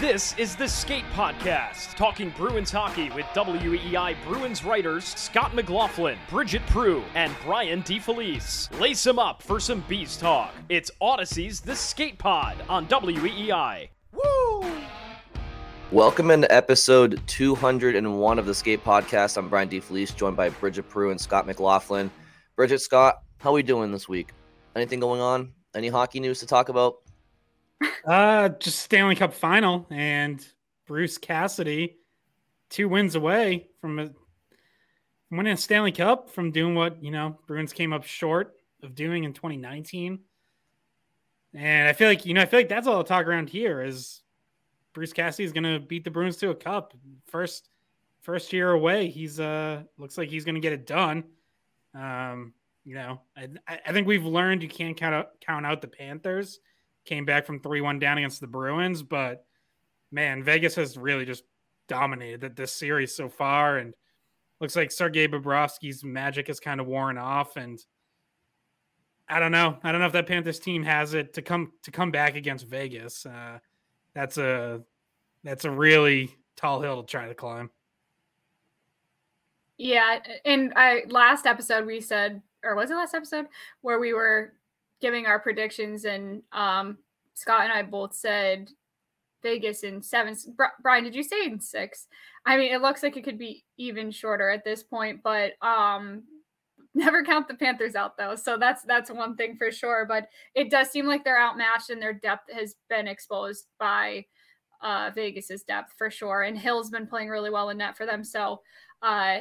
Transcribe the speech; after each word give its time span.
This 0.00 0.34
is 0.38 0.56
the 0.56 0.66
Skate 0.66 1.04
Podcast, 1.12 1.94
talking 1.94 2.30
Bruins 2.30 2.70
hockey 2.70 3.10
with 3.10 3.26
WEEI 3.34 4.16
Bruins 4.26 4.64
writers 4.64 5.04
Scott 5.04 5.54
McLaughlin, 5.54 6.16
Bridget 6.30 6.64
Prue, 6.68 7.04
and 7.14 7.36
Brian 7.44 7.82
DeFelice. 7.82 8.80
Lace 8.80 9.04
them 9.04 9.18
up 9.18 9.42
for 9.42 9.60
some 9.60 9.84
bees 9.88 10.16
talk. 10.16 10.54
It's 10.70 10.90
Audacy's 11.02 11.60
The 11.60 11.76
Skate 11.76 12.16
Pod 12.16 12.56
on 12.70 12.86
WEEI. 12.86 13.90
Woo! 14.14 14.72
Welcome 15.92 16.30
into 16.30 16.50
episode 16.50 17.20
201 17.26 18.38
of 18.38 18.46
the 18.46 18.54
Skate 18.54 18.82
Podcast. 18.82 19.36
I'm 19.36 19.50
Brian 19.50 19.68
DeFelice, 19.68 20.16
joined 20.16 20.34
by 20.34 20.48
Bridget 20.48 20.88
Prue 20.88 21.10
and 21.10 21.20
Scott 21.20 21.46
McLaughlin. 21.46 22.10
Bridget, 22.56 22.80
Scott, 22.80 23.20
how 23.36 23.50
are 23.50 23.52
we 23.52 23.62
doing 23.62 23.92
this 23.92 24.08
week? 24.08 24.30
Anything 24.74 24.98
going 24.98 25.20
on? 25.20 25.52
Any 25.74 25.88
hockey 25.88 26.20
news 26.20 26.40
to 26.40 26.46
talk 26.46 26.70
about? 26.70 27.00
Uh, 28.04 28.48
just 28.48 28.80
Stanley 28.80 29.14
Cup 29.14 29.32
final 29.32 29.86
and 29.90 30.44
Bruce 30.86 31.18
Cassidy, 31.18 31.98
two 32.68 32.88
wins 32.88 33.14
away 33.14 33.68
from 33.80 33.98
a, 33.98 34.10
winning 35.30 35.52
a 35.52 35.56
Stanley 35.56 35.92
Cup 35.92 36.30
from 36.30 36.50
doing 36.50 36.74
what 36.74 37.02
you 37.02 37.10
know 37.10 37.38
Bruins 37.46 37.72
came 37.72 37.92
up 37.92 38.04
short 38.04 38.54
of 38.82 38.94
doing 38.94 39.24
in 39.24 39.32
2019. 39.32 40.20
And 41.54 41.88
I 41.88 41.92
feel 41.92 42.08
like 42.08 42.26
you 42.26 42.34
know 42.34 42.42
I 42.42 42.46
feel 42.46 42.60
like 42.60 42.68
that's 42.68 42.86
all 42.86 42.98
the 42.98 43.04
talk 43.04 43.26
around 43.26 43.50
here 43.50 43.82
is 43.82 44.22
Bruce 44.92 45.12
Cassidy 45.12 45.44
is 45.44 45.52
going 45.52 45.64
to 45.64 45.78
beat 45.78 46.04
the 46.04 46.10
Bruins 46.10 46.36
to 46.38 46.50
a 46.50 46.54
cup 46.54 46.94
first 47.26 47.68
first 48.22 48.52
year 48.52 48.70
away. 48.70 49.08
He's 49.08 49.40
uh 49.40 49.82
looks 49.98 50.18
like 50.18 50.28
he's 50.28 50.44
going 50.44 50.54
to 50.54 50.60
get 50.60 50.72
it 50.72 50.86
done. 50.86 51.24
Um, 51.94 52.54
you 52.84 52.94
know, 52.94 53.20
I, 53.36 53.48
I 53.86 53.92
think 53.92 54.06
we've 54.06 54.24
learned 54.24 54.62
you 54.62 54.68
can't 54.68 54.96
count 54.96 55.14
out 55.14 55.40
count 55.40 55.66
out 55.66 55.80
the 55.80 55.88
Panthers 55.88 56.60
came 57.04 57.24
back 57.24 57.46
from 57.46 57.60
3 57.60 57.80
1 57.80 57.98
down 57.98 58.18
against 58.18 58.40
the 58.40 58.46
Bruins. 58.46 59.02
But 59.02 59.44
man, 60.12 60.42
Vegas 60.42 60.74
has 60.76 60.96
really 60.96 61.24
just 61.24 61.44
dominated 61.88 62.56
this 62.56 62.72
series 62.72 63.14
so 63.14 63.28
far. 63.28 63.78
And 63.78 63.94
looks 64.60 64.76
like 64.76 64.90
Sergei 64.90 65.28
Bobrovsky's 65.28 66.04
magic 66.04 66.48
is 66.48 66.60
kind 66.60 66.80
of 66.80 66.86
worn 66.86 67.18
off. 67.18 67.56
And 67.56 67.78
I 69.28 69.38
don't 69.38 69.52
know. 69.52 69.78
I 69.82 69.92
don't 69.92 70.00
know 70.00 70.06
if 70.06 70.12
that 70.12 70.26
Panthers 70.26 70.58
team 70.58 70.82
has 70.82 71.14
it 71.14 71.34
to 71.34 71.42
come 71.42 71.72
to 71.84 71.90
come 71.90 72.10
back 72.10 72.34
against 72.34 72.66
Vegas. 72.66 73.24
Uh, 73.24 73.58
that's 74.14 74.38
a 74.38 74.82
that's 75.44 75.64
a 75.64 75.70
really 75.70 76.34
tall 76.56 76.80
hill 76.82 77.02
to 77.02 77.06
try 77.06 77.28
to 77.28 77.34
climb. 77.34 77.70
Yeah, 79.78 80.18
and 80.44 80.72
I 80.76 81.04
last 81.08 81.46
episode 81.46 81.86
we 81.86 82.00
said, 82.00 82.42
or 82.64 82.74
was 82.74 82.90
it 82.90 82.96
last 82.96 83.14
episode 83.14 83.46
where 83.82 84.00
we 84.00 84.12
were 84.12 84.52
giving 85.00 85.26
our 85.26 85.38
predictions, 85.38 86.04
and 86.04 86.42
um, 86.52 86.98
Scott 87.34 87.62
and 87.62 87.72
I 87.72 87.82
both 87.82 88.14
said 88.14 88.70
Vegas 89.42 89.82
in 89.82 90.02
seven. 90.02 90.36
Brian, 90.82 91.04
did 91.04 91.14
you 91.14 91.22
say 91.22 91.44
in 91.44 91.60
six? 91.60 92.06
I 92.46 92.56
mean, 92.56 92.72
it 92.72 92.82
looks 92.82 93.02
like 93.02 93.16
it 93.16 93.24
could 93.24 93.38
be 93.38 93.64
even 93.76 94.10
shorter 94.10 94.50
at 94.50 94.64
this 94.64 94.82
point, 94.82 95.22
but 95.22 95.52
um, 95.62 96.22
never 96.94 97.22
count 97.24 97.48
the 97.48 97.54
Panthers 97.54 97.94
out 97.94 98.16
though. 98.16 98.34
So 98.34 98.56
that's 98.58 98.82
that's 98.82 99.10
one 99.10 99.36
thing 99.36 99.56
for 99.56 99.70
sure. 99.70 100.06
But 100.08 100.28
it 100.54 100.70
does 100.70 100.90
seem 100.90 101.06
like 101.06 101.24
they're 101.24 101.40
outmatched, 101.40 101.90
and 101.90 102.00
their 102.00 102.14
depth 102.14 102.52
has 102.52 102.74
been 102.88 103.06
exposed 103.06 103.66
by 103.78 104.26
uh, 104.82 105.10
Vegas's 105.14 105.62
depth 105.62 105.94
for 105.96 106.10
sure. 106.10 106.42
And 106.42 106.58
Hill's 106.58 106.90
been 106.90 107.06
playing 107.06 107.28
really 107.28 107.50
well 107.50 107.70
in 107.70 107.78
net 107.78 107.96
for 107.96 108.06
them. 108.06 108.24
So 108.24 108.60
uh, 109.02 109.38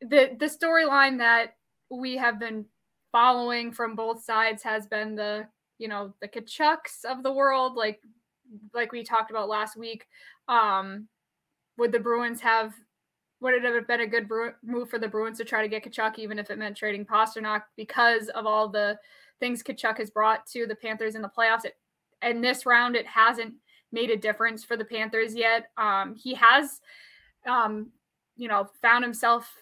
the 0.00 0.36
the 0.38 0.46
storyline 0.46 1.18
that 1.18 1.56
we 1.90 2.16
have 2.16 2.40
been 2.40 2.64
following 3.12 3.70
from 3.70 3.94
both 3.94 4.24
sides 4.24 4.62
has 4.62 4.86
been 4.86 5.14
the 5.14 5.46
you 5.78 5.88
know 5.88 6.14
the 6.20 6.28
Tkachuks 6.28 7.04
of 7.04 7.22
the 7.22 7.32
world, 7.32 7.74
like 7.74 8.00
like 8.74 8.92
we 8.92 9.04
talked 9.04 9.30
about 9.30 9.48
last 9.48 9.76
week. 9.76 10.06
Um, 10.48 11.08
would 11.78 11.92
the 11.92 12.00
Bruins 12.00 12.40
have? 12.40 12.74
Would 13.40 13.54
it 13.54 13.64
have 13.64 13.88
been 13.88 14.00
a 14.00 14.06
good 14.06 14.28
move 14.62 14.88
for 14.88 15.00
the 15.00 15.08
Bruins 15.08 15.38
to 15.38 15.44
try 15.44 15.62
to 15.62 15.68
get 15.68 15.84
Tkachuk, 15.84 16.18
even 16.18 16.38
if 16.38 16.50
it 16.50 16.58
meant 16.58 16.76
trading 16.76 17.04
Pastrnak, 17.04 17.62
because 17.76 18.28
of 18.28 18.46
all 18.46 18.68
the 18.68 18.96
things 19.40 19.64
Tkachuk 19.64 19.98
has 19.98 20.10
brought 20.10 20.46
to 20.48 20.64
the 20.66 20.76
Panthers 20.76 21.16
in 21.16 21.22
the 21.22 21.28
playoffs? 21.36 21.64
It, 21.64 21.76
in 22.22 22.40
this 22.40 22.66
round, 22.66 22.94
it 22.94 23.06
hasn't 23.06 23.54
made 23.90 24.10
a 24.10 24.16
difference 24.16 24.62
for 24.62 24.76
the 24.76 24.84
Panthers 24.84 25.34
yet. 25.34 25.70
Um, 25.76 26.14
he 26.14 26.34
has, 26.34 26.80
um, 27.44 27.90
you 28.36 28.46
know, 28.46 28.70
found 28.80 29.02
himself 29.02 29.52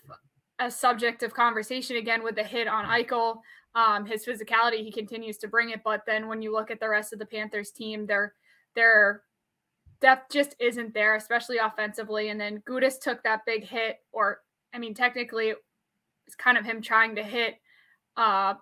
a 0.61 0.71
subject 0.71 1.23
of 1.23 1.35
conversation 1.35 1.97
again 1.97 2.23
with 2.23 2.37
the 2.37 2.45
hit 2.45 2.69
on 2.69 2.85
Eichel. 2.85 3.39
Um, 3.75 4.05
his 4.05 4.25
physicality, 4.25 4.85
he 4.85 4.93
continues 4.93 5.39
to 5.39 5.49
bring 5.49 5.71
it, 5.71 5.81
but 5.85 6.03
then 6.07 6.29
when 6.29 6.43
you 6.43 6.53
look 6.53 6.71
at 6.71 6.81
the 6.81 6.89
rest 6.89 7.13
of 7.13 7.19
the 7.19 7.27
Panthers 7.27 7.71
team, 7.71 8.07
their 8.07 8.35
their 8.77 9.23
depth 10.01 10.33
just 10.33 10.55
isn't 10.61 10.95
there, 10.95 11.17
especially 11.17 11.59
offensively. 11.59 12.29
And 12.29 12.41
then 12.41 12.63
Gudas 12.69 13.01
took 13.01 13.23
that 13.23 13.45
big 13.47 13.65
hit, 13.65 13.99
or 14.13 14.41
I 14.75 14.79
mean, 14.79 14.95
technically, 14.95 15.55
it's 16.27 16.37
kind 16.37 16.59
of 16.59 16.65
him 16.65 16.83
trying 16.83 17.17
to 17.17 17.23
hit 17.23 17.57
uh 18.17 18.55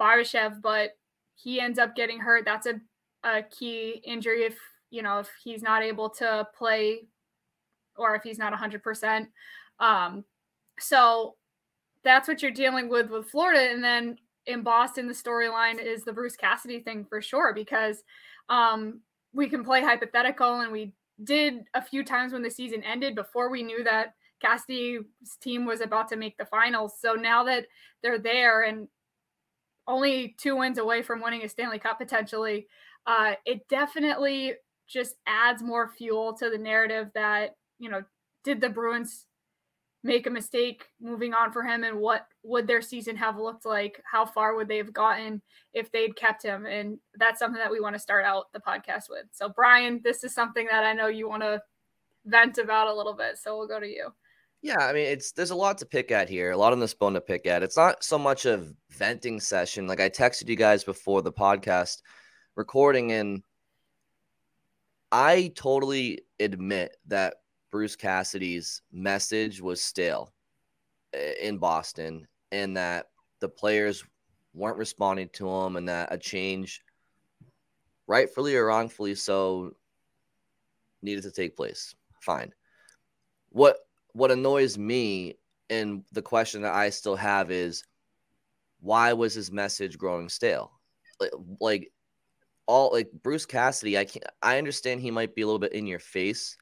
Barbashev, 0.00 0.60
but 0.60 0.90
he 1.36 1.60
ends 1.60 1.78
up 1.78 1.94
getting 1.94 2.18
hurt. 2.18 2.44
That's 2.44 2.66
a, 2.66 2.80
a 3.22 3.42
key 3.42 4.02
injury 4.04 4.44
if 4.44 4.58
you 4.90 5.02
know 5.02 5.20
if 5.20 5.30
he's 5.42 5.62
not 5.62 5.82
able 5.82 6.10
to 6.10 6.48
play 6.56 7.06
or 7.96 8.16
if 8.16 8.22
he's 8.22 8.38
not 8.38 8.52
100%. 8.52 9.28
Um, 9.78 10.24
so 10.80 11.36
that's 12.04 12.28
what 12.28 12.42
you're 12.42 12.50
dealing 12.50 12.88
with 12.88 13.10
with 13.10 13.30
Florida. 13.30 13.72
And 13.72 13.82
then 13.82 14.18
in 14.46 14.62
Boston, 14.62 15.06
the 15.06 15.14
storyline 15.14 15.82
is 15.82 16.04
the 16.04 16.12
Bruce 16.12 16.36
Cassidy 16.36 16.80
thing 16.80 17.06
for 17.08 17.22
sure, 17.22 17.54
because 17.54 18.02
um, 18.48 19.00
we 19.32 19.48
can 19.48 19.64
play 19.64 19.82
hypothetical 19.82 20.60
and 20.60 20.70
we 20.70 20.92
did 21.22 21.64
a 21.74 21.82
few 21.82 22.04
times 22.04 22.32
when 22.32 22.42
the 22.42 22.50
season 22.50 22.82
ended 22.82 23.14
before 23.14 23.50
we 23.50 23.62
knew 23.62 23.82
that 23.84 24.14
Cassidy's 24.40 25.00
team 25.40 25.64
was 25.64 25.80
about 25.80 26.08
to 26.08 26.16
make 26.16 26.36
the 26.36 26.44
finals. 26.44 26.94
So 27.00 27.14
now 27.14 27.44
that 27.44 27.66
they're 28.02 28.18
there 28.18 28.62
and 28.62 28.88
only 29.86 30.34
two 30.38 30.56
wins 30.56 30.78
away 30.78 31.02
from 31.02 31.22
winning 31.22 31.42
a 31.42 31.48
Stanley 31.48 31.78
Cup 31.78 31.98
potentially, 31.98 32.66
uh, 33.06 33.34
it 33.46 33.66
definitely 33.68 34.54
just 34.86 35.14
adds 35.26 35.62
more 35.62 35.88
fuel 35.88 36.34
to 36.34 36.50
the 36.50 36.58
narrative 36.58 37.10
that, 37.14 37.56
you 37.78 37.88
know, 37.88 38.02
did 38.42 38.60
the 38.60 38.68
Bruins 38.68 39.26
make 40.04 40.26
a 40.26 40.30
mistake 40.30 40.86
moving 41.00 41.32
on 41.32 41.50
for 41.50 41.62
him 41.62 41.82
and 41.82 41.98
what 41.98 42.26
would 42.42 42.66
their 42.66 42.82
season 42.82 43.16
have 43.16 43.38
looked 43.38 43.64
like? 43.64 44.00
How 44.04 44.26
far 44.26 44.54
would 44.54 44.68
they 44.68 44.76
have 44.76 44.92
gotten 44.92 45.40
if 45.72 45.90
they'd 45.90 46.14
kept 46.14 46.42
him? 46.42 46.66
And 46.66 46.98
that's 47.14 47.38
something 47.38 47.58
that 47.58 47.70
we 47.70 47.80
want 47.80 47.94
to 47.94 48.00
start 48.00 48.26
out 48.26 48.52
the 48.52 48.60
podcast 48.60 49.08
with. 49.08 49.24
So 49.32 49.48
brian 49.48 50.00
this 50.04 50.22
is 50.22 50.34
something 50.34 50.66
that 50.70 50.84
i 50.84 50.92
know 50.92 51.08
you 51.08 51.28
want 51.28 51.42
to 51.42 51.62
vent 52.26 52.58
about 52.58 52.88
a 52.88 52.94
little 52.94 53.14
bit. 53.14 53.38
So 53.38 53.56
we'll 53.56 53.66
go 53.66 53.80
to 53.80 53.88
you. 53.88 54.10
Yeah 54.62 54.86
i 54.86 54.92
mean 54.92 55.06
it's 55.06 55.32
there's 55.32 55.50
a 55.50 55.56
lot 55.56 55.78
to 55.78 55.86
pick 55.86 56.10
at 56.10 56.28
here 56.28 56.50
a 56.52 56.56
lot 56.56 56.72
on 56.72 56.80
this 56.80 56.94
bone 56.94 57.14
to 57.14 57.20
pick 57.22 57.46
at. 57.46 57.62
It's 57.62 57.76
not 57.76 58.04
so 58.04 58.18
much 58.18 58.44
a 58.44 58.62
venting 58.90 59.40
session. 59.40 59.86
Like 59.86 60.00
i 60.00 60.10
texted 60.10 60.48
you 60.48 60.56
guys 60.56 60.84
before 60.84 61.22
the 61.22 61.32
podcast 61.32 62.02
recording 62.56 63.10
and 63.12 63.42
I 65.10 65.52
totally 65.54 66.22
admit 66.40 66.96
that 67.06 67.36
Bruce 67.74 67.96
Cassidy's 67.96 68.82
message 68.92 69.60
was 69.60 69.82
stale 69.82 70.32
eh, 71.12 71.32
in 71.42 71.58
Boston 71.58 72.24
and 72.52 72.76
that 72.76 73.06
the 73.40 73.48
players 73.48 74.04
weren't 74.52 74.76
responding 74.76 75.28
to 75.32 75.50
him 75.50 75.74
and 75.74 75.88
that 75.88 76.12
a 76.12 76.16
change, 76.16 76.84
rightfully 78.06 78.54
or 78.54 78.66
wrongfully 78.66 79.16
so, 79.16 79.72
needed 81.02 81.24
to 81.24 81.32
take 81.32 81.56
place. 81.56 81.96
Fine. 82.20 82.54
What 83.48 83.78
what 84.12 84.30
annoys 84.30 84.78
me 84.78 85.34
and 85.68 86.04
the 86.12 86.22
question 86.22 86.62
that 86.62 86.74
I 86.74 86.90
still 86.90 87.16
have 87.16 87.50
is 87.50 87.82
why 88.78 89.14
was 89.14 89.34
his 89.34 89.50
message 89.50 89.98
growing 89.98 90.28
stale? 90.28 90.70
Like, 91.18 91.32
like 91.60 91.92
all 92.68 92.92
like 92.92 93.10
Bruce 93.24 93.46
Cassidy, 93.46 93.98
I 93.98 94.04
can't 94.04 94.24
I 94.44 94.58
understand 94.58 95.00
he 95.00 95.10
might 95.10 95.34
be 95.34 95.42
a 95.42 95.46
little 95.46 95.58
bit 95.58 95.72
in 95.72 95.88
your 95.88 95.98
face, 95.98 96.56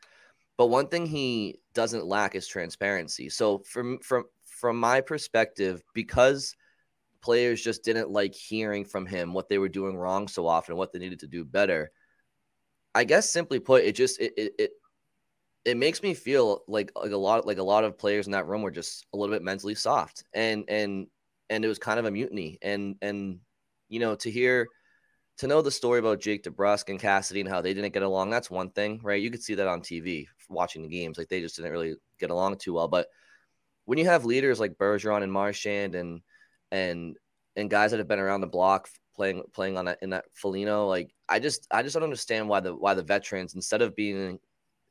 but 0.62 0.68
one 0.68 0.86
thing 0.86 1.06
he 1.06 1.58
doesn't 1.74 2.06
lack 2.06 2.36
is 2.36 2.46
transparency. 2.46 3.28
So 3.28 3.64
from 3.66 3.98
from 3.98 4.26
from 4.44 4.78
my 4.78 5.00
perspective, 5.00 5.82
because 5.92 6.54
players 7.20 7.60
just 7.60 7.82
didn't 7.82 8.10
like 8.10 8.32
hearing 8.32 8.84
from 8.84 9.04
him 9.04 9.34
what 9.34 9.48
they 9.48 9.58
were 9.58 9.68
doing 9.68 9.96
wrong 9.96 10.28
so 10.28 10.46
often, 10.46 10.76
what 10.76 10.92
they 10.92 11.00
needed 11.00 11.18
to 11.18 11.26
do 11.26 11.44
better. 11.44 11.90
I 12.94 13.02
guess 13.02 13.32
simply 13.32 13.58
put, 13.58 13.82
it 13.82 13.96
just 13.96 14.20
it 14.20 14.34
it, 14.36 14.52
it 14.56 14.70
it 15.64 15.76
makes 15.76 16.00
me 16.00 16.14
feel 16.14 16.62
like 16.68 16.92
like 16.94 17.10
a 17.10 17.16
lot 17.16 17.44
like 17.44 17.58
a 17.58 17.64
lot 17.64 17.82
of 17.82 17.98
players 17.98 18.26
in 18.26 18.32
that 18.32 18.46
room 18.46 18.62
were 18.62 18.70
just 18.70 19.04
a 19.12 19.16
little 19.16 19.34
bit 19.34 19.42
mentally 19.42 19.74
soft 19.74 20.22
and 20.32 20.62
and 20.68 21.08
and 21.50 21.64
it 21.64 21.68
was 21.68 21.80
kind 21.80 21.98
of 21.98 22.04
a 22.04 22.10
mutiny 22.12 22.60
and 22.62 22.94
and 23.02 23.40
you 23.88 23.98
know 23.98 24.14
to 24.14 24.30
hear 24.30 24.68
to 25.38 25.46
know 25.46 25.62
the 25.62 25.70
story 25.70 25.98
about 25.98 26.20
Jake 26.20 26.44
DeBrusk 26.44 26.88
and 26.88 27.00
Cassidy 27.00 27.40
and 27.40 27.48
how 27.48 27.60
they 27.60 27.74
didn't 27.74 27.92
get 27.92 28.02
along 28.02 28.30
that's 28.30 28.50
one 28.50 28.70
thing 28.70 29.00
right? 29.02 29.22
You 29.22 29.30
could 29.30 29.42
see 29.42 29.54
that 29.54 29.68
on 29.68 29.80
TV 29.80 30.26
watching 30.48 30.82
the 30.82 30.88
games 30.88 31.18
like 31.18 31.28
they 31.28 31.40
just 31.40 31.56
didn't 31.56 31.72
really 31.72 31.94
get 32.18 32.30
along 32.30 32.58
too 32.58 32.74
well 32.74 32.88
but 32.88 33.08
when 33.84 33.98
you 33.98 34.04
have 34.06 34.24
leaders 34.24 34.60
like 34.60 34.78
Bergeron 34.78 35.22
and 35.22 35.32
Marchand 35.32 35.94
and 35.94 36.20
and 36.70 37.16
and 37.56 37.70
guys 37.70 37.90
that 37.90 37.98
have 37.98 38.08
been 38.08 38.18
around 38.18 38.40
the 38.40 38.46
block 38.46 38.88
playing 39.14 39.42
playing 39.52 39.76
on 39.76 39.86
that 39.86 39.98
in 40.02 40.10
that 40.10 40.24
Foligno 40.34 40.86
like 40.86 41.14
I 41.28 41.38
just 41.38 41.66
I 41.70 41.82
just 41.82 41.94
don't 41.94 42.02
understand 42.02 42.48
why 42.48 42.60
the 42.60 42.74
why 42.74 42.94
the 42.94 43.02
veterans 43.02 43.54
instead 43.54 43.82
of 43.82 43.96
being 43.96 44.38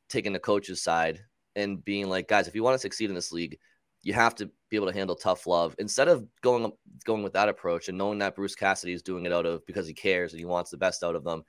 taking 0.09 0.33
the 0.33 0.39
coach's 0.39 0.83
side 0.83 1.21
and 1.55 1.83
being 1.83 2.09
like, 2.09 2.27
guys, 2.27 2.47
if 2.47 2.55
you 2.55 2.63
want 2.63 2.75
to 2.75 2.79
succeed 2.79 3.09
in 3.09 3.15
this 3.15 3.31
league, 3.31 3.57
you 4.03 4.13
have 4.13 4.35
to 4.35 4.49
be 4.69 4.75
able 4.75 4.87
to 4.87 4.93
handle 4.93 5.15
tough 5.15 5.45
love 5.45 5.75
instead 5.77 6.07
of 6.07 6.25
going 6.41 6.71
going 7.05 7.23
with 7.23 7.33
that 7.33 7.49
approach 7.49 7.87
and 7.87 7.97
knowing 7.97 8.19
that 8.19 8.35
Bruce 8.35 8.55
Cassidy 8.55 8.93
is 8.93 9.03
doing 9.03 9.25
it 9.25 9.33
out 9.33 9.45
of 9.45 9.65
because 9.65 9.87
he 9.87 9.93
cares 9.93 10.33
and 10.33 10.39
he 10.39 10.45
wants 10.45 10.71
the 10.71 10.77
best 10.77 11.03
out 11.03 11.15
of 11.15 11.23
them. 11.23 11.43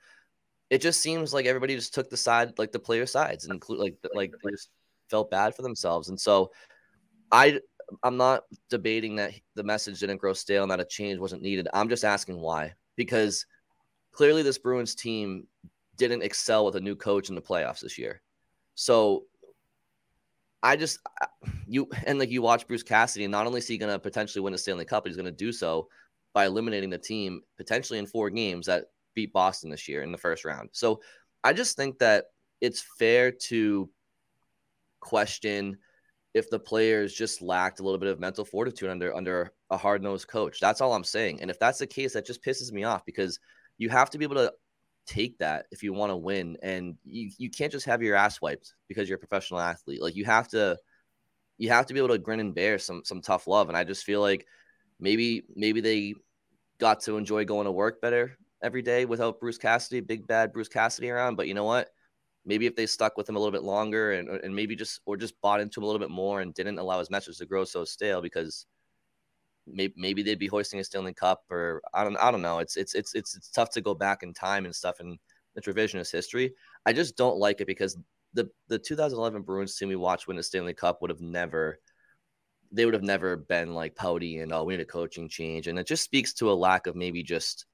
It 0.69 0.81
just 0.81 1.01
seems 1.01 1.33
like 1.33 1.45
everybody 1.45 1.75
just 1.75 1.93
took 1.93 2.09
the 2.09 2.17
side, 2.17 2.57
like 2.57 2.71
the 2.71 2.79
player 2.79 3.05
sides, 3.05 3.45
and 3.45 3.53
include 3.53 3.79
like 3.79 3.97
like 4.13 4.33
they 4.43 4.51
just 4.51 4.69
felt 5.09 5.31
bad 5.31 5.55
for 5.55 5.61
themselves. 5.61 6.09
And 6.09 6.19
so, 6.19 6.51
I 7.31 7.59
I'm 8.03 8.17
not 8.17 8.43
debating 8.69 9.15
that 9.17 9.33
the 9.55 9.63
message 9.63 9.99
didn't 9.99 10.17
grow 10.17 10.33
stale 10.33 10.63
and 10.63 10.71
that 10.71 10.79
a 10.79 10.85
change 10.85 11.19
wasn't 11.19 11.41
needed. 11.41 11.67
I'm 11.73 11.89
just 11.89 12.05
asking 12.05 12.39
why 12.39 12.73
because 12.95 13.45
clearly 14.11 14.43
this 14.43 14.57
Bruins 14.57 14.95
team 14.95 15.47
didn't 15.97 16.23
excel 16.23 16.65
with 16.65 16.75
a 16.75 16.81
new 16.81 16.95
coach 16.95 17.29
in 17.29 17.35
the 17.35 17.41
playoffs 17.41 17.81
this 17.81 17.97
year. 17.97 18.21
So 18.75 19.25
I 20.63 20.77
just 20.77 20.99
you 21.67 21.89
and 22.07 22.17
like 22.17 22.31
you 22.31 22.41
watch 22.41 22.67
Bruce 22.67 22.83
Cassidy, 22.83 23.25
and 23.25 23.31
not 23.31 23.45
only 23.45 23.59
is 23.59 23.67
he 23.67 23.77
going 23.77 23.91
to 23.91 23.99
potentially 23.99 24.41
win 24.41 24.53
a 24.53 24.57
Stanley 24.57 24.85
Cup, 24.85 25.05
he's 25.05 25.17
going 25.17 25.25
to 25.25 25.31
do 25.31 25.51
so 25.51 25.89
by 26.33 26.45
eliminating 26.45 26.89
the 26.89 26.97
team 26.97 27.41
potentially 27.57 27.99
in 27.99 28.07
four 28.07 28.29
games 28.29 28.65
that 28.65 28.85
beat 29.13 29.33
Boston 29.33 29.69
this 29.69 29.87
year 29.87 30.01
in 30.01 30.11
the 30.11 30.17
first 30.17 30.45
round. 30.45 30.69
So 30.71 31.01
I 31.43 31.53
just 31.53 31.75
think 31.75 31.99
that 31.99 32.25
it's 32.61 32.83
fair 32.97 33.31
to 33.31 33.89
question 35.01 35.77
if 36.33 36.49
the 36.49 36.59
players 36.59 37.13
just 37.13 37.41
lacked 37.41 37.81
a 37.81 37.83
little 37.83 37.99
bit 37.99 38.09
of 38.09 38.19
mental 38.19 38.45
fortitude 38.45 38.89
under 38.89 39.13
under 39.13 39.51
a 39.69 39.77
hard 39.77 40.01
nosed 40.01 40.29
coach. 40.29 40.59
That's 40.61 40.79
all 40.79 40.93
I'm 40.93 41.03
saying. 41.03 41.41
And 41.41 41.51
if 41.51 41.59
that's 41.59 41.79
the 41.79 41.87
case, 41.87 42.13
that 42.13 42.25
just 42.25 42.43
pisses 42.43 42.71
me 42.71 42.85
off 42.85 43.05
because 43.05 43.37
you 43.77 43.89
have 43.89 44.09
to 44.11 44.17
be 44.17 44.23
able 44.23 44.35
to 44.35 44.53
take 45.05 45.37
that 45.39 45.65
if 45.71 45.83
you 45.83 45.93
want 45.93 46.11
to 46.11 46.17
win. 46.17 46.57
And 46.61 46.95
you, 47.03 47.31
you 47.37 47.49
can't 47.49 47.71
just 47.71 47.85
have 47.85 48.01
your 48.01 48.15
ass 48.15 48.41
wiped 48.41 48.73
because 48.87 49.07
you're 49.07 49.17
a 49.17 49.19
professional 49.19 49.59
athlete. 49.59 50.01
Like 50.01 50.15
you 50.15 50.25
have 50.25 50.47
to 50.49 50.77
you 51.57 51.69
have 51.69 51.85
to 51.85 51.93
be 51.93 51.99
able 51.99 52.09
to 52.09 52.17
grin 52.17 52.39
and 52.39 52.55
bear 52.55 52.79
some 52.79 53.03
some 53.03 53.21
tough 53.21 53.47
love. 53.47 53.69
And 53.69 53.77
I 53.77 53.83
just 53.83 54.03
feel 54.03 54.21
like 54.21 54.45
maybe 54.99 55.43
maybe 55.55 55.81
they 55.81 56.15
got 56.79 57.01
to 57.01 57.17
enjoy 57.17 57.45
going 57.45 57.65
to 57.65 57.71
work 57.71 58.01
better 58.01 58.37
every 58.61 58.81
day 58.81 59.05
without 59.05 59.39
Bruce 59.39 59.57
Cassidy, 59.57 59.99
big 59.99 60.27
bad 60.27 60.53
Bruce 60.53 60.69
Cassidy 60.69 61.09
around. 61.09 61.35
But 61.35 61.47
you 61.47 61.53
know 61.53 61.65
what? 61.65 61.89
Maybe 62.45 62.65
if 62.65 62.75
they 62.75 62.85
stuck 62.85 63.15
with 63.15 63.29
him 63.29 63.35
a 63.35 63.39
little 63.39 63.51
bit 63.51 63.63
longer 63.63 64.13
and 64.13 64.29
and 64.29 64.55
maybe 64.55 64.75
just 64.75 65.01
or 65.05 65.17
just 65.17 65.39
bought 65.41 65.61
into 65.61 65.79
him 65.79 65.83
a 65.83 65.87
little 65.87 65.99
bit 65.99 66.11
more 66.11 66.41
and 66.41 66.53
didn't 66.53 66.79
allow 66.79 66.99
his 66.99 67.09
message 67.09 67.37
to 67.37 67.45
grow 67.45 67.63
so 67.63 67.85
stale 67.85 68.21
because 68.21 68.65
maybe 69.67 69.93
maybe 69.97 70.23
they'd 70.23 70.39
be 70.39 70.47
hoisting 70.47 70.79
a 70.79 70.83
Stanley 70.83 71.13
Cup 71.13 71.43
or 71.49 71.81
I 71.93 72.03
don't 72.03 72.17
I 72.17 72.31
don't 72.31 72.41
know. 72.41 72.59
It's 72.59 72.77
it's 72.77 72.95
it's 72.95 73.15
it's 73.15 73.35
it's 73.35 73.49
tough 73.49 73.69
to 73.71 73.81
go 73.81 73.93
back 73.93 74.23
in 74.23 74.33
time 74.33 74.65
and 74.65 74.75
stuff 74.75 74.99
and 74.99 75.17
the 75.55 75.61
revisionist 75.61 76.11
history. 76.11 76.53
I 76.85 76.93
just 76.93 77.17
don't 77.17 77.37
like 77.37 77.61
it 77.61 77.67
because 77.67 77.97
the 78.33 78.49
the 78.67 78.79
2011 78.79 79.43
Bruins 79.43 79.75
team 79.75 79.89
we 79.89 79.95
watched 79.95 80.27
win 80.27 80.37
the 80.37 80.43
Stanley 80.43 80.73
Cup 80.73 81.01
would 81.01 81.09
have 81.09 81.21
never 81.21 81.79
they 82.71 82.85
would 82.85 82.93
have 82.93 83.03
never 83.03 83.37
been 83.37 83.73
like 83.73 83.95
pouty 83.95 84.39
and 84.39 84.51
oh 84.51 84.63
we 84.63 84.73
need 84.73 84.81
a 84.81 84.85
coaching 84.85 85.29
change 85.29 85.67
and 85.67 85.77
it 85.77 85.87
just 85.87 86.03
speaks 86.03 86.33
to 86.33 86.51
a 86.51 86.53
lack 86.53 86.87
of 86.87 86.95
maybe 86.95 87.23
just 87.23 87.65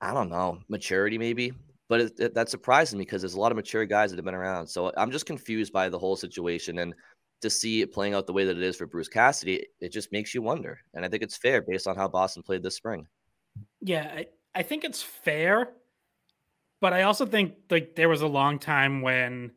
I 0.00 0.12
don't 0.12 0.28
know 0.28 0.58
maturity 0.68 1.18
maybe 1.18 1.52
but 1.88 2.00
it, 2.02 2.20
it, 2.20 2.34
that 2.34 2.48
surprised 2.48 2.92
me 2.92 3.00
because 3.00 3.22
there's 3.22 3.34
a 3.34 3.40
lot 3.40 3.50
of 3.50 3.56
mature 3.56 3.84
guys 3.86 4.10
that 4.10 4.16
have 4.18 4.24
been 4.24 4.34
around 4.34 4.66
so 4.66 4.92
I'm 4.96 5.10
just 5.10 5.26
confused 5.26 5.72
by 5.72 5.88
the 5.88 5.98
whole 5.98 6.16
situation 6.16 6.78
and 6.78 6.94
to 7.40 7.50
see 7.50 7.82
it 7.82 7.92
playing 7.92 8.14
out 8.14 8.26
the 8.26 8.32
way 8.32 8.44
that 8.44 8.56
it 8.56 8.62
is 8.62 8.76
for 8.76 8.86
Bruce 8.86 9.08
Cassidy, 9.08 9.66
it 9.80 9.90
just 9.90 10.12
makes 10.12 10.34
you 10.34 10.42
wonder. 10.42 10.80
And 10.94 11.04
I 11.04 11.08
think 11.08 11.22
it's 11.22 11.36
fair 11.36 11.62
based 11.62 11.86
on 11.86 11.96
how 11.96 12.08
Boston 12.08 12.42
played 12.42 12.62
this 12.62 12.76
spring. 12.76 13.06
Yeah, 13.80 14.10
I, 14.14 14.26
I 14.54 14.62
think 14.62 14.84
it's 14.84 15.02
fair, 15.02 15.70
but 16.80 16.92
I 16.92 17.02
also 17.02 17.26
think 17.26 17.54
like 17.70 17.94
there 17.94 18.08
was 18.08 18.22
a 18.22 18.26
long 18.26 18.58
time 18.58 19.02
when 19.02 19.52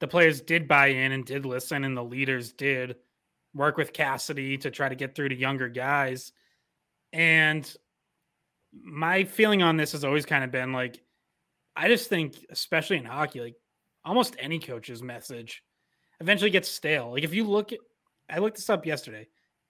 the 0.00 0.08
players 0.08 0.40
did 0.40 0.68
buy 0.68 0.88
in 0.88 1.12
and 1.12 1.24
did 1.24 1.44
listen, 1.44 1.84
and 1.84 1.96
the 1.96 2.04
leaders 2.04 2.52
did 2.52 2.96
work 3.54 3.76
with 3.76 3.92
Cassidy 3.92 4.56
to 4.58 4.70
try 4.70 4.88
to 4.88 4.94
get 4.94 5.14
through 5.14 5.30
to 5.30 5.34
younger 5.34 5.68
guys. 5.68 6.32
And 7.12 7.70
my 8.72 9.24
feeling 9.24 9.62
on 9.62 9.76
this 9.76 9.92
has 9.92 10.04
always 10.04 10.26
kind 10.26 10.44
of 10.44 10.52
been 10.52 10.72
like, 10.72 11.00
I 11.74 11.88
just 11.88 12.08
think, 12.08 12.36
especially 12.50 12.98
in 12.98 13.04
hockey, 13.04 13.40
like 13.40 13.56
almost 14.04 14.36
any 14.38 14.58
coach's 14.58 15.02
message 15.02 15.62
eventually 16.20 16.50
gets 16.50 16.68
stale. 16.68 17.12
Like 17.12 17.24
if 17.24 17.34
you 17.34 17.44
look 17.44 17.72
at, 17.72 17.78
I 18.30 18.38
looked 18.38 18.56
this 18.56 18.70
up 18.70 18.86
yesterday. 18.86 19.26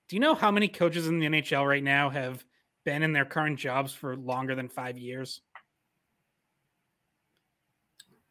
Do 0.09 0.17
you 0.17 0.21
know 0.21 0.35
how 0.35 0.51
many 0.51 0.69
coaches 0.69 1.07
in 1.07 1.19
the 1.19 1.27
NHL 1.27 1.67
right 1.69 1.83
now 1.83 2.09
have 2.11 2.45
been 2.85 3.03
in 3.03 3.13
their 3.13 3.27
current 3.27 3.59
jobs 3.59 3.93
for 3.93 4.17
longer 4.17 4.55
than 4.55 4.69
five 4.69 4.97
years? 4.97 5.43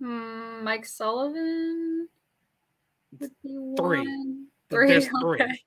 Hmm, 0.01 0.63
Mike 0.63 0.85
Sullivan. 0.85 2.07
Three. 3.19 4.05
Three. 4.69 4.87
There's 4.87 5.07
three. 5.21 5.41
Okay. 5.41 5.59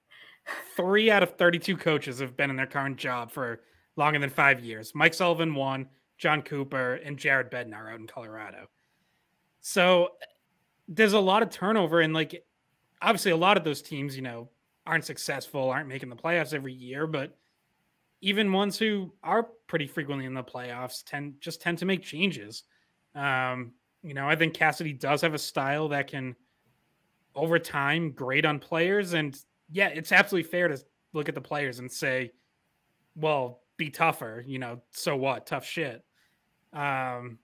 Three 0.76 1.10
out 1.10 1.22
of 1.22 1.36
32 1.36 1.76
coaches 1.76 2.18
have 2.20 2.36
been 2.36 2.50
in 2.50 2.56
their 2.56 2.66
current 2.66 2.96
job 2.96 3.30
for 3.30 3.60
longer 3.96 4.18
than 4.18 4.30
five 4.30 4.60
years. 4.60 4.92
Mike 4.94 5.14
Sullivan 5.14 5.54
one, 5.54 5.88
Jon 6.18 6.42
Cooper, 6.42 6.94
and 6.94 7.16
Jared 7.18 7.50
Bednar 7.50 7.92
out 7.92 8.00
in 8.00 8.06
Colorado. 8.06 8.68
So 9.60 10.10
there's 10.90 11.12
a 11.12 11.20
lot 11.20 11.42
of 11.42 11.50
turnover 11.50 12.00
and 12.00 12.12
like 12.12 12.44
obviously 13.00 13.30
a 13.30 13.36
lot 13.36 13.56
of 13.56 13.64
those 13.64 13.80
teams, 13.80 14.16
you 14.16 14.22
know, 14.22 14.50
aren't 14.86 15.04
successful, 15.04 15.70
aren't 15.70 15.88
making 15.88 16.10
the 16.10 16.16
playoffs 16.16 16.52
every 16.52 16.72
year, 16.72 17.06
but 17.06 17.38
even 18.20 18.52
ones 18.52 18.76
who 18.76 19.12
are 19.22 19.44
pretty 19.68 19.86
frequently 19.86 20.26
in 20.26 20.34
the 20.34 20.42
playoffs 20.42 21.02
tend 21.04 21.34
just 21.40 21.62
tend 21.62 21.78
to 21.78 21.86
make 21.86 22.02
changes. 22.02 22.64
Um, 23.14 23.72
you 24.02 24.14
know, 24.14 24.28
I 24.28 24.34
think 24.34 24.52
Cassidy 24.52 24.92
does 24.92 25.22
have 25.22 25.32
a 25.32 25.38
style 25.38 25.88
that 25.88 26.08
can 26.08 26.34
over 27.34 27.58
time 27.58 28.10
grade 28.10 28.44
on 28.44 28.58
players 28.58 29.12
and 29.14 29.38
yeah, 29.70 29.88
it's 29.88 30.10
absolutely 30.10 30.50
fair 30.50 30.66
to 30.66 30.78
look 31.12 31.28
at 31.28 31.36
the 31.36 31.40
players 31.40 31.78
and 31.78 31.90
say, 31.90 32.32
well, 33.14 33.60
be 33.76 33.90
tougher, 33.90 34.44
you 34.46 34.58
know, 34.58 34.82
so 34.90 35.16
what? 35.16 35.46
Tough 35.46 35.64
shit. 35.64 36.04
Um, 36.72 37.38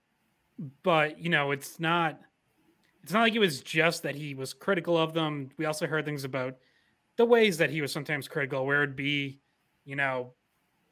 but 0.83 1.19
you 1.19 1.29
know, 1.29 1.51
it's 1.51 1.79
not 1.79 2.19
it's 3.07 3.13
not 3.13 3.21
like 3.21 3.35
it 3.35 3.39
was 3.39 3.61
just 3.61 4.03
that 4.03 4.15
he 4.15 4.35
was 4.35 4.53
critical 4.53 4.97
of 4.97 5.13
them. 5.13 5.49
We 5.55 5.63
also 5.63 5.87
heard 5.87 6.03
things 6.03 6.25
about 6.25 6.57
the 7.15 7.23
ways 7.23 7.57
that 7.59 7.69
he 7.69 7.79
was 7.79 7.89
sometimes 7.89 8.27
critical, 8.27 8.65
where 8.65 8.83
it'd 8.83 8.97
be, 8.97 9.39
you 9.85 9.95
know, 9.95 10.33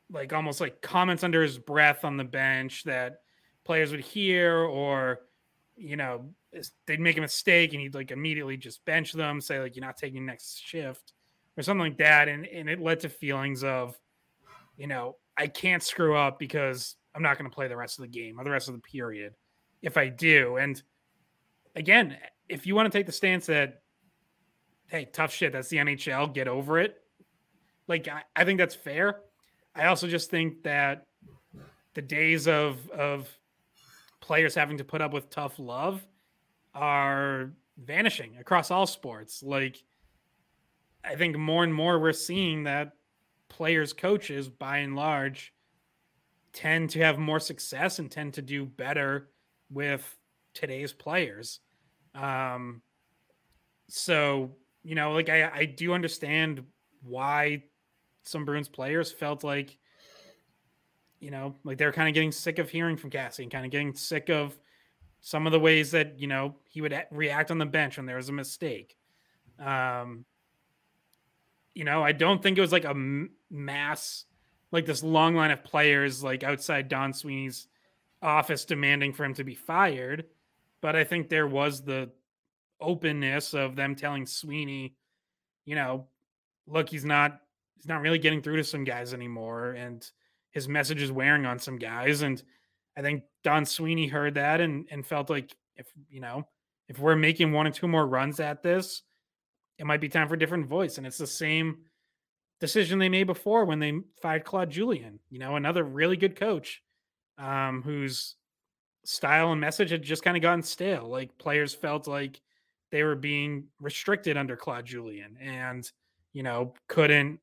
like 0.09 0.31
almost 0.31 0.61
like 0.61 0.81
comments 0.81 1.25
under 1.25 1.43
his 1.43 1.57
breath 1.57 2.05
on 2.05 2.15
the 2.15 2.23
bench 2.23 2.85
that 2.85 3.19
players 3.65 3.91
would 3.91 3.99
hear, 3.99 4.59
or, 4.59 5.23
you 5.75 5.97
know, 5.97 6.29
they'd 6.87 7.01
make 7.01 7.17
a 7.17 7.21
mistake 7.21 7.73
and 7.73 7.81
he'd 7.81 7.95
like 7.95 8.11
immediately 8.11 8.55
just 8.55 8.85
bench 8.85 9.11
them, 9.11 9.41
say, 9.41 9.59
like, 9.59 9.75
you're 9.75 9.85
not 9.85 9.97
taking 9.97 10.25
the 10.25 10.31
next 10.31 10.57
shift 10.57 11.11
or 11.57 11.63
something 11.63 11.81
like 11.81 11.97
that. 11.97 12.29
And, 12.29 12.45
and 12.45 12.69
it 12.69 12.79
led 12.79 13.01
to 13.01 13.09
feelings 13.09 13.61
of, 13.61 13.99
you 14.77 14.87
know, 14.87 15.17
I 15.35 15.47
can't 15.47 15.83
screw 15.83 16.15
up 16.15 16.39
because 16.39 16.95
I'm 17.13 17.21
not 17.21 17.37
going 17.37 17.51
to 17.51 17.53
play 17.53 17.67
the 17.67 17.75
rest 17.75 17.99
of 17.99 18.03
the 18.03 18.07
game 18.07 18.39
or 18.39 18.45
the 18.45 18.51
rest 18.51 18.69
of 18.69 18.73
the 18.73 18.79
period. 18.79 19.33
if 19.85 19.97
I 19.97 20.09
do. 20.09 20.57
And 20.57 20.81
again, 21.75 22.17
if 22.49 22.65
you 22.65 22.75
want 22.75 22.91
to 22.91 22.97
take 22.97 23.05
the 23.05 23.11
stance 23.11 23.45
that, 23.47 23.81
hey, 24.87 25.07
tough 25.11 25.33
shit, 25.33 25.51
that's 25.51 25.69
the 25.69 25.77
NHL, 25.77 26.33
get 26.33 26.47
over 26.47 26.79
it. 26.79 27.01
Like 27.87 28.07
I, 28.07 28.23
I 28.35 28.45
think 28.45 28.59
that's 28.59 28.75
fair. 28.75 29.21
I 29.75 29.87
also 29.87 30.07
just 30.07 30.29
think 30.29 30.63
that 30.63 31.05
the 31.93 32.01
days 32.01 32.47
of 32.47 32.89
of 32.89 33.29
players 34.21 34.55
having 34.55 34.77
to 34.77 34.83
put 34.83 35.01
up 35.01 35.13
with 35.13 35.29
tough 35.29 35.59
love 35.59 36.05
are 36.73 37.51
vanishing 37.77 38.37
across 38.37 38.71
all 38.71 38.87
sports. 38.87 39.43
Like 39.43 39.83
I 41.03 41.15
think 41.15 41.37
more 41.37 41.63
and 41.63 41.73
more 41.73 41.99
we're 41.99 42.13
seeing 42.13 42.63
that 42.63 42.93
players 43.49 43.93
coaches 43.93 44.49
by 44.49 44.77
and 44.77 44.95
large 44.95 45.53
tend 46.53 46.89
to 46.91 46.99
have 46.99 47.19
more 47.19 47.39
success 47.39 47.99
and 47.99 48.09
tend 48.09 48.33
to 48.33 48.41
do 48.41 48.65
better 48.65 49.29
with 49.69 50.17
today's 50.53 50.93
players. 50.93 51.59
Um, 52.15 52.81
so 53.87 54.55
you 54.83 54.95
know, 54.95 55.11
like 55.13 55.29
I, 55.29 55.49
I 55.51 55.65
do 55.65 55.93
understand 55.93 56.63
why 57.01 57.63
some 58.23 58.45
Bruins 58.45 58.69
players 58.69 59.11
felt 59.11 59.43
like, 59.43 59.77
you 61.19 61.31
know, 61.31 61.55
like 61.63 61.77
they're 61.77 61.91
kind 61.91 62.07
of 62.07 62.13
getting 62.13 62.31
sick 62.31 62.59
of 62.59 62.69
hearing 62.69 62.95
from 62.95 63.09
Cassie 63.09 63.43
and 63.43 63.51
kind 63.51 63.65
of 63.65 63.71
getting 63.71 63.95
sick 63.95 64.29
of 64.29 64.57
some 65.21 65.47
of 65.47 65.51
the 65.51 65.59
ways 65.59 65.89
that 65.89 66.19
you 66.19 66.27
know 66.27 66.53
he 66.69 66.81
would 66.81 66.95
react 67.09 67.49
on 67.49 67.57
the 67.57 67.65
bench 67.65 67.97
when 67.97 68.05
there 68.05 68.17
was 68.17 68.29
a 68.29 68.33
mistake. 68.33 68.95
Um, 69.59 70.25
you 71.73 71.83
know, 71.83 72.03
I 72.03 72.11
don't 72.11 72.43
think 72.43 72.57
it 72.57 72.61
was 72.61 72.71
like 72.71 72.85
a 72.85 72.95
mass, 73.49 74.25
like 74.71 74.85
this 74.85 75.01
long 75.01 75.33
line 75.35 75.49
of 75.49 75.63
players 75.63 76.23
like 76.23 76.43
outside 76.43 76.89
Don 76.89 77.11
Sweeney's 77.11 77.67
office 78.21 78.65
demanding 78.65 79.13
for 79.13 79.25
him 79.25 79.33
to 79.33 79.43
be 79.43 79.55
fired. 79.55 80.25
But 80.85 80.95
I 80.95 81.03
think 81.03 81.29
there 81.29 81.47
was 81.47 81.81
the 81.81 82.11
openness 82.79 83.55
of 83.55 83.75
them 83.75 83.95
telling 83.95 84.27
Sweeney, 84.27 84.93
you 85.65 85.73
know, 85.73 86.05
look, 86.67 86.89
he's 86.89 87.03
not 87.03 87.39
he's 87.75 87.87
not 87.87 88.01
really 88.01 88.19
getting 88.19 88.39
through 88.39 88.57
to 88.57 88.63
some 88.63 88.83
guys 88.83 89.11
anymore, 89.11 89.71
and 89.71 90.07
his 90.51 90.67
message 90.67 91.01
is 91.01 91.11
wearing 91.11 91.47
on 91.47 91.57
some 91.57 91.79
guys. 91.79 92.21
And 92.21 92.39
I 92.95 93.01
think 93.01 93.23
Don 93.43 93.65
Sweeney 93.65 94.05
heard 94.05 94.35
that 94.35 94.61
and 94.61 94.85
and 94.91 95.03
felt 95.03 95.31
like 95.31 95.55
if 95.75 95.87
you 96.07 96.21
know 96.21 96.47
if 96.87 96.99
we're 96.99 97.15
making 97.15 97.51
one 97.51 97.65
or 97.65 97.71
two 97.71 97.87
more 97.87 98.05
runs 98.05 98.39
at 98.39 98.61
this, 98.61 99.01
it 99.79 99.87
might 99.87 100.01
be 100.01 100.07
time 100.07 100.27
for 100.27 100.35
a 100.35 100.39
different 100.39 100.67
voice. 100.67 100.99
And 100.99 101.07
it's 101.07 101.17
the 101.17 101.25
same 101.25 101.79
decision 102.59 102.99
they 102.99 103.09
made 103.09 103.23
before 103.23 103.65
when 103.65 103.79
they 103.79 104.01
fired 104.21 104.45
Claude 104.45 104.69
Julien. 104.69 105.17
You 105.31 105.39
know, 105.39 105.55
another 105.55 105.83
really 105.83 106.15
good 106.15 106.35
coach 106.35 106.83
um, 107.39 107.81
whose 107.81 108.35
style 109.05 109.51
and 109.51 109.61
message 109.61 109.91
had 109.91 110.01
just 110.01 110.23
kind 110.23 110.35
of 110.35 110.43
gotten 110.43 110.63
stale. 110.63 111.07
Like 111.07 111.37
players 111.37 111.73
felt 111.73 112.07
like 112.07 112.41
they 112.91 113.03
were 113.03 113.15
being 113.15 113.65
restricted 113.79 114.37
under 114.37 114.55
Claude 114.55 114.85
Julien 114.85 115.37
and 115.41 115.89
you 116.33 116.43
know 116.43 116.73
couldn't 116.87 117.39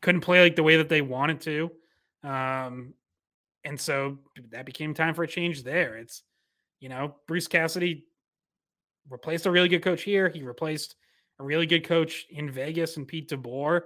couldn't 0.00 0.20
play 0.20 0.42
like 0.42 0.56
the 0.56 0.62
way 0.62 0.76
that 0.76 0.88
they 0.88 1.02
wanted 1.02 1.40
to. 1.42 1.70
Um, 2.24 2.94
and 3.64 3.80
so 3.80 4.18
that 4.50 4.66
became 4.66 4.94
time 4.94 5.14
for 5.14 5.22
a 5.22 5.28
change 5.28 5.62
there. 5.62 5.96
It's 5.96 6.22
you 6.80 6.88
know 6.88 7.16
Bruce 7.26 7.46
Cassidy 7.46 8.06
replaced 9.08 9.46
a 9.46 9.50
really 9.50 9.68
good 9.68 9.82
coach 9.82 10.02
here. 10.02 10.28
He 10.28 10.42
replaced 10.42 10.96
a 11.38 11.44
really 11.44 11.66
good 11.66 11.84
coach 11.84 12.26
in 12.30 12.50
Vegas 12.50 12.96
and 12.96 13.06
Pete 13.06 13.28
DeBoer. 13.28 13.82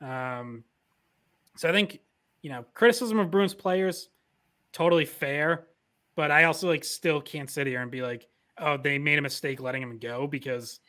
Um, 0.00 0.64
so 1.56 1.68
I 1.68 1.72
think 1.72 2.00
you 2.42 2.50
know 2.50 2.64
criticism 2.74 3.18
of 3.18 3.30
Bruins 3.30 3.54
players 3.54 4.08
totally 4.72 5.04
fair, 5.04 5.67
but 6.18 6.32
I 6.32 6.44
also 6.44 6.66
like 6.66 6.82
still 6.82 7.20
can't 7.20 7.48
sit 7.48 7.68
here 7.68 7.80
and 7.80 7.92
be 7.92 8.02
like, 8.02 8.26
oh, 8.58 8.76
they 8.76 8.98
made 8.98 9.20
a 9.20 9.22
mistake 9.22 9.60
letting 9.60 9.82
him 9.82 10.00
go 10.00 10.26
because 10.26 10.80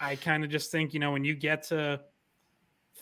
I 0.00 0.16
kind 0.16 0.42
of 0.42 0.48
just 0.48 0.72
think 0.72 0.94
you 0.94 1.00
know 1.00 1.12
when 1.12 1.22
you 1.22 1.34
get 1.34 1.64
to 1.64 2.00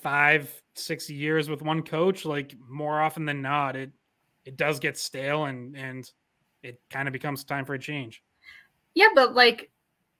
five 0.03 0.53
six 0.75 1.09
years 1.09 1.49
with 1.49 1.63
one 1.63 1.85
coach, 1.85 2.25
like 2.25 2.53
more 2.69 3.01
often 3.01 3.25
than 3.25 3.43
not, 3.43 3.77
it 3.77 3.93
it 4.45 4.57
does 4.57 4.81
get 4.81 4.99
stale 4.99 5.45
and 5.45 5.77
and 5.77 6.11
it 6.65 6.81
kind 6.91 7.07
of 7.07 7.13
becomes 7.13 7.45
time 7.45 7.65
for 7.65 7.75
a 7.75 7.79
change. 7.79 8.25
Yeah, 8.95 9.11
but 9.15 9.37
like 9.37 9.71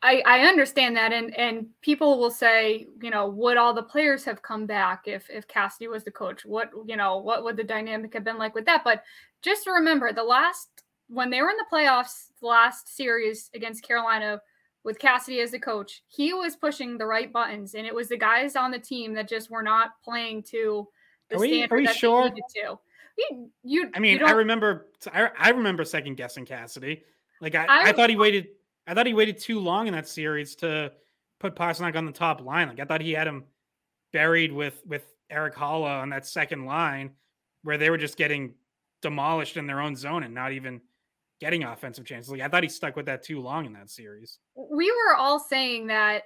I, 0.01 0.23
I 0.25 0.41
understand 0.43 0.97
that 0.97 1.13
and 1.13 1.37
and 1.37 1.67
people 1.83 2.21
will 2.21 2.31
say 2.31 2.87
you 3.03 3.11
know 3.11 3.27
would 3.31 3.57
all 3.57 3.75
the 3.75 3.83
players 3.83 4.25
have 4.27 4.43
come 4.43 4.65
back 4.65 5.09
if 5.09 5.29
if 5.29 5.49
Cassidy 5.49 5.89
was 5.89 6.05
the 6.05 6.13
coach 6.13 6.45
what 6.45 6.71
you 6.87 6.97
know 6.97 7.19
what 7.19 7.43
would 7.43 7.57
the 7.57 7.65
dynamic 7.65 8.15
have 8.15 8.23
been 8.23 8.39
like 8.39 8.55
with 8.55 8.67
that 8.67 8.85
but 8.85 9.03
just 9.43 9.67
remember 9.67 10.13
the 10.13 10.23
last 10.23 10.78
when 11.09 11.31
they 11.31 11.41
were 11.41 11.51
in 11.51 11.57
the 11.57 11.67
playoffs 11.73 12.27
the 12.41 12.47
last 12.47 12.95
series 12.95 13.51
against 13.55 13.83
Carolina 13.83 14.41
with 14.85 14.99
Cassidy 14.99 15.41
as 15.41 15.51
the 15.51 15.59
coach 15.59 16.03
he 16.09 16.33
was 16.33 16.57
pushing 16.57 16.99
the 16.99 17.07
right 17.07 17.33
buttons 17.33 17.75
and 17.75 17.87
it 17.87 17.95
was 17.95 18.09
the 18.09 18.17
guys 18.17 18.57
on 18.57 18.71
the 18.71 18.79
team 18.79 19.15
that 19.15 19.29
just 19.29 19.51
were 19.51 19.63
not 19.63 19.91
playing 20.03 20.43
to 20.43 20.87
the 21.31 21.37
are 21.37 21.41
we, 21.41 21.49
standard 21.49 21.75
are 21.75 21.79
we 21.79 21.87
that 21.87 21.97
sure? 21.97 22.23
they 22.23 22.29
needed 22.31 22.43
to 22.55 22.79
you, 23.19 23.51
you 23.65 23.91
I 23.95 23.99
mean 23.99 24.19
you 24.19 24.27
I 24.27 24.31
remember 24.31 24.89
I, 25.13 25.31
I 25.39 25.51
remember 25.51 25.85
second 25.85 26.17
guessing 26.17 26.45
Cassidy 26.45 27.03
like 27.41 27.55
I, 27.55 27.65
I 27.65 27.89
I 27.89 27.93
thought 27.93 28.11
he 28.11 28.17
waited 28.17 28.49
I 28.89 28.95
thought 28.95 29.07
he 29.07 29.15
waited 29.15 29.39
too 29.39 29.61
long 29.61 29.87
in 29.87 29.93
that 29.93 30.09
series 30.09 30.57
to 30.57 30.93
put 31.39 31.55
Pastrnak 31.55 31.95
on 31.95 32.07
the 32.07 32.13
top 32.13 32.41
line. 32.41 32.69
Like 32.69 32.81
I 32.81 32.85
thought 32.85 33.03
he 33.03 33.13
had 33.13 33.27
him 33.27 33.45
buried 34.13 34.51
with 34.51 34.83
with 34.87 35.05
Erik 35.31 35.55
Haula 35.55 36.01
on 36.01 36.09
that 36.09 36.27
second 36.27 36.65
line, 36.65 37.11
where 37.63 37.77
they 37.77 37.91
were 37.91 37.99
just 37.99 38.17
getting 38.17 38.55
demolished 39.03 39.59
in 39.59 39.67
their 39.67 39.81
own 39.81 39.95
zone 39.95 40.23
and 40.23 40.35
not 40.35 40.53
even 40.53 40.81
getting 41.41 41.65
offensive 41.65 42.05
chances. 42.05 42.31
Like 42.31 42.41
I 42.41 42.49
thought 42.49 42.63
he 42.63 42.69
stuck 42.69 42.97
with 42.97 43.07
that 43.07 43.23
too 43.23 43.41
long 43.41 43.67
in 43.67 43.73
that 43.75 43.91
series. 43.91 44.39
we 44.57 44.91
were 44.91 45.17
all 45.17 45.39
saying 45.39 45.87
that 45.89 46.25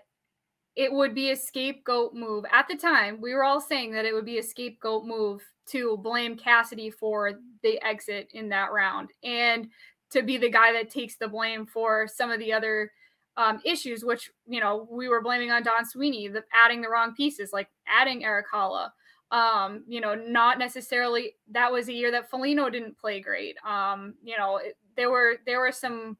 it 0.74 0.92
would 0.92 1.14
be 1.14 1.30
a 1.30 1.36
scapegoat 1.36 2.14
move 2.14 2.44
at 2.50 2.66
the 2.66 2.76
time. 2.76 3.20
We 3.20 3.34
were 3.34 3.44
all 3.44 3.60
saying 3.60 3.92
that 3.92 4.06
it 4.06 4.14
would 4.14 4.24
be 4.24 4.38
a 4.38 4.42
scapegoat 4.42 5.04
move 5.04 5.42
to 5.66 5.98
blame 5.98 6.36
Cassidy 6.36 6.90
for 6.90 7.34
the 7.62 7.80
exit 7.84 8.28
in 8.32 8.48
that 8.48 8.72
round 8.72 9.10
and 9.22 9.68
to 10.10 10.22
be 10.22 10.36
the 10.36 10.50
guy 10.50 10.72
that 10.72 10.90
takes 10.90 11.16
the 11.16 11.28
blame 11.28 11.66
for 11.66 12.06
some 12.06 12.30
of 12.30 12.38
the 12.38 12.52
other 12.52 12.90
um, 13.36 13.60
issues, 13.64 14.04
which 14.04 14.30
you 14.46 14.60
know 14.60 14.86
we 14.90 15.08
were 15.08 15.22
blaming 15.22 15.50
on 15.50 15.62
Don 15.62 15.84
Sweeney, 15.86 16.28
the 16.28 16.44
adding 16.54 16.80
the 16.80 16.88
wrong 16.88 17.14
pieces, 17.14 17.50
like 17.52 17.68
adding 17.86 18.24
Erik 18.24 18.46
Haula. 18.52 18.90
Um, 19.30 19.84
you 19.88 20.02
know, 20.02 20.14
not 20.14 20.58
necessarily 20.58 21.36
that 21.50 21.72
was 21.72 21.88
a 21.88 21.92
year 21.92 22.10
that 22.10 22.28
Foligno 22.28 22.68
didn't 22.68 22.98
play 22.98 23.20
great. 23.20 23.56
Um, 23.64 24.14
you 24.22 24.36
know, 24.36 24.58
it, 24.58 24.76
there 24.96 25.10
were 25.10 25.36
there 25.46 25.60
were 25.60 25.72
some 25.72 26.16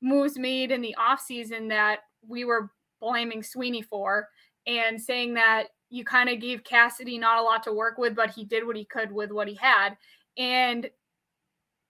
moves 0.00 0.38
made 0.38 0.70
in 0.70 0.80
the 0.80 0.94
offseason 0.98 1.68
that 1.68 2.00
we 2.26 2.44
were 2.44 2.70
blaming 3.00 3.42
Sweeney 3.42 3.82
for 3.82 4.28
and 4.66 5.00
saying 5.00 5.34
that 5.34 5.68
you 5.90 6.04
kind 6.04 6.28
of 6.28 6.40
gave 6.40 6.64
Cassidy 6.64 7.18
not 7.18 7.38
a 7.38 7.42
lot 7.42 7.62
to 7.64 7.72
work 7.72 7.98
with, 7.98 8.14
but 8.14 8.30
he 8.30 8.44
did 8.44 8.66
what 8.66 8.76
he 8.76 8.84
could 8.84 9.12
with 9.12 9.30
what 9.30 9.48
he 9.48 9.54
had. 9.54 9.96
And 10.36 10.88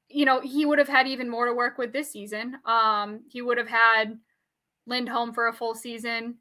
you 0.09 0.27
know, 0.27 0.41
he 0.41 0.67
would 0.67 0.79
have 0.79 0.89
had 0.89 1.07
even 1.07 1.29
more 1.29 1.47
to 1.47 1.55
work 1.55 1.79
with 1.79 1.93
this 1.93 2.11
season. 2.11 2.57
Um, 2.67 3.21
he 3.31 3.41
would 3.41 3.57
have 3.57 3.69
had 3.69 4.19
Lindholm 4.87 5.33
for 5.33 5.49
a 5.49 5.53
full 5.53 5.75
season. 5.75 6.37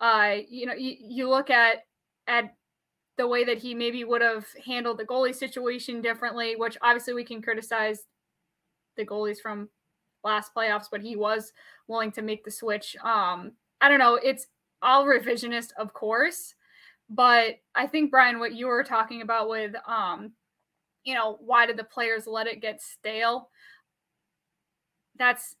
Uh, 0.00 0.38
you 0.48 0.66
know, 0.66 0.74
you, 0.74 0.96
you 0.98 1.28
look 1.28 1.48
at 1.48 1.84
at 2.26 2.54
the 3.18 3.26
way 3.26 3.44
that 3.44 3.58
he 3.58 3.74
maybe 3.74 4.04
would 4.04 4.22
have 4.22 4.46
handled 4.64 4.98
the 4.98 5.04
goalie 5.04 5.34
situation 5.34 6.00
differently, 6.00 6.56
which 6.56 6.76
obviously 6.82 7.14
we 7.14 7.24
can 7.24 7.42
criticize 7.42 8.04
the 8.96 9.06
goalies 9.06 9.40
from 9.40 9.68
last 10.24 10.54
playoffs, 10.54 10.86
but 10.90 11.00
he 11.00 11.16
was 11.16 11.52
willing 11.88 12.12
to 12.12 12.22
make 12.22 12.44
the 12.44 12.50
switch. 12.50 12.96
Um, 13.02 13.52
I 13.80 13.88
don't 13.88 13.98
know. 13.98 14.14
It's 14.14 14.46
all 14.82 15.04
revisionist, 15.04 15.70
of 15.76 15.92
course, 15.92 16.54
but 17.08 17.56
I 17.74 17.86
think 17.86 18.10
Brian, 18.10 18.38
what 18.38 18.54
you 18.54 18.66
were 18.66 18.84
talking 18.84 19.22
about 19.22 19.48
with, 19.48 19.74
um, 19.86 20.32
you 21.04 21.14
know, 21.14 21.38
why 21.40 21.66
did 21.66 21.76
the 21.76 21.84
players 21.84 22.26
let 22.26 22.46
it 22.46 22.62
get 22.62 22.80
stale? 22.80 23.48
That's 25.18 25.56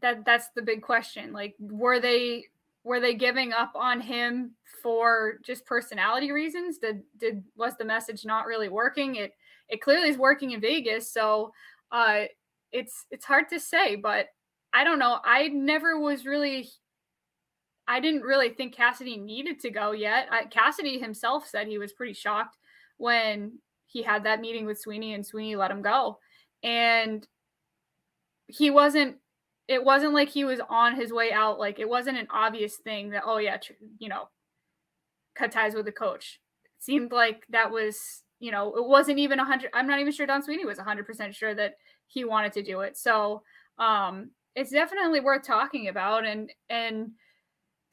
that 0.00 0.24
that's 0.24 0.48
the 0.54 0.62
big 0.62 0.82
question. 0.82 1.32
Like, 1.32 1.54
were 1.58 2.00
they 2.00 2.46
were 2.84 3.00
they 3.00 3.14
giving 3.14 3.52
up 3.52 3.72
on 3.74 4.00
him 4.00 4.52
for 4.82 5.38
just 5.44 5.66
personality 5.66 6.32
reasons? 6.32 6.78
Did 6.78 7.02
did 7.18 7.42
was 7.56 7.76
the 7.76 7.84
message 7.84 8.24
not 8.24 8.46
really 8.46 8.68
working? 8.68 9.16
It 9.16 9.32
it 9.68 9.80
clearly 9.80 10.08
is 10.08 10.18
working 10.18 10.52
in 10.52 10.60
Vegas, 10.60 11.12
so 11.12 11.52
uh 11.92 12.24
it's 12.72 13.06
it's 13.10 13.24
hard 13.24 13.48
to 13.50 13.60
say, 13.60 13.96
but 13.96 14.26
I 14.72 14.84
don't 14.84 14.98
know. 14.98 15.18
I 15.24 15.48
never 15.48 16.00
was 16.00 16.24
really 16.24 16.68
I 17.86 18.00
didn't 18.00 18.22
really 18.22 18.50
think 18.50 18.74
Cassidy 18.74 19.16
needed 19.16 19.60
to 19.60 19.70
go 19.70 19.92
yet. 19.92 20.28
I, 20.30 20.44
Cassidy 20.44 20.98
himself 20.98 21.46
said 21.46 21.66
he 21.66 21.78
was 21.78 21.92
pretty 21.92 22.14
shocked 22.14 22.56
when 22.96 23.58
he 23.86 24.02
had 24.02 24.24
that 24.24 24.40
meeting 24.40 24.64
with 24.66 24.80
Sweeney 24.80 25.14
and 25.14 25.26
Sweeney 25.26 25.56
let 25.56 25.70
him 25.70 25.82
go. 25.82 26.18
And 26.62 27.26
he 28.46 28.70
wasn't 28.70 29.16
it 29.68 29.84
wasn't 29.84 30.14
like 30.14 30.28
he 30.28 30.44
was 30.44 30.60
on 30.68 30.96
his 30.96 31.12
way 31.12 31.32
out 31.32 31.58
like 31.58 31.78
it 31.78 31.88
wasn't 31.88 32.18
an 32.18 32.28
obvious 32.30 32.76
thing 32.76 33.10
that 33.10 33.24
oh 33.26 33.38
yeah, 33.38 33.58
you 33.98 34.08
know, 34.08 34.28
cut 35.34 35.52
ties 35.52 35.74
with 35.74 35.86
the 35.86 35.92
coach. 35.92 36.40
It 36.64 36.70
seemed 36.78 37.12
like 37.12 37.44
that 37.50 37.70
was, 37.70 38.22
you 38.42 38.50
know, 38.50 38.74
it 38.76 38.86
wasn't 38.86 39.18
even 39.18 39.38
a 39.38 39.42
100 39.42 39.70
I'm 39.72 39.86
not 39.86 40.00
even 40.00 40.12
sure 40.12 40.26
Don 40.26 40.42
Sweeney 40.42 40.64
was 40.64 40.78
100% 40.78 41.34
sure 41.34 41.54
that 41.54 41.74
he 42.08 42.24
wanted 42.24 42.52
to 42.54 42.62
do 42.62 42.80
it. 42.80 42.96
So, 42.96 43.42
um 43.78 44.30
it's 44.54 44.70
definitely 44.70 45.20
worth 45.20 45.42
talking 45.42 45.88
about. 45.88 46.26
And 46.26 46.50
and 46.68 47.12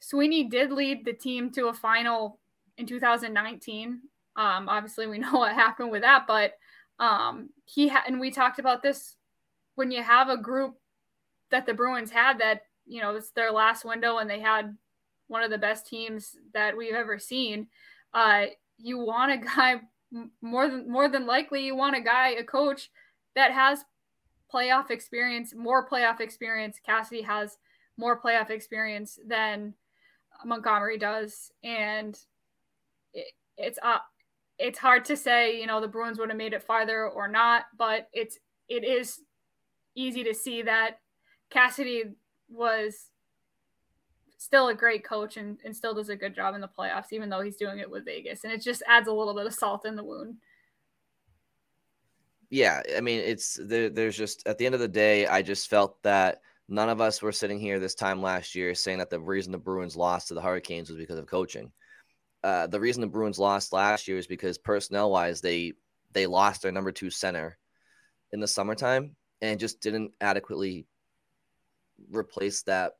Sweeney 0.00 0.44
did 0.44 0.72
lead 0.72 1.04
the 1.04 1.12
team 1.12 1.50
to 1.52 1.68
a 1.68 1.74
final 1.74 2.38
in 2.78 2.86
2019. 2.86 4.00
Um, 4.36 4.68
obviously, 4.68 5.06
we 5.06 5.18
know 5.24 5.32
what 5.32 5.54
happened 5.54 5.90
with 5.90 6.02
that, 6.02 6.26
but 6.26 6.54
um, 6.98 7.50
he 7.64 7.88
had, 7.88 8.02
and 8.06 8.20
we 8.20 8.30
talked 8.30 8.58
about 8.58 8.82
this 8.82 9.16
when 9.74 9.90
you 9.90 10.02
have 10.02 10.28
a 10.28 10.36
group 10.36 10.76
that 11.50 11.66
the 11.66 11.74
Bruins 11.74 12.10
had 12.10 12.38
that 12.38 12.62
you 12.86 13.00
know 13.00 13.14
it's 13.14 13.30
their 13.30 13.52
last 13.52 13.84
window 13.84 14.18
and 14.18 14.28
they 14.28 14.40
had 14.40 14.76
one 15.28 15.42
of 15.42 15.50
the 15.50 15.58
best 15.58 15.86
teams 15.86 16.36
that 16.54 16.76
we've 16.76 16.94
ever 16.94 17.18
seen. 17.18 17.68
Uh, 18.12 18.46
you 18.78 18.98
want 18.98 19.32
a 19.32 19.36
guy 19.56 19.80
more 20.42 20.68
than 20.68 20.90
more 20.90 21.08
than 21.08 21.26
likely 21.26 21.64
you 21.64 21.76
want 21.76 21.96
a 21.96 22.00
guy 22.00 22.30
a 22.30 22.44
coach 22.44 22.90
that 23.34 23.52
has 23.52 23.84
playoff 24.52 24.90
experience, 24.90 25.54
more 25.54 25.88
playoff 25.88 26.20
experience. 26.20 26.78
Cassidy 26.84 27.22
has 27.22 27.56
more 27.96 28.20
playoff 28.20 28.50
experience 28.50 29.18
than 29.26 29.74
Montgomery 30.44 30.98
does, 30.98 31.52
and 31.62 32.18
it, 33.12 33.32
it's 33.56 33.78
uh, 33.82 33.98
it's 34.58 34.78
hard 34.78 35.04
to 35.06 35.16
say. 35.16 35.60
You 35.60 35.66
know, 35.66 35.80
the 35.80 35.88
Bruins 35.88 36.18
would 36.18 36.30
have 36.30 36.38
made 36.38 36.52
it 36.52 36.62
farther 36.62 37.08
or 37.08 37.28
not, 37.28 37.64
but 37.76 38.08
it's 38.12 38.38
it 38.68 38.84
is 38.84 39.20
easy 39.94 40.24
to 40.24 40.34
see 40.34 40.62
that 40.62 41.00
Cassidy 41.50 42.04
was 42.48 43.09
still 44.40 44.68
a 44.68 44.74
great 44.74 45.04
coach 45.04 45.36
and, 45.36 45.58
and 45.66 45.76
still 45.76 45.92
does 45.92 46.08
a 46.08 46.16
good 46.16 46.34
job 46.34 46.54
in 46.54 46.62
the 46.62 46.68
playoffs, 46.68 47.12
even 47.12 47.28
though 47.28 47.42
he's 47.42 47.56
doing 47.56 47.78
it 47.78 47.90
with 47.90 48.06
Vegas. 48.06 48.42
And 48.42 48.52
it 48.52 48.62
just 48.62 48.82
adds 48.86 49.06
a 49.06 49.12
little 49.12 49.34
bit 49.34 49.44
of 49.44 49.52
salt 49.52 49.84
in 49.84 49.96
the 49.96 50.02
wound. 50.02 50.36
Yeah, 52.48 52.80
I 52.96 53.02
mean, 53.02 53.20
it's 53.20 53.60
there, 53.62 53.90
there's 53.90 54.16
just 54.16 54.46
at 54.48 54.56
the 54.56 54.64
end 54.64 54.74
of 54.74 54.80
the 54.80 54.88
day, 54.88 55.26
I 55.26 55.42
just 55.42 55.68
felt 55.68 56.02
that 56.04 56.40
none 56.70 56.88
of 56.88 57.02
us 57.02 57.20
were 57.20 57.32
sitting 57.32 57.60
here 57.60 57.78
this 57.78 57.94
time 57.94 58.22
last 58.22 58.54
year 58.54 58.74
saying 58.74 58.96
that 58.98 59.10
the 59.10 59.20
reason 59.20 59.52
the 59.52 59.58
Bruins 59.58 59.94
lost 59.94 60.28
to 60.28 60.34
the 60.34 60.40
Hurricanes 60.40 60.88
was 60.88 60.98
because 60.98 61.18
of 61.18 61.26
coaching. 61.26 61.70
Uh, 62.42 62.66
the 62.66 62.80
reason 62.80 63.02
the 63.02 63.06
Bruins 63.08 63.38
lost 63.38 63.74
last 63.74 64.08
year 64.08 64.16
is 64.16 64.26
because 64.26 64.56
personnel 64.56 65.10
wise, 65.10 65.42
they 65.42 65.74
they 66.12 66.26
lost 66.26 66.62
their 66.62 66.72
number 66.72 66.92
two 66.92 67.10
center 67.10 67.58
in 68.32 68.40
the 68.40 68.48
summertime 68.48 69.14
and 69.42 69.60
just 69.60 69.82
didn't 69.82 70.12
adequately 70.22 70.86
replace 72.10 72.62
that 72.62 72.94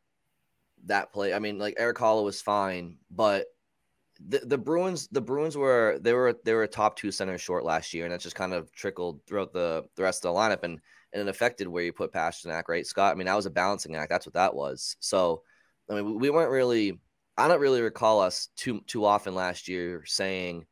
that 0.86 1.12
play. 1.12 1.34
I 1.34 1.38
mean, 1.38 1.58
like 1.58 1.74
Erik 1.78 1.98
Haula 1.98 2.24
was 2.24 2.40
fine, 2.40 2.96
but 3.10 3.46
the, 4.28 4.38
the 4.40 4.58
Bruins 4.58 5.08
the 5.08 5.20
Bruins 5.20 5.56
were 5.56 5.98
they 6.00 6.12
were 6.12 6.38
they 6.44 6.52
were 6.52 6.64
a 6.64 6.68
top 6.68 6.96
two 6.96 7.10
center 7.10 7.38
short 7.38 7.64
last 7.64 7.94
year, 7.94 8.04
and 8.04 8.12
that 8.12 8.20
just 8.20 8.36
kind 8.36 8.52
of 8.52 8.72
trickled 8.72 9.20
throughout 9.26 9.52
the 9.52 9.84
the 9.96 10.02
rest 10.02 10.24
of 10.24 10.34
the 10.34 10.38
lineup, 10.38 10.62
and 10.62 10.78
and 11.12 11.22
it 11.22 11.28
affected 11.28 11.68
where 11.68 11.82
you 11.82 11.92
put 11.92 12.12
Pastrnak, 12.12 12.68
right, 12.68 12.86
Scott? 12.86 13.12
I 13.12 13.14
mean, 13.16 13.26
that 13.26 13.36
was 13.36 13.46
a 13.46 13.50
balancing 13.50 13.96
act. 13.96 14.10
That's 14.10 14.26
what 14.26 14.34
that 14.34 14.54
was. 14.54 14.96
So, 15.00 15.42
I 15.90 15.94
mean, 15.94 16.18
we 16.18 16.30
weren't 16.30 16.50
really. 16.50 17.00
I 17.36 17.48
don't 17.48 17.60
really 17.60 17.80
recall 17.80 18.20
us 18.20 18.48
too 18.56 18.82
too 18.86 19.04
often 19.04 19.34
last 19.34 19.66
year 19.68 20.04
saying 20.06 20.66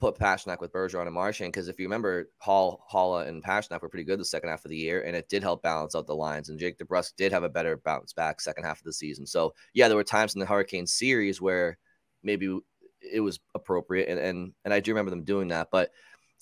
put 0.00 0.16
Pastrnak 0.16 0.60
with 0.60 0.72
Bergeron 0.72 1.06
and 1.06 1.14
Marchand 1.14 1.52
because 1.52 1.68
if 1.68 1.78
you 1.78 1.86
remember, 1.86 2.30
Hall, 2.38 2.84
Haula, 2.92 3.26
and 3.26 3.42
Pastrnak 3.42 3.82
were 3.82 3.88
pretty 3.88 4.04
good 4.04 4.20
the 4.20 4.24
second 4.24 4.48
half 4.48 4.64
of 4.64 4.70
the 4.70 4.76
year, 4.76 5.02
and 5.02 5.16
it 5.16 5.28
did 5.28 5.42
help 5.42 5.62
balance 5.62 5.94
out 5.94 6.06
the 6.06 6.14
lines. 6.14 6.48
And 6.48 6.58
Jake 6.58 6.78
DeBrusk 6.78 7.16
did 7.16 7.32
have 7.32 7.42
a 7.42 7.48
better 7.48 7.76
bounce 7.76 8.12
back 8.12 8.40
second 8.40 8.64
half 8.64 8.78
of 8.78 8.84
the 8.84 8.92
season. 8.92 9.26
So 9.26 9.54
yeah, 9.74 9.88
there 9.88 9.96
were 9.96 10.04
times 10.04 10.34
in 10.34 10.40
the 10.40 10.46
Hurricane 10.46 10.86
series 10.86 11.40
where 11.40 11.78
maybe 12.22 12.58
it 13.00 13.20
was 13.20 13.40
appropriate, 13.54 14.08
and 14.08 14.20
and 14.20 14.52
and 14.64 14.72
I 14.72 14.80
do 14.80 14.92
remember 14.92 15.10
them 15.10 15.24
doing 15.24 15.48
that. 15.48 15.68
But 15.72 15.90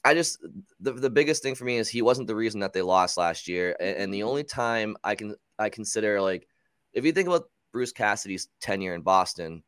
I 0.04 0.14
just 0.14 0.44
the 0.80 0.92
the 0.92 1.10
biggest 1.10 1.42
thing 1.42 1.54
for 1.54 1.64
me 1.64 1.78
is 1.78 1.88
he 1.88 2.02
wasn't 2.02 2.28
the 2.28 2.36
reason 2.36 2.60
that 2.60 2.72
they 2.72 2.82
lost 2.82 3.16
last 3.16 3.48
year, 3.48 3.76
and, 3.80 3.96
and 3.96 4.14
the 4.14 4.24
only 4.24 4.44
time 4.44 4.96
I 5.02 5.14
can 5.14 5.34
I 5.58 5.70
consider 5.70 6.20
like 6.20 6.46
if 6.92 7.04
you 7.04 7.12
think 7.12 7.28
about 7.28 7.48
Bruce 7.72 7.92
Cassidy's 7.92 8.48
tenure 8.60 8.94
in 8.94 9.02
Boston 9.02 9.62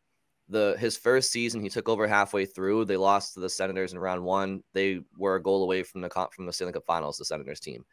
the 0.48 0.76
his 0.78 0.96
first 0.96 1.30
season 1.30 1.60
he 1.60 1.68
took 1.68 1.88
over 1.88 2.06
halfway 2.06 2.46
through. 2.46 2.84
They 2.84 2.96
lost 2.96 3.34
to 3.34 3.40
the 3.40 3.50
Senators 3.50 3.92
in 3.92 3.98
round 3.98 4.22
one. 4.24 4.62
They 4.72 5.00
were 5.16 5.36
a 5.36 5.42
goal 5.42 5.62
away 5.62 5.82
from 5.82 6.00
the 6.00 6.10
from 6.32 6.46
the 6.46 6.52
Stanley 6.52 6.72
Cup 6.72 6.86
Finals. 6.86 7.18
The 7.18 7.24
Senators 7.24 7.60
team. 7.60 7.84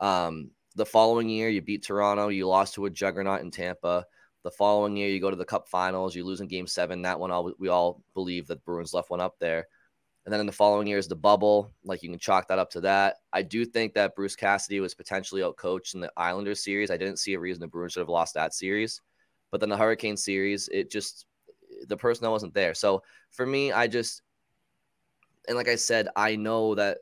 Um, 0.00 0.50
the 0.76 0.86
following 0.86 1.28
year, 1.28 1.48
you 1.48 1.62
beat 1.62 1.84
Toronto. 1.84 2.28
You 2.28 2.48
lost 2.48 2.74
to 2.74 2.86
a 2.86 2.90
juggernaut 2.90 3.40
in 3.40 3.50
Tampa. 3.50 4.04
The 4.42 4.50
following 4.50 4.96
year, 4.96 5.08
you 5.08 5.20
go 5.20 5.30
to 5.30 5.36
the 5.36 5.44
Cup 5.44 5.68
Finals. 5.68 6.14
You 6.14 6.24
lose 6.24 6.40
in 6.40 6.48
Game 6.48 6.66
Seven. 6.66 7.02
That 7.02 7.18
one, 7.18 7.30
all 7.30 7.52
we 7.58 7.68
all 7.68 8.02
believe 8.12 8.46
that 8.48 8.64
Bruins 8.64 8.92
left 8.92 9.10
one 9.10 9.20
up 9.20 9.36
there. 9.38 9.66
And 10.24 10.32
then 10.32 10.40
in 10.40 10.46
the 10.46 10.52
following 10.52 10.86
year 10.86 10.98
is 10.98 11.08
the 11.08 11.16
bubble. 11.16 11.72
Like 11.84 12.02
you 12.02 12.08
can 12.08 12.18
chalk 12.18 12.48
that 12.48 12.58
up 12.58 12.70
to 12.70 12.80
that. 12.82 13.16
I 13.32 13.42
do 13.42 13.64
think 13.64 13.94
that 13.94 14.14
Bruce 14.14 14.36
Cassidy 14.36 14.80
was 14.80 14.94
potentially 14.94 15.42
outcoached 15.42 15.94
in 15.94 16.00
the 16.00 16.12
Islanders 16.16 16.64
series. 16.64 16.90
I 16.90 16.96
didn't 16.96 17.18
see 17.18 17.34
a 17.34 17.40
reason 17.40 17.60
the 17.60 17.66
Bruins 17.66 17.92
should 17.92 18.00
have 18.00 18.08
lost 18.08 18.34
that 18.34 18.54
series. 18.54 19.02
But 19.50 19.60
then 19.60 19.68
the 19.68 19.76
Hurricane 19.76 20.16
series, 20.16 20.68
it 20.72 20.90
just 20.90 21.26
the 21.88 21.96
personnel 21.96 22.32
wasn't 22.32 22.54
there. 22.54 22.74
So 22.74 23.02
for 23.30 23.46
me, 23.46 23.72
I 23.72 23.86
just 23.86 24.22
and 25.48 25.56
like 25.56 25.68
I 25.68 25.76
said, 25.76 26.08
I 26.16 26.36
know 26.36 26.74
that 26.74 26.98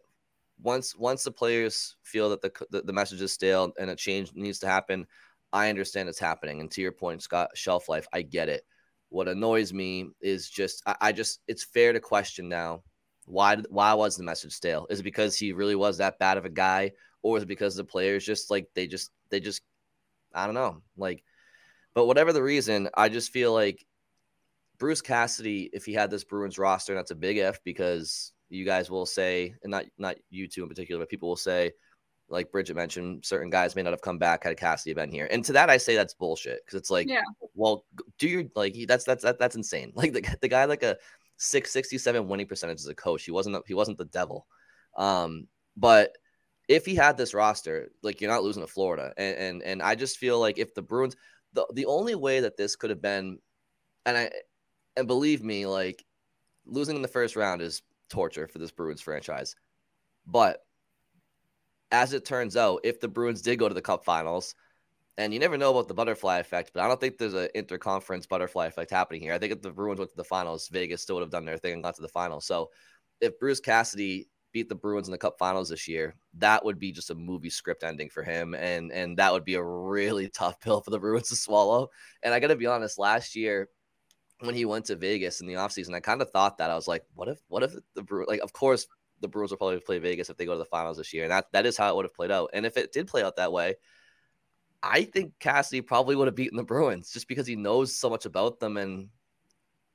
once 0.63 0.97
once 0.97 1.25
the 1.25 1.31
players 1.33 1.97
feel 2.03 2.31
that 2.31 2.43
the 2.43 2.53
the, 2.71 2.83
the 2.83 2.93
message 2.93 3.23
is 3.23 3.33
stale 3.33 3.73
and 3.79 3.91
a 3.91 3.97
change 3.97 4.33
needs 4.35 4.59
to 4.61 4.67
happen, 4.67 5.07
I 5.53 5.69
understand 5.69 6.09
it's 6.09 6.19
happening. 6.19 6.61
And 6.61 6.71
to 6.73 6.83
your 6.83 6.93
point, 6.93 7.23
Scott, 7.23 7.51
shelf 7.55 7.89
life, 7.89 8.07
I 8.13 8.23
get 8.23 8.49
it. 8.49 8.65
What 9.09 9.29
annoys 9.29 9.73
me 9.73 10.11
is 10.21 10.49
just 10.49 10.83
I, 10.87 10.97
I 11.01 11.13
just 11.13 11.41
it's 11.49 11.65
fair 11.65 11.93
to 11.93 12.01
question 12.01 12.49
now 12.49 12.83
why 13.27 13.57
why 13.71 13.95
was 13.95 14.17
the 14.17 14.25
message 14.25 14.53
stale? 14.53 14.87
Is 14.91 15.01
it 15.01 15.05
because 15.05 15.37
he 15.37 15.53
really 15.53 15.77
was 15.77 15.99
that 15.99 16.19
bad 16.19 16.39
of 16.39 16.45
a 16.45 16.51
guy, 16.51 16.93
or 17.23 17.37
is 17.37 17.45
it 17.45 17.47
because 17.47 17.77
the 17.77 17.85
players 17.85 18.25
just 18.25 18.51
like 18.51 18.69
they 18.75 18.87
just 18.87 19.11
they 19.31 19.41
just 19.41 19.63
I 20.35 20.47
don't 20.47 20.55
know 20.55 20.83
like. 20.97 21.23
But 21.95 22.07
whatever 22.07 22.33
the 22.33 22.43
reason, 22.43 22.89
I 22.95 23.11
just 23.11 23.33
feel 23.33 23.53
like 23.53 23.85
Bruce 24.83 25.01
Cassidy, 25.01 25.71
if 25.73 25.85
he 25.85 25.93
had 25.93 26.11
this 26.11 26.25
Bruins 26.25 26.59
roster, 26.59 26.93
and 26.93 26.99
that's 26.99 27.13
a 27.13 27.15
big 27.15 27.39
F 27.39 27.63
because 27.63 28.33
you 28.49 28.65
guys 28.65 28.91
will 28.91 29.07
say, 29.07 29.55
and 29.63 29.71
not 29.71 29.85
not 29.97 30.17
you 30.29 30.49
two 30.49 30.65
in 30.65 30.69
particular, 30.69 31.01
but 31.01 31.09
people 31.09 31.29
will 31.29 31.37
say, 31.37 31.71
like 32.29 32.51
Bridget 32.51 32.75
mentioned, 32.75 33.25
certain 33.25 33.49
guys 33.49 33.77
may 33.77 33.83
not 33.85 33.93
have 33.93 34.01
come 34.01 34.19
back 34.19 34.43
had 34.43 34.57
Cassidy 34.57 34.93
been 34.93 35.13
here. 35.13 35.29
And 35.31 35.45
to 35.45 35.53
that, 35.53 35.71
I 35.71 35.77
say 35.77 35.95
that's 35.95 36.15
bullshit 36.15 36.63
because 36.67 36.81
it's 36.81 36.91
like, 36.91 37.09
yeah. 37.09 37.23
well, 37.55 37.85
do 38.19 38.29
your 38.29 38.43
like 38.57 38.75
that's 38.89 39.05
that's 39.05 39.23
that, 39.23 39.39
that's 39.39 39.55
insane. 39.55 39.93
Like 39.95 40.15
the 40.15 40.37
the 40.41 40.49
guy 40.49 40.65
like 40.65 40.83
a 40.83 40.97
six 41.37 41.71
sixty 41.71 41.97
seven 41.97 42.27
winning 42.27 42.49
percentage 42.49 42.81
as 42.81 42.89
a 42.89 42.95
coach. 42.97 43.23
He 43.23 43.31
wasn't 43.31 43.65
he 43.69 43.75
wasn't 43.75 43.99
the 43.99 44.07
devil. 44.07 44.49
Um, 44.99 45.47
but 45.77 46.19
if 46.67 46.85
he 46.85 46.97
had 46.97 47.17
this 47.17 47.35
roster, 47.35 47.93
like 48.03 48.21
you're 48.21 48.33
not 48.33 48.43
losing 48.43 48.65
to 48.65 48.67
Florida, 48.67 49.15
and 49.17 49.37
and 49.37 49.63
and 49.63 49.81
I 49.81 49.95
just 49.95 50.19
feel 50.19 50.41
like 50.41 50.59
if 50.59 50.75
the 50.75 50.83
Bruins, 50.83 51.15
the 51.53 51.69
the 51.73 51.87
only 51.87 52.17
way 52.17 52.41
that 52.41 52.57
this 52.57 52.75
could 52.75 52.91
have 52.91 53.01
been, 53.01 53.39
and 54.07 54.19
I 54.19 54.31
and 54.97 55.07
believe 55.07 55.43
me, 55.43 55.67
like 55.67 56.05
losing 56.67 56.97
in 56.97 57.03
the 57.03 57.09
first 57.09 57.37
round 57.37 57.63
is 57.63 57.83
torture 58.09 58.47
for 58.47 58.59
this 58.59 58.71
Bruins 58.71 59.01
franchise. 59.01 59.57
But 60.27 60.59
as 61.91 62.13
it 62.13 62.25
turns 62.25 62.57
out, 62.57 62.81
if 62.85 63.01
the 63.01 63.09
Bruins 63.09 63.43
did 63.43 63.59
go 63.59 63.69
to 63.69 63.75
the 63.75 63.83
Cup 63.83 64.05
Finals, 64.05 64.55
and 65.19 65.35
you 65.35 65.39
never 65.39 65.59
know 65.59 65.71
about 65.71 65.89
the 65.89 65.95
butterfly 65.95 66.39
effect, 66.39 66.71
but 66.73 66.83
I 66.83 66.89
don't 66.89 67.01
think 67.01 67.19
there's 67.19 67.35
an 67.35 67.49
interconference 67.55 68.27
butterfly 68.27 68.67
effect 68.67 68.91
happening 68.91 69.21
here. 69.21 69.35
I 69.35 69.39
think 69.39 69.53
if 69.53 69.61
the 69.61 69.71
Bruins 69.71 69.99
went 69.99 70.11
to 70.11 70.17
the 70.17 70.25
finals, 70.25 70.69
Vegas 70.69 71.03
still 71.03 71.17
would 71.17 71.23
have 71.23 71.31
done 71.31 71.45
their 71.45 71.59
thing 71.59 71.75
and 71.75 71.83
got 71.83 71.95
to 71.97 72.03
the 72.03 72.09
finals. 72.09 72.47
So 72.47 72.71
if 73.21 73.39
Bruce 73.39 73.61
Cassidy 73.61 74.29
beat 74.53 74.71
the 74.71 74.75
Bruins 74.75 75.09
in 75.09 75.13
the 75.13 75.19
Cup 75.19 75.37
Finals 75.39 75.69
this 75.69 75.87
year, 75.87 76.15
that 76.39 76.65
would 76.65 76.79
be 76.79 76.93
just 76.93 77.11
a 77.11 77.15
movie 77.15 77.51
script 77.51 77.85
ending 77.85 78.09
for 78.09 78.23
him, 78.23 78.55
and 78.55 78.91
and 78.91 79.19
that 79.19 79.33
would 79.33 79.45
be 79.45 79.55
a 79.55 79.63
really 79.63 80.29
tough 80.35 80.61
pill 80.61 80.81
for 80.81 80.91
the 80.91 80.99
Bruins 80.99 81.29
to 81.29 81.37
swallow. 81.37 81.91
And 82.23 82.33
I 82.33 82.41
got 82.41 82.49
to 82.49 82.57
be 82.57 82.67
honest, 82.67 82.99
last 82.99 83.37
year 83.37 83.69
when 84.43 84.55
he 84.55 84.65
went 84.65 84.87
to 84.87 84.97
Vegas 84.97 85.41
in 85.41 85.47
the 85.47 85.55
offseason, 85.55 85.95
I 85.95 86.01
kind 86.01 86.23
of 86.23 86.31
thought 86.31 86.59
that 86.59 86.71
I 86.71 86.75
was 86.75 86.89
like, 86.89 87.05
what 87.15 87.29
if, 87.29 87.39
what 87.49 87.63
if 87.63 87.75
the 87.95 88.03
Bruins, 88.03 88.29
like, 88.29 88.41
of 88.41 88.53
course, 88.53 88.87
the 89.21 89.29
Bruins 89.29 89.51
will 89.51 89.59
probably 89.59 89.79
play 89.81 89.99
Vegas 89.99 90.31
if 90.31 90.37
they 90.37 90.45
go 90.45 90.53
to 90.53 90.59
the 90.59 90.65
finals 90.65 90.97
this 90.97 91.13
year. 91.13 91.25
And 91.25 91.33
that, 91.33 91.47
that 91.53 91.65
is 91.65 91.77
how 91.77 91.89
it 91.89 91.97
would 91.97 92.05
have 92.05 92.15
played 92.15 92.33
out. 92.33 92.51
And 92.53 92.67
if 92.67 92.77
it 92.77 92.93
did 92.93 93.07
play 93.07 93.23
out 93.23 93.37
that 93.37 93.53
way, 93.53 93.77
I 94.83 95.05
think 95.05 95.35
Cassidy 95.39 95.81
probably 95.81 96.17
would 96.17 96.27
have 96.27 96.35
beaten 96.35 96.57
the 96.57 96.65
Bruins 96.65 97.13
just 97.13 97.29
because 97.29 97.47
he 97.47 97.55
knows 97.55 97.97
so 97.97 98.11
much 98.11 98.27
about 98.27 98.59
them. 98.59 98.77
And, 98.77 99.11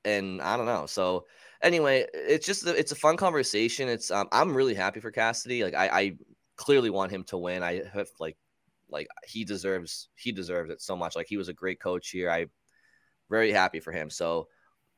and 0.04 0.40
I 0.40 0.56
don't 0.56 0.64
know. 0.66 0.86
So 0.86 1.26
anyway, 1.62 2.06
it's 2.14 2.46
just, 2.46 2.66
it's 2.66 2.92
a 2.92 2.96
fun 2.96 3.18
conversation. 3.18 3.88
It's, 3.88 4.10
um, 4.10 4.28
I'm 4.32 4.56
really 4.56 4.74
happy 4.74 5.00
for 5.00 5.10
Cassidy. 5.10 5.62
Like, 5.62 5.74
I, 5.74 5.88
I 5.88 6.16
clearly 6.56 6.88
want 6.88 7.12
him 7.12 7.24
to 7.24 7.36
win. 7.36 7.62
I 7.62 7.82
have 7.92 8.08
like, 8.18 8.38
like 8.88 9.08
he 9.26 9.44
deserves, 9.44 10.08
he 10.14 10.32
deserves 10.32 10.70
it 10.70 10.80
so 10.80 10.96
much. 10.96 11.16
Like 11.16 11.26
he 11.28 11.36
was 11.36 11.48
a 11.48 11.52
great 11.52 11.80
coach 11.80 12.08
here. 12.08 12.30
I 12.30 12.46
very 13.30 13.52
happy 13.52 13.80
for 13.80 13.92
him. 13.92 14.10
So 14.10 14.48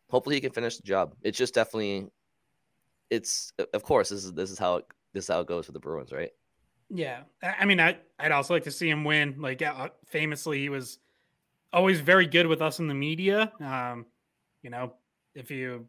hopefully 0.08 0.36
he 0.36 0.40
can 0.40 0.52
finish 0.52 0.76
the 0.76 0.82
job. 0.82 1.14
It's 1.22 1.38
just 1.38 1.54
definitely, 1.54 2.08
it's 3.10 3.52
of 3.74 3.82
course 3.82 4.08
this 4.08 4.24
is 4.24 4.32
this 4.32 4.50
is 4.50 4.58
how 4.58 4.76
it, 4.76 4.84
this 5.12 5.24
is 5.24 5.28
how 5.28 5.40
it 5.40 5.46
goes 5.46 5.66
for 5.66 5.72
the 5.72 5.80
Bruins, 5.80 6.12
right? 6.12 6.30
Yeah, 6.88 7.22
I 7.42 7.64
mean, 7.66 7.80
I 7.80 7.98
I'd 8.18 8.32
also 8.32 8.54
like 8.54 8.64
to 8.64 8.70
see 8.70 8.90
him 8.90 9.04
win. 9.04 9.36
Like 9.38 9.62
uh, 9.62 9.88
famously, 10.06 10.58
he 10.58 10.68
was 10.68 10.98
always 11.72 12.00
very 12.00 12.26
good 12.26 12.46
with 12.46 12.62
us 12.62 12.80
in 12.80 12.88
the 12.88 12.94
media. 12.94 13.52
Um, 13.60 14.06
you 14.62 14.70
know, 14.70 14.94
if 15.34 15.50
you 15.50 15.86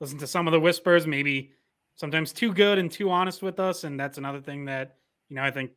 listen 0.00 0.18
to 0.18 0.26
some 0.26 0.46
of 0.46 0.52
the 0.52 0.60
whispers, 0.60 1.06
maybe 1.06 1.52
sometimes 1.96 2.32
too 2.32 2.52
good 2.52 2.78
and 2.78 2.90
too 2.90 3.10
honest 3.10 3.42
with 3.42 3.58
us, 3.58 3.84
and 3.84 3.98
that's 3.98 4.18
another 4.18 4.40
thing 4.40 4.64
that 4.66 4.96
you 5.28 5.36
know 5.36 5.42
I 5.42 5.50
think 5.50 5.72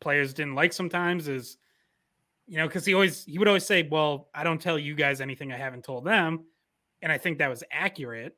players 0.00 0.32
didn't 0.32 0.54
like 0.54 0.72
sometimes 0.72 1.28
is 1.28 1.58
you 2.46 2.58
know, 2.58 2.66
because 2.66 2.84
he 2.84 2.94
always 2.94 3.24
he 3.24 3.38
would 3.38 3.48
always 3.48 3.66
say, 3.66 3.82
"Well, 3.82 4.28
I 4.34 4.44
don't 4.44 4.60
tell 4.60 4.78
you 4.78 4.94
guys 4.94 5.20
anything 5.20 5.52
I 5.52 5.56
haven't 5.56 5.84
told 5.84 6.04
them," 6.04 6.44
and 7.00 7.10
I 7.10 7.18
think 7.18 7.38
that 7.38 7.48
was 7.48 7.64
accurate. 7.70 8.36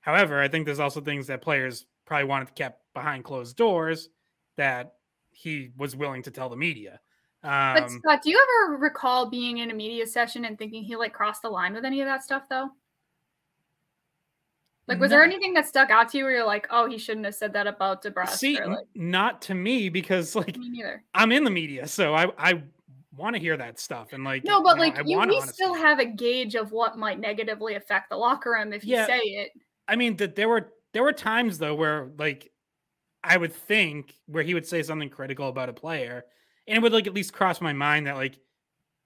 However, 0.00 0.40
I 0.40 0.48
think 0.48 0.66
there's 0.66 0.80
also 0.80 1.00
things 1.00 1.26
that 1.26 1.42
players 1.42 1.86
probably 2.06 2.24
wanted 2.24 2.48
to 2.48 2.52
keep 2.54 2.72
behind 2.94 3.24
closed 3.24 3.56
doors 3.56 4.08
that 4.56 4.94
he 5.30 5.70
was 5.76 5.94
willing 5.94 6.22
to 6.22 6.30
tell 6.30 6.48
the 6.48 6.56
media. 6.56 7.00
Um, 7.42 7.74
but 7.74 7.90
Scott, 7.90 8.22
do 8.22 8.30
you 8.30 8.46
ever 8.66 8.76
recall 8.76 9.30
being 9.30 9.58
in 9.58 9.70
a 9.70 9.74
media 9.74 10.06
session 10.06 10.44
and 10.44 10.58
thinking 10.58 10.82
he 10.82 10.96
like 10.96 11.12
crossed 11.12 11.42
the 11.42 11.48
line 11.48 11.72
with 11.72 11.84
any 11.84 12.00
of 12.00 12.06
that 12.06 12.22
stuff 12.22 12.42
though? 12.50 12.70
Like, 14.86 14.98
was 14.98 15.10
no. 15.10 15.16
there 15.16 15.24
anything 15.24 15.54
that 15.54 15.68
stuck 15.68 15.90
out 15.90 16.08
to 16.10 16.18
you 16.18 16.24
where 16.24 16.32
you're 16.32 16.46
like, 16.46 16.66
oh, 16.68 16.88
he 16.88 16.98
shouldn't 16.98 17.24
have 17.24 17.36
said 17.36 17.52
that 17.52 17.68
about 17.68 18.02
DeBrusk? 18.02 18.30
See, 18.30 18.60
like, 18.60 18.86
not 18.96 19.40
to 19.42 19.54
me 19.54 19.88
because 19.88 20.34
like 20.34 20.58
me 20.58 20.68
neither. 20.68 21.04
I'm 21.14 21.30
in 21.30 21.44
the 21.44 21.50
media, 21.50 21.86
so 21.86 22.14
I 22.14 22.26
I 22.36 22.62
want 23.20 23.36
to 23.36 23.40
hear 23.40 23.56
that 23.56 23.78
stuff 23.78 24.12
and 24.12 24.24
like 24.24 24.44
no, 24.44 24.62
but 24.62 24.70
you 24.70 24.74
know, 24.76 24.80
like 24.80 25.06
you, 25.06 25.18
we 25.20 25.40
still 25.42 25.74
have 25.74 25.98
a 25.98 26.04
gauge 26.04 26.54
of 26.54 26.72
what 26.72 26.98
might 26.98 27.20
negatively 27.20 27.74
affect 27.74 28.10
the 28.10 28.16
locker 28.16 28.52
room 28.52 28.72
if 28.72 28.84
you 28.84 28.96
yeah, 28.96 29.06
say 29.06 29.18
it. 29.18 29.52
I 29.86 29.96
mean, 29.96 30.16
that 30.16 30.34
there 30.36 30.48
were 30.48 30.72
there 30.92 31.02
were 31.02 31.12
times 31.12 31.58
though 31.58 31.74
where 31.74 32.10
like 32.18 32.50
I 33.22 33.36
would 33.36 33.52
think 33.52 34.14
where 34.26 34.42
he 34.42 34.54
would 34.54 34.66
say 34.66 34.82
something 34.82 35.10
critical 35.10 35.48
about 35.48 35.68
a 35.68 35.72
player, 35.72 36.24
and 36.66 36.76
it 36.76 36.82
would 36.82 36.92
like 36.92 37.06
at 37.06 37.14
least 37.14 37.32
cross 37.32 37.60
my 37.60 37.72
mind 37.72 38.06
that 38.06 38.16
like, 38.16 38.38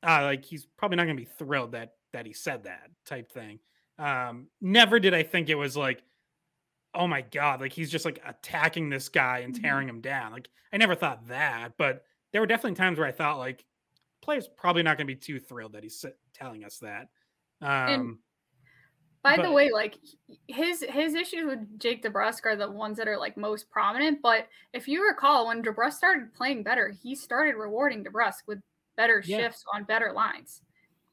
ah, 0.03 0.21
uh, 0.21 0.25
like 0.25 0.45
he's 0.45 0.67
probably 0.77 0.97
not 0.97 1.05
gonna 1.05 1.17
be 1.17 1.25
thrilled 1.25 1.73
that 1.73 1.95
that 2.13 2.27
he 2.27 2.33
said 2.33 2.65
that 2.65 2.91
type 3.05 3.33
thing. 3.33 3.59
Um, 3.99 4.49
never 4.61 4.99
did 4.99 5.15
I 5.15 5.23
think 5.23 5.49
it 5.49 5.55
was 5.57 5.77
like, 5.77 6.03
oh 6.95 7.07
my 7.07 7.23
god, 7.23 7.61
like 7.61 7.73
he's 7.73 7.91
just 7.91 8.05
like 8.05 8.23
attacking 8.27 8.89
this 8.89 9.09
guy 9.09 9.41
and 9.41 9.55
mm-hmm. 9.55 9.63
tearing 9.63 9.89
him 9.89 10.01
down. 10.01 10.33
Like 10.33 10.49
I 10.73 10.77
never 10.77 10.95
thought 10.95 11.29
that, 11.29 11.73
but 11.77 12.05
there 12.33 12.41
were 12.41 12.47
definitely 12.47 12.77
times 12.77 12.99
where 12.99 13.07
I 13.07 13.13
thought 13.13 13.39
like, 13.39 13.65
player's 14.25 14.49
probably 14.49 14.83
not 14.83 14.97
going 14.97 15.07
to 15.07 15.15
be 15.15 15.19
too 15.21 15.39
thrilled 15.39 15.73
that 15.73 15.83
he's 15.83 16.05
telling 16.33 16.65
us 16.65 16.79
that. 16.79 17.09
Um, 17.61 17.69
and 17.71 18.19
by 19.23 19.37
but, 19.37 19.45
the 19.45 19.53
way, 19.53 19.71
like 19.71 19.95
his 20.49 20.85
his 20.89 21.15
issues 21.15 21.47
with 21.47 21.79
Jake 21.79 22.03
DeBrusk 22.03 22.45
are 22.45 22.57
the 22.57 22.71
ones 22.71 22.99
that 22.99 23.09
are 23.09 23.19
like 23.19 23.37
most 23.37 23.71
prominent. 23.71 24.21
But 24.23 24.49
if 24.73 24.87
you 24.87 25.07
recall, 25.07 25.49
when 25.49 25.63
DeBrusk 25.63 25.95
started 25.95 26.35
playing 26.35 26.63
better, 26.63 26.93
he 27.03 27.15
started 27.15 27.57
rewarding 27.57 28.05
DeBrusk 28.05 28.43
with 28.47 28.61
better 28.97 29.23
yeah. 29.25 29.39
shifts 29.39 29.65
on 29.73 29.85
better 29.85 30.13
lines. 30.13 30.61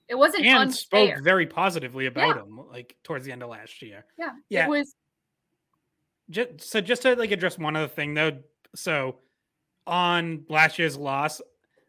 It 0.10 0.16
wasn't 0.16 0.46
and 0.46 0.58
unfair. 0.58 1.16
spoke 1.16 1.24
very 1.24 1.48
positively 1.48 2.08
about 2.08 2.36
yeah. 2.36 2.44
him, 2.44 2.60
like 2.70 2.98
towards 3.04 3.24
the 3.24 3.32
end 3.32 3.44
of 3.44 3.50
last 3.50 3.82
year. 3.82 4.06
Yeah, 4.20 4.32
yeah. 4.50 4.66
It 4.66 4.70
was 4.70 4.94
just 6.30 6.62
so 6.62 6.82
just 6.82 7.04
to 7.04 7.16
like 7.16 7.32
address 7.32 7.58
one 7.58 7.76
other 7.76 7.88
thing 7.88 8.14
though. 8.14 8.40
So 8.76 9.20
on 9.88 10.44
last 10.50 10.80
year's 10.80 10.98
loss, 10.98 11.42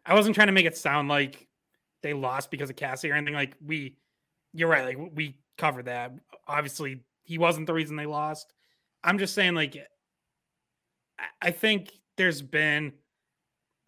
I 0.05 0.15
wasn't 0.15 0.35
trying 0.35 0.49
to 0.49 0.53
make 0.53 0.67
it 0.67 0.77
sound 0.77 1.09
like 1.09 1.47
they 2.03 2.15
lost 2.15 2.51
because 2.51 2.71
of 2.71 2.77
Cassie 2.77 3.11
or 3.11 3.15
anything. 3.15 3.35
Like 3.35 3.55
we, 3.65 3.97
you're 4.53 4.69
right. 4.69 4.85
Like 4.85 5.13
we 5.15 5.39
covered 5.59 5.87
that. 5.87 6.13
Obviously, 6.47 7.05
he 7.23 7.39
wasn't 7.39 7.67
the 7.67 7.75
reason 7.75 7.97
they 7.97 8.07
lost. 8.07 8.53
I'm 9.05 9.19
just 9.19 9.35
saying, 9.35 9.55
like, 9.55 9.77
I 11.41 11.51
think 11.51 11.93
there's 12.17 12.43
been 12.43 12.93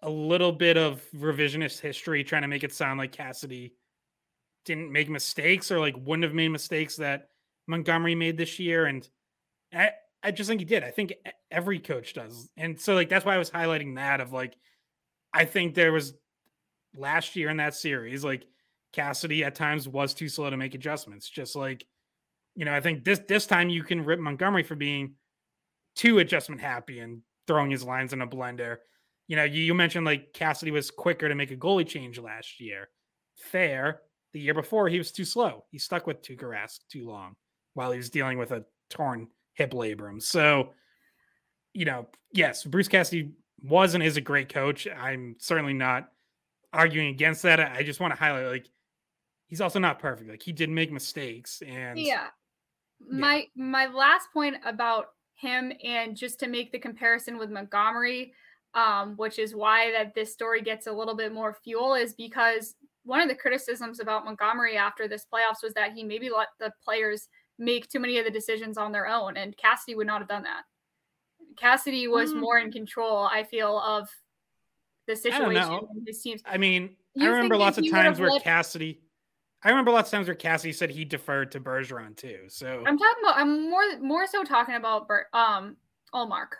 a 0.02 0.10
little 0.10 0.52
bit 0.52 0.76
of 0.76 1.02
revisionist 1.16 1.80
history 1.80 2.22
trying 2.22 2.42
to 2.42 2.48
make 2.48 2.64
it 2.64 2.72
sound 2.72 2.98
like 2.98 3.12
Cassidy 3.12 3.74
didn't 4.64 4.92
make 4.92 5.08
mistakes 5.08 5.70
or 5.70 5.78
like 5.80 5.94
wouldn't 5.96 6.24
have 6.24 6.34
made 6.34 6.48
mistakes 6.48 6.96
that 6.96 7.28
Montgomery 7.66 8.14
made 8.14 8.36
this 8.36 8.58
year. 8.58 8.86
And 8.86 9.08
I, 9.72 9.90
I 10.22 10.30
just 10.30 10.48
think 10.48 10.60
he 10.60 10.64
did. 10.64 10.84
I 10.84 10.90
think 10.90 11.14
every 11.50 11.78
coach 11.78 12.14
does. 12.14 12.48
And 12.56 12.80
so, 12.80 12.94
like, 12.94 13.08
that's 13.08 13.24
why 13.24 13.34
I 13.34 13.38
was 13.38 13.50
highlighting 13.50 13.96
that 13.96 14.20
of 14.20 14.32
like, 14.32 14.56
I 15.34 15.44
think 15.44 15.74
there 15.74 15.92
was 15.92 16.14
last 16.96 17.34
year 17.34 17.50
in 17.50 17.56
that 17.56 17.74
series, 17.74 18.24
like 18.24 18.46
Cassidy 18.92 19.44
at 19.44 19.56
times 19.56 19.88
was 19.88 20.14
too 20.14 20.28
slow 20.28 20.48
to 20.48 20.56
make 20.56 20.74
adjustments. 20.74 21.28
Just 21.28 21.56
like, 21.56 21.84
you 22.54 22.64
know, 22.64 22.72
I 22.72 22.80
think 22.80 23.04
this 23.04 23.20
this 23.28 23.46
time 23.46 23.68
you 23.68 23.82
can 23.82 24.04
rip 24.04 24.20
Montgomery 24.20 24.62
for 24.62 24.76
being 24.76 25.14
too 25.96 26.20
adjustment 26.20 26.60
happy 26.60 27.00
and 27.00 27.20
throwing 27.46 27.70
his 27.70 27.82
lines 27.82 28.12
in 28.12 28.22
a 28.22 28.26
blender. 28.26 28.78
You 29.26 29.36
know, 29.36 29.44
you, 29.44 29.62
you 29.62 29.74
mentioned 29.74 30.06
like 30.06 30.32
Cassidy 30.32 30.70
was 30.70 30.90
quicker 30.90 31.28
to 31.28 31.34
make 31.34 31.50
a 31.50 31.56
goalie 31.56 31.86
change 31.86 32.18
last 32.18 32.60
year. 32.60 32.88
Fair. 33.36 34.02
The 34.32 34.40
year 34.40 34.54
before, 34.54 34.88
he 34.88 34.98
was 34.98 35.12
too 35.12 35.24
slow. 35.24 35.64
He 35.70 35.78
stuck 35.78 36.06
with 36.06 36.22
Tuukka 36.22 36.42
Rask 36.42 36.80
too 36.90 37.06
long 37.06 37.36
while 37.74 37.92
he 37.92 37.98
was 37.98 38.10
dealing 38.10 38.38
with 38.38 38.50
a 38.50 38.64
torn 38.90 39.28
hip 39.54 39.72
labrum. 39.72 40.20
So, 40.20 40.70
you 41.72 41.84
know, 41.84 42.08
yes, 42.32 42.64
Bruce 42.64 42.88
Cassidy 42.88 43.32
was 43.64 43.94
and 43.94 44.02
is 44.02 44.16
a 44.16 44.20
great 44.20 44.48
coach. 44.48 44.86
I'm 44.86 45.36
certainly 45.38 45.72
not 45.72 46.10
arguing 46.72 47.08
against 47.08 47.42
that. 47.42 47.60
I 47.60 47.82
just 47.82 48.00
want 48.00 48.12
to 48.12 48.18
highlight 48.18 48.46
like 48.46 48.68
he's 49.46 49.60
also 49.60 49.78
not 49.78 49.98
perfect. 49.98 50.30
Like 50.30 50.42
he 50.42 50.52
did 50.52 50.70
make 50.70 50.92
mistakes 50.92 51.62
and 51.66 51.98
yeah. 51.98 52.28
My 53.08 53.46
yeah. 53.54 53.64
my 53.64 53.86
last 53.86 54.28
point 54.32 54.56
about 54.64 55.06
him 55.34 55.72
and 55.82 56.16
just 56.16 56.38
to 56.40 56.48
make 56.48 56.72
the 56.72 56.78
comparison 56.78 57.38
with 57.38 57.50
Montgomery, 57.50 58.32
um, 58.74 59.14
which 59.16 59.38
is 59.38 59.54
why 59.54 59.90
that 59.92 60.14
this 60.14 60.32
story 60.32 60.62
gets 60.62 60.86
a 60.86 60.92
little 60.92 61.14
bit 61.14 61.32
more 61.32 61.56
fuel, 61.64 61.94
is 61.94 62.14
because 62.14 62.76
one 63.04 63.20
of 63.20 63.28
the 63.28 63.34
criticisms 63.34 64.00
about 64.00 64.24
Montgomery 64.24 64.76
after 64.76 65.08
this 65.08 65.26
playoffs 65.32 65.62
was 65.62 65.74
that 65.74 65.92
he 65.92 66.02
maybe 66.02 66.30
let 66.30 66.48
the 66.58 66.72
players 66.84 67.28
make 67.58 67.88
too 67.88 68.00
many 68.00 68.18
of 68.18 68.24
the 68.24 68.30
decisions 68.30 68.78
on 68.78 68.92
their 68.92 69.06
own, 69.06 69.36
and 69.36 69.56
Cassidy 69.56 69.94
would 69.94 70.06
not 70.06 70.20
have 70.20 70.28
done 70.28 70.44
that. 70.44 70.62
Cassidy 71.56 72.08
was 72.08 72.32
mm. 72.32 72.40
more 72.40 72.58
in 72.58 72.70
control, 72.72 73.28
I 73.30 73.44
feel, 73.44 73.78
of 73.78 74.08
the 75.06 75.16
situation 75.16 75.88
his 76.06 76.22
teams. 76.22 76.42
I 76.44 76.58
mean, 76.58 76.96
you 77.14 77.26
I 77.26 77.30
remember 77.30 77.56
lots 77.56 77.78
of 77.78 77.88
times 77.90 78.18
where. 78.18 78.38
Cassidy. 78.40 79.00
I 79.62 79.70
remember 79.70 79.92
lots 79.92 80.08
of 80.08 80.12
times 80.12 80.26
where 80.28 80.34
Cassidy 80.34 80.72
said 80.72 80.90
he 80.90 81.06
deferred 81.06 81.50
to 81.52 81.60
Bergeron 81.60 82.16
too. 82.16 82.40
So 82.48 82.84
I'm 82.86 82.98
talking 82.98 83.22
about. 83.22 83.38
I'm 83.38 83.70
more 83.70 83.98
more 84.00 84.26
so 84.26 84.44
talking 84.44 84.74
about 84.74 85.08
Ber, 85.08 85.26
um 85.32 85.76
Ullmark. 86.14 86.52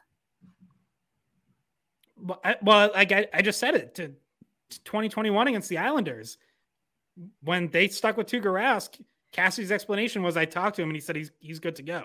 Well, 2.17 2.41
I, 2.45 2.57
well, 2.63 2.91
like 2.95 3.13
I, 3.13 3.27
I 3.35 3.43
just 3.43 3.59
said 3.59 3.75
it 3.75 3.95
to, 3.97 4.09
to 4.09 4.85
2021 4.85 5.49
against 5.49 5.69
the 5.69 5.79
Islanders 5.79 6.39
when 7.43 7.69
they 7.69 7.89
stuck 7.89 8.17
with 8.17 8.29
Tuukka 8.29 8.45
Rask. 8.45 9.01
Cassidy's 9.33 9.73
explanation 9.73 10.23
was 10.23 10.37
I 10.37 10.45
talked 10.45 10.77
to 10.77 10.83
him 10.83 10.89
and 10.89 10.97
he 10.97 11.01
said 11.01 11.17
he's 11.17 11.33
he's 11.41 11.59
good 11.59 11.77
to 11.77 11.83
go. 11.83 12.05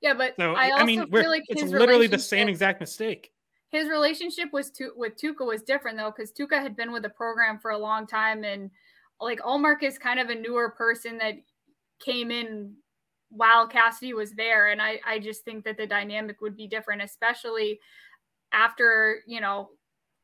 Yeah, 0.00 0.14
but 0.14 0.34
so, 0.38 0.54
I 0.54 0.70
also 0.70 0.82
I 0.82 0.86
mean, 0.86 1.10
feel 1.10 1.28
like 1.28 1.44
it's 1.48 1.62
literally 1.62 2.06
the 2.06 2.18
same 2.18 2.48
exact 2.48 2.80
mistake. 2.80 3.32
His 3.70 3.88
relationship 3.88 4.52
was 4.52 4.70
to, 4.72 4.90
with 4.96 5.16
Tuukka 5.16 5.46
was 5.46 5.62
different 5.62 5.98
though, 5.98 6.12
because 6.14 6.32
Tuukka 6.32 6.60
had 6.60 6.76
been 6.76 6.90
with 6.90 7.02
the 7.02 7.10
program 7.10 7.58
for 7.58 7.70
a 7.70 7.78
long 7.78 8.06
time, 8.06 8.42
and 8.44 8.70
like 9.20 9.40
Ullmark 9.40 9.82
is 9.82 9.98
kind 9.98 10.18
of 10.18 10.30
a 10.30 10.34
newer 10.34 10.70
person 10.70 11.18
that 11.18 11.34
came 12.00 12.30
in 12.30 12.74
while 13.28 13.68
Cassidy 13.68 14.14
was 14.14 14.32
there, 14.32 14.68
and 14.68 14.80
I 14.80 15.00
I 15.06 15.18
just 15.18 15.44
think 15.44 15.64
that 15.64 15.76
the 15.76 15.86
dynamic 15.86 16.40
would 16.40 16.56
be 16.56 16.66
different, 16.66 17.02
especially 17.02 17.78
after 18.52 19.22
you 19.26 19.40
know 19.40 19.70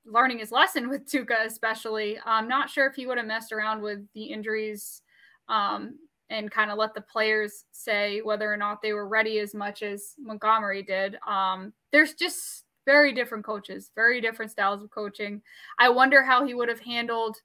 learning 0.07 0.39
his 0.39 0.53
lesson 0.53 0.89
with 0.89 1.07
Tuukka, 1.07 1.45
especially. 1.45 2.19
I'm 2.25 2.49
not 2.49 2.71
sure 2.71 2.87
if 2.87 2.95
he 2.95 3.07
would 3.07 3.19
have 3.19 3.27
messed 3.27 3.53
around 3.53 3.83
with 3.83 4.01
the 4.15 4.25
injuries 4.25 5.03
um, 5.49 5.99
and 6.31 6.51
kind 6.51 6.71
of 6.71 6.79
let 6.79 6.95
the 6.95 7.01
players 7.01 7.65
say 7.73 8.21
whether 8.21 8.53
or 8.53 8.57
not 8.57 8.83
they 8.83 8.93
were 8.93 9.09
ready 9.09 9.39
as 9.39 9.55
much 9.55 9.83
as 9.83 10.15
Montgomery 10.19 10.83
did. 10.83 11.17
Um, 11.27 11.73
there's 11.93 12.15
just 12.15 12.65
very 12.85 13.13
different 13.13 13.45
coaches, 13.45 13.91
very 13.95 14.21
different 14.21 14.51
styles 14.51 14.83
of 14.83 14.91
coaching. 14.91 15.43
I 15.79 15.89
wonder 15.89 16.23
how 16.23 16.45
he 16.45 16.55
would 16.55 16.69
have 16.69 16.81
handled 16.81 17.37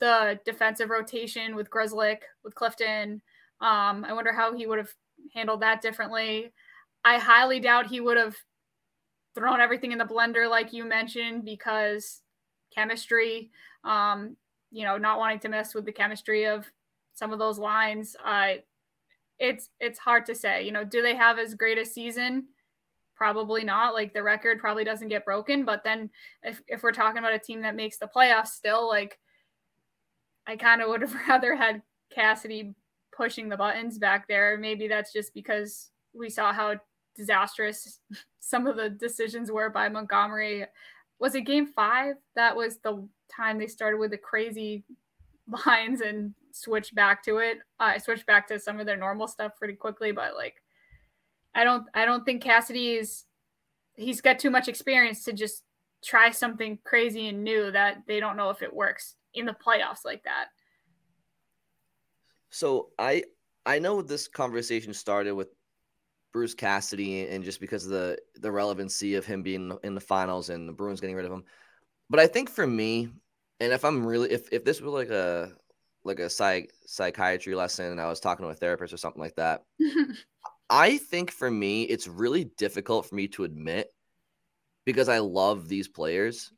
the 0.00 0.38
defensive 0.44 0.90
rotation 0.90 1.56
with 1.56 1.70
Grzelcyk, 1.70 2.18
with 2.44 2.54
Clifton. 2.54 3.20
Um, 3.60 4.04
I 4.04 4.12
wonder 4.12 4.32
how 4.32 4.54
he 4.54 4.66
would 4.66 4.78
have 4.78 4.94
handled 5.34 5.60
that 5.62 5.82
differently. 5.82 6.52
I 7.04 7.18
highly 7.18 7.60
doubt 7.60 7.86
he 7.86 8.00
would 8.00 8.16
have 8.16 8.36
thrown 9.34 9.60
everything 9.60 9.92
in 9.92 9.98
the 9.98 10.04
blender 10.04 10.48
like 10.48 10.72
you 10.72 10.84
mentioned 10.84 11.44
because 11.44 12.22
chemistry, 12.74 13.50
um, 13.84 14.36
you 14.70 14.84
know, 14.84 14.98
not 14.98 15.18
wanting 15.18 15.38
to 15.40 15.48
mess 15.48 15.74
with 15.74 15.84
the 15.84 15.92
chemistry 15.92 16.46
of 16.46 16.66
some 17.18 17.32
of 17.32 17.38
those 17.38 17.58
lines. 17.58 18.16
Uh, 18.24 18.54
it's 19.38 19.70
it's 19.80 19.98
hard 19.98 20.26
to 20.26 20.34
say. 20.34 20.64
You 20.64 20.72
know, 20.72 20.84
do 20.84 21.02
they 21.02 21.14
have 21.14 21.38
as 21.38 21.54
great 21.54 21.78
a 21.78 21.84
season? 21.84 22.46
Probably 23.14 23.64
not. 23.64 23.94
Like 23.94 24.14
the 24.14 24.22
record 24.22 24.60
probably 24.60 24.84
doesn't 24.84 25.08
get 25.08 25.24
broken. 25.24 25.64
But 25.64 25.82
then 25.84 26.10
if, 26.42 26.62
if 26.68 26.82
we're 26.82 26.92
talking 26.92 27.18
about 27.18 27.34
a 27.34 27.38
team 27.38 27.62
that 27.62 27.76
makes 27.76 27.98
the 27.98 28.08
playoffs 28.14 28.48
still, 28.48 28.88
like 28.88 29.18
I 30.46 30.56
kind 30.56 30.80
of 30.80 30.88
would 30.88 31.02
have 31.02 31.14
rather 31.28 31.54
had 31.54 31.82
Cassidy 32.10 32.74
pushing 33.12 33.48
the 33.48 33.56
buttons 33.56 33.98
back 33.98 34.28
there. 34.28 34.56
Maybe 34.56 34.88
that's 34.88 35.12
just 35.12 35.34
because 35.34 35.90
we 36.14 36.30
saw 36.30 36.52
how 36.52 36.76
disastrous 37.16 38.00
some 38.40 38.66
of 38.66 38.76
the 38.76 38.88
decisions 38.88 39.50
were 39.50 39.70
by 39.70 39.88
Montgomery. 39.88 40.64
Was 41.18 41.34
it 41.34 41.42
game 41.42 41.66
five? 41.66 42.14
That 42.36 42.56
was 42.56 42.78
the 42.78 43.06
time 43.30 43.58
they 43.58 43.66
started 43.66 43.98
with 43.98 44.12
the 44.12 44.18
crazy 44.18 44.84
lines 45.66 46.00
and 46.00 46.34
switch 46.52 46.94
back 46.94 47.24
to 47.24 47.38
it. 47.38 47.58
Uh, 47.80 47.92
I 47.94 47.98
switched 47.98 48.26
back 48.26 48.48
to 48.48 48.58
some 48.58 48.80
of 48.80 48.86
their 48.86 48.96
normal 48.96 49.28
stuff 49.28 49.52
pretty 49.56 49.74
quickly, 49.74 50.12
but 50.12 50.34
like, 50.34 50.54
I 51.54 51.64
don't, 51.64 51.84
I 51.94 52.04
don't 52.04 52.24
think 52.24 52.42
Cassidy 52.42 52.94
is. 52.94 53.24
He's 53.94 54.20
got 54.20 54.38
too 54.38 54.50
much 54.50 54.68
experience 54.68 55.24
to 55.24 55.32
just 55.32 55.64
try 56.04 56.30
something 56.30 56.78
crazy 56.84 57.28
and 57.28 57.42
new 57.42 57.70
that 57.72 58.02
they 58.06 58.20
don't 58.20 58.36
know 58.36 58.50
if 58.50 58.62
it 58.62 58.72
works 58.72 59.16
in 59.34 59.44
the 59.44 59.52
playoffs 59.54 60.04
like 60.04 60.22
that. 60.24 60.46
So 62.50 62.90
I 62.98 63.24
I 63.66 63.78
know 63.78 64.00
this 64.00 64.28
conversation 64.28 64.94
started 64.94 65.34
with 65.34 65.48
Bruce 66.32 66.54
Cassidy 66.54 67.26
and 67.28 67.44
just 67.44 67.60
because 67.60 67.84
of 67.84 67.90
the 67.90 68.18
the 68.36 68.50
relevancy 68.50 69.14
of 69.14 69.26
him 69.26 69.42
being 69.42 69.76
in 69.82 69.94
the 69.94 70.00
finals 70.00 70.50
and 70.50 70.68
the 70.68 70.72
Bruins 70.72 71.00
getting 71.00 71.16
rid 71.16 71.26
of 71.26 71.32
him. 71.32 71.44
But 72.10 72.20
I 72.20 72.26
think 72.26 72.48
for 72.48 72.66
me, 72.66 73.08
and 73.60 73.72
if 73.72 73.84
I'm 73.84 74.06
really 74.06 74.30
if 74.30 74.48
if 74.52 74.64
this 74.64 74.80
was 74.80 74.92
like 74.92 75.10
a 75.10 75.52
like 76.08 76.18
a 76.18 76.30
psych 76.30 76.72
psychiatry 76.86 77.54
lesson 77.54 77.86
and 77.86 78.00
I 78.00 78.08
was 78.08 78.20
talking 78.20 78.44
to 78.44 78.50
a 78.50 78.54
therapist 78.54 78.92
or 78.92 78.96
something 78.96 79.22
like 79.22 79.36
that, 79.36 79.62
I 80.70 80.98
think 80.98 81.30
for 81.30 81.50
me 81.50 81.84
it's 81.84 82.08
really 82.08 82.44
difficult 82.44 83.06
for 83.06 83.14
me 83.14 83.28
to 83.28 83.44
admit 83.44 83.88
because 84.84 85.08
I 85.08 85.18
love 85.18 85.68
these 85.68 85.88
players. 85.88 86.52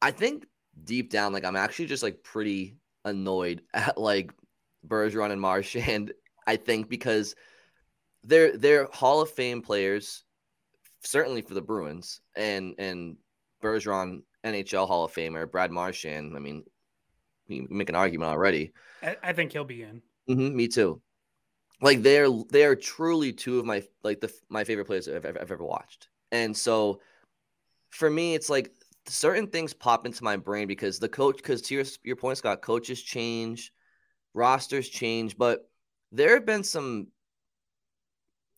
I 0.00 0.10
think 0.10 0.46
deep 0.84 1.10
down, 1.10 1.32
like 1.32 1.44
I'm 1.44 1.56
actually 1.56 1.86
just 1.86 2.02
like 2.02 2.22
pretty 2.22 2.76
annoyed 3.04 3.62
at 3.74 3.98
like 3.98 4.32
Bergeron 4.86 5.32
and 5.32 5.40
Marchand. 5.40 6.12
I 6.46 6.56
think 6.56 6.88
because 6.88 7.34
they're 8.22 8.56
they're 8.56 8.88
Hall 8.92 9.20
of 9.20 9.30
Fame 9.30 9.62
players, 9.62 10.24
certainly 11.02 11.42
for 11.42 11.54
the 11.54 11.62
Bruins, 11.62 12.20
and 12.36 12.74
and 12.78 13.16
Bergeron 13.62 14.22
NHL 14.44 14.86
Hall 14.86 15.04
of 15.04 15.12
Famer, 15.12 15.50
Brad 15.50 15.70
Marchand. 15.70 16.36
I 16.36 16.38
mean, 16.38 16.64
you 17.48 17.66
make 17.70 17.88
an 17.88 17.94
argument 17.94 18.30
already. 18.30 18.72
I, 19.02 19.16
I 19.22 19.32
think 19.32 19.52
he'll 19.52 19.64
be 19.64 19.82
in. 19.82 20.02
Mm-hmm, 20.28 20.56
me 20.56 20.68
too. 20.68 21.00
Like 21.80 22.02
they're 22.02 22.28
they 22.50 22.64
are 22.64 22.76
truly 22.76 23.32
two 23.32 23.58
of 23.58 23.66
my 23.66 23.82
like 24.02 24.20
the 24.20 24.32
my 24.48 24.64
favorite 24.64 24.86
players 24.86 25.08
I've, 25.08 25.26
I've, 25.26 25.36
I've 25.36 25.52
ever 25.52 25.64
watched, 25.64 26.08
and 26.32 26.56
so 26.56 27.00
for 27.90 28.10
me, 28.10 28.34
it's 28.34 28.50
like 28.50 28.72
certain 29.06 29.46
things 29.46 29.72
pop 29.72 30.06
into 30.06 30.24
my 30.24 30.36
brain 30.36 30.66
because 30.66 30.98
the 30.98 31.08
coach, 31.08 31.36
because 31.36 31.62
to 31.62 31.74
your, 31.74 31.84
your 32.02 32.16
point, 32.16 32.38
Scott, 32.38 32.60
coaches 32.60 33.00
change, 33.00 33.72
rosters 34.34 34.88
change, 34.88 35.36
but 35.38 35.68
there 36.10 36.34
have 36.34 36.46
been 36.46 36.64
some. 36.64 37.08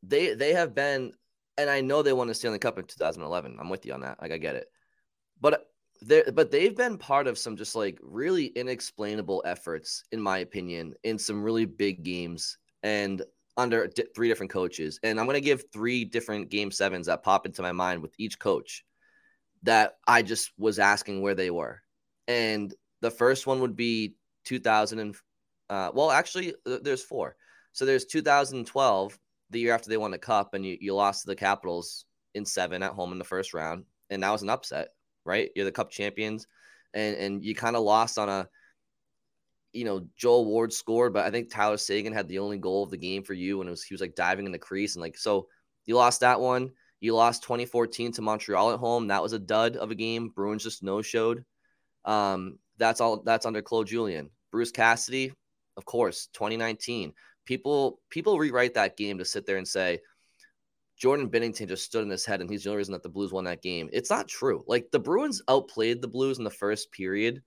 They 0.02 0.34
they 0.34 0.52
have 0.52 0.74
been, 0.74 1.12
and 1.58 1.68
I 1.68 1.80
know 1.80 2.02
they 2.02 2.12
won 2.12 2.28
the 2.28 2.34
Stanley 2.34 2.58
Cup 2.58 2.78
in 2.78 2.84
2011. 2.84 3.56
I'm 3.60 3.68
with 3.68 3.84
you 3.86 3.92
on 3.92 4.00
that. 4.00 4.20
Like 4.20 4.32
I 4.32 4.38
get 4.38 4.56
it, 4.56 4.68
but 5.40 5.66
they 6.02 6.22
but 6.32 6.50
they've 6.50 6.76
been 6.76 6.98
part 6.98 7.26
of 7.26 7.38
some 7.38 7.56
just 7.56 7.74
like 7.74 7.98
really 8.02 8.46
inexplainable 8.46 9.42
efforts, 9.46 10.04
in 10.12 10.20
my 10.20 10.38
opinion, 10.38 10.94
in 11.04 11.18
some 11.18 11.42
really 11.42 11.64
big 11.64 12.02
games 12.02 12.58
and 12.82 13.22
under 13.56 13.88
three 14.14 14.28
different 14.28 14.52
coaches. 14.52 15.00
And 15.02 15.18
I'm 15.18 15.26
gonna 15.26 15.40
give 15.40 15.64
three 15.72 16.04
different 16.04 16.50
game 16.50 16.70
sevens 16.70 17.06
that 17.06 17.22
pop 17.22 17.46
into 17.46 17.62
my 17.62 17.72
mind 17.72 18.02
with 18.02 18.14
each 18.18 18.38
coach 18.38 18.84
that 19.62 19.96
I 20.06 20.22
just 20.22 20.52
was 20.58 20.78
asking 20.78 21.22
where 21.22 21.34
they 21.34 21.50
were. 21.50 21.80
And 22.28 22.74
the 23.00 23.10
first 23.10 23.46
one 23.46 23.60
would 23.60 23.76
be 23.76 24.14
2000 24.44 24.98
and 24.98 25.16
uh, 25.68 25.90
well, 25.94 26.10
actually, 26.10 26.54
there's 26.64 27.02
four. 27.02 27.36
So 27.72 27.84
there's 27.84 28.04
2012, 28.04 29.18
the 29.50 29.60
year 29.60 29.74
after 29.74 29.88
they 29.88 29.96
won 29.96 30.10
the 30.10 30.18
cup, 30.18 30.54
and 30.54 30.64
you, 30.64 30.78
you 30.80 30.94
lost 30.94 31.22
to 31.22 31.26
the 31.26 31.36
Capitals 31.36 32.04
in 32.34 32.44
seven 32.44 32.82
at 32.82 32.92
home 32.92 33.12
in 33.12 33.18
the 33.18 33.24
first 33.24 33.52
round, 33.54 33.84
and 34.10 34.22
that 34.22 34.30
was 34.30 34.42
an 34.42 34.50
upset, 34.50 34.88
right? 35.26 35.50
You're 35.54 35.64
the 35.64 35.72
cup 35.72 35.90
champions, 35.90 36.46
and 36.94 37.16
and 37.16 37.44
you 37.44 37.54
kind 37.54 37.76
of 37.76 37.82
lost 37.82 38.18
on 38.18 38.28
a, 38.28 38.48
you 39.72 39.84
know, 39.84 40.06
Joel 40.16 40.46
Ward 40.46 40.72
scored, 40.72 41.12
but 41.12 41.26
I 41.26 41.30
think 41.30 41.50
Tyler 41.50 41.76
Seguin 41.76 42.12
had 42.12 42.28
the 42.28 42.38
only 42.38 42.58
goal 42.58 42.82
of 42.82 42.90
the 42.90 42.96
game 42.96 43.22
for 43.22 43.34
you, 43.34 43.60
and 43.60 43.68
it 43.68 43.70
was 43.70 43.82
he 43.82 43.94
was 43.94 44.00
like 44.00 44.14
diving 44.14 44.46
in 44.46 44.52
the 44.52 44.58
crease, 44.58 44.94
and 44.94 45.02
like 45.02 45.18
so 45.18 45.48
you 45.84 45.96
lost 45.96 46.20
that 46.20 46.40
one. 46.40 46.70
You 47.00 47.14
lost 47.14 47.42
2014 47.42 48.12
to 48.12 48.22
Montreal 48.22 48.72
at 48.72 48.78
home. 48.78 49.08
That 49.08 49.22
was 49.22 49.32
a 49.32 49.38
dud 49.38 49.76
of 49.76 49.90
a 49.90 49.94
game. 49.94 50.30
Bruins 50.30 50.62
just 50.62 50.82
no 50.82 51.02
showed. 51.02 51.44
Um, 52.04 52.58
that's 52.78 53.00
all. 53.00 53.22
That's 53.22 53.46
under 53.46 53.62
Claude 53.62 53.86
Julien. 53.86 54.30
Bruce 54.50 54.70
Cassidy, 54.70 55.32
of 55.76 55.84
course, 55.84 56.28
2019. 56.32 57.12
People 57.44 58.00
people 58.10 58.38
rewrite 58.38 58.74
that 58.74 58.96
game 58.96 59.18
to 59.18 59.24
sit 59.24 59.46
there 59.46 59.58
and 59.58 59.68
say 59.68 60.00
Jordan 60.96 61.28
Binnington 61.28 61.68
just 61.68 61.84
stood 61.84 62.02
in 62.02 62.10
his 62.10 62.24
head 62.24 62.40
and 62.40 62.48
he's 62.48 62.64
the 62.64 62.70
only 62.70 62.78
reason 62.78 62.92
that 62.92 63.02
the 63.02 63.08
Blues 63.08 63.32
won 63.32 63.44
that 63.44 63.62
game. 63.62 63.88
It's 63.92 64.10
not 64.10 64.28
true. 64.28 64.64
Like 64.66 64.90
the 64.90 64.98
Bruins 64.98 65.42
outplayed 65.48 66.00
the 66.00 66.08
Blues 66.08 66.38
in 66.38 66.44
the 66.44 66.50
first 66.50 66.90
period, 66.90 67.42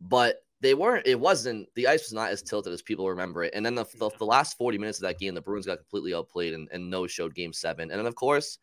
but 0.00 0.44
they 0.60 0.74
weren't. 0.74 1.06
It 1.06 1.20
wasn't. 1.20 1.68
The 1.74 1.88
ice 1.88 2.02
was 2.02 2.12
not 2.12 2.30
as 2.30 2.42
tilted 2.42 2.72
as 2.72 2.82
people 2.82 3.08
remember 3.08 3.44
it. 3.44 3.52
And 3.54 3.64
then 3.64 3.74
the 3.74 3.84
the, 3.98 4.10
the 4.18 4.26
last 4.26 4.56
40 4.58 4.78
minutes 4.78 4.98
of 4.98 5.02
that 5.02 5.18
game, 5.18 5.34
the 5.34 5.40
Bruins 5.40 5.66
got 5.66 5.78
completely 5.78 6.14
outplayed 6.14 6.54
and, 6.54 6.68
and 6.72 6.90
no 6.90 7.06
showed 7.06 7.34
Game 7.34 7.52
Seven. 7.52 7.90
And 7.90 7.98
then 7.98 8.06
of 8.06 8.14
course 8.14 8.58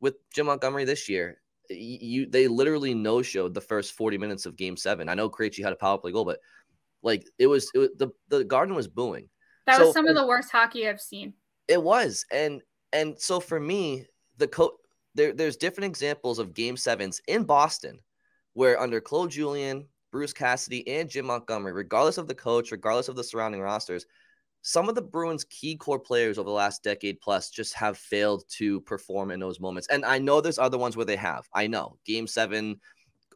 with 0.00 0.14
Jim 0.32 0.46
Montgomery 0.46 0.84
this 0.84 1.08
year. 1.08 1.40
You 1.70 2.26
they 2.26 2.48
literally 2.48 2.94
no 2.94 3.20
showed 3.20 3.52
the 3.52 3.60
first 3.60 3.92
40 3.92 4.16
minutes 4.16 4.46
of 4.46 4.56
game 4.56 4.76
seven. 4.76 5.08
I 5.08 5.14
know 5.14 5.28
Krejci 5.28 5.62
had 5.62 5.72
a 5.72 5.76
power 5.76 5.98
play 5.98 6.12
goal, 6.12 6.24
but 6.24 6.40
like 7.02 7.26
it 7.38 7.46
was, 7.46 7.70
it 7.74 7.78
was 7.78 7.90
the 7.98 8.08
the 8.28 8.42
garden 8.42 8.74
was 8.74 8.88
booing. 8.88 9.28
That 9.66 9.76
so, 9.76 9.86
was 9.86 9.94
some 9.94 10.08
of 10.08 10.16
the 10.16 10.26
worst 10.26 10.50
hockey 10.50 10.88
I've 10.88 11.00
seen. 11.00 11.34
It 11.66 11.82
was. 11.82 12.24
And 12.32 12.62
and 12.92 13.18
so 13.18 13.40
for 13.40 13.60
me, 13.60 14.06
the 14.36 14.48
coach 14.48 14.72
there, 15.14 15.32
there's 15.32 15.56
different 15.56 15.86
examples 15.86 16.38
of 16.38 16.54
game 16.54 16.76
sevens 16.76 17.20
in 17.26 17.44
Boston 17.44 17.98
where 18.54 18.80
under 18.80 19.00
Claude 19.00 19.30
Julien, 19.30 19.86
Bruce 20.10 20.32
Cassidy, 20.32 20.86
and 20.88 21.08
Jim 21.08 21.26
Montgomery, 21.26 21.72
regardless 21.72 22.18
of 22.18 22.28
the 22.28 22.34
coach, 22.34 22.72
regardless 22.72 23.08
of 23.08 23.16
the 23.16 23.24
surrounding 23.24 23.60
rosters, 23.60 24.06
some 24.62 24.88
of 24.88 24.94
the 24.94 25.02
Bruins' 25.02 25.44
key 25.44 25.76
core 25.76 25.98
players 25.98 26.38
over 26.38 26.48
the 26.48 26.54
last 26.54 26.82
decade 26.82 27.20
plus 27.20 27.50
just 27.50 27.74
have 27.74 27.96
failed 27.96 28.44
to 28.56 28.80
perform 28.82 29.30
in 29.30 29.40
those 29.40 29.60
moments. 29.60 29.88
And 29.88 30.04
I 30.04 30.18
know 30.18 30.40
there's 30.40 30.58
other 30.58 30.78
ones 30.78 30.96
where 30.96 31.06
they 31.06 31.16
have. 31.16 31.48
I 31.54 31.66
know 31.66 31.98
Game 32.04 32.26
Seven, 32.26 32.80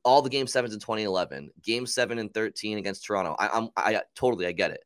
all 0.05 0.23
the 0.23 0.31
Game 0.31 0.47
Sevens 0.47 0.75
in 0.75 0.81
2011, 0.81 1.51
Game 1.63 1.87
Seven 1.87 2.19
and 2.19 2.33
13 2.35 2.79
against 2.79 3.05
Toronto. 3.05 3.37
I, 3.39 3.49
I'm 3.49 3.69
I 3.77 4.03
totally 4.15 4.47
I 4.47 4.53
get 4.53 4.73
it. 4.73 4.85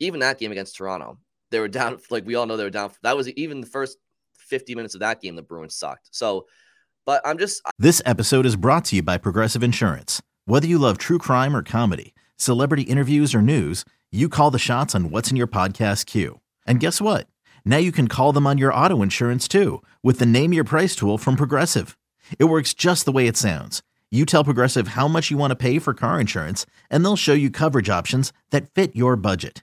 Even 0.00 0.20
that 0.20 0.38
game 0.38 0.52
against 0.52 0.76
Toronto, 0.76 1.18
they 1.50 1.60
were 1.60 1.68
down. 1.68 1.98
Like 2.10 2.26
we 2.26 2.34
all 2.34 2.46
know, 2.46 2.56
they 2.56 2.64
were 2.64 2.70
down. 2.70 2.90
That 3.02 3.16
was 3.16 3.28
even 3.30 3.60
the 3.60 3.66
first 3.66 3.98
50 4.38 4.74
minutes 4.74 4.94
of 4.94 5.00
that 5.00 5.20
game. 5.20 5.36
The 5.36 5.42
Bruins 5.42 5.74
sucked. 5.74 6.08
So, 6.12 6.46
but 7.06 7.20
I'm 7.24 7.38
just. 7.38 7.62
This 7.78 8.02
episode 8.04 8.46
is 8.46 8.56
brought 8.56 8.84
to 8.86 8.96
you 8.96 9.02
by 9.02 9.18
Progressive 9.18 9.62
Insurance. 9.62 10.22
Whether 10.44 10.66
you 10.66 10.78
love 10.78 10.98
true 10.98 11.18
crime 11.18 11.54
or 11.54 11.62
comedy, 11.62 12.14
celebrity 12.36 12.82
interviews 12.82 13.34
or 13.34 13.42
news 13.42 13.84
you 14.10 14.28
call 14.28 14.50
the 14.50 14.58
shots 14.58 14.94
on 14.94 15.10
what's 15.10 15.30
in 15.30 15.36
your 15.36 15.46
podcast 15.46 16.06
queue. 16.06 16.40
And 16.66 16.80
guess 16.80 17.00
what? 17.00 17.26
Now 17.64 17.76
you 17.76 17.92
can 17.92 18.08
call 18.08 18.32
them 18.32 18.46
on 18.46 18.56
your 18.56 18.72
auto 18.72 19.02
insurance 19.02 19.46
too 19.46 19.82
with 20.02 20.18
the 20.18 20.26
Name 20.26 20.52
Your 20.52 20.64
Price 20.64 20.96
tool 20.96 21.18
from 21.18 21.36
Progressive. 21.36 21.98
It 22.38 22.44
works 22.44 22.72
just 22.74 23.04
the 23.04 23.12
way 23.12 23.26
it 23.26 23.36
sounds. 23.36 23.82
You 24.10 24.24
tell 24.24 24.44
Progressive 24.44 24.88
how 24.88 25.08
much 25.08 25.30
you 25.30 25.36
want 25.36 25.50
to 25.50 25.56
pay 25.56 25.78
for 25.78 25.92
car 25.92 26.18
insurance, 26.18 26.64
and 26.88 27.04
they'll 27.04 27.16
show 27.16 27.34
you 27.34 27.50
coverage 27.50 27.90
options 27.90 28.32
that 28.50 28.72
fit 28.74 28.96
your 28.96 29.16
budget. 29.16 29.62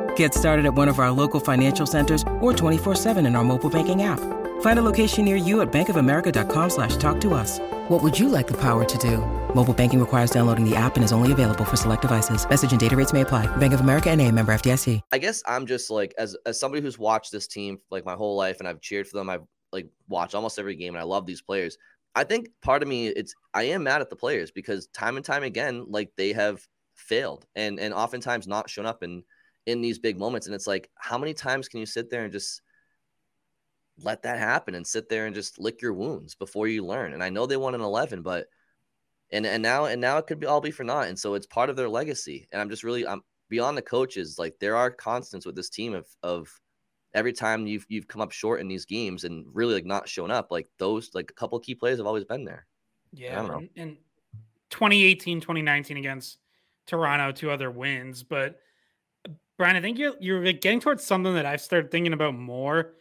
Get 0.15 0.33
started 0.33 0.65
at 0.65 0.73
one 0.73 0.87
of 0.87 0.97
our 0.97 1.11
local 1.11 1.39
financial 1.39 1.85
centers 1.85 2.23
or 2.39 2.53
24-7 2.53 3.27
in 3.27 3.35
our 3.35 3.43
mobile 3.43 3.69
banking 3.69 4.01
app. 4.01 4.19
Find 4.61 4.77
a 4.77 4.83
location 4.83 5.25
near 5.25 5.35
you 5.35 5.61
at 5.61 5.71
bankofamerica.com 5.71 6.69
slash 6.69 6.95
talk 6.97 7.19
to 7.21 7.33
us. 7.33 7.59
What 7.89 8.01
would 8.01 8.17
you 8.17 8.29
like 8.29 8.47
the 8.47 8.59
power 8.59 8.85
to 8.85 8.97
do? 8.97 9.17
Mobile 9.53 9.73
banking 9.73 9.99
requires 9.99 10.31
downloading 10.31 10.67
the 10.67 10.75
app 10.75 10.95
and 10.95 11.03
is 11.03 11.11
only 11.11 11.31
available 11.31 11.65
for 11.65 11.75
select 11.75 12.01
devices. 12.01 12.47
Message 12.47 12.71
and 12.71 12.79
data 12.79 12.95
rates 12.95 13.13
may 13.13 13.21
apply. 13.21 13.45
Bank 13.57 13.73
of 13.73 13.81
America 13.81 14.09
and 14.09 14.21
a 14.21 14.31
member 14.31 14.53
FDIC. 14.53 15.01
I 15.11 15.17
guess 15.17 15.43
I'm 15.45 15.65
just 15.65 15.89
like, 15.89 16.13
as, 16.17 16.35
as 16.45 16.59
somebody 16.59 16.81
who's 16.81 16.97
watched 16.97 17.31
this 17.31 17.47
team 17.47 17.79
like 17.89 18.05
my 18.05 18.13
whole 18.13 18.35
life 18.35 18.59
and 18.59 18.67
I've 18.67 18.81
cheered 18.81 19.07
for 19.07 19.17
them, 19.17 19.29
I've 19.29 19.43
like 19.71 19.87
watched 20.07 20.35
almost 20.35 20.59
every 20.59 20.75
game 20.75 20.93
and 20.93 21.01
I 21.01 21.05
love 21.05 21.25
these 21.25 21.41
players. 21.41 21.77
I 22.15 22.23
think 22.23 22.49
part 22.61 22.81
of 22.83 22.89
me, 22.89 23.07
it's, 23.07 23.33
I 23.53 23.63
am 23.63 23.83
mad 23.83 24.01
at 24.01 24.09
the 24.09 24.15
players 24.15 24.51
because 24.51 24.87
time 24.87 25.15
and 25.17 25.25
time 25.25 25.43
again, 25.43 25.85
like 25.87 26.11
they 26.17 26.33
have 26.33 26.65
failed 26.95 27.45
and, 27.55 27.79
and 27.79 27.93
oftentimes 27.93 28.47
not 28.47 28.69
shown 28.69 28.85
up 28.85 29.01
in, 29.03 29.23
in 29.65 29.81
these 29.81 29.99
big 29.99 30.17
moments. 30.17 30.47
And 30.47 30.55
it's 30.55 30.67
like, 30.67 30.89
how 30.95 31.17
many 31.17 31.33
times 31.33 31.67
can 31.67 31.79
you 31.79 31.85
sit 31.85 32.09
there 32.09 32.23
and 32.23 32.31
just, 32.31 32.61
let 34.03 34.23
that 34.23 34.39
happen 34.39 34.75
and 34.75 34.85
sit 34.85 35.09
there 35.09 35.25
and 35.25 35.35
just 35.35 35.59
lick 35.59 35.81
your 35.81 35.93
wounds 35.93 36.35
before 36.35 36.67
you 36.67 36.85
learn. 36.85 37.13
And 37.13 37.23
I 37.23 37.29
know 37.29 37.45
they 37.45 37.57
won 37.57 37.75
an 37.75 37.81
11, 37.81 38.21
but 38.21 38.47
and 39.31 39.45
and 39.45 39.63
now 39.63 39.85
and 39.85 40.01
now 40.01 40.17
it 40.17 40.27
could 40.27 40.39
be 40.39 40.47
all 40.47 40.61
be 40.61 40.71
for 40.71 40.83
naught. 40.83 41.07
And 41.07 41.17
so 41.17 41.35
it's 41.35 41.47
part 41.47 41.69
of 41.69 41.75
their 41.75 41.89
legacy. 41.89 42.47
And 42.51 42.61
I'm 42.61 42.69
just 42.69 42.83
really 42.83 43.07
I'm 43.07 43.21
beyond 43.49 43.77
the 43.77 43.81
coaches. 43.81 44.37
Like 44.37 44.55
there 44.59 44.75
are 44.75 44.91
constants 44.91 45.45
with 45.45 45.55
this 45.55 45.69
team 45.69 45.93
of 45.93 46.07
of 46.23 46.49
every 47.13 47.33
time 47.33 47.67
you've 47.67 47.85
you've 47.89 48.07
come 48.07 48.21
up 48.21 48.31
short 48.31 48.59
in 48.59 48.67
these 48.67 48.85
games 48.85 49.23
and 49.23 49.45
really 49.53 49.73
like 49.73 49.85
not 49.85 50.09
shown 50.09 50.31
up. 50.31 50.51
Like 50.51 50.67
those 50.79 51.11
like 51.13 51.31
a 51.31 51.33
couple 51.35 51.59
key 51.59 51.75
players 51.75 51.97
have 51.97 52.07
always 52.07 52.25
been 52.25 52.45
there. 52.45 52.65
Yeah, 53.13 53.43
and, 53.43 53.69
and 53.75 53.97
2018, 54.69 55.41
2019 55.41 55.97
against 55.97 56.37
Toronto, 56.87 57.33
two 57.33 57.51
other 57.51 57.69
wins, 57.69 58.23
but 58.23 58.59
Brian, 59.61 59.75
I 59.75 59.81
think 59.81 59.99
you're 59.99 60.15
you're 60.19 60.41
getting 60.53 60.79
towards 60.79 61.03
something 61.03 61.35
that 61.35 61.45
I've 61.45 61.61
started 61.61 61.91
thinking 61.91 62.13
about 62.13 62.33
more, 62.33 62.93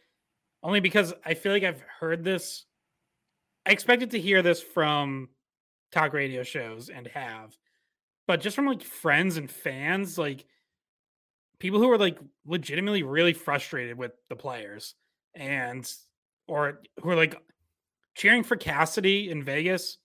only 0.63 0.81
because 0.81 1.15
I 1.25 1.33
feel 1.33 1.53
like 1.53 1.63
I've 1.63 1.83
heard 1.99 2.23
this. 2.23 2.67
I 3.65 3.71
expected 3.71 4.11
to 4.11 4.21
hear 4.21 4.43
this 4.43 4.61
from 4.61 5.31
talk 5.91 6.13
radio 6.13 6.43
shows 6.43 6.91
and 6.91 7.07
have, 7.07 7.57
but 8.29 8.43
just 8.43 8.57
from 8.57 8.67
like 8.67 8.83
friends 8.83 9.39
and 9.39 9.51
fans, 9.51 10.19
like 10.19 10.45
people 11.61 11.79
who 11.79 11.91
are 11.91 11.97
like 11.97 12.19
legitimately 12.45 13.05
really 13.05 13.33
frustrated 13.33 13.97
with 13.97 14.13
the 14.29 14.37
players 14.37 14.97
and 15.35 15.91
or 16.47 16.83
who 17.01 17.09
are 17.09 17.17
like 17.17 17.37
cheering 18.15 18.43
for 18.43 18.57
Cassidy 18.57 19.31
in 19.31 19.43
Vegas, 19.45 19.97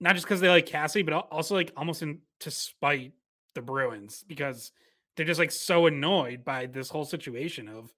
not 0.00 0.16
just 0.16 0.26
because 0.26 0.40
they 0.40 0.50
like 0.50 0.66
Cassidy, 0.66 1.02
but 1.02 1.14
also 1.14 1.54
like 1.54 1.72
almost 1.78 2.02
in 2.02 2.18
to 2.40 2.50
spite 2.50 3.12
the 3.54 3.62
Bruins 3.62 4.22
because 4.28 4.70
they're 5.16 5.26
just 5.26 5.40
like 5.40 5.50
so 5.50 5.86
annoyed 5.86 6.44
by 6.44 6.66
this 6.66 6.88
whole 6.88 7.04
situation 7.04 7.68
of 7.68 7.92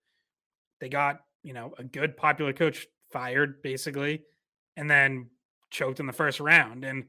they 0.81 0.89
got 0.89 1.21
you 1.43 1.53
know 1.53 1.75
a 1.79 1.85
good 1.85 2.17
popular 2.17 2.53
coach 2.53 2.87
fired 3.11 3.63
basically 3.63 4.23
and 4.77 4.91
then 4.91 5.29
choked 5.71 6.01
in 6.01 6.07
the 6.07 6.13
first 6.13 6.41
round 6.41 6.85
and 6.85 7.05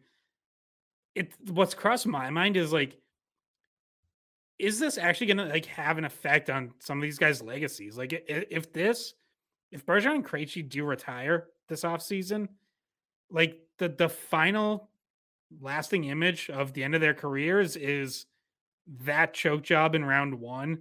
it 1.15 1.33
what's 1.49 1.73
crossed 1.73 2.05
my 2.05 2.29
mind 2.29 2.57
is 2.57 2.73
like 2.73 2.97
is 4.59 4.79
this 4.79 4.97
actually 4.97 5.27
going 5.27 5.37
to 5.37 5.45
like 5.45 5.65
have 5.65 5.97
an 5.97 6.05
effect 6.05 6.49
on 6.49 6.73
some 6.79 6.97
of 6.97 7.01
these 7.01 7.19
guys 7.19 7.41
legacies? 7.41 7.97
Like 7.97 8.23
if 8.27 8.71
this 8.71 9.13
if 9.71 9.85
Bergeron 9.85 10.15
and 10.15 10.25
Krejci 10.25 10.67
do 10.67 10.85
retire 10.85 11.47
this 11.67 11.81
offseason 11.83 12.47
like 13.29 13.59
the 13.77 13.89
the 13.89 14.09
final 14.09 14.89
lasting 15.59 16.05
image 16.05 16.49
of 16.49 16.73
the 16.73 16.83
end 16.83 16.95
of 16.95 17.01
their 17.01 17.13
careers 17.13 17.75
is 17.75 18.25
that 19.01 19.33
choke 19.33 19.63
job 19.63 19.95
in 19.95 20.05
round 20.05 20.39
one 20.39 20.79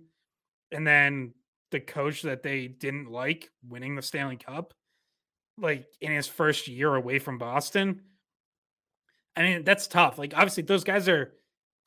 and 0.71 0.87
then 0.87 1.33
the 1.71 1.81
coach 1.81 2.23
that 2.23 2.43
they 2.43 2.69
didn't 2.69 3.11
like 3.11 3.51
winning 3.67 3.95
the 3.95 4.03
Stanley 4.03 4.37
Cup, 4.37 4.75
like 5.59 5.87
in 6.01 6.13
his 6.13 6.27
first 6.27 6.69
year 6.69 6.95
away 6.95 7.19
from 7.19 7.39
Boston. 7.39 8.03
I 9.37 9.43
mean, 9.43 9.65
that's 9.65 9.89
tough. 9.89 10.19
Like, 10.19 10.33
obviously, 10.35 10.63
those 10.63 10.85
guys 10.85 11.09
are 11.09 11.33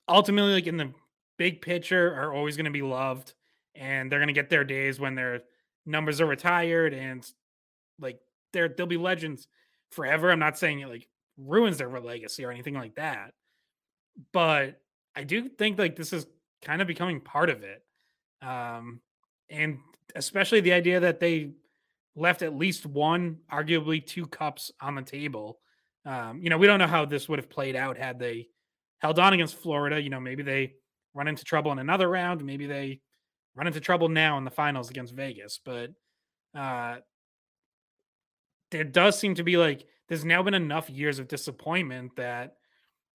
ultimately, 0.10 0.54
like, 0.54 0.68
in 0.68 0.76
the 0.76 0.92
big 1.38 1.62
picture, 1.62 2.14
are 2.14 2.34
always 2.34 2.58
going 2.58 2.66
to 2.66 2.72
be 2.72 2.82
loved 2.82 3.34
and 3.76 4.12
they're 4.12 4.20
going 4.20 4.28
to 4.28 4.34
get 4.34 4.50
their 4.50 4.66
days 4.66 5.00
when 5.00 5.16
their 5.16 5.42
numbers 5.86 6.20
are 6.20 6.26
retired 6.26 6.94
and, 6.94 7.26
like, 8.00 8.20
they're, 8.52 8.68
they'll 8.68 8.86
be 8.86 8.98
legends 8.98 9.48
forever. 9.92 10.30
I'm 10.30 10.40
not 10.40 10.58
saying 10.58 10.82
it, 10.82 10.90
like, 10.90 11.08
ruins 11.38 11.78
their 11.78 11.90
legacy 11.90 12.44
or 12.44 12.52
anything 12.52 12.74
like 12.74 12.96
that. 12.96 13.34
But 14.34 14.82
I 15.18 15.24
do 15.24 15.50
think 15.50 15.80
like 15.80 15.96
this 15.96 16.14
is 16.14 16.28
kind 16.62 16.80
of 16.80 16.88
becoming 16.88 17.20
part 17.20 17.50
of 17.50 17.64
it. 17.64 17.84
Um, 18.42 19.02
and 19.50 19.80
especially 20.16 20.62
the 20.62 20.74
idea 20.74 21.00
that 21.00 21.20
they 21.20 21.54
left 22.16 22.44
at 22.44 22.56
least 22.56 22.86
one, 22.86 23.38
arguably 23.52 24.06
two 24.06 24.28
cups 24.28 24.72
on 24.80 24.94
the 24.94 25.02
table. 25.02 25.58
Um, 26.06 26.40
you 26.40 26.52
know, 26.52 26.58
we 26.60 26.68
don't 26.68 26.78
know 26.78 26.88
how 26.88 27.06
this 27.06 27.28
would 27.28 27.40
have 27.40 27.50
played 27.50 27.76
out 27.76 27.98
had 27.98 28.20
they 28.20 28.50
held 29.00 29.18
on 29.18 29.34
against 29.34 29.56
Florida. 29.56 30.00
You 30.00 30.12
know, 30.12 30.20
maybe 30.20 30.44
they 30.44 30.74
run 31.16 31.28
into 31.28 31.44
trouble 31.44 31.72
in 31.72 31.80
another 31.80 32.08
round. 32.08 32.46
Maybe 32.46 32.68
they 32.68 33.02
run 33.56 33.66
into 33.66 33.80
trouble 33.80 34.10
now 34.10 34.38
in 34.38 34.46
the 34.46 34.52
finals 34.52 34.92
against 34.92 35.16
Vegas. 35.16 35.60
But 35.66 35.94
uh, 36.56 36.98
there 38.70 38.84
does 38.84 39.18
seem 39.18 39.34
to 39.34 39.44
be 39.44 39.58
like 39.58 39.84
there's 40.10 40.24
now 40.24 40.44
been 40.44 40.54
enough 40.54 40.92
years 40.92 41.18
of 41.18 41.28
disappointment 41.28 42.18
that 42.18 42.57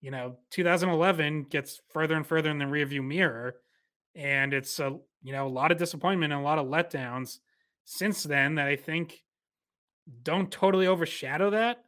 you 0.02 0.12
know 0.12 0.38
2011 0.52 1.44
gets 1.44 1.82
further 1.90 2.16
and 2.16 2.26
further 2.26 2.50
in 2.50 2.58
the 2.58 2.66
rearview 2.66 3.04
mirror 3.04 3.56
and 4.16 4.54
it's 4.54 4.80
a 4.80 4.98
you 5.24 5.32
know 5.32 5.48
a 5.48 5.50
lot 5.50 5.72
of 5.72 5.78
disappointment 5.78 6.32
and 6.32 6.42
a 6.42 6.46
lot 6.46 6.60
of 6.60 6.68
letdowns 6.68 7.40
since 7.86 8.24
then 8.24 8.56
that 8.56 8.68
i 8.68 8.76
think 8.76 9.24
don't 10.24 10.52
totally 10.52 10.88
overshadow 10.88 11.50
that 11.50 11.84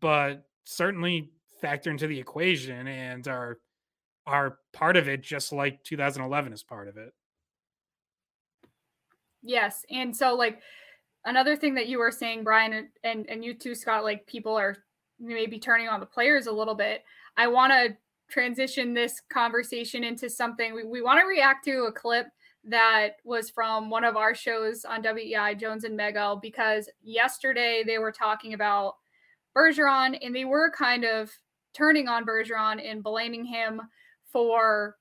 but 0.00 0.44
certainly 0.64 1.30
factor 1.60 1.90
into 1.90 2.06
the 2.06 2.18
equation 2.18 2.86
and 2.86 3.26
are 3.28 3.58
are 4.26 4.58
part 4.72 4.96
of 4.96 5.08
it 5.08 5.22
just 5.22 5.52
like 5.52 5.82
2011 5.84 6.52
is 6.52 6.62
part 6.62 6.86
of 6.86 6.98
it. 6.98 7.14
Yes 9.42 9.84
and 9.90 10.14
so 10.14 10.34
like 10.34 10.60
another 11.24 11.56
thing 11.56 11.74
that 11.74 11.88
you 11.88 11.98
were 11.98 12.10
saying 12.10 12.44
brian 12.44 12.88
and 13.02 13.26
and, 13.28 13.44
you 13.44 13.54
too 13.54 13.74
scott 13.74 14.04
like 14.04 14.26
people 14.26 14.54
are 14.54 14.76
maybe 15.18 15.58
turning 15.58 15.88
on 15.88 16.00
the 16.00 16.06
players 16.06 16.46
a 16.46 16.52
little 16.52 16.74
bit 16.74 17.02
I 17.38 17.46
want 17.46 17.72
to 17.72 17.96
transition 18.28 18.92
this 18.92 19.22
conversation 19.32 20.04
into 20.04 20.28
something. 20.28 20.74
We, 20.74 20.84
we 20.84 21.00
want 21.00 21.20
to 21.20 21.26
react 21.26 21.64
to 21.64 21.84
a 21.84 21.92
clip 21.92 22.26
that 22.64 23.12
was 23.24 23.48
from 23.48 23.88
one 23.88 24.04
of 24.04 24.16
our 24.16 24.34
shows 24.34 24.84
on 24.84 25.02
WEEI, 25.02 25.58
Jones 25.58 25.84
and 25.84 25.98
Mego, 25.98 26.42
because 26.42 26.90
yesterday 27.02 27.84
they 27.86 27.98
were 27.98 28.12
talking 28.12 28.52
about 28.52 28.96
Bergeron 29.56 30.18
and 30.20 30.34
they 30.34 30.44
were 30.44 30.70
kind 30.76 31.04
of 31.04 31.30
turning 31.74 32.08
on 32.08 32.26
Bergeron 32.26 32.84
and 32.84 33.02
blaming 33.02 33.44
him 33.44 33.80
for, 34.30 34.96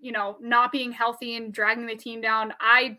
you 0.00 0.12
know, 0.12 0.36
not 0.40 0.72
being 0.72 0.92
healthy 0.92 1.36
and 1.36 1.54
dragging 1.54 1.86
the 1.86 1.94
team 1.94 2.20
down. 2.20 2.52
I 2.60 2.98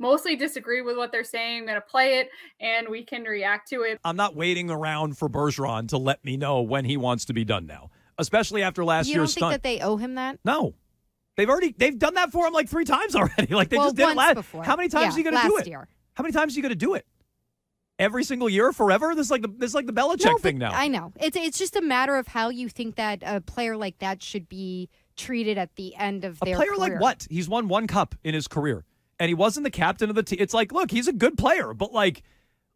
mostly 0.00 0.36
disagree 0.36 0.82
with 0.82 0.96
what 0.96 1.12
they're 1.12 1.24
saying. 1.24 1.60
I'm 1.60 1.66
going 1.66 1.76
to 1.76 1.80
play 1.80 2.18
it 2.18 2.28
and 2.60 2.88
we 2.88 3.04
can 3.04 3.22
react 3.22 3.68
to 3.70 3.82
it. 3.82 3.98
I'm 4.04 4.16
not 4.16 4.36
waiting 4.36 4.70
around 4.70 5.16
for 5.16 5.28
Bergeron 5.28 5.88
to 5.88 5.98
let 5.98 6.24
me 6.24 6.36
know 6.36 6.60
when 6.60 6.84
he 6.84 6.96
wants 6.96 7.24
to 7.26 7.32
be 7.32 7.44
done 7.44 7.66
now 7.66 7.90
especially 8.18 8.62
after 8.62 8.84
last 8.84 9.08
you 9.08 9.14
year's 9.14 9.34
don't 9.34 9.50
think 9.50 9.62
that 9.62 9.68
they 9.68 9.80
owe 9.80 9.96
him 9.96 10.16
that? 10.16 10.38
No. 10.44 10.74
They've 11.36 11.48
already 11.48 11.72
they've 11.76 11.98
done 11.98 12.14
that 12.14 12.32
for 12.32 12.46
him 12.46 12.52
like 12.52 12.68
three 12.68 12.84
times 12.84 13.14
already. 13.16 13.54
Like 13.54 13.68
they 13.68 13.78
well, 13.78 13.86
just 13.86 13.96
did 13.96 14.08
it 14.08 14.16
last. 14.16 14.34
Before. 14.34 14.64
How 14.64 14.76
many 14.76 14.88
times 14.88 15.04
yeah, 15.04 15.14
are 15.14 15.24
you 15.24 15.30
going 15.30 15.42
to 15.42 15.48
do 15.48 15.56
it? 15.58 15.66
Year. 15.68 15.88
How 16.14 16.22
many 16.22 16.32
times 16.32 16.54
are 16.54 16.56
you 16.56 16.62
going 16.62 16.70
to 16.70 16.76
do 16.76 16.94
it? 16.94 17.06
Every 17.98 18.22
single 18.22 18.48
year, 18.48 18.72
forever. 18.72 19.14
This 19.14 19.26
is 19.26 19.30
like 19.30 19.42
the 19.42 19.48
this 19.48 19.70
is 19.70 19.74
like 19.74 19.86
the 19.86 19.92
Belichick 19.92 20.24
no, 20.24 20.38
thing 20.38 20.58
now. 20.58 20.72
I 20.72 20.88
know 20.88 21.12
it's 21.20 21.36
it's 21.36 21.58
just 21.58 21.76
a 21.76 21.80
matter 21.80 22.16
of 22.16 22.28
how 22.28 22.48
you 22.48 22.68
think 22.68 22.96
that 22.96 23.22
a 23.24 23.40
player 23.40 23.76
like 23.76 23.98
that 24.00 24.22
should 24.22 24.48
be 24.48 24.88
treated 25.16 25.58
at 25.58 25.74
the 25.76 25.94
end 25.96 26.24
of 26.24 26.38
a 26.42 26.44
their 26.44 26.56
player 26.56 26.70
career. 26.70 26.78
like 26.78 27.00
what? 27.00 27.26
He's 27.30 27.48
won 27.48 27.68
one 27.68 27.86
cup 27.86 28.14
in 28.24 28.34
his 28.34 28.48
career, 28.48 28.84
and 29.18 29.28
he 29.28 29.34
wasn't 29.34 29.64
the 29.64 29.70
captain 29.70 30.10
of 30.10 30.16
the 30.16 30.22
team. 30.22 30.38
It's 30.40 30.54
like, 30.54 30.72
look, 30.72 30.90
he's 30.90 31.08
a 31.08 31.12
good 31.12 31.36
player, 31.38 31.74
but 31.74 31.92
like 31.92 32.22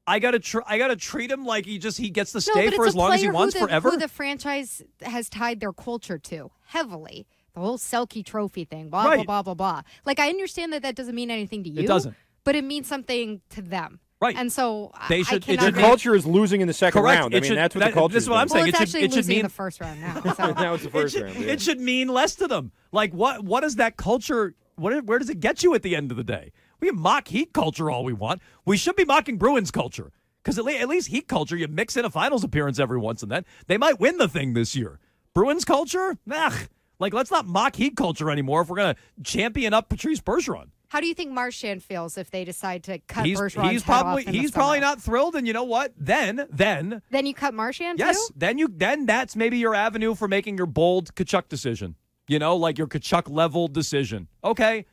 I 0.07 0.19
gotta 0.19 0.38
tr- 0.38 0.61
I 0.67 0.79
gotta 0.79 0.97
treat 0.97 1.31
him 1.31 1.45
like 1.45 1.65
he 1.65 1.79
just 1.79 1.99
he 1.99 2.11
gets 2.11 2.33
to 2.33 2.41
stay 2.41 2.71
no, 2.71 2.77
for 2.77 2.87
as 2.87 2.95
long 2.95 3.12
as 3.12 3.21
he 3.21 3.31
wants 3.31 3.55
the, 3.55 3.61
forever. 3.61 3.91
Who 3.91 3.97
the 3.97 4.09
franchise 4.09 4.83
has 5.01 5.29
tied 5.29 5.61
their 5.61 5.73
culture 5.73 6.19
to 6.19 6.51
heavily. 6.67 7.27
The 7.55 7.61
whole 7.61 7.79
Selke 7.79 8.25
Trophy 8.25 8.65
thing, 8.65 8.88
blah 8.88 9.05
right. 9.05 9.27
blah 9.27 9.43
blah 9.43 9.55
blah 9.55 9.55
blah. 9.55 9.83
Like 10.05 10.19
I 10.19 10.29
understand 10.29 10.73
that 10.73 10.83
that 10.83 10.97
doesn't 10.97 11.15
mean 11.15 11.31
anything 11.31 11.62
to 11.65 11.71
you. 11.71 11.83
It 11.83 11.87
doesn't. 11.87 12.15
But 12.45 12.57
it 12.57 12.65
means 12.65 12.88
something 12.88 13.41
to 13.51 13.62
them. 13.62 14.01
Right. 14.23 14.37
And 14.37 14.53
so 14.53 14.93
they 15.09 15.25
should. 15.25 15.49
I 15.51 15.57
their 15.57 15.73
culture 15.73 16.15
is 16.15 16.25
losing 16.25 16.61
in 16.61 16.69
the 16.69 16.73
second 16.73 17.01
Correct. 17.01 17.21
round. 17.21 17.35
It 17.35 17.38
I 17.38 17.41
mean, 17.41 17.49
should, 17.49 17.59
that's 17.59 17.75
what 17.75 17.81
that, 17.81 17.88
the 17.88 17.95
culture. 17.95 18.15
That's 18.15 18.29
what 18.29 18.37
I'm 18.37 18.47
well, 18.47 18.55
saying. 18.55 18.69
it's 18.69 18.79
it 18.79 18.83
actually 18.83 19.01
should, 19.01 19.11
it 19.11 19.15
should 19.15 19.27
mean 19.27 19.38
in 19.38 19.45
the 19.45 19.49
first 19.49 19.81
round 19.81 20.01
now. 20.01 20.21
So. 20.37 20.53
now 20.53 20.75
it's 20.75 20.85
the 20.85 20.91
first 20.91 21.17
it 21.17 21.19
should, 21.19 21.25
round. 21.27 21.38
Yeah. 21.38 21.53
It 21.53 21.61
should 21.61 21.81
mean 21.81 22.09
less 22.09 22.37
to 22.37 22.47
them. 22.47 22.71
Like 22.93 23.12
what? 23.12 23.45
What 23.45 23.62
does 23.62 23.77
that 23.77 23.97
culture? 23.97 24.55
What? 24.77 25.05
Where 25.07 25.19
does 25.19 25.29
it 25.29 25.41
get 25.41 25.65
you 25.65 25.75
at 25.75 25.83
the 25.83 25.97
end 25.97 26.12
of 26.12 26.17
the 26.17 26.23
day? 26.25 26.53
We 26.83 26.88
can 26.88 27.01
mock 27.01 27.29
Heat 27.29 27.53
culture 27.53 27.88
all 27.90 28.03
we 28.03 28.12
want. 28.12 28.42
We 28.66 28.77
should 28.77 28.97
be 28.97 29.05
mocking 29.05 29.38
Bruins 29.38 29.71
culture. 29.71 30.11
Because 30.42 30.59
at, 30.59 30.66
at 30.66 30.88
least 30.88 31.07
Heat 31.09 31.29
culture, 31.29 31.57
you 31.57 31.68
mix 31.68 31.97
in 31.97 32.05
a 32.05 32.11
finals 32.11 32.42
appearance 32.42 32.81
every 32.81 32.99
once 32.99 33.23
and 33.23 33.31
then. 33.31 33.45
They 33.68 33.79
might 33.79 34.01
win 34.01 34.18
the 34.18 34.27
thing 34.27 34.55
this 34.55 34.75
year. 34.75 34.99
Bruins 35.33 35.64
culture? 35.64 36.18
Ugh. 36.29 36.68
Like, 36.99 37.14
let's 37.14 37.31
not 37.31 37.47
mock 37.47 37.77
Heat 37.77 37.97
culture 37.97 38.33
anymore 38.33 38.62
if 38.62 38.68
we're 38.68 38.77
going 38.77 38.97
to 38.97 39.01
champion 39.23 39.73
up 39.73 39.90
Patrice 39.90 40.21
Bergeron. 40.21 40.71
How 40.88 41.01
do 41.01 41.07
you 41.07 41.14
think 41.14 41.31
Marchand 41.31 41.85
feels 41.85 42.18
if 42.18 42.33
they 42.33 42.45
decide 42.45 42.83
to 42.85 42.99
cut 42.99 43.27
he's, 43.27 43.38
Bergeron's 43.38 43.71
he's 43.71 43.83
probably 43.85 44.25
he's 44.25 44.51
probably 44.51 44.81
not 44.81 45.01
thrilled, 45.01 45.37
and 45.37 45.47
you 45.47 45.53
know 45.53 45.62
what? 45.62 45.95
Then 45.97 46.47
then 46.51 47.01
Then 47.11 47.25
you 47.25 47.33
cut 47.33 47.55
Marchand 47.55 47.99
yes, 47.99 48.16
too? 48.16 48.35
then 48.37 48.59
you 48.59 48.68
then 48.68 49.07
that's 49.07 49.35
maybe 49.35 49.57
your 49.57 49.75
avenue 49.75 50.14
for 50.14 50.29
making 50.29 50.59
your 50.59 50.66
bold 50.66 51.14
Tkachuk 51.14 51.49
decision. 51.49 51.94
You 52.29 52.38
know, 52.38 52.57
like 52.57 52.77
your 52.77 52.88
Tkachuk 52.88 53.31
level 53.31 53.69
decision. 53.69 54.29
Okay, 54.44 54.85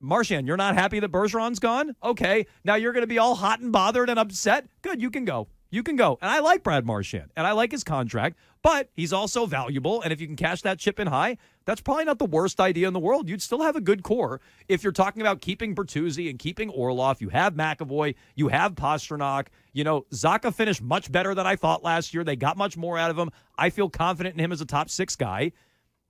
Marchand, 0.00 0.46
you're 0.46 0.56
not 0.56 0.74
happy 0.74 1.00
that 1.00 1.10
Bergeron's 1.12 1.58
gone? 1.58 1.94
Okay. 2.02 2.46
Now 2.64 2.74
you're 2.76 2.92
going 2.92 3.02
to 3.02 3.08
be 3.08 3.18
all 3.18 3.34
hot 3.34 3.60
and 3.60 3.72
bothered 3.72 4.10
and 4.10 4.18
upset? 4.18 4.66
Good, 4.82 5.00
you 5.02 5.10
can 5.10 5.24
go. 5.24 5.48
You 5.70 5.82
can 5.82 5.96
go. 5.96 6.18
And 6.22 6.30
I 6.30 6.40
like 6.40 6.62
Brad 6.62 6.86
Marchand 6.86 7.30
and 7.36 7.46
I 7.46 7.52
like 7.52 7.72
his 7.72 7.84
contract, 7.84 8.38
but 8.62 8.88
he's 8.94 9.12
also 9.12 9.44
valuable. 9.44 10.00
And 10.00 10.12
if 10.12 10.20
you 10.20 10.26
can 10.26 10.36
cash 10.36 10.62
that 10.62 10.78
chip 10.78 10.98
in 10.98 11.06
high, 11.06 11.36
that's 11.66 11.82
probably 11.82 12.06
not 12.06 12.18
the 12.18 12.24
worst 12.24 12.58
idea 12.58 12.88
in 12.88 12.94
the 12.94 13.00
world. 13.00 13.28
You'd 13.28 13.42
still 13.42 13.60
have 13.60 13.76
a 13.76 13.80
good 13.80 14.02
core 14.02 14.40
if 14.68 14.82
you're 14.82 14.92
talking 14.92 15.20
about 15.20 15.42
keeping 15.42 15.74
Bertuzzi 15.74 16.30
and 16.30 16.38
keeping 16.38 16.70
Orlov. 16.70 17.20
You 17.20 17.28
have 17.28 17.54
McAvoy, 17.54 18.14
you 18.34 18.48
have 18.48 18.74
Pastrnak. 18.76 19.48
You 19.74 19.84
know, 19.84 20.06
Zacha 20.10 20.54
finished 20.54 20.80
much 20.80 21.12
better 21.12 21.34
than 21.34 21.46
I 21.46 21.56
thought 21.56 21.84
last 21.84 22.14
year. 22.14 22.24
They 22.24 22.36
got 22.36 22.56
much 22.56 22.78
more 22.78 22.96
out 22.96 23.10
of 23.10 23.18
him. 23.18 23.30
I 23.58 23.68
feel 23.68 23.90
confident 23.90 24.36
in 24.36 24.44
him 24.44 24.52
as 24.52 24.62
a 24.62 24.66
top 24.66 24.88
six 24.88 25.16
guy. 25.16 25.52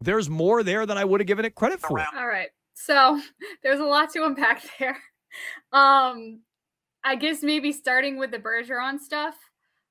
There's 0.00 0.30
more 0.30 0.62
there 0.62 0.86
than 0.86 0.96
I 0.96 1.04
would 1.04 1.20
have 1.20 1.26
given 1.26 1.44
it 1.44 1.56
credit 1.56 1.80
for. 1.80 1.98
All 1.98 2.26
right. 2.28 2.50
So 2.84 3.20
there's 3.62 3.80
a 3.80 3.84
lot 3.84 4.10
to 4.12 4.24
unpack 4.24 4.62
there. 4.78 4.98
Um, 5.72 6.40
I 7.04 7.16
guess 7.16 7.42
maybe 7.42 7.72
starting 7.72 8.18
with 8.18 8.30
the 8.30 8.38
Bergeron 8.38 8.98
stuff. 8.98 9.36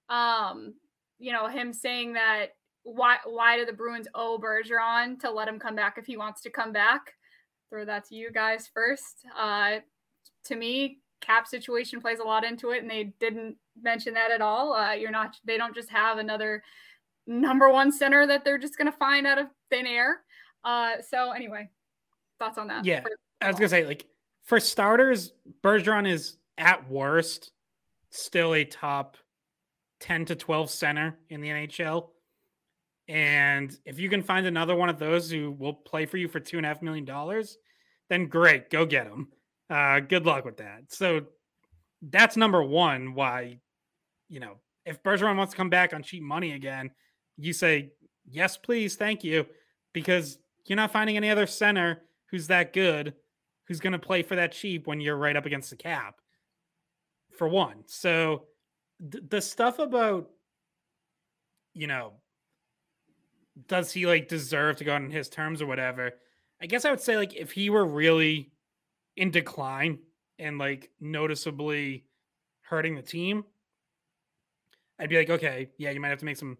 Um, 0.09 0.75
you 1.19 1.31
know, 1.31 1.47
him 1.47 1.73
saying 1.73 2.13
that 2.13 2.47
why 2.83 3.17
why 3.25 3.57
do 3.57 3.65
the 3.65 3.73
Bruins 3.73 4.07
owe 4.15 4.39
Bergeron 4.39 5.19
to 5.19 5.31
let 5.31 5.47
him 5.47 5.59
come 5.59 5.75
back 5.75 5.97
if 5.97 6.05
he 6.05 6.15
wants 6.15 6.41
to 6.41 6.49
come 6.49 6.71
back? 6.71 7.13
throw 7.69 7.85
that 7.85 8.05
to 8.05 8.15
you 8.15 8.31
guys 8.31 8.69
first. 8.73 9.25
Uh, 9.38 9.77
to 10.45 10.55
me, 10.55 10.99
cap 11.21 11.47
situation 11.47 12.01
plays 12.01 12.19
a 12.19 12.23
lot 12.23 12.43
into 12.43 12.71
it, 12.71 12.81
and 12.81 12.89
they 12.89 13.13
didn't 13.19 13.55
mention 13.81 14.13
that 14.13 14.31
at 14.31 14.41
all. 14.41 14.73
Uh, 14.73 14.93
you're 14.93 15.11
not, 15.11 15.35
they 15.45 15.57
don't 15.57 15.75
just 15.75 15.89
have 15.89 16.17
another 16.17 16.63
number 17.25 17.69
one 17.69 17.91
center 17.91 18.25
that 18.25 18.45
they're 18.45 18.57
just 18.57 18.77
going 18.77 18.89
to 18.89 18.97
find 18.97 19.27
out 19.27 19.38
of 19.38 19.47
thin 19.69 19.85
air. 19.85 20.21
Uh, 20.63 20.93
so 21.07 21.31
anyway, 21.31 21.69
thoughts 22.39 22.57
on 22.57 22.67
that? 22.67 22.85
Yeah, 22.85 23.03
I 23.41 23.47
was 23.47 23.57
gonna 23.57 23.69
say 23.69 23.85
like 23.85 24.05
for 24.43 24.59
starters, 24.59 25.33
Bergeron 25.63 26.09
is 26.09 26.38
at 26.57 26.89
worst 26.89 27.51
still 28.09 28.53
a 28.53 28.63
top 28.63 29.17
ten 29.99 30.25
to 30.25 30.35
twelve 30.35 30.69
center 30.69 31.17
in 31.29 31.41
the 31.41 31.49
NHL. 31.49 32.09
And 33.09 33.77
if 33.85 33.99
you 33.99 34.09
can 34.09 34.21
find 34.21 34.45
another 34.45 34.75
one 34.75 34.89
of 34.89 34.99
those 34.99 35.31
who 35.31 35.51
will 35.51 35.73
play 35.73 36.05
for 36.05 36.17
you 36.17 36.27
for 36.27 36.39
two 36.39 36.57
and 36.57 36.65
a 36.65 36.69
half 36.69 36.81
million 36.81 37.05
dollars, 37.05 37.57
then 38.09 38.27
great, 38.27 38.69
go 38.69 38.85
get 38.85 39.05
them. 39.09 39.29
Uh, 39.69 39.99
good 40.01 40.25
luck 40.25 40.45
with 40.45 40.57
that. 40.57 40.83
So 40.89 41.21
that's 42.01 42.35
number 42.35 42.61
one. 42.61 43.13
Why, 43.13 43.59
you 44.27 44.39
know, 44.39 44.55
if 44.85 45.01
Bergeron 45.03 45.38
wants 45.38 45.53
to 45.53 45.57
come 45.57 45.69
back 45.69 45.93
on 45.93 46.03
cheap 46.03 46.21
money 46.21 46.53
again, 46.53 46.91
you 47.38 47.53
say 47.53 47.91
yes, 48.29 48.57
please, 48.57 48.95
thank 48.95 49.23
you, 49.23 49.45
because 49.93 50.38
you're 50.65 50.75
not 50.75 50.91
finding 50.91 51.17
any 51.17 51.29
other 51.29 51.47
center 51.47 52.01
who's 52.32 52.47
that 52.47 52.73
good, 52.73 53.13
who's 53.65 53.80
going 53.80 53.93
to 53.93 53.99
play 53.99 54.23
for 54.23 54.36
that 54.36 54.51
cheap 54.51 54.88
when 54.88 54.99
you're 54.99 55.17
right 55.17 55.36
up 55.36 55.45
against 55.45 55.69
the 55.69 55.75
cap. 55.75 56.19
For 57.38 57.47
one, 57.47 57.84
so 57.86 58.45
th- 59.11 59.23
the 59.30 59.41
stuff 59.41 59.78
about, 59.80 60.30
you 61.73 61.86
know, 61.86 62.13
does 63.67 63.91
he 63.91 64.05
like 64.05 64.28
deserve 64.28 64.78
to 64.78 64.84
go 64.84 64.95
on 64.95 65.09
his 65.09 65.30
terms 65.30 65.61
or 65.61 65.67
whatever? 65.67 66.13
I 66.61 66.65
guess 66.65 66.86
I 66.86 66.89
would 66.89 67.01
say 67.01 67.17
like 67.17 67.36
if 67.36 67.51
he 67.51 67.69
were 67.69 67.86
really 67.86 68.51
in 69.15 69.32
decline 69.32 69.99
and 70.39 70.57
like 70.57 70.91
noticeably 70.99 72.05
hurting 72.61 72.95
the 72.95 73.01
team, 73.01 73.45
I'd 74.99 75.09
be 75.09 75.17
like, 75.17 75.30
okay, 75.30 75.69
yeah, 75.78 75.91
you 75.91 75.99
might 75.99 76.09
have 76.09 76.19
to 76.19 76.25
make 76.25 76.38
some 76.38 76.57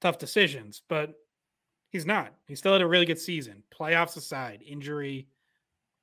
tough 0.00 0.18
decisions, 0.18 0.82
but 0.88 1.14
he's 1.94 2.04
not. 2.04 2.34
He 2.48 2.56
still 2.56 2.72
had 2.72 2.82
a 2.82 2.86
really 2.88 3.06
good 3.06 3.20
season. 3.20 3.62
Playoffs 3.72 4.16
aside, 4.16 4.62
injury, 4.66 5.28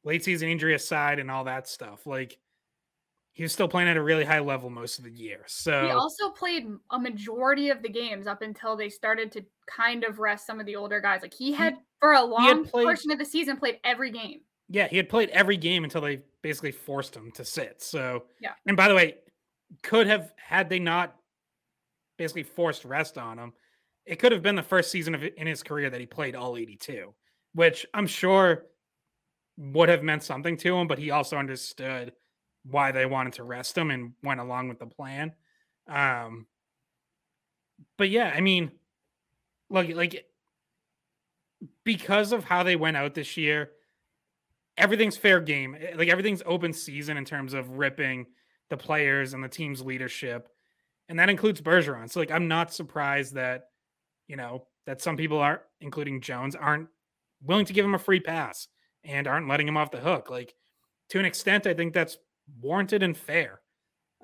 late 0.06 0.24
season 0.24 0.48
injury 0.48 0.74
aside, 0.74 1.20
and 1.20 1.30
all 1.30 1.44
that 1.44 1.68
stuff. 1.68 2.08
Like 2.08 2.38
he 3.34 3.44
was 3.44 3.52
still 3.52 3.68
playing 3.68 3.90
at 3.90 3.98
a 3.98 4.02
really 4.02 4.24
high 4.24 4.40
level 4.40 4.70
most 4.70 5.00
of 5.00 5.04
the 5.04 5.12
year. 5.12 5.44
So 5.48 5.84
He 5.86 5.92
also 5.92 6.30
played 6.30 6.66
a 6.92 6.98
majority 7.00 7.70
of 7.70 7.82
the 7.82 7.90
games 7.90 8.26
up 8.26 8.42
until 8.42 8.78
they 8.78 8.88
started 8.88 9.34
to 9.34 9.44
kind 9.70 10.06
of 10.06 10.20
rest 10.20 10.48
some 10.48 10.62
of 10.62 10.66
the 10.66 10.78
older 10.78 11.02
guys. 11.02 11.22
Like 11.22 11.34
he 11.34 11.52
had 11.52 11.76
for 12.00 12.14
a 12.14 12.24
long 12.24 12.66
played- 12.66 12.86
portion 12.86 13.12
of 13.12 13.20
the 13.20 13.26
season 13.26 13.58
played 13.58 13.80
every 13.84 14.12
game. 14.12 14.40
Yeah, 14.70 14.88
he 14.88 14.96
had 14.96 15.10
played 15.10 15.30
every 15.32 15.58
game 15.58 15.84
until 15.84 16.00
they 16.00 16.22
basically 16.42 16.72
forced 16.72 17.14
him 17.14 17.32
to 17.34 17.44
sit. 17.44 17.82
So 17.82 18.24
Yeah. 18.40 18.54
And 18.66 18.78
by 18.78 18.88
the 18.88 18.96
way, 18.96 19.16
could 19.84 20.08
have 20.08 20.32
had 20.38 20.70
they 20.70 20.80
not 20.80 21.18
basically 22.18 22.44
forced 22.44 22.86
rest 22.86 23.18
on 23.18 23.38
him, 23.38 23.52
it 24.06 24.18
could 24.18 24.32
have 24.32 24.42
been 24.42 24.56
the 24.56 24.64
first 24.64 24.92
season 24.92 25.16
of 25.16 25.24
in 25.24 25.48
his 25.48 25.64
career 25.64 25.90
that 25.90 26.00
he 26.00 26.06
played 26.06 26.36
all 26.36 26.58
82, 26.58 27.14
which 27.54 27.86
I'm 27.94 28.08
sure 28.08 28.66
would 29.58 29.90
have 29.90 30.04
meant 30.04 30.24
something 30.24 30.58
to 30.58 30.76
him, 30.76 30.88
but 30.88 30.98
he 30.98 31.12
also 31.12 31.38
understood 31.38 32.14
why 32.64 32.92
they 32.92 33.06
wanted 33.06 33.34
to 33.34 33.44
rest 33.44 33.78
him 33.78 33.92
and 33.92 34.14
went 34.24 34.40
along 34.40 34.70
with 34.70 34.80
the 34.80 34.86
plan. 34.88 35.34
Um 35.88 36.48
but 37.98 38.10
yeah, 38.10 38.32
I 38.36 38.42
mean 38.42 38.72
look 39.70 39.88
like 39.90 40.26
because 41.84 42.32
of 42.32 42.44
how 42.46 42.64
they 42.64 42.76
went 42.76 42.98
out 42.98 43.14
this 43.14 43.38
year, 43.38 43.72
everything's 44.78 45.18
fair 45.18 45.40
game. 45.40 45.76
Eh, 45.80 45.94
Like 45.96 46.10
everything's 46.10 46.44
open 46.46 46.74
season 46.74 47.18
in 47.18 47.26
terms 47.26 47.54
of 47.54 47.78
ripping 47.78 48.28
the 48.70 48.78
players 48.78 49.34
and 49.34 49.44
the 49.44 49.50
team's 49.50 49.82
leadership. 49.82 50.50
And 51.10 51.20
that 51.20 51.30
includes 51.30 51.62
Bergeron. 51.62 52.10
So 52.10 52.20
like 52.20 52.32
I'm 52.32 52.48
not 52.48 52.74
surprised 52.74 53.36
that, 53.36 53.71
you 54.32 54.38
know, 54.38 54.66
that 54.86 55.02
some 55.02 55.18
people 55.18 55.40
are, 55.40 55.64
including 55.82 56.22
Jones, 56.22 56.56
aren't 56.56 56.88
willing 57.44 57.66
to 57.66 57.74
give 57.74 57.84
him 57.84 57.96
a 57.96 58.00
free 58.00 58.22
pass 58.22 58.70
and 59.04 59.28
aren't 59.28 59.50
letting 59.50 59.68
him 59.68 59.76
off 59.76 59.92
the 59.92 60.00
hook. 60.00 60.30
Like 60.30 60.56
to 61.10 61.20
an 61.20 61.26
extent, 61.26 61.68
I 61.68 61.74
think 61.74 61.94
that's 61.94 62.18
warranted 62.62 63.04
and 63.04 63.16
fair. 63.16 63.60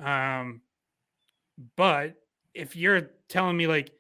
Um, 0.01 0.62
but 1.76 2.16
if 2.53 2.78
you're 2.78 3.12
telling 3.28 3.58
me 3.58 3.68
like 3.68 3.91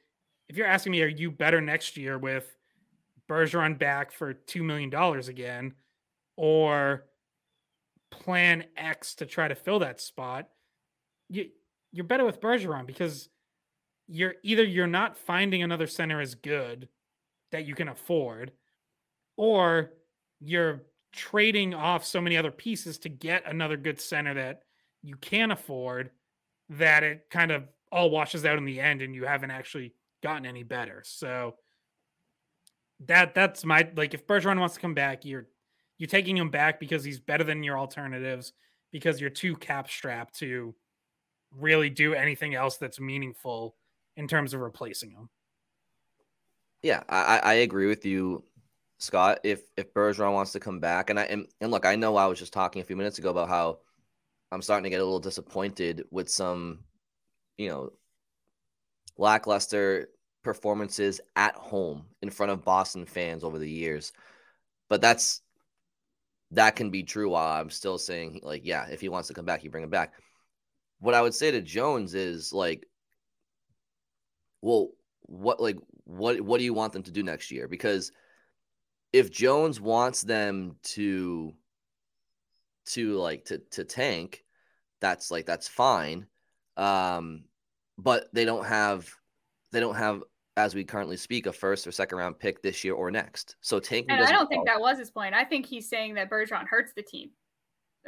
if 0.47 0.55
you're 0.55 0.65
asking 0.65 0.93
me, 0.93 1.01
are 1.01 1.07
you 1.07 1.29
better 1.29 1.59
next 1.59 1.97
year 1.97 2.17
with 2.17 2.55
Bergeron 3.29 3.77
back 3.77 4.13
for 4.13 4.33
two 4.33 4.63
million 4.63 4.89
dollars 4.89 5.27
again, 5.27 5.73
or 6.37 7.03
plan 8.11 8.63
X 8.77 9.13
to 9.15 9.25
try 9.25 9.49
to 9.49 9.55
fill 9.55 9.79
that 9.79 9.99
spot? 9.99 10.47
You 11.27 11.49
you're 11.91 12.05
better 12.05 12.23
with 12.23 12.39
Bergeron 12.39 12.85
because 12.85 13.27
you're 14.07 14.35
either 14.43 14.63
you're 14.63 14.87
not 14.87 15.17
finding 15.17 15.63
another 15.63 15.87
center 15.87 16.21
as 16.21 16.35
good 16.35 16.87
that 17.51 17.65
you 17.65 17.75
can 17.75 17.87
afford, 17.87 18.51
or 19.35 19.91
you're 20.39 20.83
trading 21.11 21.73
off 21.73 22.05
so 22.05 22.21
many 22.21 22.37
other 22.37 22.51
pieces 22.51 22.97
to 22.99 23.09
get 23.09 23.43
another 23.45 23.77
good 23.77 23.99
center 23.99 24.33
that 24.33 24.63
you 25.01 25.15
can 25.15 25.51
afford 25.51 26.11
that 26.69 27.03
it 27.03 27.25
kind 27.29 27.51
of 27.51 27.63
all 27.91 28.09
washes 28.09 28.45
out 28.45 28.57
in 28.57 28.65
the 28.65 28.79
end 28.79 29.01
and 29.01 29.15
you 29.15 29.25
haven't 29.25 29.51
actually 29.51 29.93
gotten 30.21 30.45
any 30.45 30.63
better. 30.63 31.01
So 31.05 31.55
that 33.05 33.33
that's 33.33 33.63
my 33.63 33.87
like 33.95 34.13
if 34.13 34.25
Bergeron 34.27 34.59
wants 34.59 34.75
to 34.75 34.81
come 34.81 34.93
back, 34.93 35.23
you're 35.25 35.47
you're 35.97 36.07
taking 36.07 36.37
him 36.37 36.49
back 36.49 36.79
because 36.79 37.03
he's 37.03 37.19
better 37.19 37.43
than 37.43 37.63
your 37.63 37.77
alternatives 37.77 38.53
because 38.91 39.19
you're 39.19 39.29
too 39.29 39.55
cap 39.55 39.89
strapped 39.89 40.37
to 40.39 40.75
really 41.55 41.89
do 41.89 42.13
anything 42.13 42.55
else 42.55 42.77
that's 42.77 42.99
meaningful 42.99 43.75
in 44.17 44.27
terms 44.27 44.53
of 44.53 44.59
replacing 44.59 45.11
him. 45.11 45.29
Yeah, 46.81 47.03
I, 47.07 47.39
I 47.39 47.53
agree 47.55 47.87
with 47.87 48.05
you, 48.05 48.43
Scott. 48.97 49.39
If 49.43 49.61
if 49.77 49.93
Bergeron 49.93 50.33
wants 50.33 50.51
to 50.51 50.59
come 50.59 50.79
back, 50.79 51.09
and 51.09 51.19
I 51.19 51.23
and, 51.23 51.47
and 51.61 51.71
look, 51.71 51.85
I 51.85 51.95
know 51.95 52.17
I 52.17 52.25
was 52.25 52.39
just 52.39 52.53
talking 52.53 52.81
a 52.81 52.85
few 52.85 52.95
minutes 52.95 53.17
ago 53.17 53.29
about 53.29 53.49
how 53.49 53.79
I'm 54.51 54.61
starting 54.61 54.83
to 54.83 54.89
get 54.89 55.01
a 55.01 55.03
little 55.03 55.19
disappointed 55.19 56.05
with 56.11 56.29
some, 56.29 56.79
you 57.57 57.69
know, 57.69 57.91
lackluster 59.17 60.09
performances 60.43 61.19
at 61.35 61.55
home 61.55 62.05
in 62.21 62.29
front 62.29 62.51
of 62.51 62.63
Boston 62.63 63.05
fans 63.05 63.43
over 63.43 63.59
the 63.59 63.69
years. 63.69 64.13
But 64.89 65.01
that's 65.01 65.41
that 66.51 66.75
can 66.75 66.89
be 66.89 67.03
true 67.03 67.29
while 67.29 67.59
I'm 67.59 67.69
still 67.69 67.97
saying 67.97 68.39
like, 68.43 68.65
yeah, 68.65 68.87
if 68.87 69.01
he 69.01 69.09
wants 69.09 69.27
to 69.27 69.33
come 69.33 69.45
back, 69.45 69.63
you 69.63 69.69
bring 69.69 69.83
him 69.83 69.89
back. 69.89 70.13
What 70.99 71.13
I 71.13 71.21
would 71.21 71.35
say 71.35 71.51
to 71.51 71.61
Jones 71.61 72.15
is 72.15 72.53
like, 72.53 72.86
well, 74.67 74.89
what 75.21 75.61
like 75.61 75.77
what 76.03 76.41
what 76.41 76.57
do 76.57 76.65
you 76.65 76.73
want 76.73 76.91
them 76.91 77.03
to 77.03 77.11
do 77.11 77.23
next 77.23 77.51
year? 77.51 77.69
Because 77.69 78.11
if 79.13 79.31
Jones 79.31 79.79
wants 79.79 80.23
them 80.23 80.75
to 80.83 81.53
to 82.87 83.13
like 83.13 83.45
to 83.45 83.59
to 83.71 83.85
tank, 83.85 84.43
that's 84.99 85.31
like 85.31 85.45
that's 85.45 85.69
fine. 85.69 86.27
Um, 86.75 87.45
but 87.97 88.27
they 88.33 88.43
don't 88.43 88.65
have 88.65 89.09
they 89.71 89.79
don't 89.79 89.95
have 89.95 90.21
as 90.57 90.75
we 90.75 90.83
currently 90.83 91.15
speak 91.15 91.45
a 91.45 91.53
first 91.53 91.87
or 91.87 91.91
second 91.93 92.17
round 92.17 92.37
pick 92.37 92.61
this 92.61 92.83
year 92.83 92.93
or 92.93 93.09
next. 93.09 93.55
So 93.61 93.79
tanking. 93.79 94.11
And 94.11 94.25
I 94.25 94.31
don't 94.31 94.49
think 94.49 94.65
that 94.65 94.81
was 94.81 94.97
his 94.99 95.11
point. 95.11 95.33
I 95.33 95.45
think 95.45 95.65
he's 95.65 95.87
saying 95.87 96.15
that 96.15 96.29
Bergeron 96.29 96.67
hurts 96.67 96.91
the 96.93 97.03
team, 97.03 97.29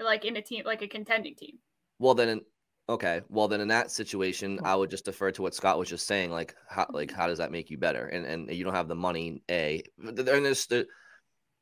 like 0.03 0.26
in 0.26 0.36
a 0.36 0.41
team, 0.41 0.64
like 0.66 0.82
a 0.82 0.88
contending 0.88 1.36
team. 1.36 1.60
Well, 1.99 2.16
then, 2.16 2.41
okay. 2.90 3.22
Well, 3.30 3.48
then 3.48 3.62
in 3.62 3.68
that 3.70 3.92
situation, 3.92 4.60
I 4.64 4.76
would 4.76 4.90
just 4.90 5.06
defer 5.06 5.32
to 5.32 5.42
what 5.42 5.56
Scott 5.56 5.80
was 5.80 5.88
just 5.88 6.08
saying. 6.08 6.32
Like, 6.32 6.56
how, 6.68 6.84
mm-hmm. 6.84 6.96
like, 6.96 7.12
how 7.12 7.28
does 7.28 7.38
that 7.38 7.52
make 7.52 7.70
you 7.70 7.78
better? 7.78 8.08
And 8.08 8.26
and 8.26 8.52
you 8.52 8.64
don't 8.66 8.76
have 8.76 8.88
the 8.88 8.96
money. 8.96 9.42
A, 9.50 9.82
and 10.04 10.18
there's 10.18 10.66
the, 10.66 10.86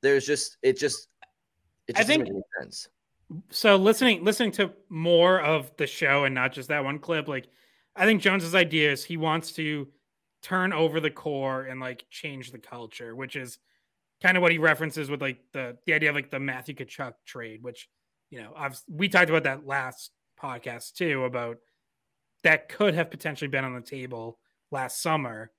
there's 0.02 0.26
just 0.26 0.58
it 0.64 0.80
just 0.80 1.08
it 1.88 1.96
I 1.96 2.00
just 2.00 2.08
doesn't 2.08 2.26
think- 2.26 2.36
make 2.36 2.44
any 2.60 2.64
sense. 2.64 2.88
so 3.50 3.76
listening 3.76 4.24
listening 4.24 4.52
to 4.54 4.72
more 4.90 5.42
of 5.42 5.72
the 5.78 5.88
show 5.88 6.24
and 6.24 6.34
not 6.34 6.54
just 6.54 6.70
that 6.70 6.84
one 6.84 6.98
clip 6.98 7.28
like 7.28 7.48
i 7.94 8.06
think 8.06 8.22
jones's 8.22 8.56
idea 8.56 8.90
is 8.90 9.04
he 9.04 9.18
wants 9.18 9.52
to 9.52 9.86
turn 10.42 10.72
over 10.72 11.02
the 11.02 11.12
core 11.12 11.64
and 11.64 11.82
like 11.82 12.06
change 12.10 12.52
the 12.54 12.58
culture 12.58 13.16
which 13.18 13.36
is 13.36 13.60
kind 14.22 14.38
of 14.38 14.44
what 14.44 14.54
he 14.54 14.58
references 14.58 15.10
with 15.10 15.22
like 15.22 15.40
the 15.52 15.78
the 15.86 15.94
idea 15.94 16.08
of 16.08 16.16
like 16.16 16.32
the 16.32 16.40
matthew 16.40 16.74
Tkachuk 16.74 17.16
trade 17.26 17.62
which 17.64 17.90
you 18.30 18.40
know 18.40 18.54
I've, 18.56 18.80
we 18.90 19.10
talked 19.10 19.30
about 19.30 19.44
that 19.44 19.66
last 19.66 20.12
podcast 20.42 20.94
too 20.94 21.24
about 21.24 21.58
that 22.44 22.70
could 22.70 22.94
have 22.94 23.10
potentially 23.12 23.48
been 23.48 23.66
on 23.66 23.74
the 23.74 23.82
table 23.82 24.40
last 24.72 25.02
summer 25.02 25.52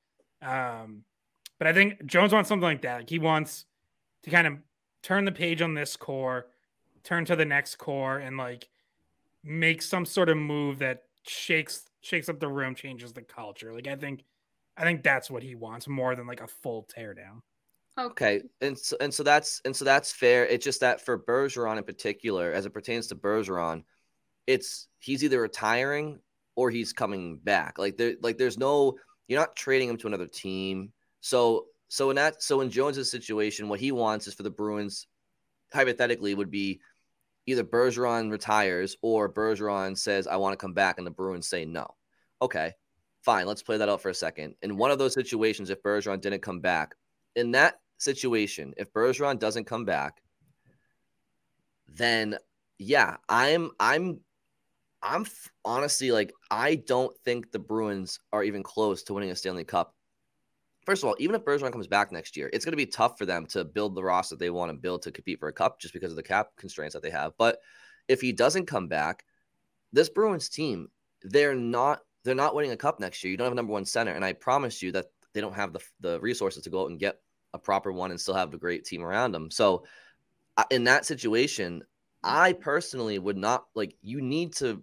um 0.42 1.02
but 1.58 1.66
i 1.66 1.72
think 1.72 2.04
jones 2.06 2.32
wants 2.32 2.48
something 2.48 2.62
like 2.62 2.82
that 2.82 2.98
like 2.98 3.10
he 3.10 3.18
wants 3.18 3.64
to 4.22 4.30
kind 4.30 4.46
of 4.46 4.54
turn 5.02 5.24
the 5.24 5.32
page 5.32 5.60
on 5.62 5.74
this 5.74 5.96
core 5.96 6.46
turn 7.04 7.24
to 7.24 7.36
the 7.36 7.44
next 7.44 7.76
core 7.76 8.18
and 8.18 8.36
like 8.36 8.68
make 9.44 9.82
some 9.82 10.04
sort 10.04 10.28
of 10.28 10.36
move 10.36 10.78
that 10.78 11.04
shakes 11.22 11.84
shakes 12.00 12.28
up 12.28 12.40
the 12.40 12.48
room, 12.48 12.74
changes 12.74 13.12
the 13.12 13.22
culture. 13.22 13.72
Like 13.72 13.88
I 13.88 13.96
think 13.96 14.24
I 14.76 14.82
think 14.82 15.02
that's 15.02 15.30
what 15.30 15.42
he 15.42 15.54
wants 15.54 15.88
more 15.88 16.14
than 16.14 16.26
like 16.26 16.40
a 16.40 16.46
full 16.46 16.86
teardown. 16.96 17.40
Okay, 17.98 18.42
and 18.60 18.78
so 18.78 18.96
and 19.00 19.12
so 19.12 19.22
that's 19.22 19.60
and 19.64 19.74
so 19.74 19.84
that's 19.84 20.12
fair. 20.12 20.46
It's 20.46 20.64
just 20.64 20.80
that 20.80 21.00
for 21.00 21.18
Bergeron 21.18 21.78
in 21.78 21.84
particular, 21.84 22.52
as 22.52 22.66
it 22.66 22.70
pertains 22.70 23.08
to 23.08 23.16
Bergeron, 23.16 23.82
it's 24.48 24.88
he's 24.98 25.22
either 25.22 25.42
retiring 25.42 26.18
or 26.56 26.70
he's 26.70 26.92
coming 26.92 27.36
back. 27.36 27.78
Like 27.78 27.98
there, 27.98 28.14
like 28.22 28.38
there's 28.38 28.58
no 28.58 28.96
you're 29.28 29.38
not 29.38 29.54
trading 29.54 29.90
him 29.90 29.98
to 29.98 30.06
another 30.06 30.26
team. 30.26 30.90
So 31.20 31.66
so 31.88 32.08
in 32.10 32.16
that 32.16 32.42
so 32.42 32.62
in 32.62 32.70
Jones's 32.70 33.10
situation, 33.10 33.68
what 33.68 33.78
he 33.78 33.92
wants 33.92 34.26
is 34.26 34.34
for 34.34 34.42
the 34.42 34.50
Bruins, 34.50 35.06
hypothetically, 35.72 36.34
would 36.34 36.50
be 36.50 36.80
either 37.46 37.62
Bergeron 37.62 38.30
retires 38.30 38.96
or 39.02 39.30
Bergeron 39.32 39.96
says 39.96 40.26
I 40.26 40.36
want 40.36 40.54
to 40.54 40.56
come 40.56 40.72
back, 40.72 40.96
and 40.96 41.06
the 41.06 41.12
Bruins 41.12 41.46
say 41.46 41.66
no. 41.66 41.86
Okay, 42.40 42.72
fine. 43.22 43.46
Let's 43.46 43.62
play 43.62 43.76
that 43.76 43.88
out 43.90 44.00
for 44.00 44.08
a 44.08 44.14
second. 44.14 44.54
In 44.62 44.78
one 44.78 44.90
of 44.90 44.98
those 44.98 45.12
situations, 45.12 45.68
if 45.68 45.82
Bergeron 45.82 46.22
didn't 46.22 46.42
come 46.42 46.60
back, 46.60 46.94
in 47.36 47.50
that 47.50 47.80
situation, 47.98 48.72
if 48.78 48.90
Bergeron 48.94 49.38
doesn't 49.38 49.66
come 49.66 49.84
back, 49.84 50.22
then 51.86 52.38
yeah, 52.78 53.16
I'm 53.28 53.72
I'm 53.78 54.20
I'm 55.02 55.26
honestly 55.64 56.10
like 56.10 56.32
I 56.50 56.76
don't 56.76 57.16
think 57.24 57.50
the 57.50 57.58
Bruins 57.58 58.18
are 58.32 58.42
even 58.42 58.62
close 58.62 59.02
to 59.04 59.14
winning 59.14 59.30
a 59.30 59.36
Stanley 59.36 59.64
Cup. 59.64 59.94
First 60.86 61.02
of 61.02 61.08
all, 61.08 61.16
even 61.18 61.34
if 61.34 61.44
Bergeron 61.44 61.72
comes 61.72 61.86
back 61.86 62.10
next 62.12 62.36
year, 62.36 62.48
it's 62.52 62.64
going 62.64 62.72
to 62.72 62.76
be 62.76 62.86
tough 62.86 63.18
for 63.18 63.26
them 63.26 63.46
to 63.48 63.64
build 63.64 63.94
the 63.94 64.02
roster 64.02 64.36
they 64.36 64.50
want 64.50 64.70
to 64.70 64.76
build 64.76 65.02
to 65.02 65.12
compete 65.12 65.38
for 65.38 65.48
a 65.48 65.52
cup 65.52 65.80
just 65.80 65.92
because 65.92 66.10
of 66.10 66.16
the 66.16 66.22
cap 66.22 66.48
constraints 66.56 66.94
that 66.94 67.02
they 67.02 67.10
have. 67.10 67.32
But 67.36 67.58
if 68.08 68.20
he 68.20 68.32
doesn't 68.32 68.66
come 68.66 68.88
back, 68.88 69.24
this 69.92 70.08
Bruins 70.08 70.48
team, 70.48 70.88
they're 71.22 71.54
not 71.54 72.00
they're 72.24 72.34
not 72.34 72.54
winning 72.54 72.72
a 72.72 72.76
cup 72.76 73.00
next 73.00 73.22
year. 73.22 73.30
You 73.30 73.36
don't 73.36 73.46
have 73.46 73.52
a 73.52 73.56
number 73.56 73.72
one 73.72 73.84
center, 73.84 74.12
and 74.12 74.24
I 74.24 74.32
promise 74.32 74.82
you 74.82 74.92
that 74.92 75.06
they 75.34 75.40
don't 75.40 75.54
have 75.54 75.72
the 75.72 75.80
the 76.00 76.20
resources 76.20 76.64
to 76.64 76.70
go 76.70 76.82
out 76.82 76.90
and 76.90 76.98
get 76.98 77.20
a 77.54 77.58
proper 77.58 77.92
one 77.92 78.10
and 78.10 78.20
still 78.20 78.34
have 78.34 78.52
a 78.52 78.58
great 78.58 78.84
team 78.84 79.02
around 79.02 79.32
them. 79.32 79.50
So 79.50 79.84
uh, 80.56 80.64
in 80.70 80.84
that 80.84 81.06
situation, 81.06 81.82
I 82.22 82.52
personally 82.52 83.18
would 83.18 83.36
not 83.36 83.66
like 83.74 83.94
you 84.02 84.20
need 84.20 84.54
to 84.56 84.82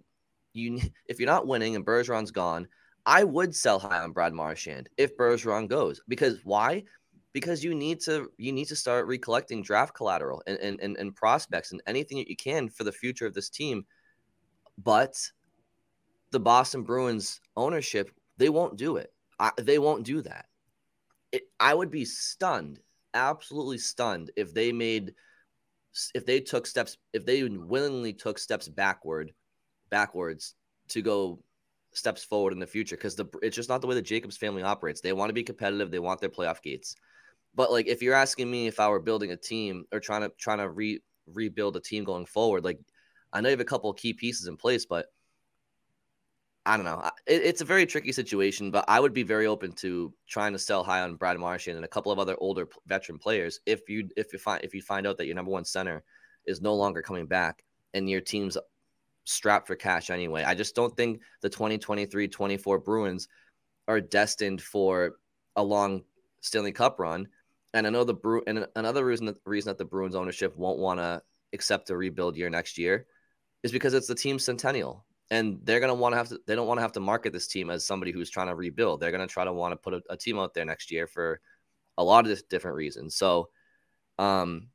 you 0.56 0.80
if 1.06 1.18
you're 1.18 1.26
not 1.26 1.46
winning 1.46 1.76
and 1.76 1.84
Bergeron's 1.84 2.30
gone, 2.30 2.68
I 3.04 3.24
would 3.24 3.54
sell 3.54 3.78
high 3.78 4.00
on 4.00 4.12
Brad 4.12 4.32
Marchand 4.32 4.88
if 4.96 5.16
Bergeron 5.16 5.68
goes. 5.68 6.00
Because 6.08 6.40
why? 6.44 6.84
Because 7.32 7.62
you 7.62 7.74
need 7.74 8.00
to 8.00 8.30
you 8.38 8.52
need 8.52 8.68
to 8.68 8.76
start 8.76 9.06
recollecting 9.06 9.62
draft 9.62 9.94
collateral 9.94 10.42
and, 10.46 10.58
and, 10.58 10.80
and, 10.80 10.96
and 10.96 11.14
prospects 11.14 11.72
and 11.72 11.82
anything 11.86 12.18
that 12.18 12.28
you 12.28 12.36
can 12.36 12.68
for 12.68 12.84
the 12.84 12.92
future 12.92 13.26
of 13.26 13.34
this 13.34 13.50
team. 13.50 13.84
But 14.78 15.16
the 16.30 16.40
Boston 16.40 16.82
Bruins 16.82 17.40
ownership, 17.56 18.10
they 18.36 18.48
won't 18.48 18.76
do 18.76 18.96
it. 18.96 19.12
I, 19.38 19.50
they 19.58 19.78
won't 19.78 20.04
do 20.04 20.22
that 20.22 20.46
it, 21.32 21.44
I 21.60 21.74
would 21.74 21.90
be 21.90 22.04
stunned, 22.04 22.80
absolutely 23.14 23.78
stunned, 23.78 24.30
if 24.36 24.54
they 24.54 24.72
made, 24.72 25.14
if 26.14 26.26
they 26.26 26.40
took 26.40 26.66
steps, 26.66 26.96
if 27.12 27.24
they 27.24 27.42
willingly 27.44 28.12
took 28.12 28.38
steps 28.38 28.68
backward, 28.68 29.32
backwards 29.90 30.54
to 30.88 31.02
go 31.02 31.40
steps 31.92 32.22
forward 32.22 32.52
in 32.52 32.58
the 32.58 32.66
future. 32.66 32.96
Because 32.96 33.16
the 33.16 33.26
it's 33.42 33.56
just 33.56 33.68
not 33.68 33.80
the 33.80 33.86
way 33.86 33.94
the 33.94 34.02
Jacobs 34.02 34.36
family 34.36 34.62
operates. 34.62 35.00
They 35.00 35.12
want 35.12 35.30
to 35.30 35.34
be 35.34 35.42
competitive. 35.42 35.90
They 35.90 35.98
want 35.98 36.20
their 36.20 36.28
playoff 36.28 36.62
gates. 36.62 36.94
But 37.54 37.72
like, 37.72 37.86
if 37.86 38.02
you're 38.02 38.14
asking 38.14 38.50
me 38.50 38.66
if 38.66 38.80
I 38.80 38.88
were 38.88 39.00
building 39.00 39.32
a 39.32 39.36
team 39.36 39.84
or 39.92 40.00
trying 40.00 40.22
to 40.22 40.32
trying 40.38 40.58
to 40.58 40.68
re 40.68 41.00
rebuild 41.26 41.76
a 41.76 41.80
team 41.80 42.04
going 42.04 42.26
forward, 42.26 42.64
like 42.64 42.78
I 43.32 43.40
know 43.40 43.48
you 43.48 43.54
have 43.54 43.60
a 43.60 43.64
couple 43.64 43.90
of 43.90 43.96
key 43.96 44.12
pieces 44.12 44.46
in 44.46 44.56
place, 44.56 44.86
but 44.86 45.06
I 46.66 46.76
don't 46.76 46.84
know. 46.84 47.00
It, 47.26 47.42
it's 47.42 47.60
a 47.60 47.64
very 47.64 47.86
tricky 47.86 48.10
situation, 48.10 48.72
but 48.72 48.84
I 48.88 48.98
would 48.98 49.14
be 49.14 49.22
very 49.22 49.46
open 49.46 49.72
to 49.74 50.12
trying 50.28 50.52
to 50.52 50.58
sell 50.58 50.82
high 50.82 51.00
on 51.00 51.14
Brad 51.14 51.38
Marchand 51.38 51.76
and 51.76 51.84
a 51.84 51.88
couple 51.88 52.10
of 52.10 52.18
other 52.18 52.36
older 52.38 52.68
veteran 52.86 53.18
players 53.18 53.60
if 53.66 53.88
you 53.88 54.08
if 54.16 54.32
you 54.32 54.38
find 54.38 54.64
if 54.64 54.74
you 54.74 54.82
find 54.82 55.06
out 55.06 55.16
that 55.18 55.26
your 55.26 55.36
number 55.36 55.52
one 55.52 55.64
center 55.64 56.02
is 56.44 56.60
no 56.60 56.74
longer 56.74 57.02
coming 57.02 57.26
back 57.26 57.62
and 57.94 58.10
your 58.10 58.20
team's 58.20 58.58
strapped 59.26 59.66
for 59.66 59.76
cash 59.76 60.08
anyway. 60.08 60.42
I 60.44 60.54
just 60.54 60.74
don't 60.74 60.96
think 60.96 61.20
the 61.42 61.50
2023-24 61.50 62.84
Bruins 62.84 63.28
are 63.86 64.00
destined 64.00 64.62
for 64.62 65.16
a 65.54 65.62
long 65.62 66.02
Stanley 66.40 66.72
Cup 66.72 66.98
run. 66.98 67.28
And 67.74 67.86
I 67.86 67.90
know 67.90 68.04
the 68.04 68.14
Bru 68.14 68.42
and 68.46 68.66
another 68.74 69.04
reason 69.04 69.26
that 69.26 69.36
reason 69.44 69.70
that 69.70 69.78
the 69.78 69.84
Bruins 69.84 70.14
ownership 70.14 70.56
won't 70.56 70.78
want 70.78 70.98
to 70.98 71.20
accept 71.52 71.90
a 71.90 71.96
rebuild 71.96 72.36
year 72.36 72.48
next 72.48 72.78
year 72.78 73.06
is 73.62 73.72
because 73.72 73.92
it's 73.92 74.06
the 74.06 74.14
team 74.14 74.38
centennial 74.38 75.04
and 75.30 75.58
they're 75.64 75.80
going 75.80 75.88
to 75.88 75.94
want 75.94 76.12
to 76.12 76.16
have 76.16 76.28
to 76.28 76.40
they 76.46 76.54
don't 76.54 76.66
want 76.66 76.78
to 76.78 76.82
have 76.82 76.92
to 76.92 77.00
market 77.00 77.32
this 77.32 77.48
team 77.48 77.70
as 77.70 77.84
somebody 77.84 78.12
who's 78.12 78.30
trying 78.30 78.46
to 78.46 78.54
rebuild 78.54 79.00
they're 79.00 79.10
going 79.10 79.26
to 79.26 79.32
try 79.32 79.44
to 79.44 79.52
want 79.52 79.72
to 79.72 79.76
put 79.76 79.94
a, 79.94 80.02
a, 80.10 80.16
team 80.16 80.38
out 80.38 80.54
there 80.54 80.64
next 80.64 80.90
year 80.90 81.06
for 81.06 81.40
a 81.98 82.04
lot 82.04 82.26
of 82.26 82.48
different 82.48 82.76
reasons 82.76 83.14
so 83.14 83.48
um 84.18 84.68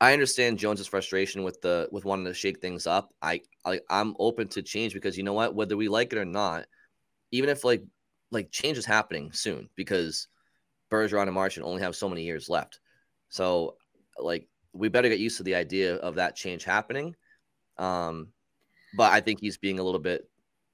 i 0.00 0.12
understand 0.12 0.58
jones's 0.58 0.86
frustration 0.86 1.42
with 1.42 1.60
the 1.60 1.88
with 1.92 2.04
wanting 2.04 2.24
to 2.24 2.34
shake 2.34 2.60
things 2.60 2.86
up 2.86 3.12
i, 3.22 3.40
I 3.64 3.80
i'm 3.90 4.14
open 4.18 4.48
to 4.48 4.62
change 4.62 4.94
because 4.94 5.16
you 5.16 5.22
know 5.22 5.32
what 5.32 5.54
whether 5.54 5.76
we 5.76 5.88
like 5.88 6.12
it 6.12 6.18
or 6.18 6.24
not 6.24 6.66
even 7.32 7.50
if 7.50 7.64
like 7.64 7.82
like 8.30 8.50
change 8.50 8.78
is 8.78 8.86
happening 8.86 9.32
soon 9.32 9.68
because 9.76 10.28
bergeron 10.90 11.22
and 11.22 11.34
marchand 11.34 11.66
only 11.66 11.82
have 11.82 11.96
so 11.96 12.08
many 12.08 12.22
years 12.22 12.48
left 12.48 12.80
so 13.28 13.76
like 14.18 14.48
we 14.72 14.88
better 14.88 15.08
get 15.08 15.18
used 15.18 15.38
to 15.38 15.42
the 15.42 15.54
idea 15.54 15.96
of 15.96 16.16
that 16.16 16.36
change 16.36 16.64
happening 16.64 17.14
um 17.78 18.28
but 18.96 19.12
I 19.12 19.20
think 19.20 19.40
he's 19.40 19.58
being 19.58 19.78
a 19.78 19.82
little 19.82 20.00
bit 20.00 20.28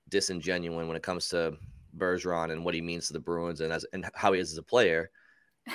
disingenuous 0.09 0.87
when 0.87 0.97
it 0.97 1.03
comes 1.03 1.29
to 1.29 1.57
Bergeron 1.97 2.53
and 2.53 2.65
what 2.65 2.75
he 2.75 2.81
means 2.81 3.07
to 3.07 3.13
the 3.13 3.21
Bruins 3.21 3.61
and 3.61 3.73
as 3.73 3.85
and 3.93 4.09
how 4.15 4.33
he 4.33 4.41
is 4.41 4.53
as 4.53 4.59
a 4.59 4.63
player. 4.63 5.11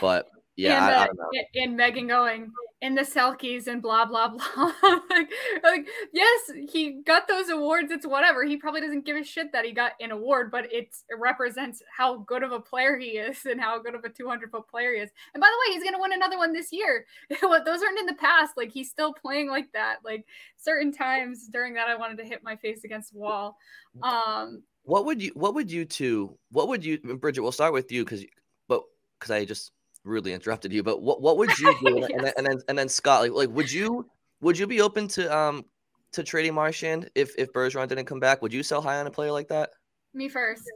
But 0.02 0.28
yeah, 0.56 0.86
and, 0.86 0.86
I, 0.86 0.98
uh, 0.98 1.04
I 1.04 1.06
don't 1.08 1.18
know. 1.18 1.30
And 1.56 1.80
Mego 1.80 2.08
going 2.08 2.52
in 2.82 2.94
the 2.94 3.02
Selkes 3.02 3.68
and 3.68 3.82
blah 3.82 4.06
blah 4.06 4.28
blah. 4.56 4.72
like, 5.10 5.32
like, 5.64 5.88
yes, 6.14 6.52
he 6.70 7.02
got 7.06 7.28
those 7.28 7.50
awards. 7.50 7.92
It's 7.92 8.06
whatever. 8.06 8.44
He 8.44 8.58
probably 8.58 8.82
doesn't 8.82 9.06
give 9.06 9.18
a 9.18 9.24
shit 9.24 9.52
that 9.52 9.66
he 9.66 9.72
got 9.72 9.94
an 10.00 10.12
award, 10.12 10.52
but 10.52 10.72
it 10.72 10.96
represents 11.18 11.82
how 11.96 12.18
good 12.20 12.44
of 12.44 12.52
a 12.52 12.60
player 12.60 12.98
he 12.98 13.12
is 13.18 13.46
and 13.46 13.60
how 13.60 13.80
good 13.80 13.96
of 13.96 14.04
a 14.04 14.10
200 14.10 14.52
foot 14.52 14.68
player 14.68 14.94
he 14.94 15.00
is. 15.00 15.10
And 15.34 15.42
by 15.42 15.48
the 15.48 15.70
way, 15.70 15.76
he's 15.76 15.84
gonna 15.84 16.02
win 16.02 16.14
another 16.14 16.38
one 16.38 16.54
this 16.54 16.72
year. 16.72 17.06
those 17.30 17.82
aren't 17.82 18.00
in 18.00 18.06
the 18.06 18.18
past. 18.20 18.58
Like 18.58 18.72
he's 18.72 18.90
still 18.90 19.14
playing 19.14 19.50
like 19.50 19.72
that. 19.74 19.98
Like 20.06 20.26
certain 20.58 20.92
times 20.92 21.48
during 21.48 21.74
that, 21.76 21.88
I 21.88 21.96
wanted 21.96 22.18
to 22.20 22.26
hit 22.26 22.44
my 22.44 22.56
face 22.56 22.84
against 22.84 23.14
the 23.14 23.20
wall. 23.20 23.58
Um, 24.04 24.64
what 24.84 25.06
would 25.06 25.22
you? 25.22 25.32
What 25.34 25.56
would 25.56 25.72
you 25.72 25.84
two? 25.84 26.38
What 26.52 26.68
would 26.70 26.86
you, 26.86 26.98
Bridget? 27.00 27.42
We'll 27.42 27.52
start 27.52 27.74
with 27.74 27.92
you 27.92 28.06
because, 28.06 28.24
but 28.68 28.84
because 29.20 29.32
I 29.32 29.44
just 29.44 29.72
rudely 30.08 30.34
interrupted 30.34 30.74
you, 30.74 30.84
but 30.84 31.02
what 31.02 31.22
what 31.22 31.38
would 31.38 31.58
you 31.60 31.74
do? 31.84 32.00
yes. 32.00 32.10
and, 32.14 32.24
then, 32.24 32.34
and 32.38 32.48
then 32.48 32.58
and 32.70 32.78
then 32.78 32.90
Scott, 32.90 33.22
like 33.22 33.32
like 33.32 33.50
would 33.50 33.72
you 33.72 34.10
would 34.42 34.58
you 34.58 34.68
be 34.68 34.82
open 34.82 35.08
to 35.10 35.36
um 35.36 35.66
to 36.14 36.24
trading 36.24 36.54
Marchand 36.54 37.10
if 37.16 37.34
if 37.38 37.52
Bergeron 37.54 37.88
didn't 37.88 38.06
come 38.06 38.20
back? 38.20 38.42
Would 38.42 38.54
you 38.54 38.64
sell 38.64 38.82
high 38.82 39.00
on 39.00 39.08
a 39.08 39.12
player 39.12 39.32
like 39.32 39.48
that? 39.50 39.72
Me 40.14 40.30
first. 40.30 40.70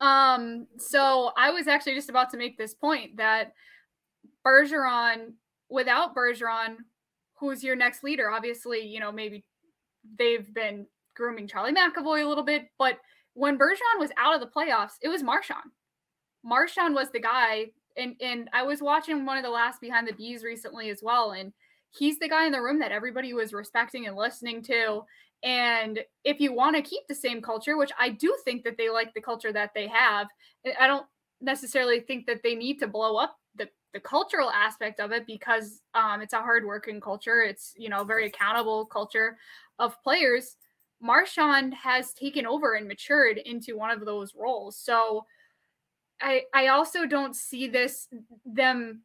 Um, 0.00 0.66
so 0.78 1.30
I 1.36 1.50
was 1.50 1.68
actually 1.68 1.94
just 1.94 2.10
about 2.10 2.30
to 2.30 2.36
make 2.36 2.58
this 2.58 2.74
point 2.74 3.16
that 3.16 3.54
Bergeron, 4.44 5.32
without 5.68 6.14
Bergeron, 6.14 6.76
who's 7.34 7.62
your 7.62 7.76
next 7.76 8.02
leader? 8.02 8.30
Obviously, 8.30 8.80
you 8.80 9.00
know, 9.00 9.12
maybe 9.12 9.44
they've 10.18 10.52
been 10.52 10.86
grooming 11.14 11.46
Charlie 11.46 11.72
McAvoy 11.72 12.24
a 12.24 12.28
little 12.28 12.44
bit, 12.44 12.66
but 12.78 12.98
when 13.34 13.56
Bergeron 13.56 13.98
was 13.98 14.10
out 14.18 14.34
of 14.34 14.40
the 14.40 14.46
playoffs, 14.46 14.94
it 15.00 15.08
was 15.08 15.22
Marchand. 15.22 15.70
Marchand 16.42 16.94
was 16.94 17.10
the 17.10 17.20
guy 17.20 17.66
and 17.96 18.16
and 18.20 18.48
I 18.52 18.62
was 18.62 18.82
watching 18.82 19.24
one 19.24 19.36
of 19.36 19.44
the 19.44 19.50
last 19.50 19.80
behind 19.80 20.08
the 20.08 20.12
bees 20.12 20.42
recently 20.42 20.90
as 20.90 21.00
well, 21.02 21.32
and 21.32 21.52
he's 21.90 22.18
the 22.18 22.28
guy 22.28 22.46
in 22.46 22.52
the 22.52 22.60
room 22.60 22.78
that 22.80 22.92
everybody 22.92 23.32
was 23.34 23.52
respecting 23.52 24.06
and 24.06 24.16
listening 24.16 24.62
to. 24.64 25.02
And 25.42 26.00
if 26.24 26.40
you 26.40 26.52
want 26.52 26.74
to 26.76 26.82
keep 26.82 27.06
the 27.06 27.14
same 27.14 27.42
culture, 27.42 27.76
which 27.76 27.92
I 27.98 28.08
do 28.08 28.34
think 28.44 28.64
that 28.64 28.76
they 28.78 28.88
like 28.88 29.12
the 29.12 29.20
culture 29.20 29.52
that 29.52 29.72
they 29.74 29.86
have, 29.88 30.28
I 30.80 30.86
don't 30.86 31.06
necessarily 31.40 32.00
think 32.00 32.26
that 32.26 32.42
they 32.42 32.54
need 32.54 32.78
to 32.78 32.88
blow 32.88 33.16
up 33.16 33.36
the, 33.54 33.68
the 33.92 34.00
cultural 34.00 34.50
aspect 34.50 35.00
of 35.00 35.12
it 35.12 35.26
because 35.26 35.82
um, 35.94 36.22
it's 36.22 36.32
a 36.32 36.40
hardworking 36.40 37.00
culture. 37.00 37.42
It's, 37.42 37.74
you 37.76 37.90
know, 37.90 38.00
a 38.00 38.06
very 38.06 38.26
accountable 38.26 38.86
culture 38.86 39.36
of 39.78 40.02
players. 40.02 40.56
Marchand 41.02 41.74
has 41.74 42.14
taken 42.14 42.46
over 42.46 42.74
and 42.74 42.88
matured 42.88 43.36
into 43.36 43.76
one 43.76 43.90
of 43.90 44.04
those 44.06 44.32
roles. 44.34 44.78
So 44.78 45.26
I 46.20 46.42
I 46.52 46.68
also 46.68 47.06
don't 47.06 47.36
see 47.36 47.68
this 47.68 48.08
them 48.44 49.02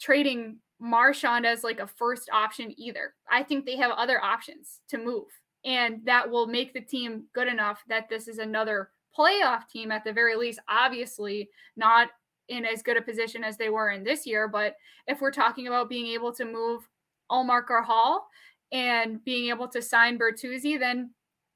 trading 0.00 0.58
Marchand 0.78 1.46
as 1.46 1.64
like 1.64 1.80
a 1.80 1.86
first 1.86 2.28
option 2.32 2.74
either. 2.76 3.14
I 3.30 3.42
think 3.42 3.64
they 3.64 3.76
have 3.76 3.92
other 3.92 4.22
options 4.22 4.80
to 4.88 4.98
move, 4.98 5.26
and 5.64 6.00
that 6.04 6.30
will 6.30 6.46
make 6.46 6.74
the 6.74 6.80
team 6.80 7.24
good 7.34 7.48
enough 7.48 7.82
that 7.88 8.08
this 8.08 8.28
is 8.28 8.38
another 8.38 8.90
playoff 9.16 9.68
team 9.68 9.90
at 9.90 10.04
the 10.04 10.12
very 10.12 10.36
least. 10.36 10.60
Obviously, 10.68 11.48
not 11.76 12.08
in 12.48 12.64
as 12.64 12.82
good 12.82 12.96
a 12.96 13.02
position 13.02 13.42
as 13.42 13.56
they 13.56 13.70
were 13.70 13.90
in 13.90 14.04
this 14.04 14.26
year, 14.26 14.48
but 14.48 14.76
if 15.06 15.20
we're 15.20 15.30
talking 15.30 15.66
about 15.66 15.88
being 15.88 16.06
able 16.08 16.32
to 16.32 16.44
move 16.44 16.88
Ullmark 17.30 17.84
Hall 17.84 18.28
and 18.72 19.24
being 19.24 19.48
able 19.48 19.68
to 19.68 19.82
sign 19.82 20.18
Bertuzzi, 20.18 20.78
then 20.78 21.10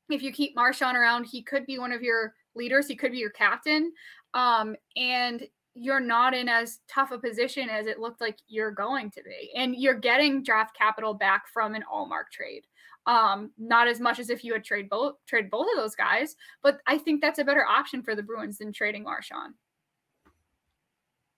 if 0.09 0.23
you 0.23 0.33
keep 0.33 0.57
Marchand 0.57 0.97
around, 0.97 1.25
he 1.25 1.43
could 1.43 1.67
be 1.67 1.79
one 1.79 1.93
of 1.93 2.03
your 2.03 2.35
leaders. 2.55 2.89
He 2.89 2.97
could 2.97 3.13
be 3.13 3.19
your 3.19 3.31
captain. 3.31 3.93
Um, 4.35 4.77
and 4.97 5.47
you're 5.75 6.01
not 6.01 6.35
in 6.35 6.49
as 6.49 6.81
tough 6.89 7.13
a 7.13 7.19
position 7.19 7.69
as 7.69 7.87
it 7.87 8.01
looked 8.01 8.21
like 8.21 8.39
you're 8.49 8.71
going 8.71 9.11
to 9.13 9.23
be. 9.23 9.51
And 9.55 9.75
you're 9.77 9.99
getting 9.99 10.43
draft 10.43 10.77
capital 10.77 11.15
back 11.15 11.49
from 11.53 11.75
an 11.75 11.85
Ullmark 11.93 12.31
trade. 12.33 12.65
Um, 13.07 13.51
not 13.57 13.89
as 13.89 13.99
much 13.99 14.19
as 14.19 14.29
if 14.29 14.45
you 14.45 14.53
had 14.53 14.63
trade 14.63 14.91
both 14.91 15.15
trade 15.27 15.51
both 15.51 15.67
of 15.73 15.79
those 15.79 15.95
guys, 15.95 16.37
but 16.63 16.81
I 16.87 16.99
think 16.99 17.23
that's 17.23 17.39
a 17.39 17.45
better 17.45 17.65
option 17.65 18.03
for 18.03 18.15
the 18.15 18.23
Bruins 18.23 18.59
than 18.59 18.73
trading 18.73 19.05
Marchand. 19.05 19.55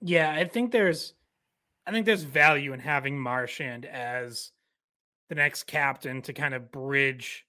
Yeah, 0.01 0.33
I 0.33 0.45
think 0.45 0.73
there's 0.73 1.15
I 1.87 1.93
think 1.93 2.05
there's 2.05 2.25
value 2.25 2.73
in 2.73 2.81
having 2.81 3.19
Marchand 3.19 3.87
as 3.87 4.51
the 5.29 5.37
next 5.37 5.65
captain 5.65 6.21
to 6.23 6.33
kind 6.33 6.53
of 6.53 6.73
bridge 6.73 7.47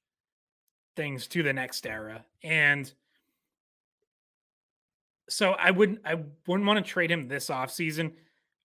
things 0.95 1.27
to 1.27 1.41
the 1.43 1.53
next 1.53 1.85
era. 1.85 2.23
And 2.43 2.91
so 5.29 5.51
I 5.51 5.71
wouldn't 5.71 5.99
I 6.05 6.15
wouldn't 6.47 6.67
want 6.67 6.83
to 6.83 6.91
trade 6.91 7.11
him 7.11 7.27
this 7.27 7.47
offseason. 7.47 8.13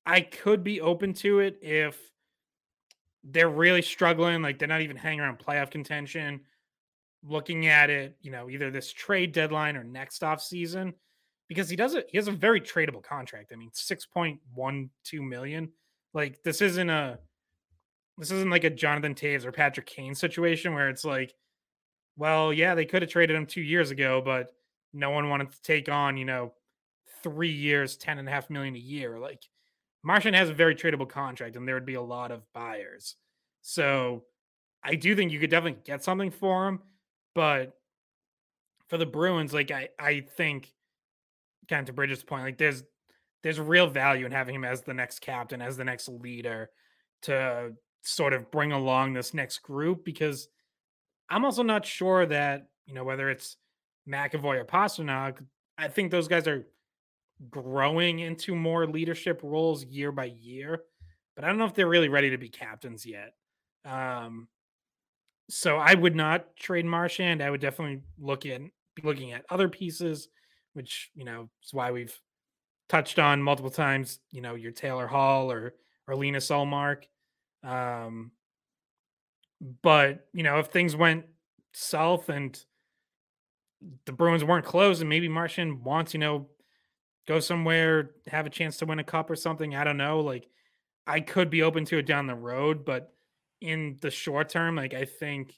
I 0.06 0.20
could 0.20 0.64
be 0.64 0.80
open 0.80 1.12
to 1.14 1.40
it 1.40 1.59
if 1.61 1.98
they're 3.24 3.48
really 3.48 3.82
struggling, 3.82 4.42
like 4.42 4.59
they're 4.59 4.68
not 4.68 4.80
even 4.80 4.96
hanging 4.96 5.20
around 5.20 5.38
playoff 5.38 5.70
contention. 5.70 6.40
Looking 7.24 7.66
at 7.66 7.90
it, 7.90 8.16
you 8.20 8.30
know, 8.30 8.48
either 8.48 8.70
this 8.70 8.92
trade 8.92 9.32
deadline 9.32 9.76
or 9.76 9.84
next 9.84 10.22
off 10.22 10.40
season, 10.40 10.94
because 11.48 11.68
he 11.68 11.76
does 11.76 11.94
it, 11.94 12.06
he 12.11 12.16
has 12.16 12.28
a 12.28 12.32
very 12.32 12.61
tradable 12.61 13.02
contract. 13.02 13.52
I 13.52 13.56
mean, 13.56 13.70
6.12 13.70 14.88
million. 15.20 15.70
Like 16.14 16.42
this 16.42 16.62
isn't 16.62 16.90
a 16.90 17.18
this 18.18 18.30
isn't 18.30 18.50
like 18.50 18.64
a 18.64 18.70
Jonathan 18.70 19.14
Toews 19.14 19.44
or 19.44 19.52
Patrick 19.52 19.86
Kane 19.86 20.14
situation 20.14 20.74
where 20.74 20.88
it's 20.88 21.04
like, 21.04 21.34
well, 22.16 22.52
yeah, 22.52 22.74
they 22.74 22.84
could 22.84 23.02
have 23.02 23.11
traded 23.11 23.36
him 23.36 23.46
two 23.46 23.61
years 23.61 23.90
ago, 23.90 24.20
but 24.24 24.52
no 24.93 25.11
one 25.11 25.28
wanted 25.28 25.53
to 25.53 25.62
take 25.62 25.89
on, 25.89 26.16
you 26.16 26.24
know, 26.24 26.53
three 27.22 27.51
years, 27.53 27.97
ten 27.97 28.18
and 28.18 28.28
a 28.28 28.32
half 28.32 28.51
million 28.51 28.74
a 28.74 28.78
year. 28.78 29.18
Like 29.18 29.43
Marchand 30.03 30.36
has 30.36 30.49
a 30.49 30.55
very 30.55 30.74
tradable 30.74 31.09
contract, 31.09 31.57
and 31.57 31.66
there 31.66 31.74
would 31.74 31.86
be 31.86 31.95
a 31.95 32.03
lot 32.03 32.30
of 32.30 32.43
buyers. 32.53 33.16
So 33.62 34.24
I 34.82 34.95
do 34.95 35.14
think 35.14 35.32
you 35.32 35.41
could 35.41 35.51
definitely 35.51 35.80
get 35.84 36.05
something 36.05 36.30
for 36.30 36.68
him, 36.68 36.80
but 37.34 37.74
for 38.89 38.97
the 38.97 39.07
Bruins, 39.07 39.53
like 39.53 39.70
I, 39.70 39.89
I 39.99 40.20
think 40.36 40.72
kind 41.68 41.80
of 41.80 41.86
to 41.86 41.93
Bridget's 41.93 42.22
point, 42.22 42.45
like 42.45 42.59
there's 42.59 42.84
there's 43.43 43.61
real 43.61 43.86
value 43.86 44.26
in 44.26 44.32
having 44.32 44.55
him 44.55 44.64
as 44.64 44.82
the 44.82 44.95
next 44.95 45.20
captain, 45.20 45.62
as 45.62 45.76
the 45.76 45.84
next 45.84 46.09
leader 46.09 46.70
to 47.22 47.72
sort 48.03 48.32
of 48.32 48.51
bring 48.51 48.72
along 48.72 49.12
this 49.12 49.34
next 49.34 49.59
group 49.59 50.05
because 50.05 50.49
I'm 51.28 51.45
also 51.45 51.62
not 51.62 51.84
sure 51.84 52.26
that, 52.26 52.68
you 52.86 52.95
know, 52.95 53.05
whether 53.05 53.28
it's 53.28 53.57
McAvoy 54.09 54.61
or 54.61 54.64
Pastrnak, 54.64 55.44
I 55.76 55.88
think 55.88 56.11
those 56.11 56.28
guys 56.28 56.48
are 56.48 56.66
growing 57.50 58.18
into 58.20 58.54
more 58.54 58.86
leadership 58.86 59.40
roles 59.42 59.84
year 59.84 60.11
by 60.11 60.24
year, 60.24 60.82
but 61.36 61.44
I 61.44 61.48
don't 61.48 61.59
know 61.59 61.66
if 61.66 61.74
they're 61.74 61.88
really 61.88 62.09
ready 62.09 62.30
to 62.30 62.38
be 62.38 62.48
captains 62.48 63.06
yet. 63.06 63.34
Um, 63.84 64.48
so 65.48 65.76
I 65.76 65.94
would 65.94 66.16
not 66.16 66.56
trade 66.56 66.84
Marchand. 66.84 67.42
I 67.42 67.50
would 67.50 67.61
definitely 67.61 68.02
look 68.18 68.42
be 68.42 68.70
looking 69.02 69.32
at 69.32 69.44
other 69.48 69.68
pieces, 69.68 70.28
which 70.74 71.11
you 71.14 71.24
know 71.24 71.48
is 71.64 71.72
why 71.72 71.90
we've 71.90 72.18
touched 72.88 73.18
on 73.18 73.42
multiple 73.42 73.70
times. 73.70 74.18
You 74.30 74.42
know, 74.42 74.54
your 74.54 74.72
Taylor 74.72 75.06
Hall 75.06 75.50
or 75.50 75.74
or 76.06 76.16
Linus 76.16 76.48
Ullmark. 76.48 77.04
Um, 77.62 78.32
but 79.82 80.26
you 80.32 80.42
know, 80.42 80.59
if 80.59 80.66
things 80.66 80.94
went 80.94 81.24
south 81.72 82.28
and 82.28 82.62
the 84.05 84.12
Bruins 84.12 84.45
weren't 84.45 84.64
close, 84.64 85.01
and 85.01 85.09
maybe 85.09 85.29
Marchand 85.29 85.85
wants, 85.85 86.14
you 86.14 86.20
know, 86.20 86.49
go 87.26 87.41
somewhere, 87.41 88.11
have 88.26 88.47
a 88.47 88.51
chance 88.51 88.79
to 88.79 88.87
win 88.87 88.99
a 88.99 89.05
cup 89.05 89.31
or 89.31 89.37
something. 89.37 89.76
I 89.76 89.85
don't 89.85 89.97
know. 89.97 90.20
Like, 90.20 90.49
I 91.07 91.20
could 91.20 91.51
be 91.51 91.62
open 91.62 91.85
to 91.87 91.99
it 91.99 92.07
down 92.07 92.26
the 92.26 92.35
road, 92.35 92.85
but 92.85 93.12
in 93.61 93.97
the 94.01 94.11
short 94.11 94.49
term, 94.49 94.76
like 94.76 94.95
I 94.95 95.05
think, 95.05 95.55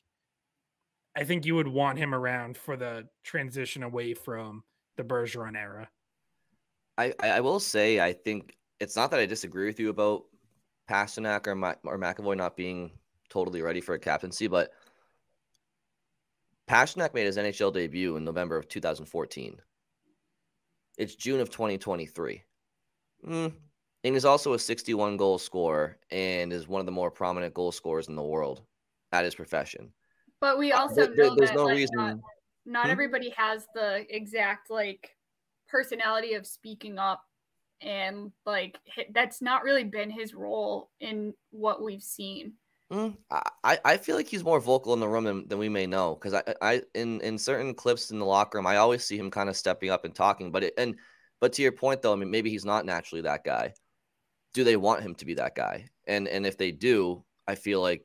I 1.17 1.25
think 1.25 1.45
you 1.45 1.55
would 1.57 1.69
want 1.69 1.99
him 1.99 2.15
around 2.15 2.57
for 2.57 2.77
the 2.77 3.09
transition 3.25 3.83
away 3.83 4.15
from 4.15 4.63
the 4.97 5.05
Bergeron 5.05 5.57
era. 5.57 5.89
I 6.99 7.15
I 7.21 7.41
will 7.41 7.61
say 7.61 8.01
I 8.01 8.13
think 8.13 8.57
it's 8.79 8.97
not 8.97 9.11
that 9.11 9.21
I 9.21 9.27
disagree 9.27 9.67
with 9.67 9.81
you 9.81 9.91
about 9.91 10.25
Pastrnak 10.89 11.47
or 11.47 11.55
Ma- 11.55 11.75
or 11.85 11.99
McAvoy 11.99 12.37
not 12.37 12.57
being 12.57 12.91
totally 13.29 13.63
ready 13.63 13.81
for 13.81 13.95
a 13.95 13.99
captaincy, 13.99 14.47
but 14.47 14.73
Pastrnak 16.71 17.15
made 17.15 17.27
his 17.27 17.37
NHL 17.37 17.73
debut 17.73 18.15
in 18.15 18.25
November 18.25 18.57
of 18.57 18.69
2014. 18.69 19.61
It's 20.99 21.17
June 21.17 21.41
of 21.41 21.51
2023. 21.51 22.45
Mm. 23.27 23.53
And 24.05 24.15
he's 24.15 24.25
also 24.25 24.53
a 24.53 24.59
61 24.59 25.17
goal 25.17 25.39
scorer 25.39 25.99
and 26.13 26.53
is 26.53 26.69
one 26.69 26.79
of 26.79 26.87
the 26.87 26.93
more 26.93 27.11
prominent 27.11 27.55
goal 27.55 27.73
scorers 27.73 28.07
in 28.07 28.15
the 28.15 28.23
world 28.23 28.63
at 29.11 29.25
his 29.25 29.35
profession. 29.35 29.93
But 30.41 30.59
we 30.59 30.71
uh, 30.71 30.83
also 30.83 31.07
there, 31.07 31.15
know 31.17 31.35
there's 31.35 31.51
that, 31.51 31.57
no 31.57 31.65
like, 31.65 31.77
reason. 31.77 31.97
Not, 31.97 32.17
not 32.65 32.85
hmm? 32.87 32.93
everybody 32.93 33.31
has 33.37 33.67
the 33.75 34.07
exact 34.09 34.71
like 34.71 35.11
personality 35.69 36.35
of 36.35 36.47
speaking 36.47 36.99
up 36.99 37.25
and 37.83 38.31
like 38.47 38.79
that's 39.13 39.43
not 39.43 39.65
really 39.65 39.85
been 39.85 40.11
his 40.11 40.35
role 40.35 40.91
in 41.01 41.35
what 41.51 41.83
we've 41.83 42.03
seen. 42.03 42.53
Mm, 42.91 43.17
I, 43.31 43.79
I 43.85 43.97
feel 43.99 44.17
like 44.17 44.27
he's 44.27 44.43
more 44.43 44.59
vocal 44.59 44.93
in 44.95 45.01
the 45.01 45.07
room 45.09 45.23
than, 45.23 45.47
than 45.47 45.59
we 45.59 45.69
may 45.69 45.87
know 45.87 46.17
because 46.17 46.35
I, 46.35 46.43
I 46.61 46.83
in 46.95 47.21
in 47.21 47.39
certain 47.39 47.73
clips 47.73 48.11
in 48.11 48.19
the 48.19 48.25
locker 48.25 48.59
room 48.59 48.67
I 48.67 48.77
always 48.79 49.05
see 49.05 49.17
him 49.17 49.31
kind 49.31 49.49
of 49.49 49.57
stepping 49.57 49.91
up 49.91 50.05
and 50.05 50.13
talking 50.13 50.51
but 50.51 50.65
it, 50.65 50.75
and 50.77 50.97
but 51.41 51.53
to 51.53 51.63
your 51.63 51.71
point 51.71 52.03
though 52.03 52.13
I 52.13 52.17
mean 52.17 52.33
maybe 52.33 52.51
he's 52.51 52.65
not 52.65 52.85
naturally 52.85 53.23
that 53.23 53.45
guy. 53.45 53.75
Do 54.55 54.65
they 54.65 54.77
want 54.77 55.03
him 55.03 55.15
to 55.17 55.25
be 55.27 55.35
that 55.35 55.55
guy? 55.55 55.87
And 56.07 56.29
and 56.29 56.47
if 56.47 56.59
they 56.59 56.73
do 56.73 57.25
I 57.47 57.55
feel 57.55 57.81
like 57.81 58.05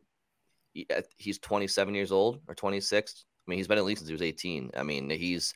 he's 1.17 1.39
27 1.39 1.95
years 1.95 2.11
old 2.11 2.41
or 2.47 2.55
26 2.55 3.25
I 3.47 3.49
mean 3.49 3.57
he's 3.57 3.67
been 3.67 3.77
at 3.77 3.85
least 3.85 3.99
since 3.99 4.09
he 4.09 4.13
was 4.13 4.21
18 4.21 4.71
I 4.77 4.83
mean 4.83 5.09
he's 5.09 5.53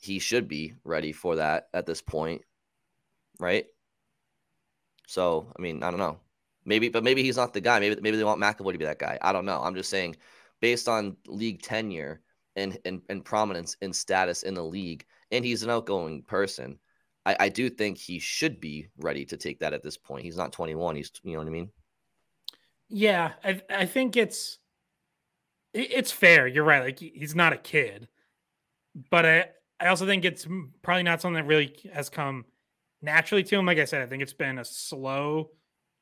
he 0.00 0.18
should 0.20 0.48
be 0.48 0.74
ready 0.84 1.12
for 1.12 1.36
that 1.36 1.68
at 1.74 1.86
this 1.86 2.02
point 2.02 2.42
right? 3.40 3.66
So 5.08 5.52
I 5.58 5.62
mean 5.62 5.82
I 5.82 5.90
don't 5.90 5.98
know 5.98 6.20
Maybe, 6.68 6.90
but 6.90 7.02
maybe 7.02 7.22
he's 7.22 7.38
not 7.38 7.54
the 7.54 7.62
guy. 7.62 7.80
Maybe 7.80 7.98
maybe 8.02 8.18
they 8.18 8.24
want 8.24 8.42
McAvoy 8.42 8.72
to 8.72 8.78
be 8.78 8.84
that 8.84 8.98
guy. 8.98 9.18
I 9.22 9.32
don't 9.32 9.46
know. 9.46 9.58
I'm 9.62 9.74
just 9.74 9.88
saying, 9.88 10.16
based 10.60 10.86
on 10.86 11.16
league 11.26 11.62
tenure 11.62 12.20
and 12.56 12.76
and, 12.84 13.00
and 13.08 13.24
prominence 13.24 13.74
and 13.80 13.96
status 13.96 14.42
in 14.42 14.52
the 14.52 14.62
league, 14.62 15.06
and 15.30 15.42
he's 15.42 15.62
an 15.62 15.70
outgoing 15.70 16.22
person. 16.22 16.78
I, 17.24 17.36
I 17.40 17.48
do 17.48 17.70
think 17.70 17.96
he 17.96 18.18
should 18.18 18.60
be 18.60 18.88
ready 18.98 19.24
to 19.24 19.38
take 19.38 19.60
that 19.60 19.72
at 19.72 19.82
this 19.82 19.96
point. 19.96 20.24
He's 20.24 20.36
not 20.36 20.52
21. 20.52 20.96
He's 20.96 21.10
you 21.22 21.32
know 21.32 21.38
what 21.38 21.48
I 21.48 21.50
mean. 21.50 21.70
Yeah, 22.90 23.32
I 23.42 23.62
I 23.70 23.86
think 23.86 24.18
it's 24.18 24.58
it's 25.72 26.12
fair. 26.12 26.46
You're 26.46 26.64
right. 26.64 26.82
Like 26.82 26.98
he's 26.98 27.34
not 27.34 27.54
a 27.54 27.58
kid, 27.58 28.08
but 29.10 29.24
I 29.24 29.46
I 29.80 29.86
also 29.86 30.04
think 30.04 30.26
it's 30.26 30.46
probably 30.82 31.02
not 31.02 31.22
something 31.22 31.42
that 31.42 31.48
really 31.48 31.74
has 31.94 32.10
come 32.10 32.44
naturally 33.00 33.42
to 33.44 33.56
him. 33.56 33.64
Like 33.64 33.78
I 33.78 33.86
said, 33.86 34.02
I 34.02 34.06
think 34.06 34.22
it's 34.22 34.34
been 34.34 34.58
a 34.58 34.66
slow 34.66 35.52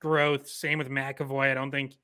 growth. 0.00 0.48
Same 0.48 0.78
with 0.78 0.88
McAvoy. 0.88 1.50
I 1.50 1.54
don't 1.54 1.70
think 1.70 1.94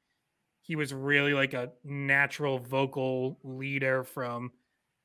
he 0.63 0.77
was 0.77 0.95
really 0.95 1.35
like 1.35 1.55
a 1.55 1.73
natural 1.85 2.59
vocal 2.59 3.39
leader 3.43 4.05
from 4.05 4.53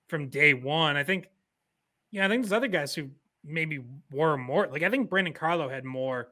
from 0.07 0.29
day 0.29 0.53
one. 0.53 0.95
I 0.95 1.03
think, 1.03 1.27
yeah, 2.11 2.25
I 2.25 2.29
think 2.29 2.43
there's 2.43 2.53
other 2.53 2.67
guys 2.67 2.95
who 2.95 3.09
maybe 3.43 3.79
were 4.11 4.37
more 4.37 4.67
like 4.67 4.83
I 4.83 4.89
think 4.89 5.09
Brandon 5.09 5.33
Carlo 5.33 5.69
had 5.69 5.83
more 5.83 6.29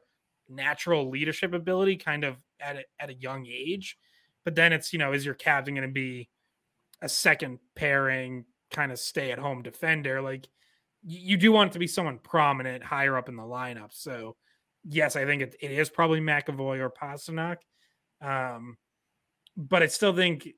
natural 0.48 1.10
leadership 1.10 1.52
ability 1.52 1.96
kind 1.96 2.24
of 2.24 2.36
at 2.60 2.76
a, 2.76 2.84
at 3.00 3.10
a 3.10 3.14
young 3.14 3.46
age. 3.46 3.98
But 4.44 4.54
then 4.54 4.72
it's, 4.72 4.92
you 4.92 4.98
know, 4.98 5.12
is 5.12 5.24
your 5.24 5.34
captain 5.34 5.74
going 5.74 5.88
to 5.88 5.92
be 5.92 6.28
a 7.02 7.08
second 7.08 7.58
pairing 7.74 8.44
kind 8.70 8.92
of 8.92 8.98
stay 8.98 9.32
at 9.32 9.38
home 9.38 9.62
defender? 9.62 10.22
Like 10.22 10.48
you 11.04 11.36
do 11.36 11.52
want 11.52 11.70
it 11.70 11.72
to 11.74 11.78
be 11.78 11.86
someone 11.88 12.18
prominent 12.18 12.84
higher 12.84 13.16
up 13.16 13.28
in 13.28 13.36
the 13.36 13.42
lineup. 13.42 13.92
So 13.92 14.36
yes, 14.88 15.16
I 15.16 15.24
think 15.24 15.42
it, 15.42 15.56
it 15.60 15.70
is 15.72 15.90
probably 15.90 16.20
McAvoy 16.20 16.78
or 16.78 16.90
Pastrnak. 16.90 17.58
Um, 18.20 18.76
but 19.56 19.82
I 19.82 19.86
still 19.86 20.14
think 20.14 20.48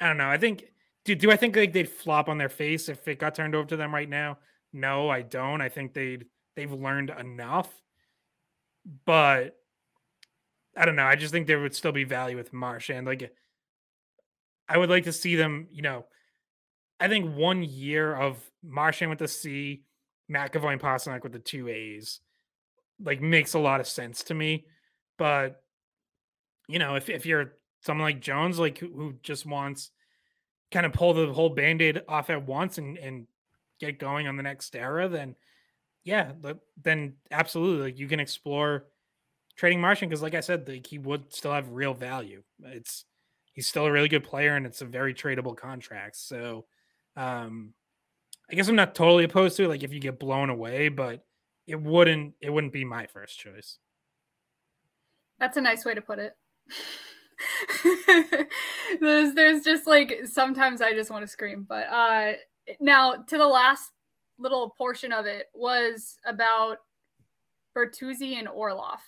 I 0.00 0.08
don't 0.08 0.16
know. 0.16 0.28
I 0.28 0.38
think 0.38 0.64
do, 1.04 1.14
do 1.14 1.30
I 1.30 1.36
think 1.36 1.56
like 1.56 1.72
they'd 1.72 1.88
flop 1.88 2.28
on 2.28 2.38
their 2.38 2.48
face 2.48 2.88
if 2.88 3.06
it 3.08 3.18
got 3.18 3.34
turned 3.34 3.54
over 3.54 3.68
to 3.68 3.76
them 3.76 3.94
right 3.94 4.08
now? 4.08 4.38
No, 4.72 5.08
I 5.08 5.22
don't. 5.22 5.60
I 5.60 5.68
think 5.68 5.94
they'd 5.94 6.26
they've 6.56 6.72
learned 6.72 7.10
enough. 7.10 7.70
But 9.04 9.56
I 10.76 10.84
don't 10.84 10.96
know. 10.96 11.04
I 11.04 11.16
just 11.16 11.32
think 11.32 11.46
there 11.46 11.60
would 11.60 11.74
still 11.74 11.92
be 11.92 12.04
value 12.04 12.36
with 12.36 12.52
Marchand 12.52 13.06
Like 13.06 13.32
I 14.68 14.78
would 14.78 14.90
like 14.90 15.04
to 15.04 15.12
see 15.12 15.36
them, 15.36 15.68
you 15.70 15.82
know, 15.82 16.06
I 16.98 17.08
think 17.08 17.34
one 17.36 17.62
year 17.62 18.14
of 18.14 18.38
Marchand 18.64 19.10
with 19.10 19.18
the 19.18 19.28
C, 19.28 19.82
McAvoy 20.30 20.72
and 20.72 20.80
Pastrnak 20.80 21.22
with 21.22 21.32
the 21.32 21.38
two 21.38 21.68
A's 21.68 22.20
like 23.02 23.20
makes 23.20 23.54
a 23.54 23.58
lot 23.58 23.80
of 23.80 23.86
sense 23.86 24.22
to 24.24 24.34
me. 24.34 24.66
But 25.18 25.62
you 26.68 26.78
know, 26.78 26.94
if 26.94 27.08
if 27.08 27.26
you're 27.26 27.54
someone 27.80 28.06
like 28.06 28.20
Jones, 28.20 28.58
like 28.58 28.78
who, 28.78 28.88
who 28.88 29.14
just 29.22 29.46
wants 29.46 29.90
kind 30.70 30.86
of 30.86 30.92
pull 30.92 31.12
the 31.12 31.32
whole 31.32 31.50
band-aid 31.50 32.02
off 32.08 32.30
at 32.30 32.46
once 32.46 32.78
and 32.78 32.96
and 32.98 33.26
get 33.80 33.98
going 33.98 34.26
on 34.26 34.36
the 34.36 34.42
next 34.42 34.74
era, 34.76 35.08
then 35.08 35.34
yeah, 36.04 36.32
then 36.82 37.14
absolutely 37.30 37.86
like, 37.86 37.98
you 37.98 38.08
can 38.08 38.20
explore 38.20 38.86
trading 39.56 39.80
Marchand 39.80 40.10
because, 40.10 40.22
like 40.22 40.34
I 40.34 40.40
said, 40.40 40.68
like, 40.68 40.86
he 40.86 40.98
would 40.98 41.32
still 41.32 41.52
have 41.52 41.70
real 41.70 41.94
value. 41.94 42.42
It's 42.64 43.04
he's 43.52 43.68
still 43.68 43.86
a 43.86 43.92
really 43.92 44.08
good 44.08 44.24
player, 44.24 44.56
and 44.56 44.66
it's 44.66 44.82
a 44.82 44.86
very 44.86 45.14
tradable 45.14 45.56
contract. 45.56 46.16
So, 46.16 46.64
um, 47.16 47.74
I 48.50 48.54
guess 48.54 48.68
I'm 48.68 48.76
not 48.76 48.94
totally 48.94 49.24
opposed 49.24 49.56
to 49.56 49.64
it. 49.64 49.68
Like 49.68 49.82
if 49.82 49.92
you 49.92 50.00
get 50.00 50.18
blown 50.18 50.50
away, 50.50 50.88
but 50.88 51.24
it 51.66 51.80
wouldn't 51.80 52.34
it 52.40 52.50
wouldn't 52.50 52.72
be 52.72 52.84
my 52.84 53.06
first 53.06 53.38
choice. 53.38 53.78
That's 55.38 55.56
a 55.56 55.60
nice 55.60 55.84
way 55.84 55.94
to 55.94 56.00
put 56.00 56.18
it. 56.18 56.36
there's 59.00 59.34
there's 59.34 59.64
just 59.64 59.86
like 59.86 60.20
sometimes 60.24 60.80
I 60.80 60.92
just 60.92 61.10
want 61.10 61.22
to 61.22 61.28
scream, 61.28 61.66
but 61.68 61.86
uh 61.88 62.32
now 62.80 63.14
to 63.14 63.38
the 63.38 63.46
last 63.46 63.90
little 64.38 64.70
portion 64.70 65.12
of 65.12 65.26
it 65.26 65.46
was 65.54 66.16
about 66.24 66.78
Bertuzzi 67.76 68.38
and 68.38 68.48
Orlov. 68.48 69.00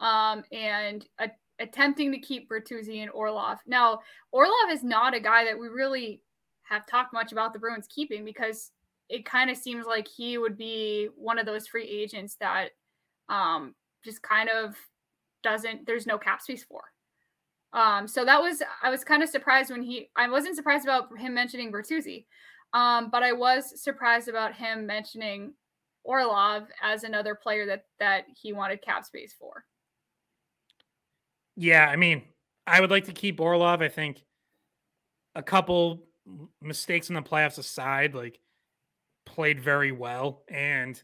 Um 0.00 0.44
and 0.52 1.06
a, 1.18 1.30
attempting 1.58 2.12
to 2.12 2.18
keep 2.18 2.48
Bertuzzi 2.48 3.02
and 3.02 3.10
Orlov. 3.10 3.58
Now, 3.66 4.00
Orlov 4.32 4.70
is 4.70 4.84
not 4.84 5.14
a 5.14 5.20
guy 5.20 5.44
that 5.44 5.58
we 5.58 5.68
really 5.68 6.22
have 6.64 6.86
talked 6.86 7.12
much 7.12 7.32
about 7.32 7.52
the 7.52 7.58
Bruins 7.58 7.86
keeping 7.88 8.24
because 8.24 8.72
it 9.08 9.24
kind 9.24 9.50
of 9.50 9.56
seems 9.56 9.86
like 9.86 10.08
he 10.08 10.38
would 10.38 10.56
be 10.56 11.08
one 11.16 11.38
of 11.38 11.46
those 11.46 11.66
free 11.66 11.86
agents 11.86 12.36
that 12.40 12.70
um, 13.28 13.74
just 14.04 14.22
kind 14.22 14.48
of 14.48 14.74
doesn't 15.42 15.86
there's 15.86 16.06
no 16.06 16.18
cap 16.18 16.40
space 16.40 16.64
for. 16.64 16.82
Um, 17.72 18.08
so 18.08 18.24
that 18.24 18.40
was 18.40 18.62
I 18.82 18.90
was 18.90 19.04
kind 19.04 19.22
of 19.22 19.28
surprised 19.28 19.70
when 19.70 19.82
he 19.82 20.08
I 20.16 20.28
wasn't 20.28 20.56
surprised 20.56 20.84
about 20.84 21.16
him 21.18 21.34
mentioning 21.34 21.70
Bertuzzi, 21.70 22.24
um, 22.72 23.10
but 23.10 23.22
I 23.22 23.32
was 23.32 23.82
surprised 23.82 24.28
about 24.28 24.54
him 24.54 24.86
mentioning 24.86 25.54
Orlov 26.04 26.68
as 26.82 27.04
another 27.04 27.34
player 27.34 27.66
that 27.66 27.84
that 28.00 28.24
he 28.40 28.52
wanted 28.52 28.82
cap 28.82 29.04
space 29.04 29.34
for. 29.38 29.64
Yeah, 31.56 31.86
I 31.86 31.96
mean, 31.96 32.22
I 32.66 32.80
would 32.80 32.90
like 32.90 33.04
to 33.04 33.12
keep 33.12 33.40
Orlov. 33.40 33.82
I 33.82 33.88
think 33.88 34.22
a 35.34 35.42
couple 35.42 36.04
mistakes 36.60 37.08
in 37.08 37.14
the 37.14 37.22
playoffs 37.22 37.58
aside, 37.58 38.14
like 38.14 38.40
played 39.36 39.60
very 39.60 39.92
well 39.92 40.42
and 40.48 41.00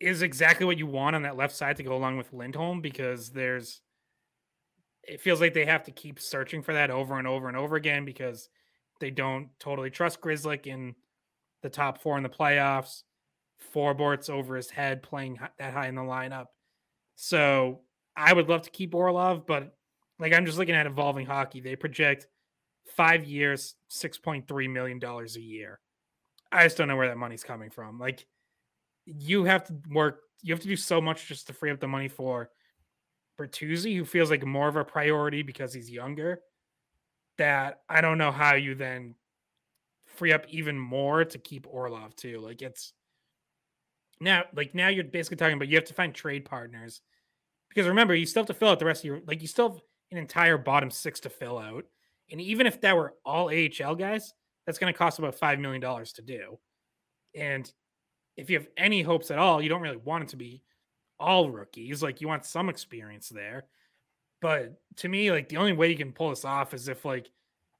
is 0.00 0.22
exactly 0.22 0.64
what 0.64 0.78
you 0.78 0.86
want 0.86 1.14
on 1.14 1.22
that 1.22 1.36
left 1.36 1.54
side 1.54 1.76
to 1.76 1.82
go 1.82 1.94
along 1.94 2.16
with 2.16 2.32
Lindholm 2.32 2.80
because 2.80 3.30
there's 3.30 3.82
it 5.02 5.20
feels 5.20 5.40
like 5.40 5.52
they 5.52 5.66
have 5.66 5.84
to 5.84 5.90
keep 5.90 6.18
searching 6.18 6.62
for 6.62 6.72
that 6.72 6.90
over 6.90 7.18
and 7.18 7.28
over 7.28 7.46
and 7.46 7.56
over 7.56 7.76
again 7.76 8.04
because 8.04 8.48
they 9.00 9.10
don't 9.10 9.50
totally 9.60 9.90
trust 9.90 10.20
Grzelcyk 10.20 10.66
in 10.66 10.94
the 11.62 11.68
top 11.68 12.00
four 12.00 12.16
in 12.16 12.22
the 12.22 12.28
playoffs. 12.28 13.02
Forbort's 13.74 14.30
over 14.30 14.56
his 14.56 14.70
head 14.70 15.02
playing 15.02 15.38
that 15.58 15.72
high 15.74 15.88
in 15.88 15.94
the 15.94 16.02
lineup. 16.02 16.46
So 17.16 17.80
I 18.16 18.32
would 18.32 18.48
love 18.48 18.62
to 18.62 18.70
keep 18.70 18.94
Orlov, 18.94 19.46
but 19.46 19.74
like 20.18 20.32
I'm 20.32 20.46
just 20.46 20.58
looking 20.58 20.74
at 20.74 20.86
evolving 20.86 21.26
hockey. 21.26 21.60
They 21.60 21.76
project 21.76 22.26
five 22.96 23.24
years, 23.24 23.74
$6.3 23.90 24.70
million 24.70 25.00
a 25.02 25.40
year. 25.40 25.80
I 26.50 26.64
just 26.64 26.76
don't 26.76 26.88
know 26.88 26.96
where 26.96 27.08
that 27.08 27.18
money's 27.18 27.44
coming 27.44 27.70
from. 27.70 27.98
Like 27.98 28.26
you 29.04 29.44
have 29.44 29.64
to 29.64 29.74
work, 29.90 30.20
you 30.42 30.52
have 30.54 30.62
to 30.62 30.68
do 30.68 30.76
so 30.76 31.00
much 31.00 31.26
just 31.26 31.46
to 31.48 31.52
free 31.52 31.70
up 31.70 31.80
the 31.80 31.88
money 31.88 32.08
for 32.08 32.50
Bertuzzi, 33.38 33.96
who 33.96 34.04
feels 34.04 34.30
like 34.30 34.44
more 34.44 34.68
of 34.68 34.76
a 34.76 34.84
priority 34.84 35.42
because 35.42 35.72
he's 35.72 35.90
younger. 35.90 36.40
That 37.38 37.80
I 37.88 38.00
don't 38.00 38.18
know 38.18 38.32
how 38.32 38.54
you 38.54 38.74
then 38.74 39.14
free 40.06 40.32
up 40.32 40.44
even 40.48 40.78
more 40.78 41.24
to 41.24 41.38
keep 41.38 41.66
Orlov 41.68 42.16
too. 42.16 42.40
Like 42.40 42.62
it's 42.62 42.92
now, 44.20 44.44
like 44.54 44.74
now 44.74 44.88
you're 44.88 45.04
basically 45.04 45.36
talking 45.36 45.54
about 45.54 45.68
you 45.68 45.76
have 45.76 45.84
to 45.84 45.94
find 45.94 46.12
trade 46.12 46.44
partners 46.44 47.00
because 47.68 47.86
remember 47.86 48.14
you 48.14 48.26
still 48.26 48.40
have 48.40 48.48
to 48.48 48.54
fill 48.54 48.70
out 48.70 48.80
the 48.80 48.86
rest 48.86 49.02
of 49.02 49.04
your 49.04 49.20
like 49.26 49.40
you 49.40 49.46
still 49.46 49.70
have 49.70 49.80
an 50.10 50.18
entire 50.18 50.58
bottom 50.58 50.90
six 50.90 51.20
to 51.20 51.30
fill 51.30 51.58
out, 51.58 51.84
and 52.30 52.40
even 52.40 52.66
if 52.66 52.80
that 52.80 52.96
were 52.96 53.14
all 53.24 53.50
AHL 53.50 53.94
guys, 53.94 54.32
that's 54.68 54.78
going 54.78 54.92
to 54.92 54.98
cost 54.98 55.18
about 55.18 55.40
$5 55.40 55.58
million 55.60 55.80
to 55.80 56.22
do. 56.22 56.58
And 57.34 57.72
if 58.36 58.50
you 58.50 58.58
have 58.58 58.68
any 58.76 59.00
hopes 59.00 59.30
at 59.30 59.38
all, 59.38 59.62
you 59.62 59.70
don't 59.70 59.80
really 59.80 59.96
want 59.96 60.24
it 60.24 60.28
to 60.28 60.36
be 60.36 60.62
all 61.18 61.48
rookies. 61.48 62.02
Like 62.02 62.20
you 62.20 62.28
want 62.28 62.44
some 62.44 62.68
experience 62.68 63.30
there. 63.30 63.64
But 64.42 64.74
to 64.96 65.08
me, 65.08 65.30
like 65.32 65.48
the 65.48 65.56
only 65.56 65.72
way 65.72 65.88
you 65.88 65.96
can 65.96 66.12
pull 66.12 66.28
this 66.28 66.44
off 66.44 66.74
is 66.74 66.86
if 66.86 67.06
like 67.06 67.30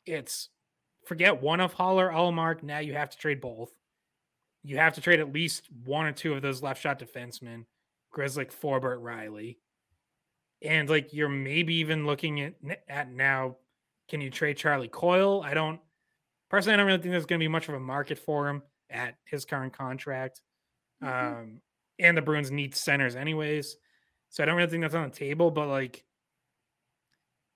it's 0.07 0.49
forget 1.05 1.43
one 1.43 1.61
of 1.61 1.75
Haller, 1.75 2.09
Ullmark. 2.11 2.63
Now 2.63 2.79
you 2.79 2.95
have 2.95 3.11
to 3.11 3.19
trade 3.19 3.43
both. 3.43 3.71
You 4.65 4.79
have 4.79 4.95
to 4.95 5.03
trade 5.03 5.21
at 5.21 5.35
least 5.35 5.69
one 5.85 6.07
or 6.07 6.13
two 6.13 6.33
of 6.33 6.41
those 6.41 6.63
left 6.63 6.81
shot 6.81 6.99
defensemen, 6.99 7.67
Grzelcyk, 8.17 8.51
Forbort, 8.51 9.03
Reilly. 9.03 9.59
And 10.63 10.89
like 10.89 11.13
you're 11.13 11.29
maybe 11.29 11.75
even 11.75 12.07
looking 12.07 12.41
at 12.41 12.55
at 12.89 13.13
now, 13.13 13.57
can 14.09 14.23
you 14.23 14.31
trade 14.31 14.57
Charlie 14.57 14.89
Coyle? 14.89 15.43
I 15.45 15.53
don't 15.53 15.81
personally, 16.51 16.75
I 16.75 16.77
don't 16.77 16.87
really 16.87 16.99
think 16.99 17.13
there's 17.13 17.27
going 17.27 17.41
to 17.41 17.45
be 17.45 17.49
much 17.49 17.69
of 17.69 17.75
a 17.75 17.81
market 17.81 18.19
for 18.19 18.49
him 18.49 18.63
at 18.91 19.17
his 19.25 19.45
current 19.45 19.73
contract. 19.73 20.41
Mm-hmm. 21.03 21.41
Um, 21.41 21.61
and 21.99 22.17
the 22.17 22.23
Bruins 22.23 22.51
need 22.51 22.75
centers 22.75 23.17
anyways. 23.17 23.77
So 24.31 24.43
I 24.43 24.47
don't 24.47 24.57
really 24.57 24.71
think 24.71 24.83
that's 24.83 24.95
on 24.95 25.09
the 25.09 25.15
table, 25.15 25.51
but 25.51 25.69
like 25.69 26.05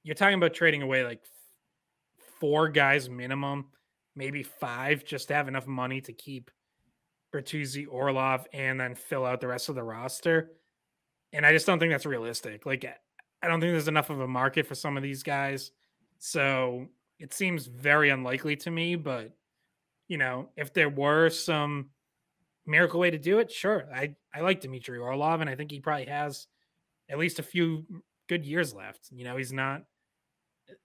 you're 0.03 0.15
talking 0.15 0.35
about 0.35 0.55
trading 0.55 0.83
away 0.83 1.05
like 1.05 1.23
four 2.41 2.69
guys 2.69 3.09
minimum, 3.09 3.67
maybe 4.17 4.43
five, 4.43 5.05
just 5.05 5.29
to 5.29 5.35
have 5.35 5.49
enough 5.49 5.67
money 5.67 6.01
to 6.03 6.13
keep 6.13 6.51
Bertuzzi, 7.33 7.87
Orlov, 7.89 8.47
and 8.53 8.81
then 8.81 8.95
fill 8.95 9.25
out 9.25 9.41
the 9.41 9.49
rest 9.49 9.69
of 9.69 9.75
the 9.75 9.83
roster. 9.83 10.51
And 11.33 11.47
I 11.47 11.53
just 11.53 11.67
don't 11.67 11.79
think 11.79 11.93
that's 11.93 12.07
realistic. 12.07 12.67
Like 12.67 12.85
I 13.43 13.49
don't 13.49 13.61
think 13.61 13.73
there's 13.73 13.89
enough 13.89 14.11
of 14.11 14.21
a 14.21 14.29
market 14.29 14.67
for 14.67 14.75
some 14.75 14.97
of 14.97 15.03
these 15.03 15.23
guys. 15.23 15.71
So 16.19 16.89
it 17.19 17.33
seems 17.33 17.67
very 17.67 18.11
unlikely 18.11 18.57
to 18.57 18.71
me, 18.71 18.97
but 18.97 19.33
you 20.09 20.19
know, 20.19 20.49
if 20.57 20.75
there 20.75 20.89
were 20.89 21.31
some 21.31 21.91
miracle 22.67 23.01
way 23.01 23.11
to 23.11 23.19
do 23.19 23.39
it, 23.39 23.51
sure. 23.51 23.85
I 23.95 24.15
I 24.35 24.41
like 24.41 24.61
Dmitry 24.61 24.99
Orlov, 24.99 25.41
and 25.41 25.49
I 25.49 25.55
think 25.55 25.71
he 25.71 25.81
probably 25.81 26.07
has 26.07 26.47
at 27.09 27.19
least 27.19 27.39
a 27.39 27.43
few 27.43 27.85
good 28.29 28.45
years 28.45 28.75
left. 28.75 29.09
You 29.11 29.25
know, 29.25 29.37
he's 29.37 29.53
not. 29.53 29.83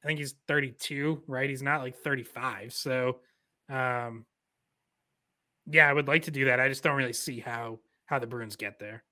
I 0.04 0.08
think 0.08 0.20
he's 0.20 0.36
32, 0.48 1.24
right? 1.28 1.50
He's 1.50 1.62
not 1.62 1.82
like 1.82 1.96
35. 1.98 2.74
So, 2.74 3.20
um, 3.70 4.26
yeah, 5.66 5.88
I 5.88 5.94
would 5.94 6.08
like 6.08 6.24
to 6.24 6.32
do 6.32 6.46
that. 6.46 6.60
I 6.60 6.68
just 6.68 6.84
don't 6.84 6.96
really 6.96 7.14
see 7.14 7.40
how 7.40 7.80
how 8.06 8.20
the 8.20 8.28
Bruins 8.28 8.56
get 8.56 8.80
there. 8.80 9.04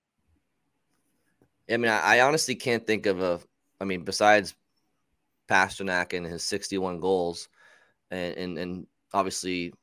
I 1.69 1.77
mean, 1.77 1.91
I, 1.91 2.17
I 2.17 2.19
honestly 2.21 2.55
can't 2.55 2.85
think 2.85 3.05
of 3.05 3.21
a. 3.21 3.39
I 3.79 3.85
mean, 3.85 4.03
besides 4.03 4.55
Pastrnak 5.49 6.13
and 6.13 6.25
his 6.25 6.43
61 6.43 6.99
goals. 6.99 7.49
And, 8.11 8.37
and, 8.37 8.57
and 8.57 8.87
obviously, 9.13 9.73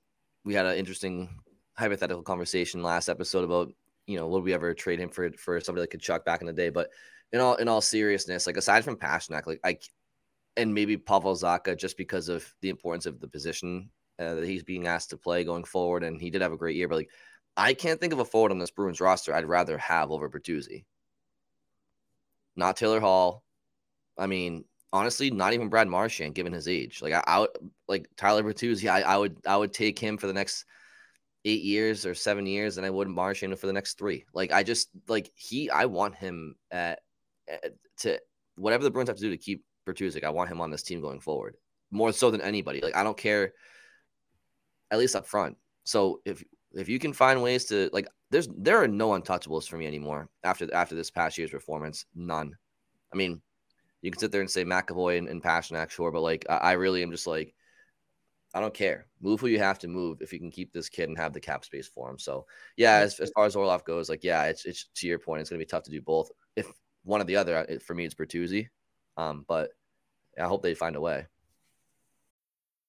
we 0.45 0.55
had 0.55 0.67
an 0.67 0.77
interesting 0.77 1.29
hypothetical 1.77 2.23
conversation 2.23 2.83
last 2.83 3.09
episode 3.09 3.45
about, 3.45 3.73
you 4.07 4.17
know, 4.17 4.27
would 4.29 4.45
we 4.45 4.55
ever 4.55 4.75
trade 4.75 5.01
him 5.01 5.09
for, 5.09 5.31
for 5.33 5.61
somebody 5.61 5.83
like 5.83 5.91
Tkachuk 5.91 6.25
back 6.25 6.41
in 6.41 6.47
the 6.47 6.53
day? 6.53 6.71
But 6.71 6.91
in 7.33 7.41
all, 7.41 7.55
in 7.57 7.69
all 7.69 7.81
seriousness, 7.81 8.47
like 8.47 8.57
aside 8.57 8.85
from 8.85 8.97
Pastrnak, 8.97 9.47
like 9.47 9.61
I, 9.65 9.79
and 10.57 10.75
maybe 10.75 10.97
Pavel 10.97 11.35
Zacha, 11.35 11.77
just 11.77 11.97
because 11.97 12.29
of 12.29 12.47
the 12.61 12.69
importance 12.69 13.07
of 13.07 13.21
the 13.21 13.29
position 13.29 13.91
uh, 14.19 14.35
that 14.35 14.45
he's 14.45 14.63
being 14.63 14.87
asked 14.87 15.11
to 15.11 15.17
play 15.17 15.45
going 15.45 15.65
forward. 15.65 16.05
And 16.05 16.21
he 16.21 16.31
did 16.31 16.43
have 16.43 16.53
a 16.53 16.59
great 16.59 16.77
year, 16.77 16.89
but 16.89 16.97
like, 16.97 17.11
I 17.57 17.75
can't 17.75 18.01
think 18.01 18.13
of 18.13 18.19
a 18.19 18.25
forward 18.25 18.53
on 18.53 18.59
this 18.59 18.71
Bruins 18.71 19.01
roster 19.01 19.35
I'd 19.35 19.45
rather 19.45 19.77
have 19.79 20.11
over 20.11 20.29
Bertuzzi. 20.29 20.85
Not 22.57 22.77
Taylor 22.77 23.01
Hall. 23.01 23.43
I 24.19 24.27
mean, 24.27 24.65
honestly, 24.93 25.31
not 25.31 25.53
even 25.53 25.69
Brad 25.69 25.89
Marchand, 25.89 26.35
given 26.35 26.53
his 26.53 26.69
age. 26.69 27.01
Like 27.03 27.13
I, 27.15 27.23
I 27.27 27.39
would, 27.41 27.51
like 27.89 28.09
Tyler 28.17 28.43
Bertuzzi, 28.43 28.91
I, 28.91 29.03
I 29.03 29.17
would 29.17 29.37
I 29.47 29.57
would 29.57 29.73
take 29.73 29.99
him 29.99 30.19
for 30.19 30.27
the 30.27 30.33
next 30.33 30.65
eight 31.45 31.63
years 31.63 32.07
or 32.07 32.15
seven 32.15 32.47
years, 32.47 32.77
and 32.77 32.87
I 32.87 32.91
would 32.91 33.09
Marchand 33.09 33.59
for 33.59 33.67
the 33.67 33.73
next 33.73 33.99
three. 33.99 34.25
Like 34.35 34.53
I 34.53 34.63
just 34.63 34.89
like 35.09 35.31
he, 35.35 35.71
I 35.71 35.87
want 35.87 36.15
him 36.15 36.57
at, 36.71 37.01
at 37.49 37.73
to 37.99 38.21
whatever 38.57 38.85
the 38.85 38.91
Bruins 38.91 39.09
have 39.09 39.17
to 39.17 39.23
do 39.23 39.31
to 39.31 39.37
keep 39.37 39.65
Bertuzzi. 39.87 40.23
I 40.25 40.31
want 40.31 40.51
him 40.51 40.61
on 40.61 40.71
this 40.71 40.83
team 40.83 41.01
going 41.01 41.21
forward 41.21 41.57
more 41.91 42.13
so 42.13 42.31
than 42.31 42.41
anybody. 42.41 42.81
Like 42.81 42.97
I 42.97 43.05
don't 43.05 43.17
care, 43.17 43.53
at 44.91 44.99
least 44.99 45.17
up 45.17 45.27
front. 45.27 45.57
So 45.85 46.21
if 46.25 46.43
if 46.75 46.89
you 46.89 46.99
can 46.99 47.13
find 47.13 47.43
ways 47.43 47.67
to 47.67 47.91
like, 47.93 48.09
there's 48.31 48.49
there 48.57 48.83
are 48.83 48.89
no 48.89 49.11
untouchables 49.11 49.69
for 49.69 49.77
me 49.77 49.87
anymore 49.87 50.29
after 50.43 50.73
after 50.75 50.95
this 50.95 51.11
past 51.11 51.39
year's 51.39 51.51
performance. 51.51 52.07
None. 52.15 52.57
I 53.13 53.17
mean, 53.17 53.43
you 54.03 54.11
can 54.11 54.19
sit 54.19 54.33
there 54.33 54.41
and 54.41 54.51
say 54.51 54.65
McAvoy 54.65 55.19
and, 55.19 55.29
and 55.29 55.43
Pastrnak, 55.43 55.91
sure, 55.91 56.11
but 56.11 56.21
like 56.23 56.45
I, 56.51 56.57
I 56.57 56.73
really 56.73 57.03
am 57.03 57.11
just 57.11 57.27
like 57.27 57.55
I 58.55 58.61
don't 58.61 58.75
care. 58.75 59.07
Move 59.21 59.41
who 59.41 59.47
you 59.47 59.59
have 59.59 59.79
to 59.79 59.89
move 59.89 60.21
if 60.21 60.33
you 60.33 60.39
can 60.39 60.51
keep 60.51 60.73
this 60.73 60.91
kid 60.91 61.09
and 61.09 61.17
have 61.17 61.33
the 61.33 61.41
cap 61.41 61.65
space 61.65 61.89
for 61.89 62.11
him. 62.11 62.19
So 62.19 62.45
yeah, 62.77 62.97
as, 62.97 63.19
as 63.19 63.31
far 63.35 63.47
as 63.47 63.57
Orlov 63.57 63.85
goes, 63.85 64.11
like 64.11 64.25
yeah, 64.25 64.45
it's 64.45 64.67
it's 64.67 64.89
to 64.97 65.07
your 65.07 65.19
point, 65.19 65.41
it's 65.41 65.51
gonna 65.51 65.59
be 65.59 65.65
tough 65.65 65.85
to 65.85 65.91
do 65.91 66.03
both. 66.03 66.31
If 66.57 66.71
one 67.05 67.21
or 67.21 67.25
the 67.25 67.37
other, 67.37 67.57
it, 67.69 67.83
for 67.83 67.95
me, 67.95 68.05
it's 68.05 68.15
Bertuzzi. 68.15 68.69
Um, 69.17 69.45
but 69.49 69.71
I 70.39 70.45
hope 70.45 70.63
they 70.63 70.75
find 70.75 70.97
a 70.97 71.01
way. 71.01 71.27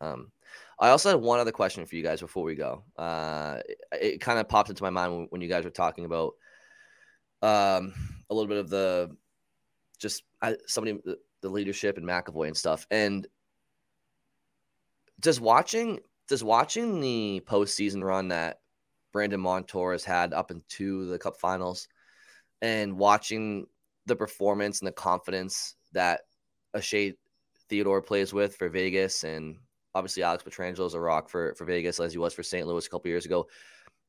Um, 0.00 0.30
I 0.78 0.88
also 0.90 1.10
had 1.10 1.20
one 1.20 1.40
other 1.40 1.52
question 1.52 1.84
for 1.84 1.94
you 1.94 2.02
guys 2.02 2.20
before 2.20 2.42
we 2.42 2.54
go. 2.54 2.84
Uh, 2.96 3.60
it, 3.68 3.78
it 3.92 4.20
kind 4.20 4.38
of 4.38 4.48
popped 4.48 4.70
into 4.70 4.82
my 4.82 4.90
mind 4.90 5.12
when, 5.12 5.26
when, 5.30 5.40
you 5.42 5.48
guys 5.48 5.64
were 5.64 5.70
talking 5.70 6.06
about 6.06 6.34
um, 7.42 7.92
a 8.30 8.34
little 8.34 8.48
bit 8.48 8.56
of 8.56 8.70
the 8.70 9.14
just 9.98 10.22
I, 10.40 10.56
somebody 10.66 10.98
the, 11.04 11.18
the 11.42 11.50
leadership 11.50 11.98
and 11.98 12.06
McAvoy 12.06 12.46
and 12.46 12.56
stuff. 12.56 12.86
And 12.90 13.26
does 15.20 15.40
watching 15.40 16.00
does 16.28 16.42
watching 16.42 17.00
the 17.00 17.42
postseason 17.46 18.02
run 18.02 18.28
that 18.28 18.60
Brandon 19.12 19.40
Montour 19.40 19.92
has 19.92 20.04
had 20.04 20.32
up 20.32 20.50
into 20.50 21.06
the 21.06 21.18
Cup 21.18 21.38
Finals, 21.38 21.88
and 22.62 22.96
watching 22.96 23.66
the 24.06 24.16
performance 24.16 24.80
and 24.80 24.88
the 24.88 24.92
confidence 24.92 25.74
that 25.92 26.22
Shea 26.80 27.14
Theodore 27.68 28.00
plays 28.00 28.32
with 28.32 28.56
for 28.56 28.68
Vegas 28.68 29.24
and 29.24 29.56
obviously 29.94 30.22
Alex 30.22 30.42
Pietrangelo 30.42 30.86
is 30.86 30.94
a 30.94 31.00
rock 31.00 31.28
for 31.28 31.54
for 31.54 31.64
Vegas 31.64 32.00
as 32.00 32.12
he 32.12 32.18
was 32.18 32.34
for 32.34 32.42
St. 32.42 32.66
Louis 32.66 32.86
a 32.86 32.90
couple 32.90 33.08
years 33.08 33.26
ago. 33.26 33.48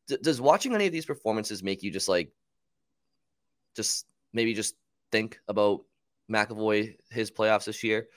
D- 0.07 0.17
does 0.21 0.41
watching 0.41 0.73
any 0.73 0.85
of 0.85 0.91
these 0.91 1.05
performances 1.05 1.63
make 1.63 1.83
you 1.83 1.91
just 1.91 2.09
like, 2.09 2.31
just 3.75 4.05
maybe 4.33 4.53
just 4.53 4.75
think 5.11 5.39
about 5.47 5.81
McAvoy 6.31 6.95
his 7.09 7.31
playoffs 7.31 7.65
this 7.65 7.83
year 7.83 8.07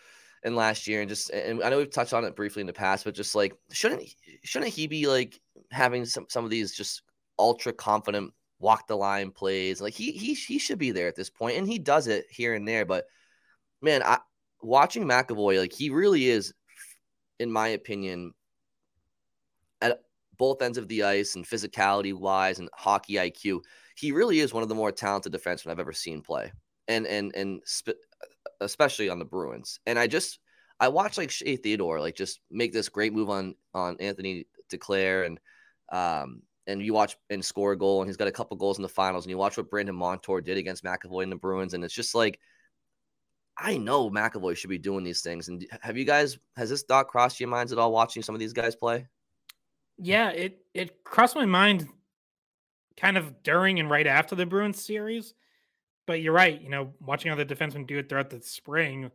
and 0.42 0.56
last 0.56 0.86
year, 0.86 1.00
and 1.00 1.08
just 1.08 1.30
and 1.30 1.62
I 1.62 1.70
know 1.70 1.78
we've 1.78 1.90
touched 1.90 2.12
on 2.12 2.24
it 2.24 2.36
briefly 2.36 2.60
in 2.60 2.66
the 2.66 2.72
past, 2.72 3.04
but 3.04 3.14
just 3.14 3.34
like 3.34 3.54
shouldn't 3.72 4.02
shouldn't 4.42 4.72
he 4.72 4.86
be 4.86 5.06
like 5.06 5.40
having 5.70 6.04
some 6.04 6.26
some 6.28 6.44
of 6.44 6.50
these 6.50 6.74
just 6.74 7.02
ultra 7.38 7.72
confident 7.72 8.32
walk 8.58 8.86
the 8.86 8.96
line 8.96 9.30
plays? 9.30 9.80
Like 9.80 9.94
he 9.94 10.12
he 10.12 10.34
he 10.34 10.58
should 10.58 10.78
be 10.78 10.90
there 10.90 11.08
at 11.08 11.16
this 11.16 11.30
point, 11.30 11.56
and 11.56 11.66
he 11.66 11.78
does 11.78 12.06
it 12.06 12.26
here 12.30 12.54
and 12.54 12.68
there. 12.68 12.84
But 12.84 13.06
man, 13.80 14.02
I 14.02 14.18
watching 14.60 15.04
McAvoy 15.04 15.58
like 15.58 15.72
he 15.72 15.90
really 15.90 16.28
is 16.28 16.52
in 17.38 17.50
my 17.50 17.68
opinion, 17.68 18.32
at 19.80 20.00
both 20.36 20.62
ends 20.62 20.78
of 20.78 20.88
the 20.88 21.02
ice 21.02 21.36
and 21.36 21.44
physicality 21.44 22.12
wise 22.12 22.58
and 22.58 22.68
hockey 22.74 23.14
IQ, 23.14 23.60
he 23.96 24.12
really 24.12 24.40
is 24.40 24.52
one 24.52 24.62
of 24.62 24.68
the 24.68 24.74
more 24.74 24.92
talented 24.92 25.32
defensemen 25.32 25.70
I've 25.70 25.80
ever 25.80 25.92
seen 25.92 26.22
play, 26.22 26.52
and 26.88 27.06
and 27.06 27.34
and 27.34 27.62
sp- 27.66 28.00
especially 28.60 29.08
on 29.08 29.18
the 29.18 29.24
Bruins. 29.24 29.80
And 29.86 29.98
I 29.98 30.06
just 30.06 30.40
I 30.80 30.88
watched 30.88 31.18
like 31.18 31.30
Shea 31.30 31.56
Theodore 31.56 32.00
like 32.00 32.16
just 32.16 32.40
make 32.50 32.72
this 32.72 32.88
great 32.88 33.12
move 33.12 33.30
on 33.30 33.54
on 33.74 33.96
Anthony 34.00 34.46
Duclair 34.72 35.26
and 35.26 35.40
um 35.92 36.42
and 36.66 36.82
you 36.82 36.94
watch 36.94 37.16
and 37.30 37.44
score 37.44 37.72
a 37.72 37.78
goal 37.78 38.00
and 38.00 38.08
he's 38.08 38.16
got 38.16 38.28
a 38.28 38.32
couple 38.32 38.56
goals 38.56 38.78
in 38.78 38.82
the 38.82 38.88
finals 38.88 39.24
and 39.24 39.30
you 39.30 39.38
watch 39.38 39.56
what 39.56 39.70
Brandon 39.70 39.94
Montour 39.94 40.40
did 40.40 40.56
against 40.56 40.82
McAvoy 40.82 41.22
and 41.22 41.32
the 41.32 41.36
Bruins 41.36 41.74
and 41.74 41.84
it's 41.84 41.94
just 41.94 42.14
like 42.14 42.40
I 43.56 43.76
know 43.78 44.10
McAvoy 44.10 44.56
should 44.56 44.70
be 44.70 44.78
doing 44.78 45.04
these 45.04 45.22
things. 45.22 45.48
And 45.48 45.64
have 45.80 45.96
you 45.96 46.04
guys 46.04 46.38
has 46.56 46.70
this 46.70 46.82
thought 46.82 47.08
crossed 47.08 47.38
your 47.38 47.48
minds 47.48 47.72
at 47.72 47.78
all 47.78 47.92
watching 47.92 48.22
some 48.22 48.34
of 48.34 48.40
these 48.40 48.52
guys 48.52 48.74
play? 48.74 49.06
Yeah, 49.96 50.30
it 50.30 50.58
it 50.74 51.04
crossed 51.04 51.36
my 51.36 51.46
mind 51.46 51.88
kind 52.96 53.16
of 53.16 53.42
during 53.42 53.78
and 53.78 53.90
right 53.90 54.06
after 54.06 54.34
the 54.34 54.46
Bruins 54.46 54.84
series. 54.84 55.34
But 56.06 56.20
you're 56.20 56.34
right, 56.34 56.60
you 56.60 56.68
know, 56.68 56.92
watching 57.00 57.32
other 57.32 57.44
defensemen 57.44 57.86
do 57.86 57.98
it 57.98 58.08
throughout 58.08 58.30
the 58.30 58.42
spring. 58.42 59.10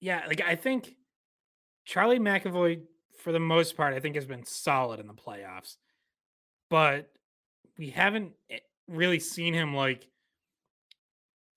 Yeah, 0.00 0.24
like 0.26 0.40
I 0.40 0.56
think 0.56 0.96
Charlie 1.84 2.18
McAvoy, 2.18 2.80
for 3.18 3.32
the 3.32 3.40
most 3.40 3.76
part, 3.76 3.94
I 3.94 4.00
think 4.00 4.16
has 4.16 4.26
been 4.26 4.44
solid 4.44 4.98
in 4.98 5.06
the 5.06 5.14
playoffs. 5.14 5.76
But 6.70 7.10
we 7.78 7.90
haven't 7.90 8.32
eh, 8.50 8.58
really 8.88 9.20
seen 9.20 9.54
him 9.54 9.74
like 9.74 10.08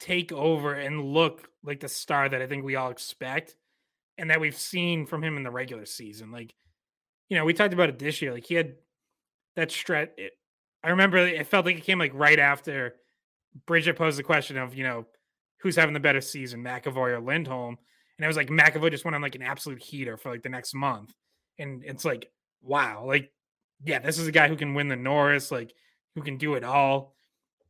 take 0.01 0.31
over 0.31 0.73
and 0.73 1.13
look 1.13 1.47
like 1.63 1.79
the 1.79 1.87
star 1.87 2.27
that 2.27 2.41
I 2.41 2.47
think 2.47 2.65
we 2.65 2.75
all 2.75 2.89
expect 2.89 3.55
and 4.17 4.29
that 4.29 4.41
we've 4.41 4.57
seen 4.57 5.05
from 5.05 5.23
him 5.23 5.37
in 5.37 5.43
the 5.43 5.51
regular 5.51 5.85
season. 5.85 6.31
Like, 6.31 6.55
you 7.29 7.37
know, 7.37 7.45
we 7.45 7.53
talked 7.53 7.73
about 7.73 7.89
it 7.89 7.99
this 7.99 8.21
year. 8.21 8.33
Like 8.33 8.45
he 8.45 8.55
had 8.55 8.73
that 9.55 9.71
stretch. 9.71 10.09
Eh, 10.17 10.23
it, 10.23 10.31
I 10.83 10.89
remember 10.89 11.17
it 11.19 11.45
felt 11.45 11.67
like 11.67 11.77
it 11.77 11.83
came 11.83 11.99
like 11.99 12.13
right 12.15 12.39
after 12.39 12.95
Bridget 13.67 13.95
posed 13.95 14.17
the 14.17 14.23
question 14.23 14.57
of, 14.57 14.73
you 14.73 14.83
know, 14.83 15.05
who's 15.59 15.75
having 15.75 15.93
the 15.93 15.99
better 15.99 16.21
season, 16.21 16.63
McAvoy 16.63 17.11
or 17.11 17.21
Lindholm. 17.21 17.77
And 18.17 18.25
I 18.25 18.27
was 18.27 18.37
like, 18.37 18.49
McAvoy 18.49 18.89
just 18.89 19.05
went 19.05 19.13
on 19.13 19.21
like 19.21 19.35
an 19.35 19.43
absolute 19.43 19.81
heater 19.81 20.17
for 20.17 20.31
like 20.31 20.41
the 20.41 20.49
next 20.49 20.73
month. 20.73 21.13
And 21.59 21.83
it's 21.85 22.03
like, 22.03 22.31
wow, 22.63 23.05
like, 23.05 23.31
yeah, 23.83 23.99
this 23.99 24.17
is 24.17 24.27
a 24.27 24.31
guy 24.31 24.47
who 24.47 24.55
can 24.55 24.73
win 24.73 24.87
the 24.87 24.95
Norris, 24.95 25.51
like 25.51 25.73
who 26.15 26.23
can 26.23 26.37
do 26.37 26.55
it 26.55 26.63
all 26.63 27.13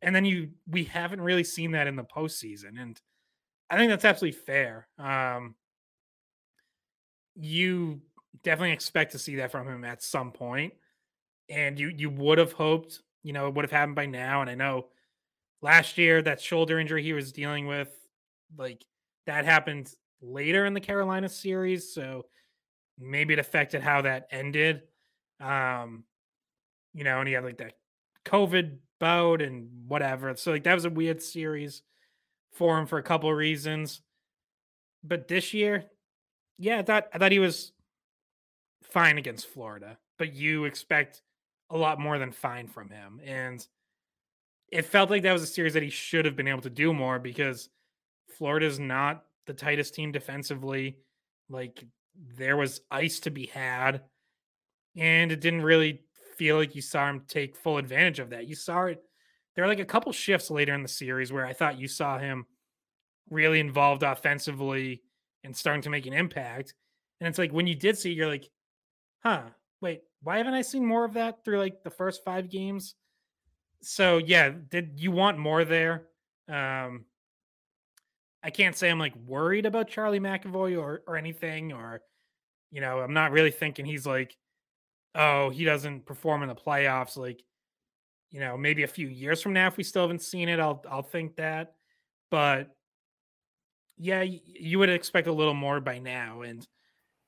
and 0.02 0.16
then 0.16 0.26
you 0.26 0.49
we 0.68 0.84
haven't 0.86 1.22
really 1.22 1.43
seen 1.43 1.72
that 1.72 1.88
in 1.88 1.95
the 1.95 2.04
postseason, 2.04 2.82
and 2.82 2.99
I 3.70 3.78
think 3.78 3.89
that's 3.89 4.06
absolutely 4.06 4.39
fair. 4.39 4.88
Um, 4.97 5.56
you 7.36 8.02
definitely 8.43 8.74
expect 8.74 9.14
to 9.14 9.20
see 9.20 9.36
that 9.38 9.52
from 9.52 9.68
him 9.68 9.84
at 9.84 10.04
some 10.04 10.32
point, 10.32 10.74
and 11.49 11.80
you 11.80 11.89
you 11.89 12.10
would 12.10 12.38
have 12.38 12.54
hoped 12.54 13.02
you 13.24 13.34
know 13.34 13.47
it 13.47 13.54
would 13.54 13.66
have 13.66 13.72
happened 13.72 13.95
by 13.95 14.08
now. 14.08 14.41
And 14.41 14.49
I 14.49 14.56
know 14.56 14.88
last 15.62 15.97
year 15.97 16.22
that 16.22 16.41
shoulder 16.41 16.80
injury 16.80 17.04
he 17.04 17.14
was 17.14 17.32
dealing 17.32 17.68
with, 17.68 17.89
like 18.58 18.84
that 19.28 19.45
happened 19.45 19.93
later 20.22 20.66
in 20.66 20.74
the 20.74 20.82
Carolina 20.82 21.30
series, 21.30 21.93
so 21.93 22.26
maybe 22.97 23.34
it 23.34 23.39
affected 23.39 23.82
how 23.82 24.02
that 24.02 24.28
ended. 24.32 24.82
Um, 25.39 26.04
you 26.93 27.04
know, 27.04 27.20
and 27.20 27.28
he 27.28 27.34
had 27.34 27.43
like 27.43 27.58
that 27.58 27.74
COVID 28.26 28.78
bout 29.02 29.41
and 29.41 29.68
whatever. 29.88 30.34
So 30.38 30.52
like 30.52 30.64
that 30.64 30.76
was 30.76 30.86
a 30.86 30.89
weird 30.89 31.22
series 31.22 31.82
for 32.54 32.78
him 32.78 32.86
for 32.86 32.99
a 32.99 33.04
couple 33.04 33.30
of 33.30 33.36
reasons. 33.36 34.02
But 35.04 35.28
this 35.28 35.54
year, 35.54 35.86
yeah, 36.60 36.78
I 36.78 36.84
thought 36.84 37.08
I 37.12 37.18
thought 37.18 37.32
he 37.32 37.39
was 37.39 37.74
fine 38.84 39.18
against 39.18 39.47
Florida, 39.47 39.97
but 40.20 40.34
you 40.34 40.66
expect 40.66 41.24
a 41.72 41.78
lot 41.78 41.99
more 41.99 42.20
than 42.20 42.32
fine 42.32 42.68
from 42.68 42.89
him. 42.89 43.20
And 43.26 43.66
it 44.72 44.86
felt 44.86 45.10
like 45.10 45.24
that 45.24 45.34
was 45.34 45.43
a 45.43 45.47
series 45.47 45.74
that 45.74 45.84
he 45.84 45.89
should 45.89 46.26
have 46.26 46.36
been 46.36 46.47
able 46.47 46.62
to 46.62 46.70
do 46.70 46.93
more 46.93 47.18
because 47.18 47.70
Florida's 48.38 48.80
not 48.80 49.26
the 49.47 49.54
tightest 49.54 49.95
team 49.95 50.12
defensively. 50.12 50.97
Like 51.49 51.84
there 52.38 52.56
was 52.56 52.82
ice 52.91 53.20
to 53.22 53.32
be 53.32 53.47
had, 53.47 54.02
and 54.95 55.32
it 55.32 55.41
didn't 55.41 55.64
really 55.64 56.04
feel 56.36 56.58
like 56.58 56.76
you 56.76 56.82
saw 56.82 57.10
him 57.10 57.24
take 57.28 57.56
full 57.56 57.78
advantage 57.78 58.20
of 58.20 58.30
that. 58.32 58.48
You 58.48 58.56
saw 58.56 58.86
it. 58.86 59.02
There 59.56 59.66
are 59.66 59.68
like 59.68 59.80
a 59.80 59.86
couple 59.86 60.12
shifts 60.12 60.50
later 60.50 60.74
in 60.74 60.82
the 60.82 60.88
series 60.88 61.32
where 61.32 61.46
I 61.46 61.54
thought 61.54 61.80
you 61.80 61.88
saw 61.88 62.18
him 62.18 62.46
really 63.30 63.60
involved 63.60 64.04
offensively 64.04 65.02
and 65.44 65.56
starting 65.56 65.82
to 65.84 65.90
make 65.90 66.06
an 66.06 66.14
impact. 66.14 66.74
And 67.20 67.28
it's 67.28 67.38
like 67.38 67.52
when 67.52 67.68
you 67.68 67.76
did 67.76 67.98
see, 67.98 68.12
it, 68.12 68.16
you're 68.16 68.28
like, 68.28 68.50
huh, 69.24 69.44
wait, 69.82 70.02
why 70.24 70.38
haven't 70.38 70.54
I 70.54 70.62
seen 70.62 70.86
more 70.86 71.06
of 71.06 71.14
that 71.14 71.44
through 71.44 71.60
like 71.60 71.84
the 71.84 71.90
first 71.90 72.24
five 72.24 72.50
games? 72.50 72.96
So 73.82 74.18
yeah, 74.18 74.52
did 74.70 74.94
you 75.00 75.12
want 75.12 75.38
more 75.38 75.66
there? 75.66 76.08
Um, 76.48 77.06
I 78.44 78.50
can't 78.50 78.76
say 78.76 78.90
I'm 78.90 79.00
like 79.00 79.16
worried 79.16 79.66
about 79.66 79.90
Charlie 79.90 80.20
McAvoy 80.20 80.80
or 80.80 81.04
or 81.08 81.18
anything, 81.18 81.74
or 81.74 82.02
you 82.72 82.82
know, 82.82 83.00
I'm 83.00 83.14
not 83.14 83.32
really 83.32 83.52
thinking 83.52 83.86
he's 83.86 84.06
like 84.06 84.36
oh, 85.16 85.49
he 85.49 85.64
doesn't 85.66 86.05
perform 86.05 86.43
in 86.43 86.49
the 86.49 86.55
playoffs, 86.55 87.18
like, 87.18 87.43
you 88.30 88.39
know, 88.39 88.57
maybe 88.57 88.84
a 88.84 88.88
few 88.88 89.07
years 89.07 89.41
from 89.41 89.53
now, 89.53 89.68
if 89.68 89.78
we 89.78 89.84
still 89.84 90.03
haven't 90.03 90.22
seen 90.22 90.47
it, 90.49 90.59
I'll 90.59 90.84
I'll 90.89 91.01
think 91.01 91.36
that. 91.36 91.76
But 92.30 92.70
yeah, 93.97 94.22
you 94.24 94.80
would 94.80 94.89
expect 94.89 95.28
a 95.28 95.34
little 95.34 95.53
more 95.53 95.80
by 95.82 95.99
now 95.99 96.41
and 96.41 96.66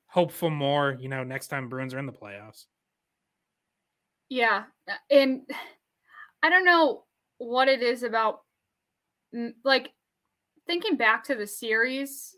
hope 0.07 0.31
for 0.31 0.49
more, 0.49 0.95
you 0.99 1.09
know, 1.09 1.23
next 1.23 1.47
time 1.47 1.69
Bruins 1.69 1.93
are 1.93 1.99
in 1.99 2.05
the 2.05 2.13
playoffs. 2.13 2.65
Yeah. 4.29 4.63
And 5.11 5.41
I 6.41 6.49
don't 6.49 6.65
know 6.65 7.03
what 7.37 7.67
it 7.67 7.83
is 7.83 8.03
about 8.03 8.41
like 9.63 9.91
thinking 10.67 10.95
back 10.95 11.25
to 11.25 11.35
the 11.35 11.47
series, 11.47 12.35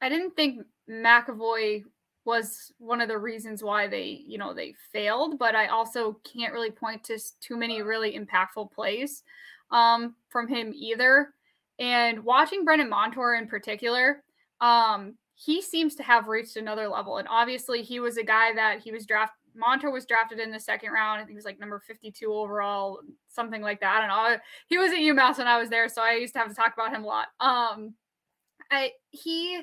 I 0.00 0.08
didn't 0.08 0.36
think 0.36 0.64
McAvoy 0.88 1.84
was 2.24 2.72
one 2.78 3.00
of 3.00 3.08
the 3.08 3.18
reasons 3.18 3.62
why 3.62 3.86
they, 3.86 4.22
you 4.26 4.38
know, 4.38 4.54
they 4.54 4.74
failed. 4.92 5.38
But 5.38 5.54
I 5.54 5.66
also 5.66 6.20
can't 6.24 6.52
really 6.52 6.70
point 6.70 7.04
to 7.04 7.18
too 7.40 7.56
many 7.56 7.82
really 7.82 8.18
impactful 8.18 8.72
plays 8.72 9.22
um, 9.70 10.14
from 10.30 10.48
him 10.48 10.72
either. 10.74 11.34
And 11.78 12.24
watching 12.24 12.64
Brandon 12.64 12.88
Montour 12.88 13.34
in 13.34 13.46
particular, 13.46 14.22
um, 14.60 15.14
he 15.34 15.60
seems 15.60 15.96
to 15.96 16.02
have 16.02 16.28
reached 16.28 16.56
another 16.56 16.88
level. 16.88 17.18
And 17.18 17.28
obviously, 17.28 17.82
he 17.82 18.00
was 18.00 18.16
a 18.16 18.24
guy 18.24 18.54
that 18.54 18.80
he 18.80 18.92
was 18.92 19.04
drafted. 19.06 19.36
Montour 19.56 19.90
was 19.90 20.06
drafted 20.06 20.40
in 20.40 20.50
the 20.50 20.58
second 20.58 20.90
round. 20.90 21.18
I 21.18 21.20
think 21.20 21.30
he 21.30 21.36
was 21.36 21.44
like 21.44 21.60
number 21.60 21.80
52 21.86 22.32
overall, 22.32 22.98
something 23.28 23.62
like 23.62 23.80
that. 23.80 23.96
I 23.96 24.00
don't 24.00 24.08
know. 24.08 24.38
He 24.66 24.78
was 24.78 24.90
at 24.90 24.98
UMass 24.98 25.38
when 25.38 25.46
I 25.46 25.58
was 25.58 25.70
there, 25.70 25.88
so 25.88 26.02
I 26.02 26.14
used 26.14 26.32
to 26.34 26.40
have 26.40 26.48
to 26.48 26.54
talk 26.54 26.74
about 26.74 26.92
him 26.92 27.04
a 27.04 27.06
lot. 27.06 27.26
Um, 27.38 27.94
I 28.70 28.92
he 29.10 29.62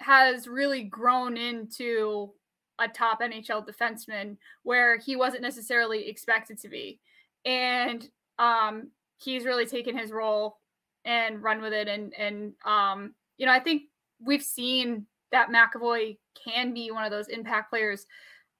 has 0.00 0.46
really 0.46 0.84
grown 0.84 1.36
into 1.36 2.32
a 2.78 2.88
top 2.88 3.20
NHL 3.20 3.66
defenseman 3.66 4.36
where 4.62 4.98
he 4.98 5.16
wasn't 5.16 5.42
necessarily 5.42 6.08
expected 6.08 6.58
to 6.60 6.68
be. 6.68 7.00
And 7.44 8.08
um, 8.38 8.90
he's 9.18 9.44
really 9.44 9.66
taken 9.66 9.96
his 9.98 10.12
role 10.12 10.58
and 11.04 11.42
run 11.42 11.60
with 11.60 11.72
it. 11.72 11.88
And, 11.88 12.14
and 12.14 12.52
um, 12.64 13.14
you 13.36 13.46
know, 13.46 13.52
I 13.52 13.60
think 13.60 13.84
we've 14.24 14.42
seen 14.42 15.06
that 15.32 15.50
McAvoy 15.50 16.16
can 16.44 16.72
be 16.72 16.90
one 16.90 17.04
of 17.04 17.10
those 17.10 17.28
impact 17.28 17.70
players 17.70 18.06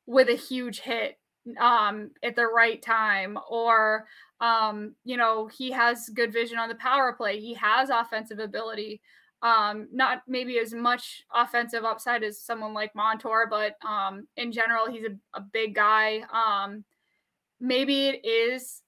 with 0.06 0.28
a 0.28 0.34
huge 0.34 0.80
hit 0.80 1.18
um, 1.58 2.10
at 2.22 2.36
the 2.36 2.46
right 2.46 2.82
time 2.82 3.38
or 3.48 4.06
um, 4.40 4.94
you 5.04 5.16
know 5.16 5.46
he 5.46 5.70
has 5.70 6.08
good 6.10 6.32
vision 6.32 6.58
on 6.58 6.68
the 6.68 6.74
power 6.76 7.12
play 7.12 7.40
he 7.40 7.54
has 7.54 7.90
offensive 7.90 8.38
ability 8.38 9.00
um, 9.42 9.88
not 9.92 10.22
maybe 10.26 10.58
as 10.58 10.74
much 10.74 11.22
offensive 11.32 11.84
upside 11.84 12.24
as 12.24 12.40
someone 12.40 12.74
like 12.74 12.94
Montour, 12.94 13.46
but 13.48 13.76
um, 13.88 14.26
in 14.36 14.50
general, 14.50 14.90
he's 14.90 15.04
a, 15.04 15.38
a 15.38 15.40
big 15.40 15.74
guy. 15.74 16.22
Um, 16.32 16.84
maybe 17.60 18.08
it 18.08 18.24
is, 18.24 18.82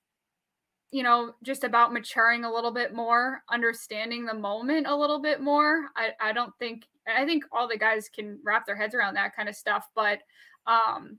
you 0.91 1.05
know, 1.05 1.35
just 1.45 1.63
about 1.63 1.93
maturing 1.93 2.45
a 2.45 2.53
little 2.53 2.73
bit 2.73 2.93
more, 2.93 3.43
understanding 3.49 4.25
the 4.25 4.35
moment 4.35 4.89
a 4.89 4.97
little 4.97 5.21
bit 5.21 5.41
more. 5.41 5.87
I, 5.97 6.11
I 6.21 6.33
don't 6.33 6.53
think, 6.59 6.85
I 7.07 7.25
think 7.25 7.45
all 7.53 7.69
the 7.69 7.79
guys 7.79 8.09
can 8.09 8.41
wrap 8.45 8.67
their 8.67 8.77
heads 8.77 8.95
around 8.95 9.15
that 9.15 9.37
kind 9.37 9.49
of 9.49 9.55
stuff, 9.55 9.87
but 9.95 10.19
um, 10.67 11.19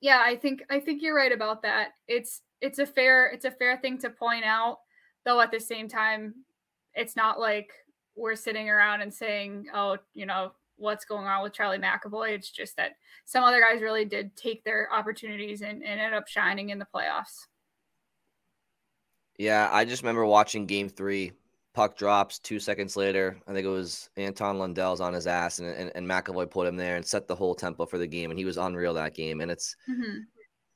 yeah, 0.00 0.22
I 0.24 0.36
think, 0.36 0.62
I 0.70 0.80
think 0.80 1.02
you're 1.02 1.16
right 1.16 1.32
about 1.32 1.62
that. 1.62 1.88
It's, 2.06 2.40
it's 2.62 2.78
a 2.78 2.86
fair, 2.86 3.26
it's 3.26 3.44
a 3.44 3.50
fair 3.50 3.76
thing 3.76 3.98
to 3.98 4.10
point 4.10 4.44
out, 4.44 4.78
though 5.26 5.40
at 5.40 5.50
the 5.50 5.60
same 5.60 5.88
time, 5.88 6.34
it's 6.94 7.14
not 7.14 7.38
like 7.38 7.70
we're 8.18 8.34
sitting 8.36 8.68
around 8.68 9.00
and 9.00 9.14
saying, 9.14 9.66
oh, 9.72 9.96
you 10.14 10.26
know, 10.26 10.52
what's 10.76 11.04
going 11.04 11.26
on 11.26 11.42
with 11.42 11.52
Charlie 11.52 11.78
McAvoy. 11.78 12.30
It's 12.30 12.50
just 12.50 12.76
that 12.76 12.92
some 13.24 13.44
other 13.44 13.60
guys 13.60 13.82
really 13.82 14.04
did 14.04 14.36
take 14.36 14.64
their 14.64 14.88
opportunities 14.92 15.60
and, 15.60 15.82
and 15.82 16.00
ended 16.00 16.14
up 16.14 16.28
shining 16.28 16.70
in 16.70 16.78
the 16.78 16.86
playoffs. 16.94 17.46
Yeah, 19.38 19.68
I 19.72 19.84
just 19.84 20.02
remember 20.02 20.26
watching 20.26 20.66
game 20.66 20.88
three. 20.88 21.32
Puck 21.74 21.96
drops 21.96 22.40
two 22.40 22.58
seconds 22.58 22.96
later. 22.96 23.36
I 23.46 23.52
think 23.52 23.64
it 23.64 23.70
was 23.70 24.10
Anton 24.16 24.58
Lundell's 24.58 25.00
on 25.00 25.12
his 25.12 25.28
ass, 25.28 25.60
and, 25.60 25.68
and, 25.68 25.92
and 25.94 26.08
McAvoy 26.08 26.50
put 26.50 26.66
him 26.66 26.76
there 26.76 26.96
and 26.96 27.06
set 27.06 27.28
the 27.28 27.36
whole 27.36 27.54
tempo 27.54 27.86
for 27.86 27.98
the 27.98 28.06
game. 28.06 28.30
And 28.30 28.38
he 28.38 28.44
was 28.44 28.56
unreal 28.56 28.94
that 28.94 29.14
game. 29.14 29.40
And 29.40 29.50
it's, 29.50 29.76
mm-hmm. 29.88 30.20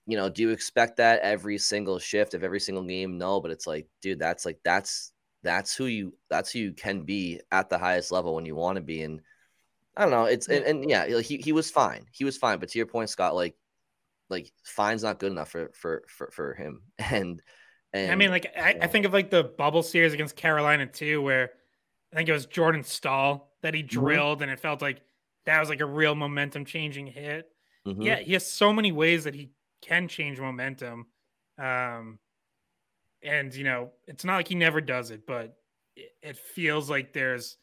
you 0.07 0.17
know, 0.17 0.29
do 0.29 0.43
you 0.43 0.51
expect 0.51 0.97
that 0.99 1.21
every 1.21 1.59
single 1.59 1.99
shift 1.99 2.35
of 2.35 2.45
every 2.45 2.61
single 2.61 2.85
game? 2.85 3.19
No, 3.19 3.41
but 3.41 3.51
it's 3.51 3.67
like, 3.67 3.89
dude, 4.01 4.21
that's 4.21 4.47
like, 4.47 4.59
that's 4.65 5.12
that's 5.43 5.75
who 5.75 5.87
you 5.87 6.15
that's 6.31 6.53
who 6.53 6.59
you 6.59 6.73
can 6.73 7.03
be 7.03 7.41
at 7.51 7.69
the 7.69 7.79
highest 7.79 8.13
level 8.13 8.35
when 8.35 8.47
you 8.47 8.55
want 8.55 8.77
to 8.77 8.83
be 8.83 9.03
and 9.03 9.21
i 9.97 10.03
don't 10.03 10.11
know 10.11 10.25
it's 10.25 10.49
and, 10.49 10.65
and 10.65 10.89
yeah 10.89 11.21
he, 11.21 11.37
he 11.39 11.53
was 11.53 11.71
fine 11.71 12.07
he 12.13 12.25
was 12.25 12.37
fine 12.37 12.59
but 12.59 12.69
to 12.69 12.79
your 12.79 12.87
point 12.87 13.11
scott 13.11 13.35
like 13.35 13.55
like 14.31 14.51
fine's 14.65 15.03
not 15.03 15.19
good 15.19 15.33
enough 15.33 15.51
for 15.51 15.71
for 15.75 16.03
for, 16.09 16.31
for 16.31 16.55
him 16.55 16.83
and 16.99 17.43
and 17.93 18.11
i 18.11 18.15
mean 18.15 18.31
like 18.31 18.47
I, 18.57 18.79
I 18.83 18.87
think 18.87 19.05
of 19.05 19.13
like 19.13 19.31
the 19.31 19.45
bubble 19.45 19.83
series 19.83 20.15
against 20.15 20.37
carolina 20.37 20.87
too 20.87 21.21
where 21.21 21.51
i 22.13 22.17
think 22.17 22.29
it 22.29 22.33
was 22.33 22.47
jordan 22.47 22.85
staal 22.85 23.53
that 23.63 23.75
he 23.75 23.83
mm-hmm. 23.83 24.01
drilled 24.01 24.39
mm-hmm. 24.39 24.45
and 24.45 24.53
it 24.53 24.61
felt 24.61 24.81
like 24.81 25.03
that 25.45 25.61
was 25.61 25.69
like 25.69 25.81
a 25.81 25.87
real 25.87 26.15
momentum 26.15 26.65
changing 26.65 27.07
hit 27.07 27.51
mm-hmm. 27.87 28.03
yeah 28.03 28.17
he 28.17 28.33
has 28.33 28.47
so 28.47 28.73
many 28.73 28.93
ways 28.93 29.25
that 29.25 29.35
he 29.35 29.51
can 29.83 30.09
change 30.09 30.39
momentum 30.41 31.07
um 31.59 32.19
and 33.23 33.55
you 33.55 33.65
know 33.65 33.91
it's 34.07 34.25
not 34.25 34.37
like 34.37 34.49
he 34.49 34.55
never 34.55 34.81
does 34.81 35.11
it 35.11 35.27
but 35.27 35.57
it, 36.23 36.37
feels 36.37 36.89
like 36.89 37.13
there's 37.13 37.59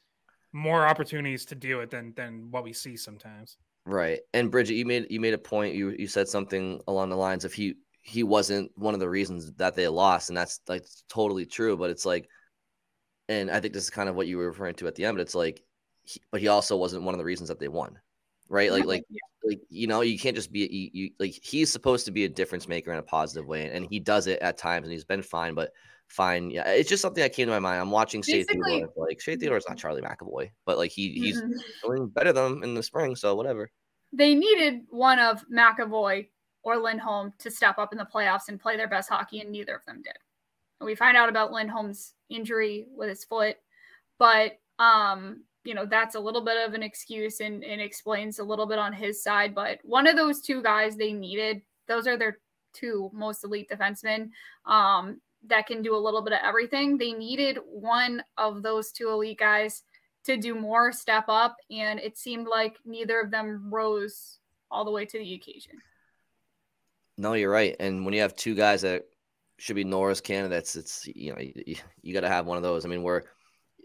more 0.54 0.88
opportunities 0.88 1.46
to 1.46 1.56
do 1.56 1.80
it 1.82 1.90
than 1.90 2.14
than 2.16 2.48
what 2.52 2.64
we 2.64 2.74
see 2.74 2.96
sometimes. 2.96 3.58
Right. 3.86 4.20
And 4.34 4.52
bridget 4.52 4.76
you 4.76 4.86
made 4.86 5.08
you 5.10 5.20
made 5.20 5.34
a 5.34 5.40
point. 5.40 5.76
You 5.76 5.96
you 5.98 6.08
said 6.08 6.28
something 6.28 6.82
along 6.88 7.10
the 7.10 7.16
lines 7.16 7.46
of 7.46 7.54
he 7.54 7.76
he 8.02 8.24
wasn't 8.24 8.72
one 8.76 8.94
of 8.94 9.00
the 9.00 9.10
reasons 9.10 9.52
that 9.54 9.76
they 9.76 9.88
lost 9.88 10.30
and 10.30 10.38
that's 10.38 10.62
like 10.68 10.86
totally 11.10 11.46
true 11.46 11.76
but 11.76 11.90
it's 11.90 12.06
like 12.06 12.28
and 13.28 13.52
i 13.52 13.60
think 13.60 13.74
this 13.74 13.84
is 13.84 13.90
kind 13.90 14.08
of 14.08 14.16
what 14.16 14.26
you 14.26 14.38
were 14.38 14.48
referring 14.48 14.74
to 14.74 14.88
at 14.88 14.96
the 14.96 15.04
end 15.04 15.18
but 15.18 15.22
it's 15.22 15.36
like 15.36 15.62
he, 16.04 16.22
but 16.32 16.40
he 16.40 16.48
also 16.48 16.78
wasn't 16.78 17.04
one 17.04 17.14
of 17.14 17.20
the 17.20 17.26
reasons 17.26 17.50
that 17.50 17.60
they 17.60 17.68
won 17.68 18.00
right? 18.50 18.72
Like 18.72 18.86
like 18.86 19.04
yeah. 19.10 19.20
Like 19.50 19.62
you 19.70 19.88
know 19.88 20.02
you 20.02 20.20
can't 20.20 20.36
just 20.36 20.52
be 20.52 20.60
you, 20.72 20.90
you 20.94 21.12
like 21.20 21.40
he's 21.44 21.72
supposed 21.72 22.06
to 22.06 22.12
be 22.12 22.26
a 22.26 22.30
difference 22.30 22.68
maker 22.68 22.92
in 22.92 23.00
a 23.00 23.04
positive 23.04 23.48
way 23.48 23.70
and 23.70 23.88
he 23.90 24.00
does 24.00 24.28
it 24.28 24.40
at 24.42 24.58
times 24.58 24.86
and 24.86 24.94
he's 24.94 25.04
been 25.04 25.24
fine 25.24 25.56
but 25.56 25.72
fine 26.08 26.50
yeah 26.52 26.68
it's 26.70 26.90
just 26.90 27.02
something 27.02 27.22
that 27.22 27.34
came 27.34 27.48
to 27.48 27.52
my 27.52 27.60
mind. 27.60 27.82
I'm 27.82 27.92
watching 27.92 28.22
Shea 28.22 28.44
Theodore 28.44 28.90
like 28.96 29.20
Shea 29.20 29.36
Theodore 29.36 29.58
is 29.58 29.66
not 29.68 29.78
Charlie 29.78 30.02
McAvoy 30.02 30.52
but 30.66 30.78
like 30.78 30.92
he 30.92 31.12
he's 31.14 31.42
mm-hmm. 31.42 31.88
doing 31.88 32.08
better 32.08 32.32
than 32.32 32.54
him 32.54 32.64
in 32.64 32.74
the 32.76 32.84
spring 32.84 33.16
so 33.16 33.36
whatever. 33.36 33.70
They 34.12 34.34
needed 34.34 34.82
one 34.90 35.20
of 35.20 35.44
McAvoy 35.54 36.28
or 36.64 36.78
Lindholm 36.78 37.34
to 37.40 37.52
step 37.52 37.78
up 37.78 37.92
in 37.92 37.98
the 38.00 38.08
playoffs 38.12 38.50
and 38.50 38.60
play 38.60 38.76
their 38.78 38.88
best 38.88 39.10
hockey 39.10 39.40
and 39.40 39.52
neither 39.52 39.76
of 39.76 39.86
them 39.86 40.02
did. 40.04 40.18
And 40.80 40.88
we 40.88 40.96
find 40.96 41.16
out 41.16 41.30
about 41.30 41.52
Lindholm's 41.52 42.14
injury 42.30 42.88
with 42.96 43.10
his 43.10 43.24
foot 43.24 43.58
but 44.20 44.60
um 44.78 45.44
you 45.64 45.74
know 45.74 45.86
that's 45.86 46.16
a 46.16 46.20
little 46.20 46.44
bit 46.44 46.68
of 46.68 46.74
an 46.74 46.84
excuse 46.84 47.40
and, 47.42 47.64
and 47.64 47.82
explains 47.82 48.40
a 48.40 48.44
little 48.44 48.66
bit 48.66 48.80
on 48.80 48.94
his 48.94 49.22
side 49.22 49.54
but 49.54 49.80
one 49.84 50.08
of 50.08 50.16
those 50.16 50.42
two 50.42 50.62
guys 50.64 50.96
they 50.96 51.12
needed 51.12 51.62
those 51.88 52.08
are 52.08 52.18
their 52.18 52.38
two 52.74 53.10
most 53.14 53.44
elite 53.44 53.70
defensemen 53.70 54.30
um, 54.66 55.20
that 55.48 55.68
can 55.68 55.82
do 55.82 55.96
a 55.96 55.98
little 55.98 56.22
bit 56.22 56.34
of 56.34 56.40
everything. 56.44 56.98
They 56.98 57.12
needed 57.12 57.60
one 57.66 58.24
of 58.38 58.62
those 58.62 58.92
two 58.92 59.10
elite 59.10 59.40
guys 59.40 59.84
to 60.26 60.38
do 60.38 60.54
more 60.54 60.92
step 60.92 61.26
up 61.28 61.56
and 61.72 62.00
it 62.00 62.18
seemed 62.18 62.48
like 62.48 62.78
neither 62.86 63.22
of 63.22 63.32
them 63.32 63.70
rose 63.72 64.40
all 64.70 64.84
the 64.84 64.92
way 64.92 65.06
to 65.06 65.18
the 65.18 65.34
occasion. 65.34 65.74
No 67.18 67.34
you're 67.34 67.50
right. 67.50 67.76
And 67.80 68.06
when 68.06 68.14
you 68.14 68.22
have 68.22 68.36
two 68.36 68.54
guys 68.54 68.82
that 68.82 69.06
should 69.58 69.76
be 69.76 69.84
norris 69.84 70.22
candidates 70.22 70.78
it's 70.78 71.06
you 71.08 71.34
know 71.34 71.40
you, 71.40 71.76
you 72.02 72.14
got 72.14 72.22
to 72.22 72.30
have 72.30 72.46
one 72.46 72.58
of 72.58 72.64
those. 72.64 72.86
I 72.86 72.90
mean 72.90 73.02
we're 73.02 73.24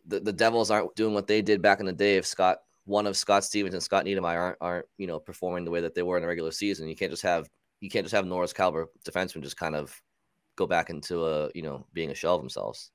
the, 0.06 0.20
the 0.20 0.32
Devils 0.32 0.70
aren't 0.70 0.94
doing 0.94 1.14
what 1.14 1.26
they 1.26 1.42
did 1.42 1.62
back 1.62 1.80
in 1.80 1.86
the 1.86 1.92
day. 1.92 2.16
If 2.16 2.26
Scott, 2.26 2.58
one 2.84 3.06
of 3.06 3.16
Scott 3.16 3.44
Stevens 3.44 3.74
and 3.74 3.82
Scott 3.82 4.04
Niedermayer 4.04 4.38
aren't, 4.38 4.58
aren't, 4.60 4.86
you 4.98 5.06
know, 5.06 5.18
performing 5.18 5.64
the 5.64 5.70
way 5.70 5.80
that 5.80 5.94
they 5.94 6.02
were 6.02 6.16
in 6.16 6.22
the 6.22 6.28
regular 6.28 6.50
season, 6.50 6.88
you 6.88 6.96
can't 6.96 7.10
just 7.10 7.22
have, 7.22 7.48
you 7.80 7.90
can't 7.90 8.04
just 8.04 8.14
have 8.14 8.26
Norris 8.26 8.52
caliber 8.52 8.88
defensemen 9.06 9.42
just 9.42 9.56
kind 9.56 9.76
of 9.76 10.00
go 10.56 10.66
back 10.66 10.90
into 10.90 11.24
a, 11.24 11.50
you 11.54 11.62
know, 11.62 11.86
being 11.92 12.10
a 12.10 12.14
shell 12.14 12.34
of 12.34 12.42
themselves. 12.42 12.90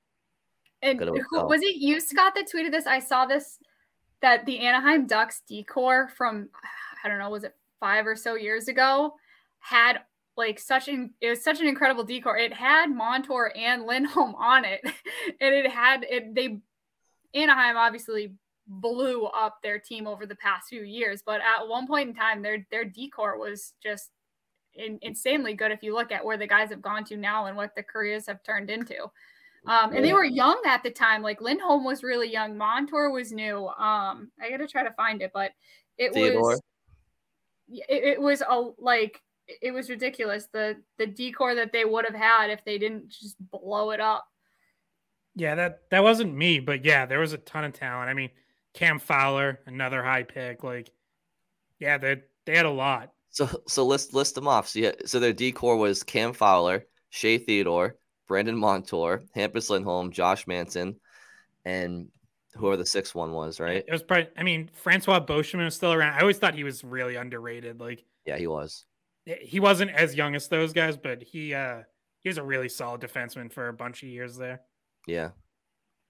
And 0.82 0.98
who, 0.98 1.46
was 1.46 1.62
it 1.62 1.76
you, 1.76 2.00
Scott, 2.00 2.34
that 2.34 2.48
tweeted 2.50 2.70
this? 2.70 2.86
I 2.86 3.00
saw 3.00 3.26
this 3.26 3.58
that 4.22 4.46
the 4.46 4.60
Anaheim 4.60 5.06
Ducks 5.06 5.42
D 5.46 5.62
corps 5.62 6.08
from, 6.16 6.48
I 7.04 7.08
don't 7.08 7.18
know, 7.18 7.30
was 7.30 7.44
it 7.44 7.54
five 7.80 8.06
or 8.06 8.16
so 8.16 8.34
years 8.34 8.68
ago, 8.68 9.14
had 9.58 10.00
like 10.36 10.58
such 10.58 10.88
an 10.88 11.10
it 11.20 11.28
was 11.28 11.42
such 11.42 11.60
an 11.60 11.66
incredible 11.66 12.04
D 12.04 12.20
corps. 12.20 12.38
It 12.38 12.52
had 12.52 12.86
Montour 12.86 13.52
and 13.54 13.84
Lindholm 13.84 14.34
on 14.36 14.64
it, 14.64 14.80
and 15.40 15.54
it 15.54 15.70
had 15.70 16.04
it. 16.08 16.34
They 16.34 16.60
Anaheim 17.34 17.76
obviously 17.76 18.34
blew 18.66 19.24
up 19.26 19.58
their 19.62 19.78
team 19.78 20.06
over 20.06 20.26
the 20.26 20.36
past 20.36 20.68
few 20.68 20.82
years, 20.82 21.22
but 21.24 21.40
at 21.40 21.66
one 21.66 21.86
point 21.86 22.08
in 22.08 22.14
time, 22.14 22.42
their 22.42 22.66
their 22.70 22.84
D 22.84 23.08
corps 23.08 23.38
was 23.38 23.74
just 23.82 24.10
in, 24.74 24.98
insanely 25.02 25.54
good. 25.54 25.72
If 25.72 25.82
you 25.82 25.94
look 25.94 26.12
at 26.12 26.24
where 26.24 26.36
the 26.36 26.46
guys 26.46 26.70
have 26.70 26.82
gone 26.82 27.04
to 27.04 27.16
now 27.16 27.46
and 27.46 27.56
what 27.56 27.74
the 27.74 27.82
careers 27.82 28.26
have 28.26 28.42
turned 28.42 28.70
into, 28.70 29.10
um, 29.66 29.94
and 29.94 30.04
they 30.04 30.12
were 30.12 30.24
young 30.24 30.60
at 30.66 30.82
the 30.82 30.90
time. 30.90 31.22
Like 31.22 31.40
Lindholm 31.40 31.84
was 31.84 32.02
really 32.02 32.30
young, 32.30 32.56
Montour 32.56 33.10
was 33.10 33.32
new. 33.32 33.68
Um, 33.68 34.30
I 34.40 34.50
got 34.50 34.58
to 34.58 34.66
try 34.66 34.82
to 34.82 34.92
find 34.92 35.20
it, 35.22 35.32
but 35.34 35.52
it 35.98 36.14
Theodore. 36.14 36.42
was 36.42 36.60
it, 37.68 38.04
it 38.04 38.20
was 38.20 38.42
a 38.48 38.70
like 38.78 39.20
it 39.60 39.72
was 39.72 39.90
ridiculous 39.90 40.48
the 40.52 40.76
the 40.98 41.06
D 41.06 41.32
corps 41.32 41.54
that 41.54 41.72
they 41.72 41.84
would 41.84 42.04
have 42.04 42.14
had 42.14 42.50
if 42.50 42.64
they 42.64 42.78
didn't 42.78 43.08
just 43.08 43.36
blow 43.50 43.90
it 43.90 44.00
up. 44.00 44.26
Yeah, 45.34 45.54
that 45.54 45.82
that 45.90 46.02
wasn't 46.02 46.34
me, 46.34 46.60
but 46.60 46.84
yeah, 46.84 47.06
there 47.06 47.20
was 47.20 47.32
a 47.32 47.38
ton 47.38 47.64
of 47.64 47.72
talent. 47.72 48.10
I 48.10 48.14
mean, 48.14 48.30
Cam 48.74 48.98
Fowler, 48.98 49.60
another 49.66 50.02
high 50.02 50.24
pick. 50.24 50.64
Like, 50.64 50.90
yeah, 51.78 51.98
they 51.98 52.22
they 52.46 52.56
had 52.56 52.66
a 52.66 52.70
lot. 52.70 53.12
So 53.30 53.48
so 53.66 53.86
list 53.86 54.12
list 54.12 54.34
them 54.34 54.48
off. 54.48 54.68
So 54.68 54.80
yeah, 54.80 54.92
so 55.06 55.20
their 55.20 55.32
D 55.32 55.52
corps 55.52 55.76
was 55.76 56.02
Cam 56.02 56.32
Fowler, 56.32 56.84
Shea 57.10 57.38
Theodore, 57.38 57.96
Brandon 58.26 58.56
Montour, 58.56 59.22
Hampus 59.36 59.70
Lindholm, 59.70 60.10
Josh 60.10 60.46
Manson, 60.46 60.96
and 61.64 62.08
whoever 62.54 62.76
the 62.76 62.86
sixth 62.86 63.14
one 63.14 63.32
was, 63.32 63.60
right? 63.60 63.84
It 63.86 63.92
was 63.92 64.02
probably. 64.02 64.28
I 64.36 64.42
mean, 64.42 64.70
Francois 64.72 65.20
Beauchemin 65.20 65.64
was 65.64 65.74
still 65.74 65.92
around. 65.92 66.14
I 66.14 66.20
always 66.20 66.38
thought 66.38 66.54
he 66.54 66.64
was 66.64 66.82
really 66.82 67.16
underrated. 67.16 67.80
Like, 67.80 68.04
yeah, 68.26 68.36
he 68.36 68.46
was. 68.46 68.84
He 69.24 69.60
wasn't 69.60 69.92
as 69.92 70.14
young 70.14 70.34
as 70.34 70.48
those 70.48 70.72
guys, 70.72 70.96
but 70.96 71.22
he 71.22 71.54
uh 71.54 71.82
he 72.20 72.28
was 72.28 72.38
a 72.38 72.42
really 72.42 72.68
solid 72.68 73.00
defenseman 73.00 73.52
for 73.52 73.68
a 73.68 73.72
bunch 73.72 74.02
of 74.02 74.08
years 74.08 74.36
there. 74.36 74.62
Yeah. 75.06 75.30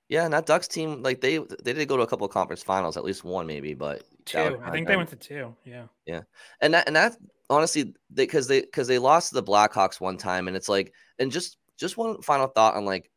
Yeah, 0.08 0.24
and 0.24 0.34
that 0.34 0.46
Ducks 0.46 0.66
team, 0.66 1.04
like 1.04 1.20
they 1.20 1.38
they 1.62 1.72
did 1.72 1.86
go 1.86 1.96
to 1.96 2.02
a 2.02 2.06
couple 2.06 2.26
of 2.26 2.32
conference 2.32 2.64
finals, 2.64 2.96
at 2.96 3.04
least 3.04 3.22
one 3.22 3.46
maybe, 3.46 3.74
but 3.74 4.02
two. 4.24 4.58
I 4.64 4.72
think 4.72 4.88
they 4.88 4.96
went 4.96 5.10
to 5.10 5.16
two. 5.16 5.54
Yeah. 5.64 5.84
Yeah, 6.04 6.22
and 6.60 6.74
that 6.74 6.88
and 6.88 6.96
that 6.96 7.16
honestly, 7.48 7.94
because 8.12 8.48
they 8.48 8.62
because 8.62 8.88
they, 8.88 8.94
they 8.94 8.98
lost 8.98 9.28
to 9.28 9.36
the 9.36 9.42
Blackhawks 9.44 10.00
one 10.00 10.16
time, 10.16 10.48
and 10.48 10.56
it's 10.56 10.68
like, 10.68 10.92
and 11.20 11.30
just 11.30 11.58
just 11.78 11.96
one 11.96 12.20
final 12.22 12.48
thought 12.48 12.74
on 12.74 12.84
like 12.84 13.08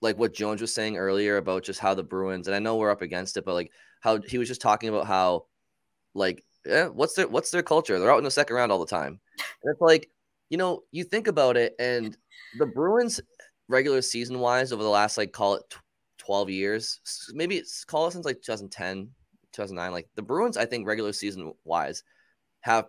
like 0.00 0.18
what 0.18 0.34
Jones 0.34 0.60
was 0.60 0.74
saying 0.74 0.96
earlier 0.96 1.36
about 1.36 1.62
just 1.62 1.78
how 1.78 1.94
the 1.94 2.02
Bruins, 2.02 2.48
and 2.48 2.56
I 2.56 2.58
know 2.58 2.76
we're 2.76 2.90
up 2.90 3.02
against 3.02 3.36
it, 3.36 3.44
but 3.44 3.54
like 3.54 3.70
how 4.00 4.18
he 4.20 4.38
was 4.38 4.48
just 4.48 4.60
talking 4.60 4.88
about 4.88 5.06
how 5.06 5.46
like 6.14 6.44
yeah, 6.66 6.88
what's 6.88 7.14
their 7.14 7.28
what's 7.28 7.50
their 7.50 7.62
culture? 7.62 7.98
They're 7.98 8.12
out 8.12 8.18
in 8.18 8.24
the 8.24 8.30
second 8.30 8.56
round 8.56 8.72
all 8.72 8.78
the 8.78 8.86
time. 8.86 9.20
And 9.62 9.72
it's 9.72 9.80
like, 9.80 10.10
you 10.50 10.58
know, 10.58 10.82
you 10.92 11.04
think 11.04 11.26
about 11.26 11.56
it, 11.56 11.74
and 11.78 12.16
the 12.58 12.66
Bruins 12.66 13.20
regular 13.68 14.02
season 14.02 14.38
wise 14.40 14.72
over 14.72 14.82
the 14.82 14.88
last 14.88 15.16
like 15.16 15.32
call 15.32 15.54
it 15.54 15.62
12 16.18 16.50
years, 16.50 17.00
maybe 17.32 17.56
it's 17.56 17.84
call 17.84 18.06
it 18.06 18.12
since 18.12 18.24
like 18.24 18.36
2010, 18.36 19.08
2009. 19.52 19.92
Like 19.92 20.08
the 20.14 20.22
Bruins, 20.22 20.56
I 20.56 20.64
think 20.66 20.86
regular 20.86 21.12
season 21.12 21.52
wise 21.64 22.02
have 22.60 22.86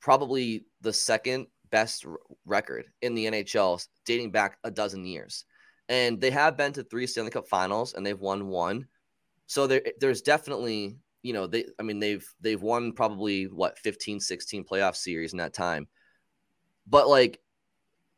probably 0.00 0.66
the 0.80 0.92
second 0.92 1.46
best 1.70 2.04
record 2.44 2.86
in 3.02 3.14
the 3.14 3.26
NHL 3.26 3.86
dating 4.04 4.30
back 4.30 4.58
a 4.64 4.70
dozen 4.70 5.04
years. 5.04 5.44
And 5.88 6.20
they 6.20 6.30
have 6.30 6.56
been 6.56 6.72
to 6.74 6.84
three 6.84 7.06
Stanley 7.06 7.30
Cup 7.30 7.48
finals 7.48 7.94
and 7.94 8.04
they've 8.04 8.18
won 8.20 8.46
one. 8.46 8.86
So 9.46 9.66
there, 9.66 9.82
there's 10.00 10.22
definitely, 10.22 10.96
you 11.22 11.32
know, 11.32 11.46
they, 11.46 11.66
I 11.78 11.82
mean, 11.82 12.00
they've, 12.00 12.26
they've 12.40 12.60
won 12.60 12.92
probably 12.92 13.44
what, 13.44 13.78
15, 13.78 14.20
16 14.20 14.64
playoff 14.64 14.96
series 14.96 15.32
in 15.32 15.38
that 15.38 15.52
time. 15.52 15.88
But 16.86 17.08
like 17.08 17.40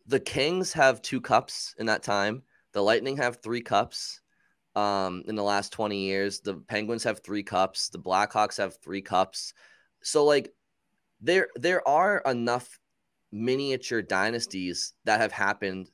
the 0.06 0.20
Kings 0.20 0.72
have 0.72 1.02
two 1.02 1.20
cups 1.20 1.74
in 1.78 1.86
that 1.86 2.02
time. 2.02 2.42
The 2.72 2.82
Lightning 2.82 3.16
have 3.16 3.42
three 3.42 3.62
cups 3.62 4.20
um, 4.74 5.24
in 5.26 5.34
the 5.34 5.42
last 5.42 5.72
20 5.72 5.98
years. 5.98 6.40
The 6.40 6.54
Penguins 6.54 7.04
have 7.04 7.22
three 7.22 7.42
cups. 7.42 7.88
The 7.88 7.98
Blackhawks 7.98 8.58
have 8.58 8.76
three 8.82 9.02
cups. 9.02 9.52
So 10.02 10.24
like 10.24 10.52
there 11.20 11.48
there 11.56 11.86
are 11.88 12.22
enough 12.26 12.78
miniature 13.32 14.02
dynasties 14.02 14.92
that 15.04 15.20
have 15.20 15.32
happened 15.32 15.88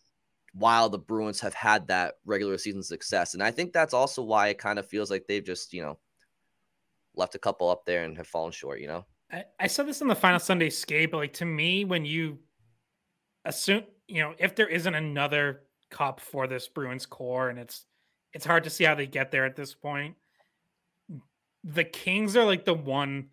while 0.55 0.89
the 0.89 0.99
Bruins 0.99 1.41
have 1.41 1.55
had 1.55 1.89
that 1.89 2.15
regular 2.27 2.59
season 2.59 2.83
success. 2.83 3.35
And 3.35 3.43
I 3.43 3.51
think 3.51 3.73
that's 3.73 3.95
also 3.95 4.23
why 4.23 4.49
it 4.49 4.59
kind 4.59 4.79
of 4.79 4.87
feels 4.87 5.11
like 5.11 5.25
they've 5.27 5.45
just, 5.45 5.73
you 5.73 5.83
know, 5.83 5.99
left 7.15 7.35
a 7.35 7.39
couple 7.39 7.71
up 7.71 7.85
there 7.87 8.05
and 8.05 8.17
have 8.19 8.27
fallen 8.27 8.53
short, 8.53 8.81
you 8.81 8.89
know? 8.89 9.07
I, 9.31 9.45
I 9.59 9.67
said 9.67 9.87
this 9.87 10.03
in 10.03 10.09
the 10.09 10.15
final 10.15 10.39
Sunday 10.39 10.69
skate, 10.69 11.11
but 11.11 11.19
like 11.19 11.33
to 11.35 11.47
me, 11.47 11.87
when 11.87 12.05
you 12.05 12.41
assume, 13.47 13.85
you 14.13 14.21
know, 14.21 14.35
if 14.39 14.55
there 14.55 14.69
isn't 14.69 14.95
another 14.95 15.63
cup 15.91 16.21
for 16.21 16.47
this 16.47 16.69
Bruins 16.69 17.07
core 17.07 17.49
and 17.49 17.59
it's 17.59 17.87
it's 18.35 18.45
hard 18.45 18.65
to 18.65 18.71
see 18.71 18.85
how 18.85 18.95
they 18.95 19.07
get 19.07 19.31
there 19.31 19.47
at 19.47 19.57
this 19.57 19.75
point. 19.75 20.17
The 21.65 21.85
Kings 21.85 22.37
are 22.37 22.45
like 22.45 22.65
the 22.65 22.75
one 22.75 23.29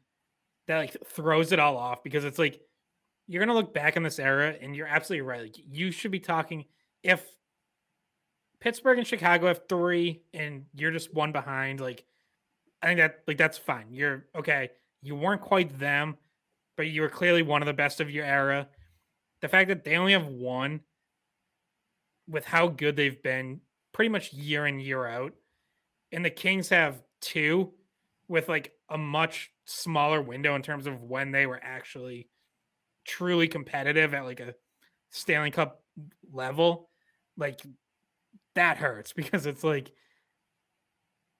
that 0.68 0.78
like 0.78 0.96
throws 1.06 1.52
it 1.52 1.60
all 1.60 1.76
off 1.76 2.04
because 2.04 2.24
it's 2.24 2.40
like 2.40 2.62
you're 3.28 3.44
gonna 3.44 3.58
look 3.58 3.74
back 3.74 3.98
in 3.98 4.04
this 4.04 4.20
era 4.20 4.56
and 4.62 4.74
you're 4.74 4.88
absolutely 4.88 5.28
right. 5.28 5.42
Like 5.42 5.56
you 5.58 5.92
should 5.92 6.12
be 6.12 6.20
talking 6.20 6.64
if 7.04 7.26
Pittsburgh 8.62 9.00
and 9.00 9.08
Chicago 9.08 9.48
have 9.48 9.68
three 9.68 10.22
and 10.34 10.66
you're 10.76 10.92
just 10.92 11.14
one 11.14 11.34
behind, 11.34 11.82
like 11.82 12.06
I 12.82 12.88
think 12.88 13.00
that 13.00 13.24
like 13.28 13.38
that's 13.38 13.58
fine. 13.58 13.88
You're 13.92 14.28
okay. 14.34 14.70
You 15.02 15.16
weren't 15.16 15.42
quite 15.42 15.78
them, 15.78 16.18
but 16.78 16.88
you 16.88 17.02
were 17.02 17.10
clearly 17.10 17.42
one 17.42 17.62
of 17.62 17.66
the 17.66 17.74
best 17.74 18.00
of 18.00 18.10
your 18.10 18.26
era. 18.26 18.70
The 19.42 19.48
fact 19.48 19.70
that 19.70 19.84
they 19.84 19.96
only 19.96 20.14
have 20.14 20.28
one 20.28 20.82
with 22.28 22.46
how 22.46 22.68
good 22.68 22.96
they've 22.96 23.22
been 23.24 23.62
pretty 23.94 24.10
much 24.10 24.34
year 24.34 24.68
in 24.68 24.80
year 24.80 25.06
out 25.06 25.34
and 26.12 26.24
the 26.24 26.30
kings 26.30 26.70
have 26.70 27.02
two 27.22 27.74
with 28.28 28.48
like 28.48 28.72
a 28.90 28.98
much 28.98 29.52
smaller 29.66 30.22
window 30.22 30.56
in 30.56 30.62
terms 30.62 30.88
of 30.88 31.02
when 31.04 31.32
they 31.32 31.46
were 31.46 31.60
actually 31.62 32.28
truly 33.06 33.48
competitive 33.48 34.14
at 34.14 34.24
like 34.24 34.40
a 34.40 34.54
stanley 35.10 35.52
cup 35.52 35.84
level 36.32 36.90
like 37.38 37.62
that 38.56 38.78
hurts 38.78 39.14
because 39.16 39.46
it's 39.46 39.64
like 39.64 39.92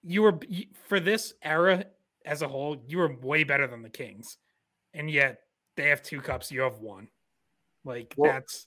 you 0.02 0.22
were 0.22 0.38
for 0.88 0.98
this 0.98 1.34
era 1.42 1.84
as 2.24 2.42
a 2.42 2.48
whole 2.48 2.82
you 2.86 2.98
were 2.98 3.16
way 3.22 3.44
better 3.44 3.66
than 3.66 3.82
the 3.82 3.90
kings 3.90 4.38
and 4.92 5.10
yet 5.10 5.40
they 5.76 5.88
have 5.88 6.02
two 6.02 6.20
cups 6.20 6.50
you 6.50 6.60
have 6.60 6.78
one 6.78 7.08
like 7.84 8.14
well, 8.16 8.32
that's 8.32 8.66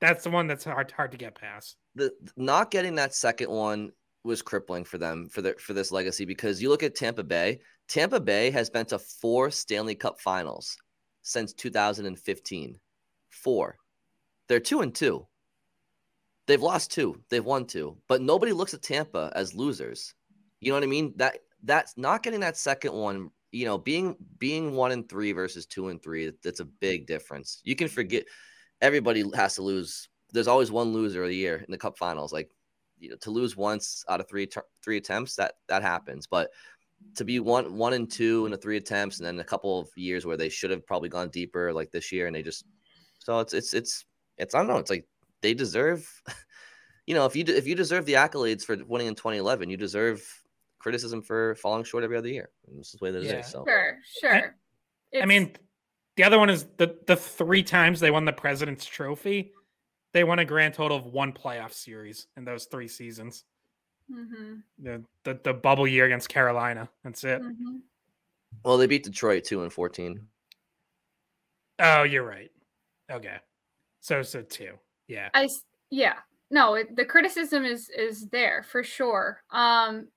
that's 0.00 0.24
the 0.24 0.30
one 0.30 0.46
that's 0.46 0.64
hard 0.64 0.90
hard 0.90 1.12
to 1.12 1.18
get 1.18 1.34
past. 1.34 1.76
The 1.94 2.12
not 2.36 2.70
getting 2.70 2.94
that 2.96 3.14
second 3.14 3.50
one 3.50 3.92
was 4.24 4.42
crippling 4.42 4.84
for 4.84 4.98
them 4.98 5.28
for 5.28 5.42
the 5.42 5.54
for 5.58 5.72
this 5.72 5.92
legacy 5.92 6.24
because 6.24 6.62
you 6.62 6.68
look 6.68 6.82
at 6.82 6.94
Tampa 6.94 7.24
Bay. 7.24 7.60
Tampa 7.88 8.20
Bay 8.20 8.50
has 8.50 8.70
been 8.70 8.86
to 8.86 8.98
four 8.98 9.50
Stanley 9.50 9.94
Cup 9.94 10.20
Finals 10.20 10.76
since 11.22 11.52
2015. 11.52 12.78
Four. 13.30 13.76
They're 14.48 14.60
two 14.60 14.80
and 14.80 14.94
two. 14.94 15.26
They've 16.46 16.60
lost 16.60 16.92
two. 16.92 17.22
They've 17.30 17.44
won 17.44 17.66
two. 17.66 17.96
But 18.08 18.22
nobody 18.22 18.52
looks 18.52 18.74
at 18.74 18.82
Tampa 18.82 19.32
as 19.34 19.54
losers. 19.54 20.14
You 20.60 20.70
know 20.70 20.76
what 20.76 20.84
I 20.84 20.88
mean? 20.88 21.14
That 21.16 21.38
that's 21.62 21.96
not 21.96 22.22
getting 22.22 22.40
that 22.40 22.56
second 22.56 22.92
one. 22.92 23.30
You 23.52 23.66
know, 23.66 23.78
being 23.78 24.16
being 24.38 24.74
one 24.74 24.92
and 24.92 25.08
three 25.08 25.32
versus 25.32 25.66
two 25.66 25.88
and 25.88 26.02
three. 26.02 26.32
That's 26.42 26.60
a 26.60 26.64
big 26.64 27.06
difference. 27.06 27.60
You 27.64 27.76
can 27.76 27.88
forget 27.88 28.24
everybody 28.80 29.24
has 29.34 29.54
to 29.56 29.62
lose. 29.62 30.08
There's 30.32 30.48
always 30.48 30.70
one 30.70 30.92
loser 30.92 31.22
of 31.22 31.28
the 31.28 31.36
year 31.36 31.56
in 31.58 31.70
the 31.70 31.78
cup 31.78 31.98
finals. 31.98 32.32
Like, 32.32 32.50
you 32.98 33.10
know, 33.10 33.16
to 33.16 33.30
lose 33.30 33.56
once 33.56 34.04
out 34.08 34.20
of 34.20 34.28
three 34.28 34.48
three 34.82 34.96
attempts, 34.96 35.36
that 35.36 35.54
that 35.68 35.82
happens. 35.82 36.26
But 36.26 36.50
to 37.16 37.24
be 37.24 37.40
one 37.40 37.76
one 37.76 37.92
and 37.92 38.10
two 38.10 38.46
in 38.46 38.52
the 38.52 38.58
three 38.58 38.76
attempts, 38.76 39.18
and 39.18 39.26
then 39.26 39.38
a 39.38 39.44
couple 39.44 39.80
of 39.80 39.88
years 39.96 40.26
where 40.26 40.36
they 40.36 40.48
should 40.48 40.70
have 40.70 40.86
probably 40.86 41.08
gone 41.08 41.28
deeper, 41.28 41.72
like 41.72 41.90
this 41.90 42.10
year, 42.10 42.26
and 42.26 42.34
they 42.34 42.42
just 42.42 42.64
so 43.18 43.40
it's 43.40 43.52
it's 43.52 43.74
it's 43.74 44.04
it's 44.38 44.54
I 44.54 44.58
don't 44.58 44.68
know. 44.68 44.78
It's 44.78 44.90
like 44.90 45.06
they 45.40 45.54
deserve. 45.54 46.08
You 47.04 47.16
know, 47.16 47.26
if 47.26 47.34
you 47.34 47.44
if 47.48 47.66
you 47.66 47.74
deserve 47.74 48.06
the 48.06 48.12
accolades 48.12 48.62
for 48.62 48.76
winning 48.86 49.08
in 49.08 49.16
2011, 49.16 49.68
you 49.68 49.76
deserve 49.76 50.24
criticism 50.82 51.22
for 51.22 51.54
falling 51.54 51.84
short 51.84 52.04
every 52.04 52.16
other 52.16 52.28
year. 52.28 52.50
And 52.66 52.78
this 52.78 52.92
is 52.92 53.00
the 53.00 53.04
way 53.04 53.10
that 53.12 53.22
yeah. 53.22 53.38
is. 53.40 53.46
So. 53.46 53.64
Sure, 53.66 53.98
sure. 54.20 54.56
I, 55.14 55.20
I 55.20 55.26
mean, 55.26 55.52
the 56.16 56.24
other 56.24 56.38
one 56.38 56.50
is 56.50 56.66
the 56.76 56.98
the 57.06 57.16
three 57.16 57.62
times 57.62 58.00
they 58.00 58.10
won 58.10 58.24
the 58.24 58.32
President's 58.32 58.84
Trophy, 58.84 59.52
they 60.12 60.24
won 60.24 60.38
a 60.38 60.44
grand 60.44 60.74
total 60.74 60.96
of 60.96 61.06
one 61.06 61.32
playoff 61.32 61.72
series 61.72 62.26
in 62.36 62.44
those 62.44 62.66
three 62.66 62.88
seasons. 62.88 63.44
Mm-hmm. 64.10 64.56
The, 64.82 65.04
the 65.24 65.40
the 65.42 65.54
bubble 65.54 65.86
year 65.86 66.04
against 66.04 66.28
Carolina. 66.28 66.88
That's 67.04 67.24
it. 67.24 67.40
Mm-hmm. 67.40 67.78
Well, 68.64 68.76
they 68.76 68.86
beat 68.86 69.04
Detroit 69.04 69.44
two 69.44 69.62
and 69.62 69.72
fourteen. 69.72 70.26
Oh, 71.78 72.02
you're 72.02 72.26
right. 72.26 72.50
Okay, 73.10 73.36
so 74.00 74.22
so 74.22 74.42
two. 74.42 74.74
Yeah. 75.08 75.30
I 75.34 75.48
yeah. 75.90 76.14
No, 76.50 76.74
it, 76.74 76.94
the 76.94 77.04
criticism 77.06 77.64
is 77.64 77.88
is 77.96 78.28
there 78.28 78.62
for 78.62 78.84
sure. 78.84 79.42
Um, 79.50 80.08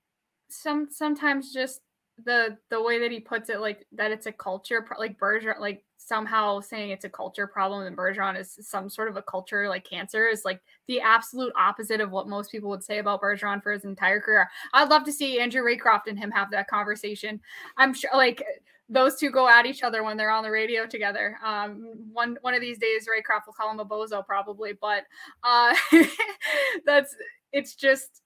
some 0.49 0.87
sometimes 0.89 1.53
just 1.53 1.81
the 2.23 2.57
the 2.69 2.81
way 2.81 2.99
that 2.99 3.11
he 3.11 3.19
puts 3.19 3.49
it, 3.49 3.59
like 3.59 3.85
that 3.91 4.11
it's 4.11 4.25
a 4.25 4.31
culture, 4.31 4.85
like 4.97 5.19
Bergeron, 5.19 5.59
like 5.59 5.83
somehow 5.97 6.59
saying 6.59 6.91
it's 6.91 7.05
a 7.05 7.09
culture 7.09 7.47
problem 7.47 7.85
and 7.85 7.97
Bergeron 7.97 8.39
is 8.39 8.57
some 8.61 8.89
sort 8.89 9.07
of 9.07 9.17
a 9.17 9.23
culture 9.23 9.67
like 9.67 9.83
cancer 9.83 10.27
is 10.27 10.45
like 10.45 10.61
the 10.87 11.01
absolute 11.01 11.51
opposite 11.57 11.99
of 11.99 12.11
what 12.11 12.27
most 12.29 12.51
people 12.51 12.69
would 12.69 12.83
say 12.83 12.99
about 12.99 13.21
Bergeron 13.21 13.61
for 13.61 13.71
his 13.71 13.85
entire 13.85 14.19
career. 14.19 14.47
I'd 14.73 14.89
love 14.89 15.03
to 15.05 15.11
see 15.11 15.39
Andrew 15.39 15.63
Raycroft 15.63 16.07
and 16.07 16.17
him 16.17 16.31
have 16.31 16.51
that 16.51 16.67
conversation. 16.67 17.41
I'm 17.77 17.93
sure 17.93 18.11
like 18.13 18.43
those 18.87 19.15
two 19.15 19.31
go 19.31 19.49
at 19.49 19.65
each 19.65 19.81
other 19.81 20.03
when 20.03 20.15
they're 20.15 20.29
on 20.29 20.43
the 20.43 20.51
radio 20.51 20.85
together. 20.85 21.37
Um, 21.43 21.95
one 22.13 22.37
one 22.41 22.53
of 22.53 22.61
these 22.61 22.77
days, 22.77 23.07
Raycroft 23.07 23.47
will 23.47 23.53
call 23.53 23.71
him 23.71 23.79
a 23.79 23.85
bozo 23.85 24.25
probably, 24.25 24.73
but 24.79 25.03
uh, 25.43 25.73
that's 26.85 27.15
it's 27.51 27.75
just 27.75 28.21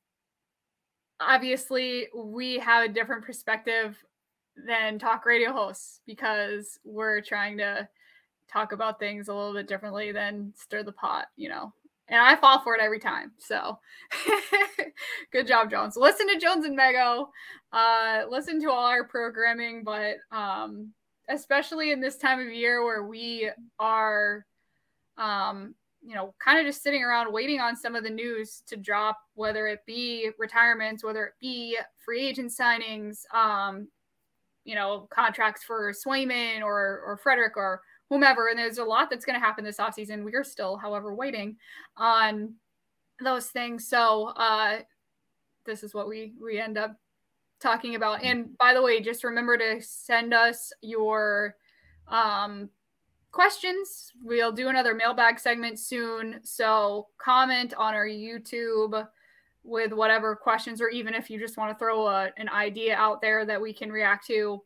obviously 1.19 2.07
we 2.15 2.59
have 2.59 2.85
a 2.85 2.93
different 2.93 3.23
perspective 3.23 3.97
than 4.67 4.99
talk 4.99 5.25
radio 5.25 5.51
hosts 5.51 6.01
because 6.05 6.79
we're 6.83 7.21
trying 7.21 7.57
to 7.57 7.87
talk 8.51 8.71
about 8.71 8.99
things 8.99 9.27
a 9.27 9.33
little 9.33 9.53
bit 9.53 9.67
differently 9.67 10.11
than 10.11 10.53
stir 10.55 10.83
the 10.83 10.91
pot, 10.91 11.27
you 11.35 11.49
know. 11.49 11.71
And 12.07 12.19
I 12.19 12.35
fall 12.35 12.59
for 12.61 12.73
it 12.75 12.81
every 12.81 12.99
time. 12.99 13.31
So 13.37 13.77
good 15.31 15.45
job, 15.45 15.69
Jones. 15.69 15.95
Listen 15.95 16.27
to 16.27 16.39
Jones 16.39 16.65
and 16.65 16.77
Mego. 16.77 17.27
Uh, 17.71 18.23
listen 18.29 18.59
to 18.61 18.71
all 18.71 18.87
our 18.87 19.03
programming, 19.03 19.83
but 19.83 20.15
um, 20.31 20.91
especially 21.29 21.91
in 21.91 22.01
this 22.01 22.17
time 22.17 22.39
of 22.39 22.51
year 22.51 22.83
where 22.83 23.03
we 23.03 23.51
are 23.77 24.43
um, 25.17 25.75
you 26.01 26.15
know, 26.15 26.33
kind 26.39 26.59
of 26.59 26.65
just 26.65 26.81
sitting 26.81 27.03
around 27.03 27.31
waiting 27.31 27.59
on 27.59 27.75
some 27.75 27.95
of 27.95 28.03
the 28.03 28.09
news 28.09 28.63
to 28.67 28.77
drop, 28.77 29.17
whether 29.35 29.67
it 29.67 29.85
be 29.85 30.29
retirements, 30.37 31.03
whether 31.03 31.25
it 31.25 31.33
be 31.41 31.77
free 31.97 32.27
agent 32.27 32.51
signings, 32.51 33.23
um, 33.33 33.87
you 34.63 34.75
know, 34.75 35.07
contracts 35.11 35.63
for 35.63 35.93
Swayman 35.93 36.61
or 36.61 37.01
or 37.05 37.19
Frederic 37.21 37.57
or 37.57 37.81
whomever. 38.09 38.47
And 38.47 38.57
there's 38.57 38.77
a 38.77 38.83
lot 38.83 39.09
that's 39.09 39.25
going 39.25 39.39
to 39.39 39.45
happen 39.45 39.63
this 39.63 39.77
offseason. 39.77 40.23
We 40.23 40.33
are 40.35 40.43
still, 40.43 40.77
however, 40.77 41.13
waiting 41.13 41.57
on 41.97 42.55
those 43.21 43.47
things. 43.47 43.87
So 43.87 44.27
uh, 44.29 44.79
this 45.65 45.83
is 45.83 45.93
what 45.93 46.07
we 46.07 46.33
we 46.41 46.59
end 46.59 46.77
up 46.77 46.95
talking 47.59 47.95
about. 47.95 48.23
And 48.23 48.57
by 48.57 48.73
the 48.73 48.81
way, 48.81 49.01
just 49.01 49.23
remember 49.23 49.57
to 49.57 49.81
send 49.81 50.33
us 50.33 50.71
your 50.81 51.55
um 52.07 52.69
questions. 53.31 54.11
We'll 54.23 54.51
do 54.51 54.69
another 54.69 54.93
mailbag 54.93 55.39
segment 55.39 55.79
soon. 55.79 56.39
So 56.43 57.07
comment 57.17 57.73
on 57.77 57.93
our 57.93 58.07
YouTube 58.07 59.07
with 59.63 59.93
whatever 59.93 60.35
questions, 60.35 60.81
or 60.81 60.89
even 60.89 61.13
if 61.13 61.29
you 61.29 61.39
just 61.39 61.57
want 61.57 61.71
to 61.71 61.77
throw 61.77 62.07
a, 62.07 62.29
an 62.37 62.49
idea 62.49 62.95
out 62.95 63.21
there 63.21 63.45
that 63.45 63.61
we 63.61 63.73
can 63.73 63.91
react 63.91 64.25
to. 64.27 64.61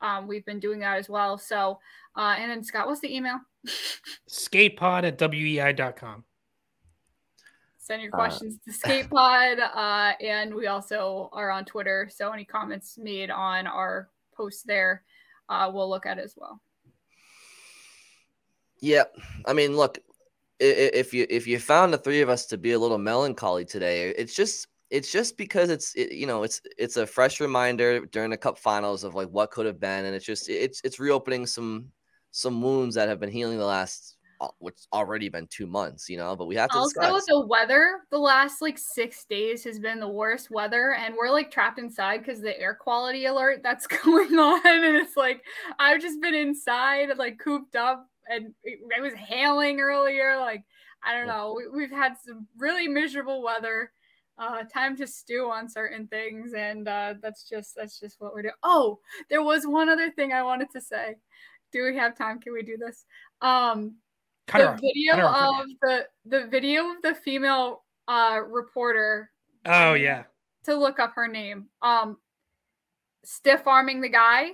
Um, 0.00 0.26
we've 0.26 0.44
been 0.44 0.60
doing 0.60 0.80
that 0.80 0.98
as 0.98 1.08
well. 1.08 1.38
So, 1.38 1.78
uh, 2.16 2.34
and 2.38 2.50
then 2.50 2.64
Scott, 2.64 2.86
what's 2.86 3.00
the 3.00 3.14
email? 3.14 3.38
Skatepod 4.28 5.04
at 5.04 5.18
WEEI.com. 5.18 6.24
Send 7.78 8.02
your 8.02 8.10
questions 8.10 8.58
uh, 8.66 8.72
to 8.72 8.78
Skatepod. 8.78 9.58
Uh, 9.74 10.12
and 10.20 10.54
we 10.54 10.66
also 10.66 11.28
are 11.32 11.50
on 11.50 11.64
Twitter. 11.64 12.08
So 12.12 12.30
any 12.32 12.44
comments 12.44 12.98
made 12.98 13.30
on 13.30 13.66
our 13.66 14.08
posts 14.36 14.62
there, 14.62 15.02
uh, 15.48 15.70
we'll 15.72 15.88
look 15.88 16.06
at 16.06 16.18
as 16.18 16.34
well. 16.36 16.60
Yeah, 18.82 19.04
I 19.46 19.52
mean, 19.52 19.76
look, 19.76 20.00
if 20.58 21.14
you 21.14 21.24
if 21.30 21.46
you 21.46 21.60
found 21.60 21.94
the 21.94 21.98
three 21.98 22.20
of 22.20 22.28
us 22.28 22.46
to 22.46 22.58
be 22.58 22.72
a 22.72 22.78
little 22.78 22.98
melancholy 22.98 23.64
today, 23.64 24.08
it's 24.10 24.34
just 24.34 24.66
it's 24.90 25.10
just 25.10 25.38
because 25.38 25.70
it's 25.70 25.94
it, 25.94 26.12
you 26.12 26.26
know 26.26 26.42
it's 26.42 26.60
it's 26.76 26.96
a 26.96 27.06
fresh 27.06 27.40
reminder 27.40 28.04
during 28.06 28.30
the 28.30 28.36
cup 28.36 28.58
finals 28.58 29.04
of 29.04 29.14
like 29.14 29.28
what 29.28 29.52
could 29.52 29.66
have 29.66 29.78
been, 29.78 30.04
and 30.04 30.16
it's 30.16 30.26
just 30.26 30.48
it's 30.48 30.80
it's 30.82 30.98
reopening 30.98 31.46
some 31.46 31.86
some 32.32 32.60
wounds 32.60 32.96
that 32.96 33.08
have 33.08 33.20
been 33.20 33.30
healing 33.30 33.56
the 33.56 33.64
last 33.64 34.16
uh, 34.40 34.48
which 34.58 34.78
already 34.92 35.28
been 35.28 35.46
two 35.46 35.68
months, 35.68 36.08
you 36.08 36.16
know. 36.16 36.34
But 36.34 36.46
we 36.46 36.56
have 36.56 36.70
to 36.70 36.78
also 36.78 37.00
discuss. 37.00 37.26
the 37.26 37.46
weather. 37.46 38.00
The 38.10 38.18
last 38.18 38.60
like 38.60 38.78
six 38.78 39.24
days 39.24 39.62
has 39.62 39.78
been 39.78 40.00
the 40.00 40.08
worst 40.08 40.50
weather, 40.50 40.94
and 40.94 41.14
we're 41.14 41.30
like 41.30 41.52
trapped 41.52 41.78
inside 41.78 42.18
because 42.18 42.40
the 42.40 42.58
air 42.58 42.74
quality 42.74 43.26
alert 43.26 43.60
that's 43.62 43.86
going 44.04 44.36
on, 44.36 44.66
and 44.66 44.96
it's 44.96 45.16
like 45.16 45.44
I've 45.78 46.00
just 46.00 46.20
been 46.20 46.34
inside, 46.34 47.16
like 47.16 47.38
cooped 47.38 47.76
up 47.76 48.08
and 48.28 48.54
it, 48.64 48.80
was 49.00 49.14
hailing 49.14 49.80
earlier. 49.80 50.38
Like, 50.38 50.64
I 51.04 51.16
don't 51.16 51.26
know. 51.26 51.58
We, 51.72 51.82
have 51.82 51.90
had 51.90 52.14
some 52.24 52.46
really 52.58 52.88
miserable 52.88 53.42
weather. 53.42 53.92
Uh, 54.38 54.64
time 54.64 54.96
to 54.96 55.06
stew 55.06 55.50
on 55.50 55.68
certain 55.68 56.06
things, 56.06 56.54
and 56.54 56.88
uh, 56.88 57.14
that's 57.22 57.48
just 57.48 57.74
that's 57.76 58.00
just 58.00 58.20
what 58.20 58.32
we're 58.32 58.42
doing. 58.42 58.54
Oh, 58.62 58.98
there 59.28 59.42
was 59.42 59.66
one 59.66 59.88
other 59.88 60.10
thing 60.10 60.32
I 60.32 60.42
wanted 60.42 60.68
to 60.72 60.80
say. 60.80 61.16
Do 61.70 61.84
we 61.84 61.96
have 61.96 62.16
time? 62.16 62.40
Can 62.40 62.54
we 62.54 62.62
do 62.62 62.78
this? 62.78 63.04
Um, 63.42 63.96
the 64.46 64.78
video 64.80 65.26
of 65.26 65.66
the 65.82 66.06
the 66.24 66.46
video 66.46 66.90
of 66.90 67.02
the 67.02 67.14
female 67.14 67.84
uh, 68.08 68.40
reporter. 68.48 69.30
Oh 69.66 69.94
yeah. 69.94 70.24
To 70.64 70.74
look 70.74 70.98
up 70.98 71.12
her 71.14 71.28
name. 71.28 71.66
Um, 71.82 72.16
stiff 73.24 73.66
arming 73.66 74.00
the 74.00 74.08
guy 74.08 74.52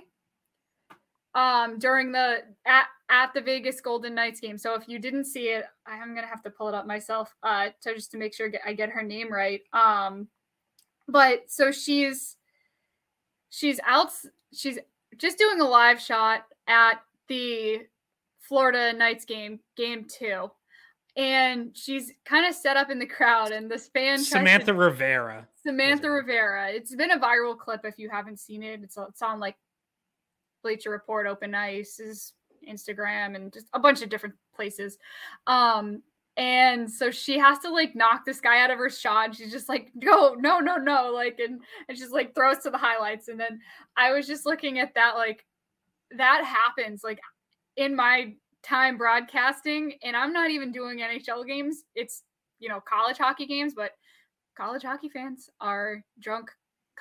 um 1.35 1.77
during 1.79 2.11
the 2.11 2.43
at 2.65 2.87
at 3.09 3.33
the 3.33 3.41
Vegas 3.41 3.81
Golden 3.81 4.15
Knights 4.15 4.39
game. 4.39 4.57
So 4.57 4.75
if 4.75 4.87
you 4.87 4.99
didn't 4.99 5.25
see 5.25 5.49
it, 5.49 5.65
I'm 5.85 6.13
gonna 6.13 6.27
have 6.27 6.43
to 6.43 6.49
pull 6.49 6.69
it 6.69 6.75
up 6.75 6.85
myself 6.85 7.35
uh 7.43 7.69
to 7.81 7.95
just 7.95 8.11
to 8.11 8.17
make 8.17 8.33
sure 8.33 8.51
I 8.65 8.73
get 8.73 8.89
her 8.89 9.03
name 9.03 9.31
right. 9.31 9.61
Um 9.73 10.27
but 11.07 11.43
so 11.47 11.71
she's 11.71 12.37
she's 13.49 13.79
out 13.85 14.11
she's 14.53 14.77
just 15.17 15.37
doing 15.37 15.59
a 15.59 15.67
live 15.67 15.99
shot 15.99 16.45
at 16.67 17.01
the 17.27 17.81
Florida 18.49 18.93
Knights 18.93 19.25
game, 19.25 19.59
game 19.77 20.05
two. 20.05 20.49
And 21.15 21.75
she's 21.75 22.13
kind 22.25 22.45
of 22.45 22.55
set 22.55 22.77
up 22.77 22.89
in 22.89 22.97
the 22.97 23.05
crowd, 23.05 23.51
and 23.51 23.69
this 23.69 23.89
fan 23.89 24.19
Samantha 24.19 24.67
to, 24.67 24.73
Rivera. 24.73 25.47
Samantha 25.63 26.09
Rivera. 26.09 26.69
It's 26.69 26.95
been 26.95 27.11
a 27.11 27.19
viral 27.19 27.57
clip 27.57 27.81
if 27.83 27.97
you 27.97 28.09
haven't 28.09 28.39
seen 28.39 28.63
it. 28.63 28.81
It's, 28.83 28.97
it's 28.97 29.21
on 29.21 29.39
like 29.39 29.57
Bleacher 30.63 30.91
Report, 30.91 31.27
Open 31.27 31.53
Ice's 31.53 32.33
Instagram, 32.67 33.35
and 33.35 33.51
just 33.51 33.67
a 33.73 33.79
bunch 33.79 34.01
of 34.01 34.09
different 34.09 34.35
places. 34.55 34.97
Um, 35.47 36.01
and 36.37 36.89
so 36.89 37.11
she 37.11 37.37
has 37.37 37.59
to 37.59 37.69
like 37.69 37.95
knock 37.95 38.23
this 38.25 38.39
guy 38.39 38.61
out 38.61 38.71
of 38.71 38.77
her 38.77 38.89
shot. 38.89 39.35
She's 39.35 39.51
just 39.51 39.67
like, 39.67 39.91
no, 39.95 40.35
no, 40.35 40.59
no, 40.59 40.77
no, 40.77 41.11
like, 41.13 41.39
and 41.39 41.61
and 41.87 41.97
she's 41.97 42.11
like 42.11 42.33
throws 42.33 42.59
to 42.59 42.69
the 42.69 42.77
highlights. 42.77 43.27
And 43.27 43.39
then 43.39 43.59
I 43.97 44.11
was 44.13 44.25
just 44.25 44.45
looking 44.45 44.79
at 44.79 44.93
that, 44.95 45.15
like, 45.15 45.45
that 46.17 46.43
happens 46.43 47.01
like 47.03 47.19
in 47.75 47.95
my 47.95 48.33
time 48.63 48.97
broadcasting, 48.97 49.93
and 50.03 50.15
I'm 50.15 50.33
not 50.33 50.49
even 50.49 50.71
doing 50.71 50.99
NHL 50.99 51.45
games. 51.45 51.83
It's 51.95 52.23
you 52.59 52.69
know 52.69 52.79
college 52.81 53.17
hockey 53.17 53.45
games, 53.45 53.73
but 53.75 53.91
college 54.57 54.83
hockey 54.83 55.09
fans 55.09 55.49
are 55.61 56.03
drunk 56.19 56.51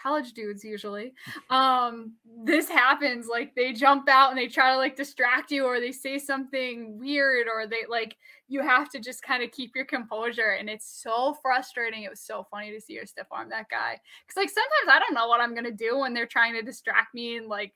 college 0.01 0.33
dudes 0.33 0.65
usually 0.65 1.13
um 1.51 2.13
this 2.45 2.69
happens 2.69 3.27
like 3.27 3.55
they 3.55 3.73
jump 3.73 4.09
out 4.09 4.31
and 4.31 4.39
they 4.39 4.47
try 4.47 4.73
to 4.73 4.77
like 4.77 4.97
distract 4.97 5.51
you 5.51 5.65
or 5.65 5.81
they 5.81 5.93
say 5.93 6.19
something 6.19 6.99
weird 6.99 7.47
or 7.53 7.67
they 7.67 7.85
like 7.89 8.17
you 8.49 8.63
have 8.63 8.89
to 8.91 8.99
just 8.99 9.23
kind 9.23 9.43
of 9.43 9.51
keep 9.51 9.75
your 9.75 9.85
composure 9.85 10.57
and 10.59 10.71
it's 10.71 10.89
so 11.03 11.37
frustrating 11.43 12.03
it 12.03 12.11
was 12.11 12.21
so 12.21 12.47
funny 12.51 12.71
to 12.71 12.81
see 12.81 12.97
her 12.97 13.07
stiff 13.07 13.27
arm 13.31 13.49
that 13.51 13.69
guy. 13.69 14.01
Because 14.27 14.37
like 14.37 14.49
sometimes 14.49 14.89
i 14.91 14.99
don't 14.99 15.15
know 15.15 15.29
what 15.29 15.41
i'm 15.41 15.55
gonna 15.55 15.71
do 15.71 15.99
when 15.99 16.15
they're 16.15 16.27
trying 16.27 16.55
to 16.55 16.63
distract 16.63 17.15
me 17.15 17.37
and 17.37 17.49
like 17.49 17.73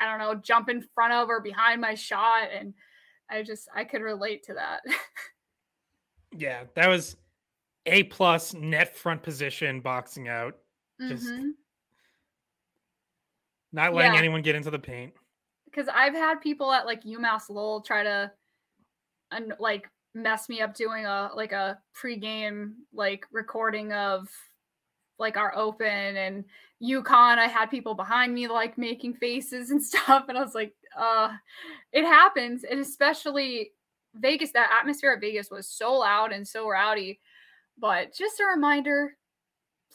i 0.00 0.08
don't 0.08 0.18
know 0.18 0.34
jump 0.34 0.68
in 0.68 0.84
front 0.94 1.12
of 1.12 1.28
or 1.28 1.40
behind 1.40 1.80
my 1.80 1.94
shot 1.94 2.48
and 2.56 2.74
i 3.30 3.42
just 3.42 3.68
i 3.74 3.84
could 3.84 4.02
relate 4.02 4.42
to 4.44 4.54
that. 4.54 4.80
Yeah 6.36 6.64
that 6.74 6.88
was 6.88 7.16
a 7.86 8.04
plus 8.04 8.54
net 8.54 8.96
front 8.96 9.22
position 9.22 9.80
boxing 9.80 10.28
out 10.28 10.56
just 11.00 11.26
mm-hmm. 11.26 11.50
not 13.72 13.94
letting 13.94 14.12
yeah. 14.12 14.18
anyone 14.18 14.42
get 14.42 14.54
into 14.54 14.70
the 14.70 14.78
paint. 14.78 15.12
Because 15.64 15.88
I've 15.92 16.14
had 16.14 16.40
people 16.40 16.72
at 16.72 16.86
like 16.86 17.02
UMass 17.04 17.50
Lowell 17.50 17.80
try 17.80 18.02
to, 18.02 18.30
and 19.30 19.54
like 19.58 19.90
mess 20.14 20.48
me 20.48 20.60
up 20.60 20.74
doing 20.74 21.06
a 21.06 21.30
like 21.34 21.52
a 21.52 21.78
pregame 22.00 22.74
like 22.92 23.26
recording 23.32 23.92
of 23.92 24.28
like 25.18 25.36
our 25.36 25.56
open 25.56 26.16
and 26.16 26.44
UConn. 26.82 27.38
I 27.38 27.46
had 27.46 27.66
people 27.66 27.94
behind 27.94 28.32
me 28.32 28.48
like 28.48 28.78
making 28.78 29.14
faces 29.14 29.70
and 29.70 29.82
stuff, 29.82 30.26
and 30.28 30.38
I 30.38 30.42
was 30.42 30.54
like, 30.54 30.74
uh, 30.96 31.32
it 31.92 32.04
happens, 32.04 32.64
and 32.64 32.80
especially 32.80 33.72
Vegas. 34.14 34.52
That 34.52 34.70
atmosphere 34.78 35.12
at 35.12 35.20
Vegas 35.20 35.50
was 35.50 35.68
so 35.68 35.94
loud 35.94 36.32
and 36.32 36.46
so 36.46 36.68
rowdy. 36.68 37.20
But 37.76 38.14
just 38.14 38.38
a 38.38 38.44
reminder, 38.44 39.16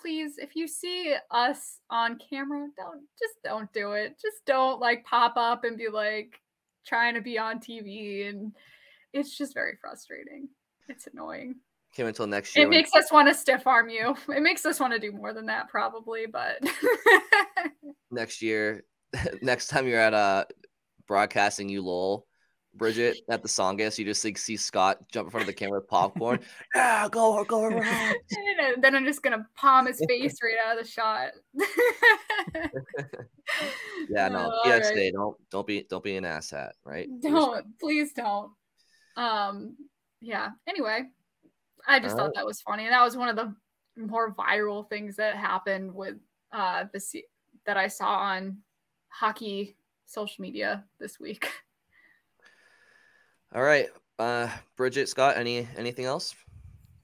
please, 0.02 0.38
if 0.38 0.56
you 0.56 0.68
see 0.68 1.16
us 1.32 1.80
on 1.90 2.20
camera, 2.30 2.68
don't 2.78 3.02
just 3.18 3.36
don't 3.44 3.72
do 3.74 3.94
it. 3.94 4.18
Just 4.22 4.46
don't 4.46 4.80
like 4.80 5.06
pop 5.06 5.34
up 5.38 5.64
and 5.64 5.78
be 5.78 5.90
like 5.90 6.40
trying 6.86 7.14
to 7.16 7.22
be 7.22 7.38
on 7.38 7.60
TV. 7.60 8.30
And 8.30 8.54
it's 9.14 9.38
just 9.38 9.54
very 9.54 9.78
frustrating. 9.82 10.50
It's 10.88 11.08
annoying. 11.12 11.56
Came 11.94 12.08
until 12.08 12.28
next 12.28 12.56
year. 12.56 12.66
It 12.68 12.70
makes 12.70 12.94
us 12.96 13.12
want 13.12 13.28
to 13.28 13.34
stiff 13.34 13.66
arm 13.66 13.90
you. 13.90 14.16
It 14.30 14.42
makes 14.42 14.66
us 14.66 14.80
want 14.80 14.94
to 14.94 15.00
do 15.00 15.12
more 15.12 15.34
than 15.34 15.48
that, 15.48 15.70
probably, 15.70 16.26
but 16.26 16.64
next 18.12 18.42
year, 18.42 18.84
next 19.42 19.68
time 19.68 19.88
you're 19.88 20.00
at 20.00 20.14
a 20.14 20.18
uh, 20.18 20.44
broadcasting 21.08 21.70
you 21.70 21.82
lol 21.82 22.28
Bridget 22.76 23.18
at 23.30 23.42
the 23.42 23.48
Songus, 23.48 23.98
you 23.98 24.06
just 24.06 24.24
like 24.24 24.38
see 24.38 24.56
Scott 24.56 25.00
jump 25.12 25.28
in 25.28 25.32
front 25.32 25.42
of 25.42 25.48
the 25.48 25.54
camera 25.54 25.80
with 25.80 25.88
popcorn. 25.88 26.40
yeah, 26.76 27.08
go 27.10 27.44
go 27.44 27.64
around. 27.64 28.16
then 28.82 28.96
I'm 28.96 29.06
just 29.06 29.24
gonna 29.24 29.46
palm 29.56 29.88
his 29.88 30.04
face 30.08 30.38
right 30.44 30.58
out 30.66 30.78
of 30.78 30.86
the 30.86 30.90
shot. 30.90 31.32
yeah, 34.10 34.28
no, 34.30 34.52
oh, 34.54 34.62
PSA, 34.64 34.94
right. 34.94 35.14
don't 35.14 35.38
don't 35.50 35.68
be 35.68 35.86
don't 35.90 36.04
be 36.04 36.16
an 36.16 36.24
asshat, 36.24 36.72
right? 36.86 37.08
Don't 37.22 37.66
please 37.80 38.14
don't. 38.14 38.52
Um, 39.16 39.76
yeah. 40.22 40.50
Anyway, 40.68 41.04
I 41.88 42.00
just 42.00 42.14
All 42.14 42.20
thought 42.20 42.26
right. 42.28 42.36
that 42.36 42.46
was 42.46 42.62
funny, 42.62 42.86
and 42.86 42.94
that 42.94 43.04
was 43.04 43.18
one 43.18 43.30
of 43.30 43.36
the 43.36 43.56
more 43.98 44.34
viral 44.34 44.88
things 44.88 45.18
that 45.18 45.36
happened 45.36 45.94
with 45.94 46.16
uh 46.54 46.86
this 46.94 47.14
that 47.66 47.78
I 47.78 47.88
saw 47.88 48.16
on 48.16 48.60
hockey 49.10 49.76
social 50.06 50.42
media 50.42 50.86
this 51.00 51.20
week. 51.20 51.50
All 53.54 53.64
right. 53.64 53.88
Uh 54.18 54.50
Bridget, 54.78 55.10
Scott, 55.10 55.38
any 55.38 55.68
anything 55.78 56.06
else? 56.06 56.36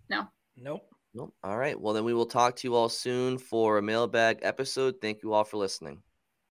No. 0.10 0.28
Nope. 0.58 0.88
Nope. 1.14 1.34
All 1.44 1.58
right. 1.58 1.80
Well, 1.80 1.94
then 1.94 2.04
we 2.04 2.14
will 2.14 2.26
talk 2.26 2.56
to 2.58 2.68
you 2.68 2.76
all 2.76 2.90
soon 2.90 3.38
for 3.38 3.78
a 3.78 3.82
mailbag 3.82 4.40
episode. 4.42 4.96
Thank 5.02 5.24
you 5.24 5.34
all 5.34 5.44
for 5.44 5.58
listening. 5.58 6.02